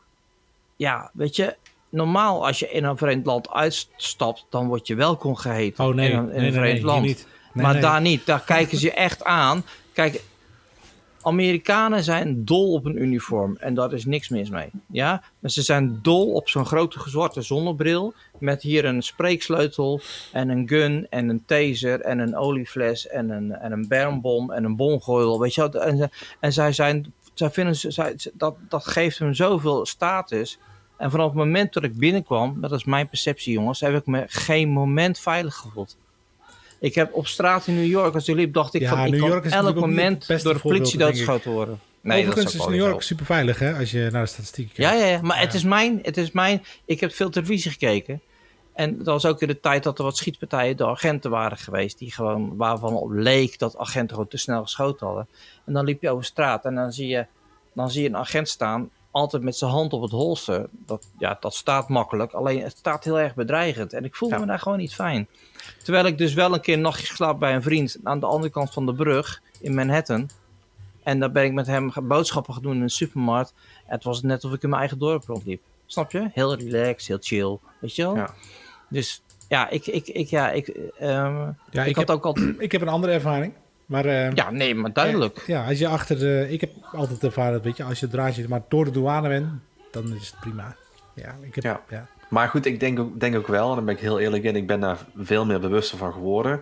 ja, 0.75 1.11
weet 1.13 1.35
je, 1.35 1.55
normaal 1.89 2.45
als 2.45 2.59
je 2.59 2.69
in 2.69 2.83
een 2.83 2.97
vreemd 2.97 3.25
land 3.25 3.49
uitstapt, 3.49 4.45
dan 4.49 4.67
word 4.67 4.87
je 4.87 4.95
welkom 4.95 5.35
geheten 5.35 5.85
Oh 5.85 5.93
nee, 5.95 6.09
in 6.11 6.17
een, 6.17 6.23
in 6.23 6.27
nee, 6.27 6.35
een 6.35 6.41
nee, 6.41 6.51
nee, 6.51 6.69
vreemd 6.69 6.83
land. 6.83 7.05
niet. 7.05 7.27
Nee, 7.53 7.65
maar 7.65 7.81
daar 7.81 8.01
niet, 8.01 8.25
daar 8.25 8.43
kijken 8.43 8.77
ze 8.77 8.85
je 8.85 8.93
echt 8.93 9.23
aan. 9.23 9.63
Kijk, 9.93 10.23
Amerikanen 11.23 12.03
zijn 12.03 12.45
dol 12.45 12.73
op 12.73 12.85
een 12.85 13.01
uniform 13.01 13.57
en 13.59 13.73
daar 13.73 13.93
is 13.93 14.05
niks 14.05 14.29
mis 14.29 14.49
mee. 14.49 14.69
Ja? 14.87 15.23
Maar 15.39 15.51
ze 15.51 15.61
zijn 15.61 15.99
dol 16.01 16.33
op 16.33 16.49
zo'n 16.49 16.65
grote 16.65 16.99
zwarte 17.09 17.41
zonnebril 17.41 18.13
met 18.39 18.61
hier 18.61 18.85
een 18.85 19.01
spreeksleutel 19.01 20.01
en 20.31 20.49
een 20.49 20.67
gun 20.67 21.07
en 21.09 21.29
een 21.29 21.43
taser 21.45 22.01
en 22.01 22.19
een 22.19 22.35
oliefles 22.35 23.07
en 23.07 23.29
een, 23.29 23.51
en 23.51 23.71
een 23.71 23.87
bermbom 23.87 24.51
en 24.51 24.63
een 24.63 24.75
bongooil. 24.75 25.39
Weet 25.39 25.53
je? 25.53 25.79
En, 25.79 26.11
en 26.39 26.53
zij 26.53 26.71
zijn, 26.71 27.13
zij 27.33 27.49
vinden, 27.49 27.75
zij, 27.75 28.15
dat, 28.33 28.55
dat 28.69 28.87
geeft 28.87 29.19
hem 29.19 29.33
zoveel 29.33 29.85
status. 29.85 30.59
En 30.97 31.11
vanaf 31.11 31.25
het 31.25 31.35
moment 31.35 31.73
dat 31.73 31.83
ik 31.83 31.97
binnenkwam, 31.97 32.61
dat 32.61 32.71
is 32.71 32.83
mijn 32.83 33.09
perceptie 33.09 33.53
jongens, 33.53 33.79
heb 33.79 33.95
ik 33.95 34.05
me 34.05 34.23
geen 34.27 34.69
moment 34.69 35.19
veilig 35.19 35.55
gevoeld. 35.55 35.97
Ik 36.83 36.95
heb 36.95 37.13
op 37.13 37.27
straat 37.27 37.67
in 37.67 37.75
New 37.75 37.85
York, 37.85 38.13
als 38.13 38.27
ik 38.27 38.35
liep, 38.35 38.53
dacht 38.53 38.73
ik 38.73 38.81
Ja, 38.81 38.89
van 38.89 39.05
ik 39.05 39.11
New 39.11 39.19
kan 39.19 39.29
York 39.29 39.45
is 39.45 39.51
elk 39.51 39.75
moment 39.75 40.43
door 40.43 40.53
de 40.53 40.59
politie 40.59 40.99
doodgeschoten 40.99 41.51
worden. 41.51 41.79
Nee, 42.01 42.17
Overigens 42.19 42.45
dat 42.45 42.53
is 42.53 42.59
ook 42.61 42.69
New 42.69 42.87
York 42.87 43.01
super 43.01 43.25
veilig, 43.25 43.59
hè? 43.59 43.73
Als 43.77 43.91
je 43.91 44.09
naar 44.11 44.21
de 44.21 44.27
statistieken 44.27 44.83
Ja, 44.83 44.89
kijkt. 44.89 45.03
ja, 45.05 45.09
ja, 45.11 45.21
maar 45.21 45.39
het 45.39 45.51
Ja. 45.51 45.57
is 45.57 45.63
mijn, 45.63 45.99
het 46.01 46.17
is 46.17 46.31
mijn, 46.31 46.63
ik 46.85 46.99
heb 46.99 47.13
veel 47.13 47.29
televisie 47.29 47.71
gekeken. 47.71 48.21
En 48.73 48.97
dat 48.97 49.05
was 49.05 49.25
ook 49.25 49.41
in 49.41 49.47
de 49.47 49.59
tijd 49.59 49.83
dat 49.83 49.97
er 49.97 50.03
wat 50.03 50.17
schietpartijen 50.17 50.77
door 50.77 50.87
agenten 50.87 51.31
waren 51.31 51.57
geweest. 51.57 51.97
Die 51.99 52.11
gewoon, 52.13 52.55
waarvan 52.55 52.93
op 52.95 53.11
leek 53.11 53.59
dat 53.59 53.77
agenten 53.77 54.15
gewoon 54.15 54.29
te 54.29 54.37
snel 54.37 54.61
geschoten 54.63 55.05
hadden. 55.07 55.27
En 55.65 55.73
dan 55.73 55.85
liep 55.85 56.01
je 56.01 56.09
over 56.09 56.25
straat 56.25 56.65
en 56.65 56.75
dan 56.75 56.91
zie 56.91 57.07
je, 57.07 57.25
dan 57.73 57.91
zie 57.91 58.01
je 58.03 58.07
een 58.09 58.17
agent 58.17 58.49
staan. 58.49 58.89
Altijd 59.13 59.43
met 59.43 59.55
zijn 59.55 59.71
hand 59.71 59.93
op 59.93 60.01
het 60.01 60.11
holster. 60.11 60.65
Dat, 60.85 61.07
ja, 61.17 61.37
dat 61.39 61.53
staat 61.53 61.89
makkelijk. 61.89 62.31
Alleen 62.31 62.61
het 62.63 62.77
staat 62.77 63.03
heel 63.03 63.19
erg 63.19 63.35
bedreigend. 63.35 63.93
En 63.93 64.03
ik 64.05 64.15
voelde 64.15 64.35
Ja. 64.35 64.41
me 64.41 64.47
daar 64.47 64.59
gewoon 64.59 64.77
niet 64.77 64.95
fijn. 64.95 65.27
Terwijl 65.83 66.05
ik 66.05 66.17
dus 66.17 66.33
wel 66.33 66.53
een 66.53 66.61
keer 66.61 66.73
een 66.73 66.81
nachtje 66.81 67.13
slaap 67.13 67.39
bij 67.39 67.55
een 67.55 67.61
vriend. 67.61 67.97
Aan 68.03 68.19
de 68.19 68.25
andere 68.25 68.51
kant 68.51 68.73
van 68.73 68.85
de 68.85 68.93
brug 68.93 69.41
in 69.61 69.73
Manhattan. 69.75 70.29
En 71.03 71.19
daar 71.19 71.31
ben 71.31 71.43
ik 71.43 71.53
met 71.53 71.67
hem 71.67 71.91
boodschappen 72.03 72.53
gaan 72.53 72.63
doen 72.63 72.75
in 72.75 72.81
een 72.81 72.89
supermarkt. 72.89 73.53
Het 73.85 74.03
was 74.03 74.21
net 74.21 74.43
of 74.43 74.53
ik 74.53 74.63
in 74.63 74.69
mijn 74.69 74.81
eigen 74.81 74.99
dorp 74.99 75.23
rondliep. 75.23 75.61
Snap 75.85 76.11
je? 76.11 76.29
Heel 76.33 76.55
relaxed, 76.55 77.07
heel 77.07 77.17
chill. 77.21 77.57
Weet 77.79 77.95
je 77.95 78.01
wel? 78.03 78.15
Ja. 78.15 78.33
Dus 78.89 79.21
ja, 79.47 79.69
ik, 79.69 79.87
ik, 79.87 80.07
ik, 80.07 80.27
ja, 80.27 80.51
ik, 80.51 80.67
ehm, 80.67 81.51
Ja, 81.71 81.81
ik, 81.81 81.85
ik, 81.85 81.95
had 81.95 82.11
ook 82.11 82.25
altijd... 82.25 82.55
ik 82.61 82.71
heb 82.71 82.81
een 82.81 82.87
andere 82.87 83.13
ervaring. 83.13 83.53
Maar 83.85 84.05
eh, 84.05 84.31
Ja, 84.33 84.51
nee, 84.51 84.75
maar 84.75 84.93
duidelijk. 84.93 85.43
Ja, 85.47 85.65
als 85.67 85.79
je 85.79 85.87
achter 85.87 86.19
de... 86.19 86.47
Ik 86.49 86.61
heb 86.61 86.71
altijd 86.91 87.23
ervaren, 87.23 87.61
weet 87.61 87.77
je, 87.77 87.83
als 87.83 87.99
je 87.99 88.07
draadje 88.07 88.47
maar 88.47 88.61
door 88.67 88.85
de 88.85 88.91
douane 88.91 89.27
bent, 89.27 89.47
dan 89.91 90.15
is 90.15 90.27
het 90.27 90.39
prima. 90.39 90.75
Ja, 91.13 91.35
ik 91.41 91.55
heb... 91.55 91.63
Ja. 91.63 91.81
Ja. 91.89 92.07
Maar 92.29 92.47
goed, 92.49 92.65
ik 92.65 92.79
denk 92.79 92.99
ook, 92.99 93.19
denk 93.19 93.35
ook 93.35 93.47
wel, 93.47 93.69
en 93.69 93.75
daar 93.75 93.83
ben 93.85 93.95
ik 93.95 94.01
heel 94.01 94.19
eerlijk 94.19 94.43
in, 94.43 94.55
ik 94.55 94.67
ben 94.67 94.79
daar 94.79 94.97
veel 95.17 95.45
meer 95.45 95.59
bewuster 95.59 95.97
van 95.97 96.13
geworden. 96.13 96.61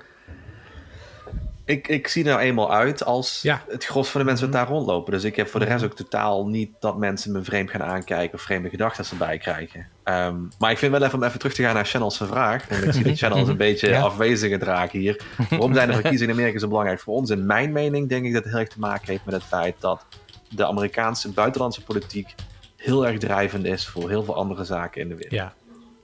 Ik, 1.65 1.87
ik 1.87 2.07
zie 2.07 2.23
er 2.23 2.29
nou 2.29 2.41
eenmaal 2.41 2.73
uit 2.73 3.03
als 3.05 3.39
Ja. 3.41 3.63
het 3.69 3.85
gros 3.85 4.09
van 4.09 4.19
de 4.21 4.25
mensen 4.25 4.45
wat 4.45 4.55
daar 4.55 4.67
rondlopen. 4.67 5.11
Dus 5.13 5.23
ik 5.23 5.35
heb 5.35 5.47
voor 5.47 5.59
de 5.59 5.65
rest 5.65 5.83
ook 5.83 5.95
totaal 5.95 6.47
niet 6.47 6.69
dat 6.79 6.97
mensen 6.97 7.31
me 7.31 7.43
vreemd 7.43 7.69
gaan 7.69 7.83
aankijken 7.83 8.33
of 8.33 8.41
vreemde 8.41 8.69
gedachten 8.69 9.05
erbij 9.11 9.37
krijgen. 9.37 9.87
Ehm, 10.03 10.35
maar 10.59 10.71
ik 10.71 10.77
vind 10.77 10.91
wel 10.91 11.03
even 11.03 11.17
om 11.17 11.23
even 11.23 11.39
terug 11.39 11.53
te 11.53 11.63
gaan 11.63 11.73
naar 11.73 11.85
Channel's 11.85 12.17
vraag. 12.17 12.67
Want 12.69 12.83
ik 12.83 12.91
zie 12.93 13.03
dat 13.03 13.17
Channel 13.17 13.41
is 13.41 13.47
een 13.47 13.57
beetje 13.57 13.89
Ja. 13.89 14.01
afwezige 14.01 14.57
draak 14.57 14.91
hier. 14.91 15.21
Waarom 15.49 15.73
zijn 15.73 15.87
de 15.87 15.93
verkiezingen 15.93 16.33
in 16.33 16.39
Amerika 16.39 16.59
zo 16.59 16.67
belangrijk 16.67 16.99
voor 16.99 17.15
ons? 17.15 17.29
In 17.29 17.45
mijn 17.45 17.71
mening 17.71 18.09
denk 18.09 18.25
ik 18.25 18.33
dat 18.33 18.43
het 18.43 18.51
heel 18.51 18.61
erg 18.61 18.69
te 18.69 18.79
maken 18.79 19.07
heeft 19.07 19.25
met 19.25 19.33
het 19.33 19.43
feit 19.43 19.75
dat 19.79 20.05
de 20.49 20.65
Amerikaanse 20.65 21.29
buitenlandse 21.29 21.83
politiek 21.83 22.35
heel 22.77 23.07
erg 23.07 23.17
drijvend 23.17 23.65
is 23.65 23.87
voor 23.87 24.09
heel 24.09 24.23
veel 24.23 24.35
andere 24.35 24.63
zaken 24.63 25.01
in 25.01 25.07
de 25.07 25.15
wereld. 25.15 25.33
ja. 25.33 25.53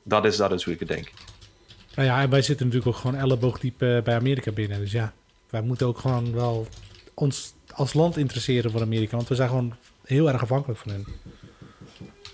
Dat 0.04 0.26
is, 0.26 0.38
dat 0.38 0.52
is 0.52 0.64
hoe 0.64 0.74
ik 0.74 0.80
het 0.80 0.88
denk. 0.88 1.12
Nou 1.96 2.08
ja, 2.08 2.22
en 2.22 2.30
wij 2.30 2.42
zitten 2.42 2.66
natuurlijk 2.66 2.96
ook 2.96 3.02
gewoon 3.02 3.20
elleboogdiep 3.20 3.82
eh, 3.82 4.02
bij 4.02 4.16
Amerika 4.16 4.52
binnen. 4.52 4.80
Dus 4.80 4.92
ja, 4.92 5.14
wij 5.50 5.62
moeten 5.62 5.88
ook 5.88 5.98
gewoon 5.98 6.34
wel 6.34 6.68
ons 7.14 7.54
als 7.74 7.94
land 7.94 8.18
interesseren 8.18 8.72
voor 8.72 8.82
Amerika. 8.82 9.16
Want 9.16 9.28
we 9.28 9.36
zijn 9.36 9.50
gewoon 9.50 9.74
heel 10.04 10.32
erg 10.32 10.42
afhankelijk 10.42 10.80
van 10.80 10.92
hen. 10.92 11.06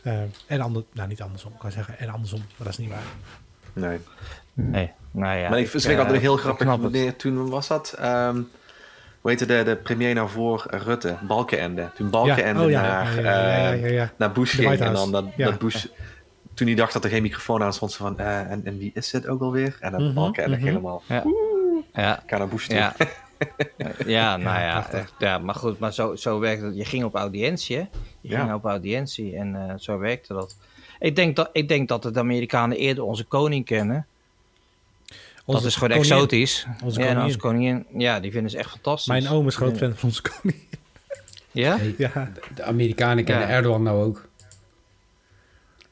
Eh, 0.04 0.22
en 0.48 0.62
ander, 0.62 0.84
nou 0.94 1.08
niet 1.08 1.22
andersom, 1.22 1.54
ik 1.54 1.60
kan 1.60 1.72
zeggen 1.72 2.00
en 2.00 2.10
andersom, 2.10 2.40
maar 2.40 2.58
dat 2.58 2.68
is 2.68 2.78
niet 2.78 2.90
waar. 2.90 3.04
Nee. 3.74 4.00
Nee, 4.54 4.92
nou 5.12 5.38
ja. 5.38 5.50
maar 5.50 5.60
ik 5.60 5.70
vind 5.70 5.84
eh, 5.84 5.90
het 5.90 6.00
altijd 6.00 6.22
heel 6.22 6.34
ik 6.34 6.40
grappig. 6.40 6.68
Wanneer, 6.68 7.16
toen 7.16 7.50
was 7.50 7.68
dat. 7.68 7.96
ehm 8.00 8.42
hoe 9.24 9.32
heette 9.32 9.46
de, 9.46 9.64
de 9.64 9.76
premier 9.76 10.14
nou 10.14 10.30
voor 10.30 10.66
Rutte? 10.70 11.16
Balkenende. 11.28 11.90
Toen 11.96 12.10
Balkenende 12.10 12.68
naar, 12.68 13.18
eh, 13.18 14.34
Bush 14.34 14.56
ging. 14.56 14.80
En 14.80 14.94
dan 14.94 15.12
dat, 15.12 15.26
Ja. 15.36 15.46
dat 15.46 15.60
Bush. 15.60 15.86
Toen 16.54 16.68
hij 16.68 16.76
dacht 16.76 16.94
dat 16.94 17.04
er 17.04 17.10
geen 17.10 17.22
microfoon 17.22 17.64
aan 17.64 17.74
stond, 17.74 17.92
ze 17.92 17.98
van. 17.98 18.20
eh, 18.20 18.52
en, 18.52 18.62
en 18.66 18.78
wie 18.78 18.92
is 18.94 19.10
dit 19.10 19.28
ook 19.28 19.42
alweer? 19.42 19.78
En 19.80 19.92
dan 19.92 20.04
Mhm, 20.04 20.14
Balkenende 20.14 20.58
mhm. 20.58 20.66
helemaal. 20.66 21.04
Ja. 21.08 21.24
Ja, 21.94 22.24
ja. 22.68 22.96
ja, 24.06 24.38
nou 24.38 24.60
ja, 24.60 24.88
ja, 25.20 25.38
maar 25.38 25.56
goed, 25.56 25.80
maar 25.80 25.94
zo, 25.94 26.16
zo 26.16 26.40
werkt 26.40 26.62
het. 26.62 26.76
Je 26.76 26.86
ging 26.86 27.04
op 27.04 27.16
audiëntie, 27.16 27.76
hè? 27.76 27.82
Je 28.22 28.30
Ja. 28.30 28.40
ging 28.40 28.54
op 28.54 28.66
audiëntie 28.66 29.36
en 29.36 29.70
eh, 29.70 29.74
zo 29.78 29.98
werkte 29.98 30.34
dat. 30.34 30.56
Ik 31.00 31.16
denk 31.16 31.36
dat, 31.36 31.50
ik 31.54 31.68
denk 31.68 31.88
dat 31.88 32.04
de 32.04 32.20
Amerikanen 32.20 32.78
eerder 32.78 33.04
onze 33.04 33.24
koning 33.24 33.66
kennen. 33.66 34.06
Onze 35.46 35.62
dat 35.62 35.70
is 35.72 35.76
gewoon 35.76 35.90
koningin. 35.90 36.14
exotisch. 36.14 36.66
Onze 36.84 37.00
ja, 37.00 37.06
en 37.06 37.12
koningin. 37.14 37.24
onze 37.26 37.38
koningin, 37.38 37.86
ja, 37.98 38.20
die 38.20 38.32
vinden 38.32 38.52
ze 38.52 38.58
echt 38.58 38.70
fantastisch. 38.70 39.08
Mijn 39.08 39.28
oom 39.30 39.48
is 39.48 39.56
groot 39.56 39.78
fan 39.78 39.96
van 39.96 40.10
onze 40.10 40.22
koning. 40.22 40.62
Ja? 41.52 41.78
Hey, 41.78 41.96
ja, 41.98 42.32
de 42.56 42.64
Amerikanen 42.64 43.24
kennen 43.24 43.48
Ja. 43.48 43.54
Erdogan 43.54 43.84
nou 43.84 44.04
ook. 44.04 44.28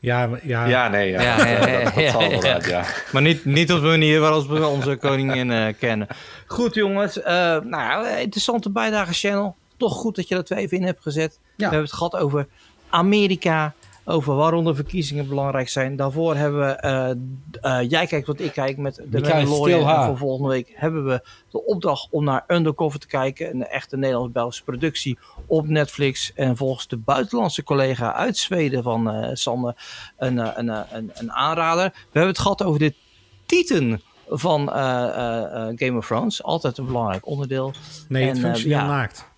Ja, 0.01 0.29
ja. 0.43 0.65
Ja, 0.65 0.87
nee, 0.87 1.11
ja. 1.11 1.21
Ja, 1.21 1.37
ja, 1.47 1.67
ja, 1.67 1.83
dat, 1.83 1.95
dat 1.95 2.09
zal 2.09 2.21
inderdaad, 2.21 2.65
ja. 2.65 2.85
Maar 3.13 3.21
niet, 3.21 3.45
niet 3.45 3.71
op 3.71 3.81
de 3.81 3.87
manier 3.87 4.19
waarop 4.19 4.47
we 4.47 4.67
onze 4.67 4.95
koningin 4.95 5.51
eh, 5.51 5.73
kennen. 5.79 6.07
Goed 6.45 6.75
jongens, 6.75 7.21
eh, 7.21 7.33
nou 7.59 8.05
ja, 8.05 8.07
interessante 8.07 8.69
bijdrage 8.69 9.13
channel. 9.13 9.55
Toch 9.77 9.93
goed 9.93 10.15
dat 10.15 10.27
je 10.27 10.35
dat 10.35 10.49
er 10.49 10.57
even 10.57 10.77
in 10.77 10.83
hebt 10.83 11.01
gezet. 11.01 11.39
We 11.55 11.63
hebben 11.63 11.81
het 11.81 11.93
gehad 11.93 12.15
over 12.15 12.47
Amerika, 12.89 13.73
over 14.11 14.35
waarom 14.35 14.63
de 14.63 14.75
verkiezingen 14.75 15.27
belangrijk 15.27 15.69
zijn. 15.69 15.95
Daarvoor 15.95 16.35
hebben 16.35 16.59
we 16.59 16.71
eh, 16.71 17.09
eh, 17.79 17.89
Jij 17.89 18.07
kijkt 18.07 18.27
wat 18.27 18.39
ik 18.39 18.51
kijk 18.51 18.77
met 18.77 18.95
de 18.95 19.19
Mandalorian. 19.19 19.89
En 19.89 20.05
voor 20.05 20.17
volgende 20.17 20.49
week 20.49 20.71
hebben 20.75 21.05
we 21.05 21.21
de 21.49 21.65
opdracht 21.65 22.07
om 22.11 22.23
naar 22.23 22.43
Undercover 22.47 22.99
te 22.99 23.07
kijken. 23.07 23.49
Een 23.49 23.67
echte 23.67 23.97
Nederlands-Belgische 23.97 24.63
productie 24.63 25.17
op 25.45 25.67
Netflix. 25.67 26.33
En 26.33 26.57
volgens 26.57 26.87
de 26.87 26.97
buitenlandse 26.97 27.63
collega 27.63 28.13
uit 28.13 28.37
Zweden 28.37 28.83
van 28.83 29.11
eh 29.11 29.29
Sander 29.33 29.75
een, 30.17 30.37
een, 30.37 30.67
een, 30.67 31.11
een 31.13 31.31
aanrader. 31.31 31.83
We 31.83 31.99
hebben 32.11 32.31
het 32.31 32.39
gehad 32.39 32.63
over 32.63 32.79
de 32.79 32.93
titel 33.45 33.97
van 34.29 34.67
Game 35.75 35.93
of 35.97 36.05
Thrones. 36.05 36.43
Altijd 36.43 36.77
een 36.77 36.85
belangrijk 36.85 37.27
onderdeel. 37.27 37.73
Nee, 38.07 38.27
het 38.27 38.35
En, 38.35 38.41
functioneel 38.41 38.77
ja. 38.77 38.87
naakt. 38.87 39.30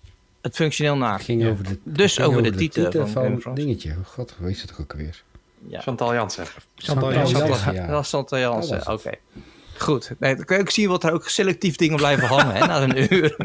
Het 0.44 0.54
functioneel 0.54 0.92
het 0.92 1.02
naakt. 1.02 1.24
ging 1.24 1.42
Ja. 1.42 1.48
over 1.50 1.64
de, 1.64 1.78
Dus 1.84 2.14
ging 2.14 2.26
over 2.28 2.42
de 2.42 2.50
titel 2.54 2.90
van 2.90 3.02
of 3.04 3.10
Thrones. 3.40 3.44
dingetje. 3.64 3.90
Oh, 3.90 4.06
God, 4.06 4.34
hoe 4.38 4.50
is 4.50 4.62
het 4.62 4.72
ook 4.80 4.92
alweer? 4.92 5.22
Ja. 5.68 5.80
Chantal 5.80 6.14
Jansen. 6.14 6.44
Chantal 6.44 6.62
Chantal 6.76 7.12
Jansen. 7.12 7.38
Jansen. 7.46 7.66
Dat 7.74 7.84
ja. 7.84 7.90
was 7.90 8.08
Chantal 8.10 8.38
Jansen, 8.38 8.76
Dat 8.78 8.86
was 8.86 9.04
oké. 9.06 9.10
Goed. 9.78 10.12
Nee, 10.18 10.36
dan 10.36 10.44
kun 10.44 10.56
je 10.56 10.62
ook 10.62 10.70
zien 10.70 10.88
wat 10.88 11.04
er 11.04 11.12
ook 11.12 11.28
selectief 11.28 11.76
dingen 11.76 11.96
blijven 11.96 12.28
hangen 12.28 12.54
hè, 12.54 12.66
na 12.66 12.82
een 12.82 13.14
uur. 13.14 13.36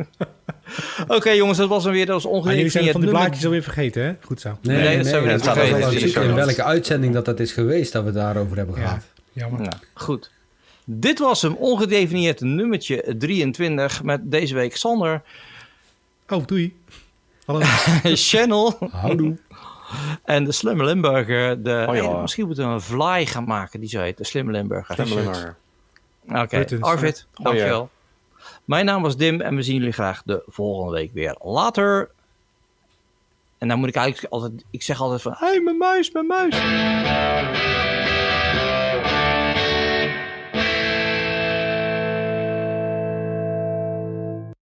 oké 1.08 1.30
jongens, 1.30 1.58
dat 1.58 1.70
was 1.70 1.84
hem 1.84 1.94
weer. 1.94 2.06
Dat 2.06 2.24
was 2.24 2.44
Maar 2.44 2.56
jullie 2.56 2.70
zijn 2.70 2.84
ongeveer 2.84 2.92
van 2.92 3.02
die 3.02 3.10
blaadjes 3.10 3.46
alweer 3.46 3.64
vergeten, 3.64 4.04
hè? 4.04 4.14
Goed 4.22 4.42
zo. 4.42 4.58
Nee, 4.62 4.98
dat 4.98 5.06
zijn 5.08 5.24
we 5.24 5.30
ik 5.30 5.36
niet 5.36 5.44
vergeten. 5.44 6.24
in 6.24 6.34
welke 6.36 6.64
uitzending 6.64 7.14
dat 7.14 7.26
dat 7.26 7.40
is 7.40 7.52
geweest 7.52 7.92
dat 7.92 8.02
we 8.02 8.08
het 8.10 8.18
daarover 8.18 8.58
hebben 8.58 8.76
Ja, 8.76 8.82
gehad. 8.88 9.04
jammer. 9.34 9.62
Nou, 9.62 9.74
goed. 9.94 10.32
Dit 10.86 11.20
was 11.20 11.42
hem, 11.42 11.56
ongedefinieerd 11.56 12.42
nummertje 12.42 13.16
23 13.18 14.04
met 14.04 14.32
deze 14.32 14.56
week 14.56 14.76
Sander, 14.76 15.22
Oh, 16.30 16.46
doei. 16.46 16.78
Hallo. 17.46 17.60
Channel 18.30 18.78
Houdoe. 18.92 19.38
en 20.24 20.44
de 20.44 20.52
Slimme 20.52 20.84
Limburger. 20.84 21.64
De, 21.64 21.86
Oh 21.90 21.96
ja. 21.96 22.10
hey, 22.12 22.22
misschien 22.22 22.46
moeten 22.46 22.68
we 22.68 22.74
een 22.74 22.82
fly 22.82 23.26
gaan 23.26 23.44
maken, 23.44 23.80
die 23.80 23.90
zo 23.90 24.00
heet, 24.00 24.18
de 24.18 24.24
Slimme 24.24 24.52
Limburger. 24.52 24.94
Stemmelimmer. 24.94 25.56
Oké, 26.28 26.58
Buttons, 26.58 26.82
Arvid, 26.82 27.28
ja. 27.34 27.44
dankjewel. 27.44 27.90
Mijn 28.66 28.86
naam 28.86 29.02
was 29.02 29.18
Dim 29.18 29.42
en 29.42 29.56
we 29.56 29.62
zien 29.62 29.76
jullie 29.76 29.92
graag 29.92 30.22
de 30.26 30.44
volgende 30.48 30.92
week 30.92 31.14
weer. 31.14 31.36
Later. 31.42 32.10
En 33.58 33.68
dan 33.68 33.80
moet 33.80 33.90
ik 33.90 33.96
eigenlijk 33.96 34.34
altijd, 34.34 34.66
ik 34.70 34.84
zeg 34.84 35.02
altijd 35.02 35.22
van, 35.22 35.34
hé, 35.38 35.48
hey, 35.48 35.60
mijn 35.60 35.78
muis, 35.78 36.12
mijn 36.12 36.26
muis. 36.26 36.56